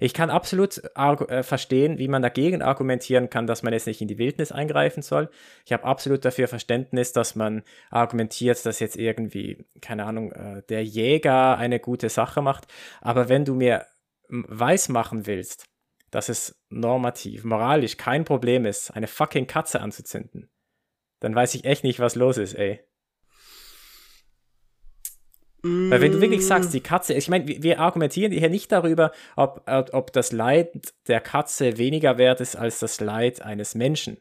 Ich 0.00 0.14
kann 0.14 0.30
absolut 0.30 0.82
äh, 0.94 1.42
verstehen, 1.42 1.98
wie 1.98 2.08
man 2.08 2.22
dagegen 2.22 2.62
argumentieren 2.62 3.30
kann, 3.30 3.46
dass 3.46 3.62
man 3.62 3.72
jetzt 3.72 3.86
nicht 3.86 4.00
in 4.00 4.08
die 4.08 4.18
Wildnis 4.18 4.52
eingreifen 4.52 5.02
soll. 5.02 5.30
Ich 5.64 5.72
habe 5.72 5.84
absolut 5.84 6.24
dafür 6.24 6.48
Verständnis, 6.48 7.12
dass 7.12 7.34
man 7.34 7.62
argumentiert, 7.90 8.64
dass 8.64 8.80
jetzt 8.80 8.96
irgendwie, 8.96 9.64
keine 9.80 10.04
Ahnung, 10.04 10.32
äh, 10.32 10.62
der 10.68 10.84
Jäger 10.84 11.58
eine 11.58 11.80
gute 11.80 12.08
Sache 12.08 12.42
macht. 12.42 12.66
Aber 13.00 13.28
wenn 13.28 13.44
du 13.44 13.54
mir 13.54 13.86
weismachen 14.28 15.26
willst, 15.26 15.66
dass 16.10 16.28
es 16.28 16.60
normativ, 16.68 17.44
moralisch 17.44 17.96
kein 17.96 18.24
Problem 18.24 18.64
ist, 18.64 18.90
eine 18.90 19.06
fucking 19.06 19.46
Katze 19.46 19.80
anzuzünden, 19.80 20.50
dann 21.20 21.34
weiß 21.34 21.54
ich 21.54 21.64
echt 21.64 21.84
nicht, 21.84 22.00
was 22.00 22.14
los 22.14 22.38
ist, 22.38 22.54
ey. 22.54 22.80
Weil 25.90 26.00
wenn 26.00 26.12
du 26.12 26.20
wirklich 26.20 26.46
sagst, 26.46 26.72
die 26.74 26.80
Katze, 26.80 27.14
ich 27.14 27.28
meine, 27.28 27.46
wir 27.46 27.80
argumentieren 27.80 28.32
hier 28.32 28.50
nicht 28.50 28.72
darüber, 28.72 29.12
ob, 29.36 29.62
ob 29.66 30.12
das 30.12 30.32
Leid 30.32 30.94
der 31.08 31.20
Katze 31.20 31.78
weniger 31.78 32.18
wert 32.18 32.40
ist 32.40 32.56
als 32.56 32.78
das 32.78 33.00
Leid 33.00 33.42
eines 33.42 33.74
Menschen. 33.74 34.18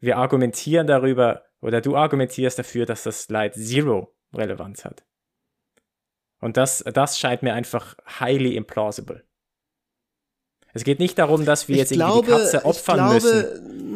Wir 0.00 0.16
argumentieren 0.16 0.86
darüber, 0.86 1.44
oder 1.60 1.80
du 1.80 1.96
argumentierst 1.96 2.58
dafür, 2.58 2.86
dass 2.86 3.02
das 3.02 3.28
Leid 3.28 3.54
Zero 3.54 4.14
Relevanz 4.34 4.84
hat. 4.84 5.04
Und 6.40 6.56
das, 6.56 6.84
das 6.92 7.18
scheint 7.18 7.42
mir 7.42 7.54
einfach 7.54 7.96
highly 8.20 8.54
implausible. 8.56 9.24
Es 10.72 10.84
geht 10.84 11.00
nicht 11.00 11.18
darum, 11.18 11.44
dass 11.44 11.68
wir 11.68 11.74
ich 11.74 11.80
jetzt 11.80 11.92
glaube, 11.92 12.28
irgendwie 12.28 12.46
die 12.46 12.52
Katze 12.52 12.64
opfern 12.64 12.96
glaube, 12.96 13.14
müssen. 13.14 13.87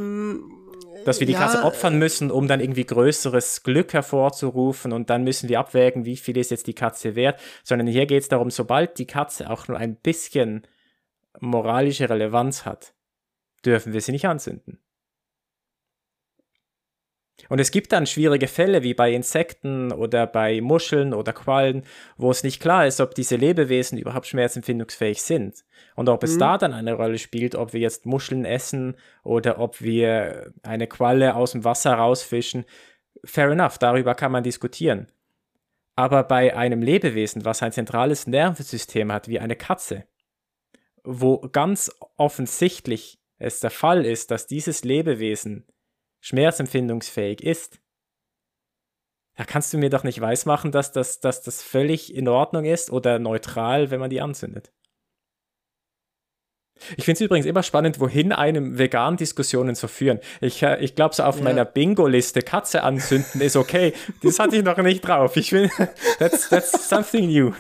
Dass 1.04 1.20
wir 1.20 1.26
die 1.26 1.32
ja, 1.32 1.40
Katze 1.40 1.64
opfern 1.64 1.98
müssen, 1.98 2.30
um 2.30 2.48
dann 2.48 2.60
irgendwie 2.60 2.84
größeres 2.84 3.62
Glück 3.62 3.92
hervorzurufen 3.92 4.92
und 4.92 5.10
dann 5.10 5.24
müssen 5.24 5.48
wir 5.48 5.58
abwägen, 5.60 6.04
wie 6.04 6.16
viel 6.16 6.36
ist 6.36 6.50
jetzt 6.50 6.66
die 6.66 6.74
Katze 6.74 7.14
wert, 7.14 7.40
sondern 7.64 7.86
hier 7.86 8.06
geht 8.06 8.22
es 8.22 8.28
darum, 8.28 8.50
sobald 8.50 8.98
die 8.98 9.06
Katze 9.06 9.50
auch 9.50 9.68
nur 9.68 9.78
ein 9.78 9.96
bisschen 9.96 10.66
moralische 11.40 12.08
Relevanz 12.08 12.64
hat, 12.64 12.94
dürfen 13.64 13.92
wir 13.92 14.00
sie 14.00 14.12
nicht 14.12 14.26
anzünden. 14.26 14.78
Und 17.48 17.60
es 17.60 17.70
gibt 17.70 17.92
dann 17.92 18.06
schwierige 18.06 18.48
Fälle 18.48 18.82
wie 18.82 18.94
bei 18.94 19.12
Insekten 19.12 19.92
oder 19.92 20.26
bei 20.26 20.60
Muscheln 20.60 21.12
oder 21.12 21.32
Quallen, 21.32 21.84
wo 22.16 22.30
es 22.30 22.42
nicht 22.42 22.60
klar 22.60 22.86
ist, 22.86 23.00
ob 23.00 23.14
diese 23.14 23.36
Lebewesen 23.36 23.98
überhaupt 23.98 24.26
schmerzempfindungsfähig 24.26 25.22
sind. 25.22 25.64
Und 25.94 26.08
ob 26.08 26.22
es 26.22 26.36
mhm. 26.36 26.38
da 26.40 26.58
dann 26.58 26.72
eine 26.72 26.94
Rolle 26.94 27.18
spielt, 27.18 27.54
ob 27.54 27.72
wir 27.72 27.80
jetzt 27.80 28.06
Muscheln 28.06 28.44
essen 28.44 28.96
oder 29.22 29.58
ob 29.58 29.82
wir 29.82 30.52
eine 30.62 30.86
Qualle 30.86 31.34
aus 31.34 31.52
dem 31.52 31.64
Wasser 31.64 31.94
rausfischen. 31.94 32.64
Fair 33.24 33.50
enough, 33.50 33.78
darüber 33.78 34.14
kann 34.14 34.32
man 34.32 34.42
diskutieren. 34.42 35.08
Aber 35.94 36.24
bei 36.24 36.56
einem 36.56 36.80
Lebewesen, 36.80 37.44
was 37.44 37.62
ein 37.62 37.72
zentrales 37.72 38.26
Nervensystem 38.26 39.12
hat, 39.12 39.28
wie 39.28 39.40
eine 39.40 39.56
Katze, 39.56 40.04
wo 41.04 41.38
ganz 41.38 41.90
offensichtlich 42.16 43.18
es 43.38 43.60
der 43.60 43.70
Fall 43.70 44.06
ist, 44.06 44.30
dass 44.30 44.46
dieses 44.46 44.84
Lebewesen 44.84 45.66
schmerzempfindungsfähig 46.22 47.42
ist, 47.42 47.80
da 49.36 49.44
kannst 49.44 49.72
du 49.72 49.78
mir 49.78 49.90
doch 49.90 50.04
nicht 50.04 50.20
weismachen, 50.20 50.72
dass 50.72 50.92
das, 50.92 51.20
dass 51.20 51.42
das 51.42 51.62
völlig 51.62 52.14
in 52.14 52.28
Ordnung 52.28 52.64
ist 52.64 52.90
oder 52.90 53.18
neutral, 53.18 53.90
wenn 53.90 54.00
man 54.00 54.10
die 54.10 54.20
anzündet. 54.20 54.72
Ich 56.96 57.04
finde 57.04 57.18
es 57.18 57.20
übrigens 57.20 57.46
immer 57.46 57.62
spannend, 57.62 58.00
wohin 58.00 58.32
einem 58.32 58.76
vegan 58.76 59.16
Diskussionen 59.16 59.74
so 59.74 59.86
führen. 59.86 60.18
Ich, 60.40 60.62
äh, 60.62 60.82
ich 60.82 60.96
glaube, 60.96 61.14
so 61.14 61.22
auf 61.22 61.38
ja. 61.38 61.44
meiner 61.44 61.64
Bingo-Liste 61.64 62.42
Katze 62.42 62.82
anzünden 62.82 63.40
ist 63.40 63.56
okay. 63.56 63.92
Das 64.22 64.38
hatte 64.40 64.56
ich 64.56 64.64
noch 64.64 64.76
nicht 64.78 65.00
drauf. 65.02 65.36
Ich 65.36 65.52
will, 65.52 65.70
that's, 66.18 66.48
that's 66.48 66.88
something 66.88 67.26
new. 67.26 67.52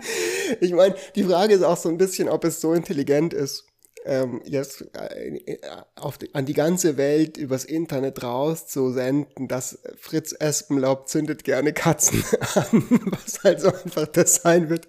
ich 0.60 0.72
meine, 0.72 0.94
die 1.14 1.24
Frage 1.24 1.54
ist 1.54 1.62
auch 1.62 1.78
so 1.78 1.88
ein 1.88 1.96
bisschen, 1.96 2.28
ob 2.28 2.44
es 2.44 2.60
so 2.60 2.74
intelligent 2.74 3.32
ist, 3.32 3.64
ähm, 4.04 4.40
jetzt 4.44 4.82
äh, 4.94 5.58
auf 5.96 6.18
die, 6.18 6.34
an 6.34 6.46
die 6.46 6.54
ganze 6.54 6.96
Welt 6.96 7.36
übers 7.36 7.64
Internet 7.64 8.22
rauszusenden, 8.22 9.48
dass 9.48 9.78
Fritz 9.96 10.34
Espenlaub 10.38 11.08
zündet 11.08 11.44
gerne 11.44 11.72
Katzen 11.72 12.24
an, 12.54 12.84
was 13.10 13.42
halt 13.44 13.60
so 13.60 13.68
einfach 13.68 14.06
das 14.06 14.36
sein 14.36 14.70
wird, 14.70 14.88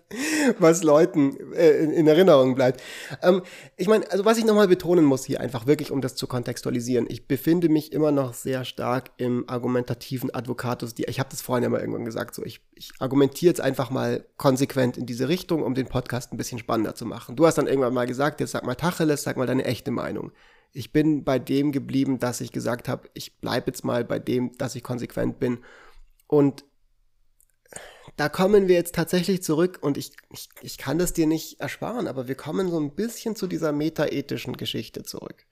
was 0.59 0.83
Leuten 0.83 1.53
äh, 1.53 1.83
in, 1.83 1.91
in, 1.91 2.07
Erinnerung 2.07 2.55
bleibt. 2.55 2.81
Ähm, 3.21 3.41
ich 3.77 3.87
meine, 3.87 4.09
also 4.11 4.25
was 4.25 4.37
ich 4.37 4.45
nochmal 4.45 4.67
betonen 4.67 5.05
muss 5.05 5.25
hier 5.25 5.41
einfach 5.41 5.65
wirklich, 5.67 5.91
um 5.91 6.01
das 6.01 6.15
zu 6.15 6.27
kontextualisieren, 6.27 7.05
ich 7.09 7.27
befinde 7.27 7.69
mich 7.69 7.91
immer 7.91 8.11
noch 8.11 8.33
sehr 8.33 8.65
stark 8.65 9.11
im 9.17 9.47
argumentativen 9.47 10.33
Advocatus. 10.33 10.93
Die, 10.93 11.05
ich 11.05 11.19
habe 11.19 11.29
das 11.29 11.41
vorhin 11.41 11.63
ja 11.63 11.69
mal 11.69 11.81
irgendwann 11.81 12.05
gesagt, 12.05 12.35
so 12.35 12.43
ich, 12.43 12.61
ich 12.75 12.91
argumentiere 12.99 13.49
jetzt 13.49 13.61
einfach 13.61 13.89
mal 13.89 14.25
konsequent 14.37 14.97
in 14.97 15.05
diese 15.05 15.27
Richtung, 15.27 15.63
um 15.63 15.73
den 15.73 15.87
Podcast 15.87 16.31
ein 16.31 16.37
bisschen 16.37 16.59
spannender 16.59 16.95
zu 16.95 17.05
machen. 17.05 17.35
Du 17.35 17.45
hast 17.45 17.57
dann 17.57 17.67
irgendwann 17.67 17.93
mal 17.93 18.07
gesagt, 18.07 18.39
jetzt 18.39 18.51
sag 18.51 18.65
mal 18.65 18.75
Tag 18.75 18.98
Tacheles, 18.99 19.23
sag 19.23 19.37
mal 19.37 19.47
deine 19.47 19.65
echte 19.65 19.91
Meinung. 19.91 20.31
Ich 20.71 20.91
bin 20.91 21.23
bei 21.23 21.39
dem 21.39 21.71
geblieben, 21.71 22.19
dass 22.19 22.41
ich 22.41 22.51
gesagt 22.51 22.87
habe, 22.87 23.09
ich 23.13 23.39
bleibe 23.39 23.67
jetzt 23.67 23.83
mal 23.83 24.03
bei 24.05 24.19
dem, 24.19 24.55
dass 24.57 24.75
ich 24.75 24.83
konsequent 24.83 25.39
bin. 25.39 25.59
Und 26.27 26.65
da 28.17 28.29
kommen 28.29 28.67
wir 28.67 28.75
jetzt 28.75 28.95
tatsächlich 28.95 29.41
zurück 29.41 29.79
und 29.81 29.97
ich, 29.97 30.11
ich, 30.31 30.49
ich 30.61 30.77
kann 30.77 30.99
das 30.99 31.13
dir 31.13 31.27
nicht 31.27 31.59
ersparen, 31.59 32.07
aber 32.07 32.27
wir 32.27 32.35
kommen 32.35 32.69
so 32.69 32.79
ein 32.79 32.93
bisschen 32.93 33.35
zu 33.35 33.47
dieser 33.47 33.71
metaethischen 33.71 34.57
Geschichte 34.57 35.03
zurück. 35.03 35.45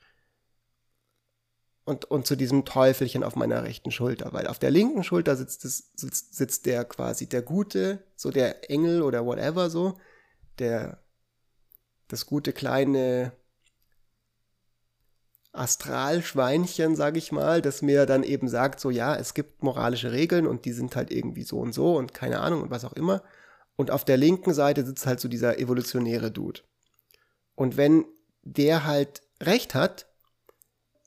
Und, 1.86 2.04
und 2.06 2.28
zu 2.28 2.36
diesem 2.36 2.66
Teufelchen 2.66 3.24
auf 3.24 3.38
meiner 3.38 3.64
rechten 3.64 3.92
Schulter, 3.92 4.34
weil 4.34 4.48
auf 4.48 4.60
der 4.60 4.72
linken 4.72 5.06
Schulter 5.06 5.38
sitzt, 5.38 5.64
es, 5.64 5.92
sitzt, 5.96 6.36
sitzt 6.36 6.66
der 6.66 6.84
quasi 6.84 7.30
der 7.30 7.42
Gute, 7.42 8.04
so 8.18 8.30
der 8.30 8.70
Engel 8.70 9.02
oder 9.02 9.26
whatever 9.26 9.70
so, 9.70 9.98
der 10.60 11.02
das 12.08 12.26
gute 12.26 12.54
kleine 12.54 13.34
Astralschweinchen, 15.52 16.96
sag 16.96 17.18
ich 17.18 17.32
mal, 17.32 17.62
das 17.62 17.82
mir 17.82 18.06
dann 18.06 18.24
eben 18.24 18.48
sagt, 18.48 18.80
so 18.80 18.90
ja, 18.90 19.16
es 19.16 19.34
gibt 19.34 19.64
moralische 19.64 20.12
Regeln 20.12 20.46
und 20.46 20.66
die 20.66 20.74
sind 20.74 20.96
halt 20.96 21.12
irgendwie 21.12 21.44
so 21.44 21.60
und 21.60 21.74
so 21.74 21.98
und 21.98 22.14
keine 22.14 22.40
Ahnung 22.40 22.62
und 22.62 22.70
was 22.70 22.86
auch 22.86 22.94
immer. 22.94 23.24
Und 23.76 23.92
auf 23.92 24.06
der 24.06 24.18
linken 24.18 24.54
Seite 24.54 24.86
sitzt 24.86 25.06
halt 25.06 25.20
so 25.20 25.28
dieser 25.28 25.60
evolutionäre 25.60 26.32
Dude. 26.32 26.62
Und 27.56 27.78
wenn 27.78 28.06
der 28.44 28.86
halt 28.86 29.22
recht 29.42 29.76
hat, 29.76 30.08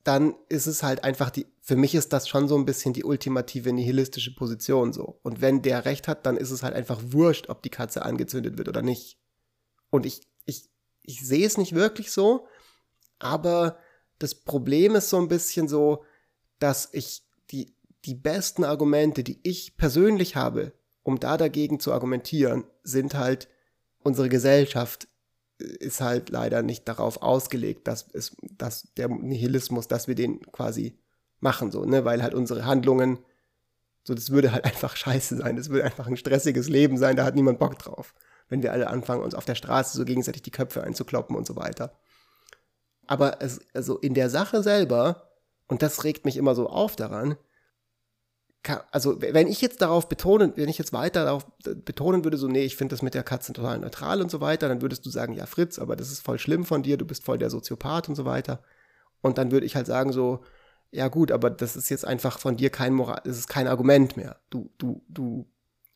dann 0.05 0.34
ist 0.48 0.66
es 0.66 0.82
halt 0.82 1.05
einfach 1.05 1.30
die, 1.30 1.46
für 1.61 1.76
mich 1.76 1.94
ist 1.94 2.12
das 2.12 2.28
schon 2.28 2.48
so 2.48 2.57
ein 2.57 2.64
bisschen 2.64 2.92
die 2.92 3.05
ultimative 3.05 3.72
nihilistische 3.72 4.34
Position 4.34 4.92
so. 4.92 5.20
Und 5.22 5.40
wenn 5.40 5.62
der 5.62 5.84
recht 5.84 6.09
hat, 6.09 6.26
dann 6.26 6.36
ist 6.36 6.51
es 6.51 6.62
halt 6.62 6.74
einfach 6.74 7.01
wurscht, 7.05 7.48
ob 7.48 7.62
die 7.62 7.70
Katze 7.70 8.03
angezündet 8.03 8.57
wird 8.59 8.68
oder 8.68 8.82
nicht. 8.82 9.18
Und 9.90 10.07
ich, 10.07 10.22
ich 10.46 10.70
ich 11.11 11.26
sehe 11.26 11.46
es 11.46 11.58
nicht 11.58 11.74
wirklich 11.74 12.12
so, 12.12 12.46
aber 13.18 13.78
das 14.18 14.34
Problem 14.34 14.94
ist 14.94 15.11
so 15.11 15.18
ein 15.18 15.28
bisschen 15.28 15.66
so, 15.66 16.04
dass 16.58 16.88
ich 16.92 17.22
die, 17.50 17.74
die 18.04 18.14
besten 18.14 18.64
Argumente, 18.64 19.24
die 19.24 19.40
ich 19.42 19.76
persönlich 19.76 20.36
habe, 20.36 20.72
um 21.02 21.18
da 21.18 21.36
dagegen 21.36 21.80
zu 21.80 21.92
argumentieren, 21.92 22.64
sind 22.82 23.14
halt, 23.14 23.48
unsere 24.02 24.28
Gesellschaft 24.28 25.08
ist 25.58 26.00
halt 26.00 26.30
leider 26.30 26.62
nicht 26.62 26.88
darauf 26.88 27.22
ausgelegt, 27.22 27.88
dass 27.88 28.06
es, 28.12 28.36
dass 28.56 28.88
der 28.96 29.08
Nihilismus, 29.08 29.88
dass 29.88 30.08
wir 30.08 30.14
den 30.14 30.40
quasi 30.52 30.96
machen, 31.40 31.70
so, 31.70 31.84
ne, 31.84 32.04
weil 32.04 32.22
halt 32.22 32.34
unsere 32.34 32.64
Handlungen, 32.64 33.18
so, 34.04 34.14
das 34.14 34.30
würde 34.30 34.52
halt 34.52 34.64
einfach 34.70 34.96
scheiße 34.96 35.36
sein, 35.36 35.56
das 35.56 35.70
würde 35.70 35.84
einfach 35.84 36.06
ein 36.06 36.16
stressiges 36.16 36.68
Leben 36.68 36.96
sein, 36.96 37.16
da 37.16 37.24
hat 37.24 37.34
niemand 37.34 37.58
Bock 37.58 37.78
drauf 37.78 38.14
wenn 38.51 38.62
wir 38.62 38.72
alle 38.72 38.88
anfangen, 38.88 39.22
uns 39.22 39.34
auf 39.34 39.46
der 39.46 39.55
Straße 39.55 39.96
so 39.96 40.05
gegenseitig 40.05 40.42
die 40.42 40.51
Köpfe 40.51 40.84
einzukloppen 40.84 41.34
und 41.34 41.46
so 41.46 41.57
weiter. 41.57 41.98
Aber 43.07 43.40
es, 43.40 43.61
also 43.72 43.98
in 43.98 44.14
der 44.14 44.28
Sache 44.28 44.62
selber, 44.62 45.30
und 45.66 45.82
das 45.82 46.05
regt 46.05 46.26
mich 46.26 46.36
immer 46.36 46.55
so 46.55 46.68
auf 46.68 46.96
daran, 46.96 47.36
kann, 48.62 48.80
also 48.90 49.22
wenn 49.22 49.46
ich 49.46 49.62
jetzt 49.62 49.80
darauf 49.80 50.09
betonen, 50.09 50.53
wenn 50.57 50.68
ich 50.68 50.78
jetzt 50.78 50.92
weiter 50.92 51.24
darauf 51.24 51.46
betonen 51.62 52.24
würde, 52.24 52.36
so, 52.36 52.46
nee, 52.46 52.64
ich 52.64 52.76
finde 52.76 52.92
das 52.92 53.03
mit 53.03 53.14
der 53.14 53.22
Katze 53.22 53.53
total 53.53 53.78
neutral 53.78 54.20
und 54.20 54.30
so 54.30 54.40
weiter, 54.40 54.68
dann 54.68 54.82
würdest 54.82 55.07
du 55.07 55.11
sagen, 55.11 55.32
ja, 55.32 55.46
Fritz, 55.46 55.78
aber 55.78 55.96
das 55.96 56.11
ist 56.11 56.20
voll 56.20 56.38
schlimm 56.38 56.64
von 56.64 56.82
dir, 56.82 56.98
du 56.98 57.07
bist 57.07 57.24
voll 57.24 57.38
der 57.38 57.51
Soziopath 57.51 58.09
und 58.09 58.16
so 58.16 58.26
weiter. 58.26 58.62
Und 59.22 59.38
dann 59.38 59.51
würde 59.51 59.64
ich 59.64 59.76
halt 59.76 59.86
sagen, 59.86 60.12
so, 60.12 60.44
ja 60.90 61.09
gut, 61.09 61.32
aber 61.32 61.51
das 61.51 61.76
ist 61.76 61.88
jetzt 61.88 62.05
einfach 62.05 62.38
von 62.38 62.57
dir 62.57 62.70
kein 62.70 62.92
Moral, 62.92 63.20
das 63.24 63.38
ist 63.38 63.48
kein 63.48 63.66
Argument 63.66 64.16
mehr. 64.16 64.40
Du, 64.51 64.70
du, 64.76 65.03
du 65.09 65.46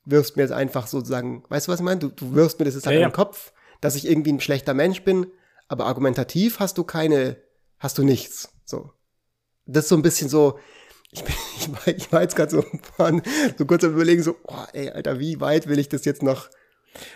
wirfst 0.05 0.37
mir 0.37 0.43
jetzt 0.43 0.53
einfach 0.53 0.87
sozusagen, 0.87 1.45
weißt 1.49 1.69
du, 1.69 1.73
was 1.73 1.81
ich 1.81 1.85
meine? 1.85 2.01
Du, 2.01 2.09
du 2.09 2.35
wirfst 2.35 2.59
mir 2.59 2.65
das 2.65 2.75
jetzt 2.75 2.87
halt 2.87 2.95
ja, 2.95 3.03
in 3.03 3.09
den 3.11 3.15
Kopf, 3.15 3.53
dass 3.81 3.97
ich 3.97 4.07
irgendwie 4.09 4.33
ein 4.33 4.41
schlechter 4.41 4.75
Mensch 4.75 5.03
bin, 5.03 5.27
aber 5.69 5.87
argumentativ 5.87 6.61
hast 6.61 6.79
du 6.79 6.85
keine, 6.85 7.37
hast 7.79 7.99
du 7.99 8.03
nichts. 8.03 8.51
So. 8.65 8.91
Das 9.67 9.85
ist 9.85 9.89
so 9.89 9.97
ein 9.97 10.03
bisschen 10.03 10.29
so, 10.29 10.59
ich, 11.11 11.25
bin, 11.25 11.35
ich, 11.59 11.73
war, 11.73 11.89
ich 11.89 12.13
war 12.13 12.23
jetzt 12.23 12.37
gerade 12.37 12.51
so, 12.51 12.65
so 13.59 13.67
kurz 13.67 13.85
am 13.85 13.93
überlegen, 13.93 14.23
so, 14.23 14.37
oh, 14.47 14.65
ey, 14.73 14.91
Alter, 14.91 15.19
wie 15.19 15.41
weit 15.41 15.67
will 15.69 15.79
ich 15.79 15.89
das 15.89 16.05
jetzt 16.05 16.23
noch 16.23 16.51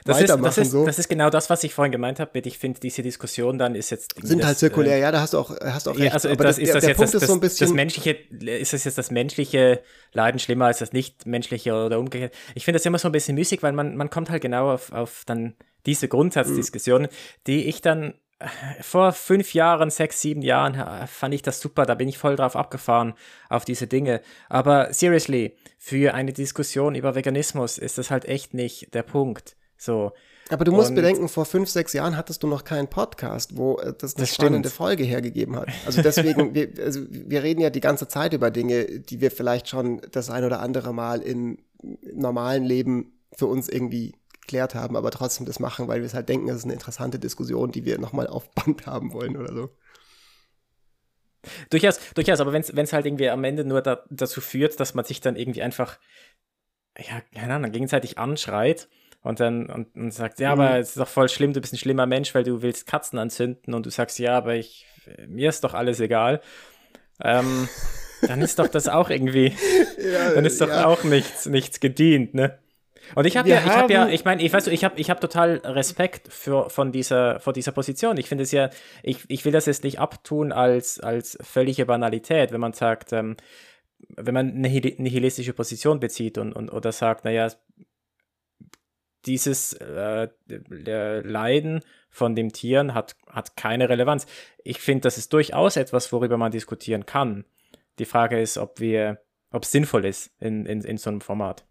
das 0.04 0.20
ist, 0.20 0.28
das, 0.30 0.58
ist, 0.58 0.70
so. 0.70 0.86
das 0.86 0.98
ist 0.98 1.08
genau 1.08 1.30
das, 1.30 1.50
was 1.50 1.64
ich 1.64 1.74
vorhin 1.74 1.92
gemeint 1.92 2.20
habe. 2.20 2.38
Ich 2.40 2.58
finde, 2.58 2.80
diese 2.80 3.02
Diskussion 3.02 3.58
dann 3.58 3.74
ist 3.74 3.90
jetzt. 3.90 4.14
Sind 4.22 4.40
das, 4.40 4.46
halt 4.46 4.58
zirkulär, 4.58 4.96
äh, 4.96 5.00
ja, 5.00 5.12
da 5.12 5.20
hast 5.20 5.34
du 5.34 5.38
auch, 5.38 5.50
hast 5.60 5.86
du 5.86 5.90
auch 5.90 5.94
recht. 5.94 6.06
Ja, 6.06 6.12
also 6.12 6.28
aber 6.28 6.44
das, 6.44 6.56
das, 6.56 6.64
ist 6.64 6.74
das 6.74 6.80
der, 6.80 6.90
jetzt 6.90 6.96
Punkt 6.98 7.14
das, 7.14 7.22
ist 7.22 7.28
so 7.28 7.34
ein 7.34 7.40
bisschen. 7.40 7.66
Das 7.66 7.74
menschliche, 7.74 8.10
ist 8.10 8.72
das 8.72 8.84
jetzt 8.84 8.98
das 8.98 9.10
menschliche 9.10 9.82
Leiden 10.12 10.38
schlimmer 10.38 10.66
als 10.66 10.78
das 10.78 10.92
nicht 10.92 11.26
menschliche 11.26 11.72
oder 11.74 11.98
umgekehrt? 11.98 12.34
Ich 12.54 12.64
finde 12.64 12.78
das 12.78 12.86
immer 12.86 12.98
so 12.98 13.08
ein 13.08 13.12
bisschen 13.12 13.34
müßig, 13.34 13.62
weil 13.62 13.72
man, 13.72 13.96
man 13.96 14.10
kommt 14.10 14.30
halt 14.30 14.42
genau 14.42 14.72
auf, 14.72 14.92
auf 14.92 15.22
dann 15.26 15.54
diese 15.86 16.08
Grundsatzdiskussion, 16.08 17.02
mhm. 17.02 17.08
die 17.46 17.64
ich 17.64 17.80
dann 17.80 18.14
äh, 18.38 18.46
vor 18.80 19.12
fünf 19.12 19.54
Jahren, 19.54 19.90
sechs, 19.90 20.20
sieben 20.20 20.42
Jahren 20.42 21.06
fand 21.08 21.34
ich 21.34 21.42
das 21.42 21.60
super, 21.60 21.86
da 21.86 21.94
bin 21.94 22.08
ich 22.08 22.18
voll 22.18 22.36
drauf 22.36 22.56
abgefahren 22.56 23.14
auf 23.48 23.64
diese 23.64 23.86
Dinge. 23.86 24.20
Aber 24.48 24.92
seriously, 24.92 25.56
für 25.78 26.14
eine 26.14 26.32
Diskussion 26.32 26.94
über 26.94 27.14
Veganismus 27.14 27.78
ist 27.78 27.98
das 27.98 28.10
halt 28.10 28.24
echt 28.26 28.54
nicht 28.54 28.94
der 28.94 29.02
Punkt. 29.02 29.56
So. 29.78 30.12
Aber 30.50 30.64
du 30.64 30.72
musst 30.72 30.90
und 30.90 30.96
bedenken, 30.96 31.28
vor 31.28 31.44
fünf, 31.44 31.68
sechs 31.68 31.92
Jahren 31.92 32.16
hattest 32.16 32.42
du 32.42 32.46
noch 32.46 32.64
keinen 32.64 32.88
Podcast, 32.88 33.56
wo 33.56 33.78
äh, 33.78 33.92
das 33.96 34.16
eine 34.16 34.24
das 34.24 34.34
spannende 34.34 34.70
Folge 34.70 35.04
hergegeben 35.04 35.56
hat. 35.56 35.68
Also 35.86 36.02
deswegen, 36.02 36.54
wir, 36.54 36.72
also 36.82 37.00
wir 37.08 37.42
reden 37.42 37.60
ja 37.60 37.70
die 37.70 37.80
ganze 37.80 38.08
Zeit 38.08 38.32
über 38.32 38.50
Dinge, 38.50 39.00
die 39.00 39.20
wir 39.20 39.30
vielleicht 39.30 39.68
schon 39.68 40.00
das 40.10 40.30
ein 40.30 40.44
oder 40.44 40.60
andere 40.60 40.92
Mal 40.92 41.20
im 41.20 41.58
normalen 42.12 42.64
Leben 42.64 43.12
für 43.32 43.46
uns 43.46 43.68
irgendwie 43.68 44.14
geklärt 44.40 44.74
haben, 44.74 44.96
aber 44.96 45.10
trotzdem 45.10 45.46
das 45.46 45.60
machen, 45.60 45.86
weil 45.86 46.00
wir 46.00 46.06
es 46.06 46.14
halt 46.14 46.28
denken, 46.28 46.46
das 46.46 46.56
ist 46.56 46.64
eine 46.64 46.72
interessante 46.72 47.18
Diskussion, 47.18 47.70
die 47.70 47.84
wir 47.84 47.98
nochmal 47.98 48.26
auf 48.26 48.50
Band 48.54 48.86
haben 48.86 49.12
wollen 49.12 49.36
oder 49.36 49.52
so. 49.52 49.70
Durchaus, 51.70 52.00
durchaus, 52.14 52.40
aber 52.40 52.52
wenn 52.52 52.62
es 52.62 52.92
halt 52.92 53.06
irgendwie 53.06 53.28
am 53.28 53.44
Ende 53.44 53.64
nur 53.64 53.82
da, 53.82 54.02
dazu 54.10 54.40
führt, 54.40 54.80
dass 54.80 54.94
man 54.94 55.04
sich 55.04 55.20
dann 55.20 55.36
irgendwie 55.36 55.62
einfach, 55.62 55.98
ja, 56.98 57.20
keine 57.34 57.54
Ahnung, 57.54 57.70
gegenseitig 57.70 58.18
anschreit 58.18 58.88
und 59.22 59.40
dann 59.40 59.66
und, 59.66 59.94
und 59.96 60.12
sagt, 60.12 60.40
ja, 60.40 60.54
mhm. 60.54 60.60
aber 60.60 60.78
es 60.78 60.90
ist 60.90 60.98
doch 60.98 61.08
voll 61.08 61.28
schlimm, 61.28 61.52
du 61.52 61.60
bist 61.60 61.72
ein 61.72 61.78
schlimmer 61.78 62.06
Mensch, 62.06 62.34
weil 62.34 62.44
du 62.44 62.62
willst 62.62 62.86
Katzen 62.86 63.18
anzünden 63.18 63.74
und 63.74 63.86
du 63.86 63.90
sagst, 63.90 64.18
ja, 64.18 64.36
aber 64.36 64.54
ich, 64.54 64.86
mir 65.26 65.48
ist 65.48 65.64
doch 65.64 65.74
alles 65.74 66.00
egal. 66.00 66.40
Ähm, 67.22 67.68
dann 68.22 68.42
ist 68.42 68.58
doch 68.58 68.68
das 68.68 68.88
auch 68.88 69.10
irgendwie, 69.10 69.54
ja, 69.98 70.30
dann 70.34 70.44
ist 70.44 70.60
doch 70.60 70.68
ja. 70.68 70.86
auch 70.86 71.04
nichts, 71.04 71.46
nichts 71.46 71.80
gedient, 71.80 72.34
ne? 72.34 72.58
Und 73.14 73.26
ich 73.26 73.38
habe 73.38 73.48
ja, 73.48 73.58
ich 73.64 73.70
habe 73.70 73.92
ja, 73.92 74.08
ich 74.08 74.24
meine, 74.24 74.42
ich 74.42 74.52
weiß, 74.52 74.66
ich 74.66 74.84
habe, 74.84 75.00
ich 75.00 75.08
habe 75.08 75.20
total 75.20 75.56
Respekt 75.64 76.30
für 76.30 76.68
von 76.68 76.92
dieser, 76.92 77.40
vor 77.40 77.54
dieser 77.54 77.72
Position. 77.72 78.18
Ich 78.18 78.28
finde 78.28 78.44
es 78.44 78.52
ja, 78.52 78.68
ich, 79.02 79.24
ich 79.28 79.46
will 79.46 79.52
das 79.52 79.64
jetzt 79.64 79.82
nicht 79.82 79.98
abtun 79.98 80.52
als 80.52 81.00
als 81.00 81.38
völlige 81.40 81.86
Banalität, 81.86 82.52
wenn 82.52 82.60
man 82.60 82.74
sagt, 82.74 83.14
ähm, 83.14 83.36
wenn 84.08 84.34
man 84.34 84.50
eine 84.50 84.68
nihilistische 84.68 85.54
Position 85.54 86.00
bezieht 86.00 86.36
und, 86.36 86.52
und 86.52 86.70
oder 86.70 86.92
sagt, 86.92 87.24
naja, 87.24 87.50
dieses 89.26 89.74
äh, 89.74 90.28
Leiden 90.48 91.80
von 92.10 92.34
den 92.34 92.50
Tieren 92.50 92.94
hat, 92.94 93.16
hat 93.28 93.56
keine 93.56 93.88
Relevanz. 93.88 94.26
Ich 94.64 94.80
finde, 94.80 95.02
das 95.02 95.18
ist 95.18 95.32
durchaus 95.32 95.76
etwas, 95.76 96.12
worüber 96.12 96.36
man 96.36 96.52
diskutieren 96.52 97.06
kann. 97.06 97.44
Die 97.98 98.04
Frage 98.04 98.40
ist, 98.40 98.58
ob 98.58 98.80
wir, 98.80 99.20
ob 99.50 99.64
es 99.64 99.70
sinnvoll 99.70 100.04
ist 100.04 100.30
in, 100.40 100.66
in, 100.66 100.82
in 100.82 100.98
so 100.98 101.10
einem 101.10 101.20
Format. 101.20 101.64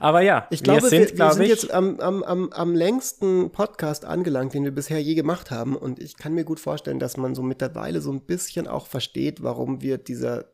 Aber 0.00 0.20
ja, 0.20 0.48
ich 0.50 0.62
glaube, 0.64 0.82
wir 0.82 0.88
sind, 0.88 1.12
wir, 1.12 1.26
wir 1.26 1.32
sind 1.32 1.46
jetzt 1.46 1.70
am, 1.70 2.00
am, 2.00 2.24
am, 2.24 2.52
am 2.52 2.74
längsten 2.74 3.50
Podcast 3.50 4.04
angelangt, 4.04 4.52
den 4.52 4.64
wir 4.64 4.72
bisher 4.72 5.00
je 5.00 5.14
gemacht 5.14 5.50
haben. 5.52 5.76
Und 5.76 6.00
ich 6.00 6.16
kann 6.16 6.34
mir 6.34 6.44
gut 6.44 6.58
vorstellen, 6.58 6.98
dass 6.98 7.16
man 7.16 7.34
so 7.36 7.42
mittlerweile 7.42 8.00
so 8.00 8.12
ein 8.12 8.22
bisschen 8.22 8.66
auch 8.66 8.86
versteht, 8.86 9.42
warum 9.42 9.80
wir 9.80 9.98
dieser 9.98 10.46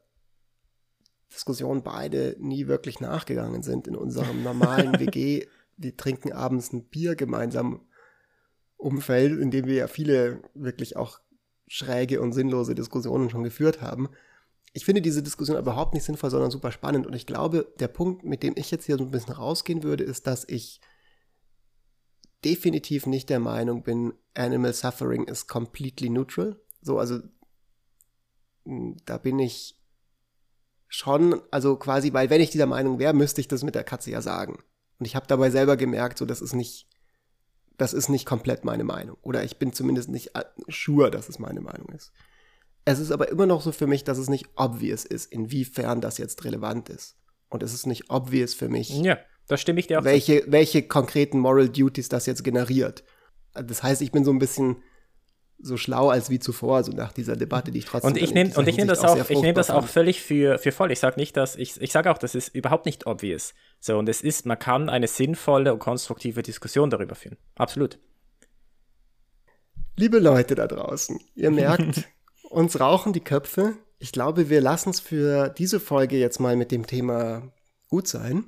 Diskussion 1.32 1.82
beide 1.82 2.36
nie 2.38 2.66
wirklich 2.66 3.00
nachgegangen 3.00 3.62
sind 3.62 3.86
in 3.86 3.96
unserem 3.96 4.42
normalen 4.42 4.92
WG. 5.00 5.46
Wir 5.76 5.96
trinken 5.96 6.32
abends 6.32 6.72
ein 6.72 6.84
Bier 6.84 7.16
gemeinsam 7.16 7.86
Umfeld, 8.76 9.38
in 9.40 9.50
dem 9.50 9.66
wir 9.66 9.74
ja 9.74 9.88
viele 9.88 10.42
wirklich 10.54 10.96
auch 10.96 11.20
schräge 11.66 12.20
und 12.20 12.32
sinnlose 12.32 12.74
Diskussionen 12.74 13.30
schon 13.30 13.42
geführt 13.42 13.80
haben. 13.80 14.08
Ich 14.72 14.84
finde 14.84 15.02
diese 15.02 15.22
Diskussion 15.22 15.56
überhaupt 15.56 15.94
nicht 15.94 16.04
sinnvoll, 16.04 16.30
sondern 16.30 16.50
super 16.50 16.70
spannend. 16.70 17.06
Und 17.06 17.14
ich 17.14 17.26
glaube, 17.26 17.72
der 17.80 17.88
Punkt, 17.88 18.24
mit 18.24 18.42
dem 18.42 18.54
ich 18.56 18.70
jetzt 18.70 18.84
hier 18.84 18.98
so 18.98 19.04
ein 19.04 19.10
bisschen 19.10 19.32
rausgehen 19.32 19.82
würde, 19.82 20.04
ist, 20.04 20.26
dass 20.26 20.46
ich 20.46 20.80
definitiv 22.44 23.06
nicht 23.06 23.30
der 23.30 23.40
Meinung 23.40 23.82
bin, 23.82 24.12
Animal 24.34 24.74
Suffering 24.74 25.24
ist 25.24 25.48
completely 25.48 26.10
neutral. 26.10 26.60
So, 26.82 26.98
also 26.98 27.20
da 28.64 29.18
bin 29.18 29.38
ich 29.38 29.80
schon, 30.88 31.40
also 31.50 31.76
quasi, 31.76 32.12
weil 32.12 32.30
wenn 32.30 32.40
ich 32.40 32.50
dieser 32.50 32.66
Meinung 32.66 32.98
wäre, 32.98 33.14
müsste 33.14 33.40
ich 33.40 33.48
das 33.48 33.62
mit 33.62 33.74
der 33.74 33.84
Katze 33.84 34.10
ja 34.10 34.20
sagen. 34.20 34.58
Und 34.98 35.06
ich 35.06 35.16
habe 35.16 35.26
dabei 35.26 35.50
selber 35.50 35.76
gemerkt, 35.76 36.18
so 36.18 36.26
das 36.26 36.40
ist 36.40 36.54
nicht, 36.54 36.86
das 37.76 37.92
ist 37.92 38.08
nicht 38.08 38.26
komplett 38.26 38.64
meine 38.64 38.84
Meinung. 38.84 39.16
Oder 39.22 39.44
ich 39.44 39.58
bin 39.58 39.72
zumindest 39.72 40.08
nicht 40.08 40.32
sure, 40.68 41.10
dass 41.10 41.28
es 41.28 41.38
meine 41.38 41.60
Meinung 41.60 41.88
ist. 41.90 42.12
Es 42.84 43.00
ist 43.00 43.10
aber 43.10 43.28
immer 43.28 43.46
noch 43.46 43.62
so 43.62 43.72
für 43.72 43.86
mich, 43.86 44.04
dass 44.04 44.16
es 44.16 44.28
nicht 44.28 44.48
obvious 44.54 45.04
ist, 45.04 45.32
inwiefern 45.32 46.00
das 46.00 46.18
jetzt 46.18 46.44
relevant 46.44 46.88
ist. 46.88 47.16
Und 47.48 47.62
es 47.62 47.74
ist 47.74 47.86
nicht 47.86 48.10
obvious 48.10 48.54
für 48.54 48.68
mich. 48.68 48.90
Ja, 48.90 49.18
da 49.48 49.56
stimme 49.56 49.80
ich 49.80 49.86
dir 49.86 50.00
auch 50.00 50.04
welche, 50.04 50.44
zu. 50.44 50.52
welche 50.52 50.82
konkreten 50.86 51.38
Moral 51.40 51.68
Duties 51.68 52.08
das 52.08 52.26
jetzt 52.26 52.44
generiert. 52.44 53.04
Das 53.54 53.82
heißt, 53.82 54.02
ich 54.02 54.12
bin 54.12 54.24
so 54.24 54.30
ein 54.30 54.38
bisschen 54.38 54.82
so 55.58 55.76
schlau 55.76 56.10
als 56.10 56.30
wie 56.30 56.38
zuvor, 56.38 56.84
so 56.84 56.92
nach 56.92 57.12
dieser 57.12 57.36
Debatte, 57.36 57.70
die 57.70 57.78
ich 57.78 57.86
trotzdem 57.86 58.12
und 58.12 58.16
ich 58.18 58.34
nehme 58.34 58.54
und 58.54 58.68
ich 58.68 58.76
nehme 58.76 58.88
das 58.88 59.04
auch, 59.04 59.16
ich 59.16 59.40
nehme 59.40 59.54
das 59.54 59.70
auch 59.70 59.86
völlig 59.86 60.20
für 60.20 60.58
für 60.58 60.72
voll. 60.72 60.92
Ich 60.92 61.00
sage 61.00 61.18
nicht, 61.18 61.36
dass 61.36 61.56
ich 61.56 61.80
ich 61.80 61.92
sage 61.92 62.10
auch, 62.10 62.18
das 62.18 62.34
ist 62.34 62.54
überhaupt 62.54 62.86
nicht 62.86 63.06
obvious. 63.06 63.54
So 63.80 63.98
und 63.98 64.08
es 64.08 64.20
ist, 64.20 64.46
man 64.46 64.58
kann 64.58 64.88
eine 64.88 65.08
sinnvolle 65.08 65.72
und 65.72 65.78
konstruktive 65.78 66.42
Diskussion 66.42 66.90
darüber 66.90 67.14
führen. 67.14 67.36
Absolut. 67.54 67.98
Liebe 69.96 70.18
Leute 70.18 70.54
da 70.54 70.66
draußen, 70.66 71.18
ihr 71.34 71.50
merkt, 71.50 72.04
uns 72.50 72.78
rauchen 72.78 73.12
die 73.12 73.24
Köpfe. 73.24 73.74
Ich 73.98 74.12
glaube, 74.12 74.50
wir 74.50 74.60
lassen 74.60 74.90
es 74.90 75.00
für 75.00 75.48
diese 75.48 75.80
Folge 75.80 76.18
jetzt 76.18 76.38
mal 76.38 76.54
mit 76.54 76.70
dem 76.70 76.86
Thema 76.86 77.50
gut 77.88 78.06
sein. 78.08 78.44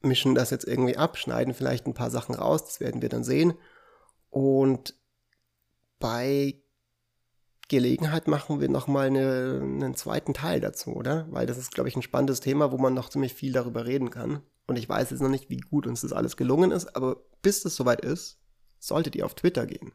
Mischen 0.00 0.34
das 0.34 0.50
jetzt 0.50 0.66
irgendwie 0.66 0.96
ab, 0.96 1.18
schneiden 1.18 1.52
vielleicht 1.52 1.86
ein 1.86 1.94
paar 1.94 2.10
Sachen 2.10 2.34
raus, 2.34 2.64
das 2.64 2.80
werden 2.80 3.02
wir 3.02 3.10
dann 3.10 3.24
sehen. 3.24 3.54
Und 4.30 4.94
bei 5.98 6.60
Gelegenheit 7.68 8.28
machen 8.28 8.60
wir 8.60 8.68
nochmal 8.68 9.06
eine, 9.06 9.60
einen 9.62 9.94
zweiten 9.94 10.34
Teil 10.34 10.60
dazu, 10.60 10.94
oder? 10.94 11.26
Weil 11.30 11.46
das 11.46 11.58
ist, 11.58 11.74
glaube 11.74 11.88
ich, 11.88 11.96
ein 11.96 12.02
spannendes 12.02 12.40
Thema, 12.40 12.72
wo 12.72 12.78
man 12.78 12.94
noch 12.94 13.08
ziemlich 13.08 13.34
viel 13.34 13.52
darüber 13.52 13.86
reden 13.86 14.10
kann. 14.10 14.42
Und 14.66 14.76
ich 14.76 14.88
weiß 14.88 15.10
jetzt 15.10 15.20
noch 15.20 15.28
nicht, 15.28 15.50
wie 15.50 15.58
gut 15.58 15.86
uns 15.86 16.02
das 16.02 16.12
alles 16.12 16.36
gelungen 16.36 16.70
ist, 16.70 16.94
aber 16.96 17.22
bis 17.42 17.62
das 17.62 17.76
soweit 17.76 18.00
ist, 18.00 18.38
solltet 18.78 19.16
ihr 19.16 19.24
auf 19.26 19.34
Twitter 19.34 19.66
gehen. 19.66 19.92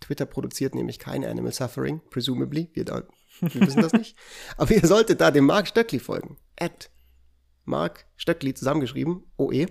Twitter 0.00 0.26
produziert 0.26 0.74
nämlich 0.74 0.98
kein 0.98 1.24
Animal 1.24 1.52
Suffering, 1.52 2.00
presumably. 2.10 2.70
Wir, 2.72 2.84
da, 2.84 3.02
wir 3.40 3.66
wissen 3.66 3.82
das 3.82 3.92
nicht. 3.92 4.16
Aber 4.56 4.72
ihr 4.72 4.86
solltet 4.86 5.20
da 5.20 5.30
dem 5.30 5.44
Mark 5.44 5.68
Stöckli 5.68 5.98
folgen. 5.98 6.38
At 6.58 6.90
Mark 7.64 8.06
Stöckli 8.16 8.54
zusammengeschrieben, 8.54 9.24
OE. 9.36 9.66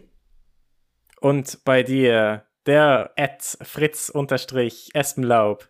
Und 1.19 1.63
bei 1.65 1.83
dir 1.83 2.45
der 2.65 3.11
Ed 3.15 3.41
Fritz 3.61 4.09
unterstrich 4.09 4.89
Espenlaub. 4.93 5.69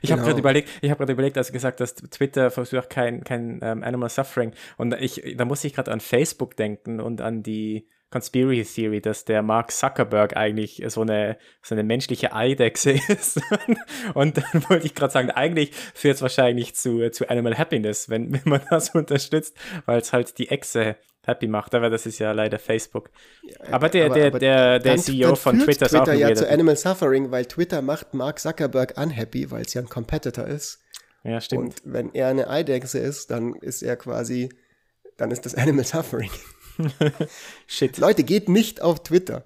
Ich 0.00 0.08
genau. 0.08 0.20
habe 0.20 0.28
gerade 0.28 0.40
überlegt, 0.40 0.68
ich 0.80 0.90
habe 0.90 0.98
gerade 0.98 1.12
überlegt, 1.12 1.36
als 1.36 1.48
du 1.48 1.52
gesagt 1.52 1.80
hast, 1.80 2.10
Twitter 2.10 2.50
versucht 2.50 2.90
kein, 2.90 3.22
kein 3.22 3.60
ähm, 3.62 3.82
Animal 3.82 4.08
Suffering. 4.08 4.52
Und 4.76 4.94
ich, 4.94 5.36
da 5.36 5.44
muss 5.44 5.64
ich 5.64 5.74
gerade 5.74 5.92
an 5.92 6.00
Facebook 6.00 6.56
denken 6.56 7.00
und 7.00 7.20
an 7.20 7.42
die 7.42 7.86
Conspiracy 8.10 8.82
Theory, 8.82 9.00
dass 9.00 9.24
der 9.24 9.42
Mark 9.42 9.72
Zuckerberg 9.72 10.36
eigentlich 10.36 10.82
so 10.86 11.02
eine, 11.02 11.36
so 11.62 11.74
eine 11.74 11.82
menschliche 11.82 12.32
Eidechse 12.32 12.92
ist. 13.08 13.40
und 14.14 14.38
dann 14.38 14.68
wollte 14.68 14.86
ich 14.86 14.94
gerade 14.94 15.12
sagen, 15.12 15.30
eigentlich 15.30 15.74
führt 15.74 16.16
es 16.16 16.22
wahrscheinlich 16.22 16.76
zu, 16.76 17.10
zu 17.10 17.28
Animal 17.28 17.58
Happiness, 17.58 18.08
wenn, 18.08 18.32
wenn 18.32 18.42
man 18.44 18.62
das 18.70 18.90
unterstützt, 18.94 19.56
weil 19.86 19.98
es 19.98 20.12
halt 20.12 20.38
die 20.38 20.48
Echse 20.48 20.96
happy 21.26 21.46
macht, 21.48 21.74
aber 21.74 21.90
das 21.90 22.06
ist 22.06 22.18
ja 22.18 22.32
leider 22.32 22.58
Facebook. 22.58 23.10
Aber 23.70 23.88
der, 23.88 24.06
aber, 24.06 24.14
der, 24.14 24.26
aber 24.28 24.38
der, 24.38 24.78
der 24.78 24.96
CEO 24.96 25.28
dann 25.28 25.36
von 25.36 25.58
Twitter 25.60 25.86
ist 25.86 25.94
auch 25.94 26.06
ja 26.12 26.34
zu 26.34 26.48
Animal 26.48 26.76
Suffering, 26.76 27.30
weil 27.30 27.46
Twitter 27.46 27.82
macht 27.82 28.14
Mark 28.14 28.38
Zuckerberg 28.38 28.96
unhappy, 28.96 29.50
weil 29.50 29.62
es 29.62 29.74
ja 29.74 29.82
ein 29.82 29.88
Competitor 29.88 30.46
ist. 30.46 30.80
Ja, 31.24 31.40
stimmt. 31.40 31.62
Und 31.62 31.82
wenn 31.84 32.14
er 32.14 32.28
eine 32.28 32.48
Eidechse 32.48 32.98
ist, 32.98 33.30
dann 33.30 33.54
ist 33.54 33.82
er 33.82 33.96
quasi, 33.96 34.50
dann 35.16 35.30
ist 35.30 35.46
das 35.46 35.54
Animal 35.56 35.84
Suffering. 35.84 36.30
Shit. 37.66 37.98
Leute, 37.98 38.24
geht 38.24 38.48
nicht 38.48 38.80
auf 38.80 39.02
Twitter. 39.02 39.44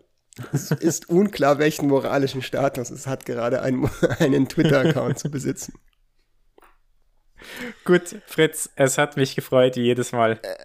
Es 0.52 0.70
ist 0.70 1.08
unklar, 1.08 1.58
welchen 1.58 1.88
moralischen 1.88 2.42
Status 2.42 2.90
es 2.90 3.06
hat, 3.06 3.26
gerade 3.26 3.62
einen, 3.62 3.90
einen 4.18 4.48
Twitter-Account 4.48 5.18
zu 5.18 5.30
besitzen. 5.30 5.74
Gut, 7.84 8.16
Fritz, 8.26 8.70
es 8.76 8.98
hat 8.98 9.16
mich 9.16 9.36
gefreut, 9.36 9.76
wie 9.76 9.82
jedes 9.82 10.12
Mal. 10.12 10.40
Äh, 10.42 10.56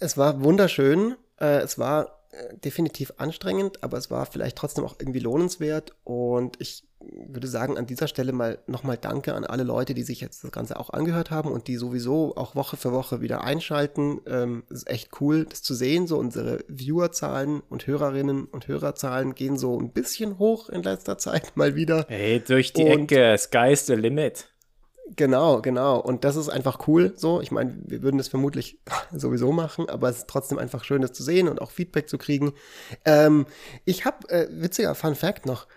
es 0.00 0.16
war 0.16 0.42
wunderschön. 0.42 1.16
Äh, 1.40 1.58
es 1.58 1.78
war 1.78 2.22
äh, 2.30 2.56
definitiv 2.58 3.12
anstrengend, 3.16 3.82
aber 3.82 3.98
es 3.98 4.10
war 4.10 4.26
vielleicht 4.26 4.56
trotzdem 4.56 4.84
auch 4.84 4.96
irgendwie 4.98 5.20
lohnenswert. 5.20 5.92
Und 6.04 6.60
ich 6.60 6.84
würde 7.00 7.46
sagen, 7.46 7.78
an 7.78 7.86
dieser 7.86 8.08
Stelle 8.08 8.32
mal 8.32 8.58
nochmal 8.66 8.96
Danke 8.96 9.34
an 9.34 9.44
alle 9.44 9.62
Leute, 9.62 9.94
die 9.94 10.02
sich 10.02 10.20
jetzt 10.20 10.42
das 10.42 10.50
Ganze 10.50 10.78
auch 10.78 10.90
angehört 10.90 11.30
haben 11.30 11.50
und 11.50 11.68
die 11.68 11.76
sowieso 11.76 12.36
auch 12.36 12.54
Woche 12.54 12.76
für 12.76 12.92
Woche 12.92 13.20
wieder 13.20 13.44
einschalten. 13.44 14.20
Ähm, 14.26 14.64
es 14.70 14.78
ist 14.78 14.90
echt 14.90 15.20
cool, 15.20 15.44
das 15.44 15.62
zu 15.62 15.74
sehen. 15.74 16.06
So 16.06 16.18
unsere 16.18 16.64
Viewerzahlen 16.68 17.60
und 17.68 17.86
Hörerinnen 17.86 18.46
und 18.46 18.66
Hörerzahlen 18.68 19.34
gehen 19.34 19.56
so 19.56 19.78
ein 19.78 19.90
bisschen 19.90 20.38
hoch 20.38 20.68
in 20.68 20.82
letzter 20.82 21.18
Zeit 21.18 21.52
mal 21.56 21.74
wieder. 21.74 22.06
Hey, 22.08 22.40
durch 22.40 22.72
die 22.72 22.84
und 22.84 23.12
Ecke, 23.12 23.36
sky's 23.38 23.86
the 23.86 23.94
limit. 23.94 24.48
Genau, 25.14 25.62
genau. 25.62 26.00
Und 26.00 26.24
das 26.24 26.34
ist 26.34 26.48
einfach 26.48 26.88
cool 26.88 27.12
so. 27.16 27.40
Ich 27.40 27.52
meine, 27.52 27.78
wir 27.86 28.02
würden 28.02 28.18
das 28.18 28.28
vermutlich 28.28 28.80
sowieso 29.12 29.52
machen, 29.52 29.88
aber 29.88 30.08
es 30.08 30.18
ist 30.18 30.28
trotzdem 30.28 30.58
einfach 30.58 30.82
schön, 30.84 31.02
das 31.02 31.12
zu 31.12 31.22
sehen 31.22 31.48
und 31.48 31.60
auch 31.62 31.70
Feedback 31.70 32.08
zu 32.08 32.18
kriegen. 32.18 32.52
Ähm, 33.04 33.46
ich 33.84 34.04
habe, 34.04 34.28
äh, 34.28 34.48
witziger 34.50 34.94
Fun 34.96 35.14
Fact 35.14 35.46
noch, 35.46 35.68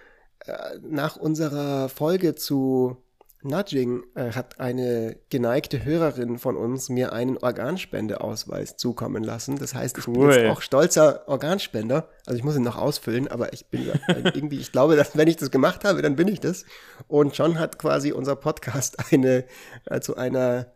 äh, 0.46 0.80
nach 0.82 1.16
unserer 1.16 1.90
Folge 1.90 2.36
zu 2.36 2.98
Nudging 3.41 4.03
äh, 4.16 4.32
hat 4.32 4.60
eine 4.60 5.18
geneigte 5.30 5.86
Hörerin 5.86 6.38
von 6.38 6.57
uns 6.57 6.90
mir 6.90 7.14
einen 7.14 7.38
Organspendeausweis 7.38 8.76
zukommen 8.76 9.24
lassen. 9.24 9.57
Das 9.57 9.74
heißt, 9.74 9.98
ich 9.98 10.07
cool. 10.07 10.28
bin 10.28 10.32
jetzt 10.32 10.49
auch 10.49 10.61
stolzer 10.61 11.28
Organspender. 11.28 12.10
Also 12.26 12.38
ich 12.38 12.44
muss 12.44 12.57
ihn 12.57 12.64
noch 12.64 12.78
ausfüllen, 12.78 13.30
aber 13.30 13.53
ich 13.53 13.68
bin 13.68 13.91
irgendwie, 14.34 14.60
ich 14.60 14.72
glaube, 14.72 14.98
dass 14.98 15.16
wenn 15.16 15.28
ich 15.28 15.38
das 15.38 15.52
gemacht 15.52 15.86
habe, 15.86 16.02
dann 16.02 16.18
bin 16.18 16.28
ich 16.28 16.41
das. 16.41 16.66
Und 17.07 17.36
schon 17.36 17.60
hat 17.60 17.80
quasi 17.80 18.11
unser 18.11 18.36
Podcast 18.36 18.98
eine, 19.11 19.45
äh, 19.86 20.02
zu 20.02 20.18
einer 20.18 20.74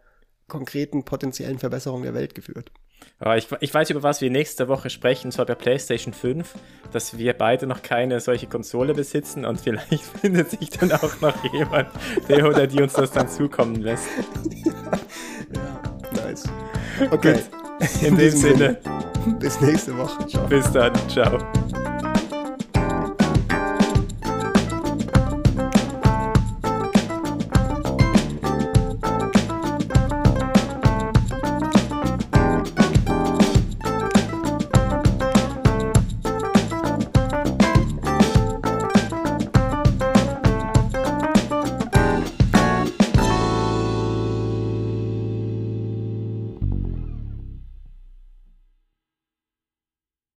konkreten 0.48 1.03
potenziellen 1.03 1.60
Verbesserung 1.60 2.03
der 2.03 2.14
Welt 2.14 2.34
geführt. 2.35 2.72
Ich, 3.36 3.48
ich 3.62 3.74
weiß, 3.74 3.90
über 3.90 4.04
was 4.04 4.20
wir 4.22 4.30
nächste 4.30 4.68
Woche 4.68 4.90
sprechen, 4.90 5.32
zwar 5.32 5.46
bei 5.46 5.56
PlayStation 5.56 6.14
5, 6.14 6.54
dass 6.92 7.18
wir 7.18 7.34
beide 7.34 7.68
noch 7.68 7.82
keine 7.82 8.20
solche 8.20 8.48
Konsole 8.48 8.94
besitzen 8.94 9.46
und 9.46 9.62
vielleicht 9.62 10.04
findet 10.22 10.52
sich 10.52 10.70
dann 10.70 10.92
auch 10.92 11.22
noch 11.22 11.54
jemand, 11.54 11.88
der 12.28 12.48
oder 12.48 12.68
die 12.68 12.82
uns 12.82 12.94
das 12.94 13.12
dann 13.12 13.30
zukommen 13.30 13.76
lässt. 13.76 14.08
ja, 15.54 16.24
nice. 16.24 16.44
Okay. 17.12 17.34
Gut. 17.34 17.44
In, 18.02 18.08
In 18.08 18.18
dem 18.18 18.32
Sinne. 18.32 18.78
Sinne. 18.84 19.38
Bis 19.40 19.60
nächste 19.62 19.98
Woche. 19.98 20.28
Ciao. 20.28 20.48
Bis 20.48 20.72
dann. 20.72 20.94
Ciao. 21.10 21.40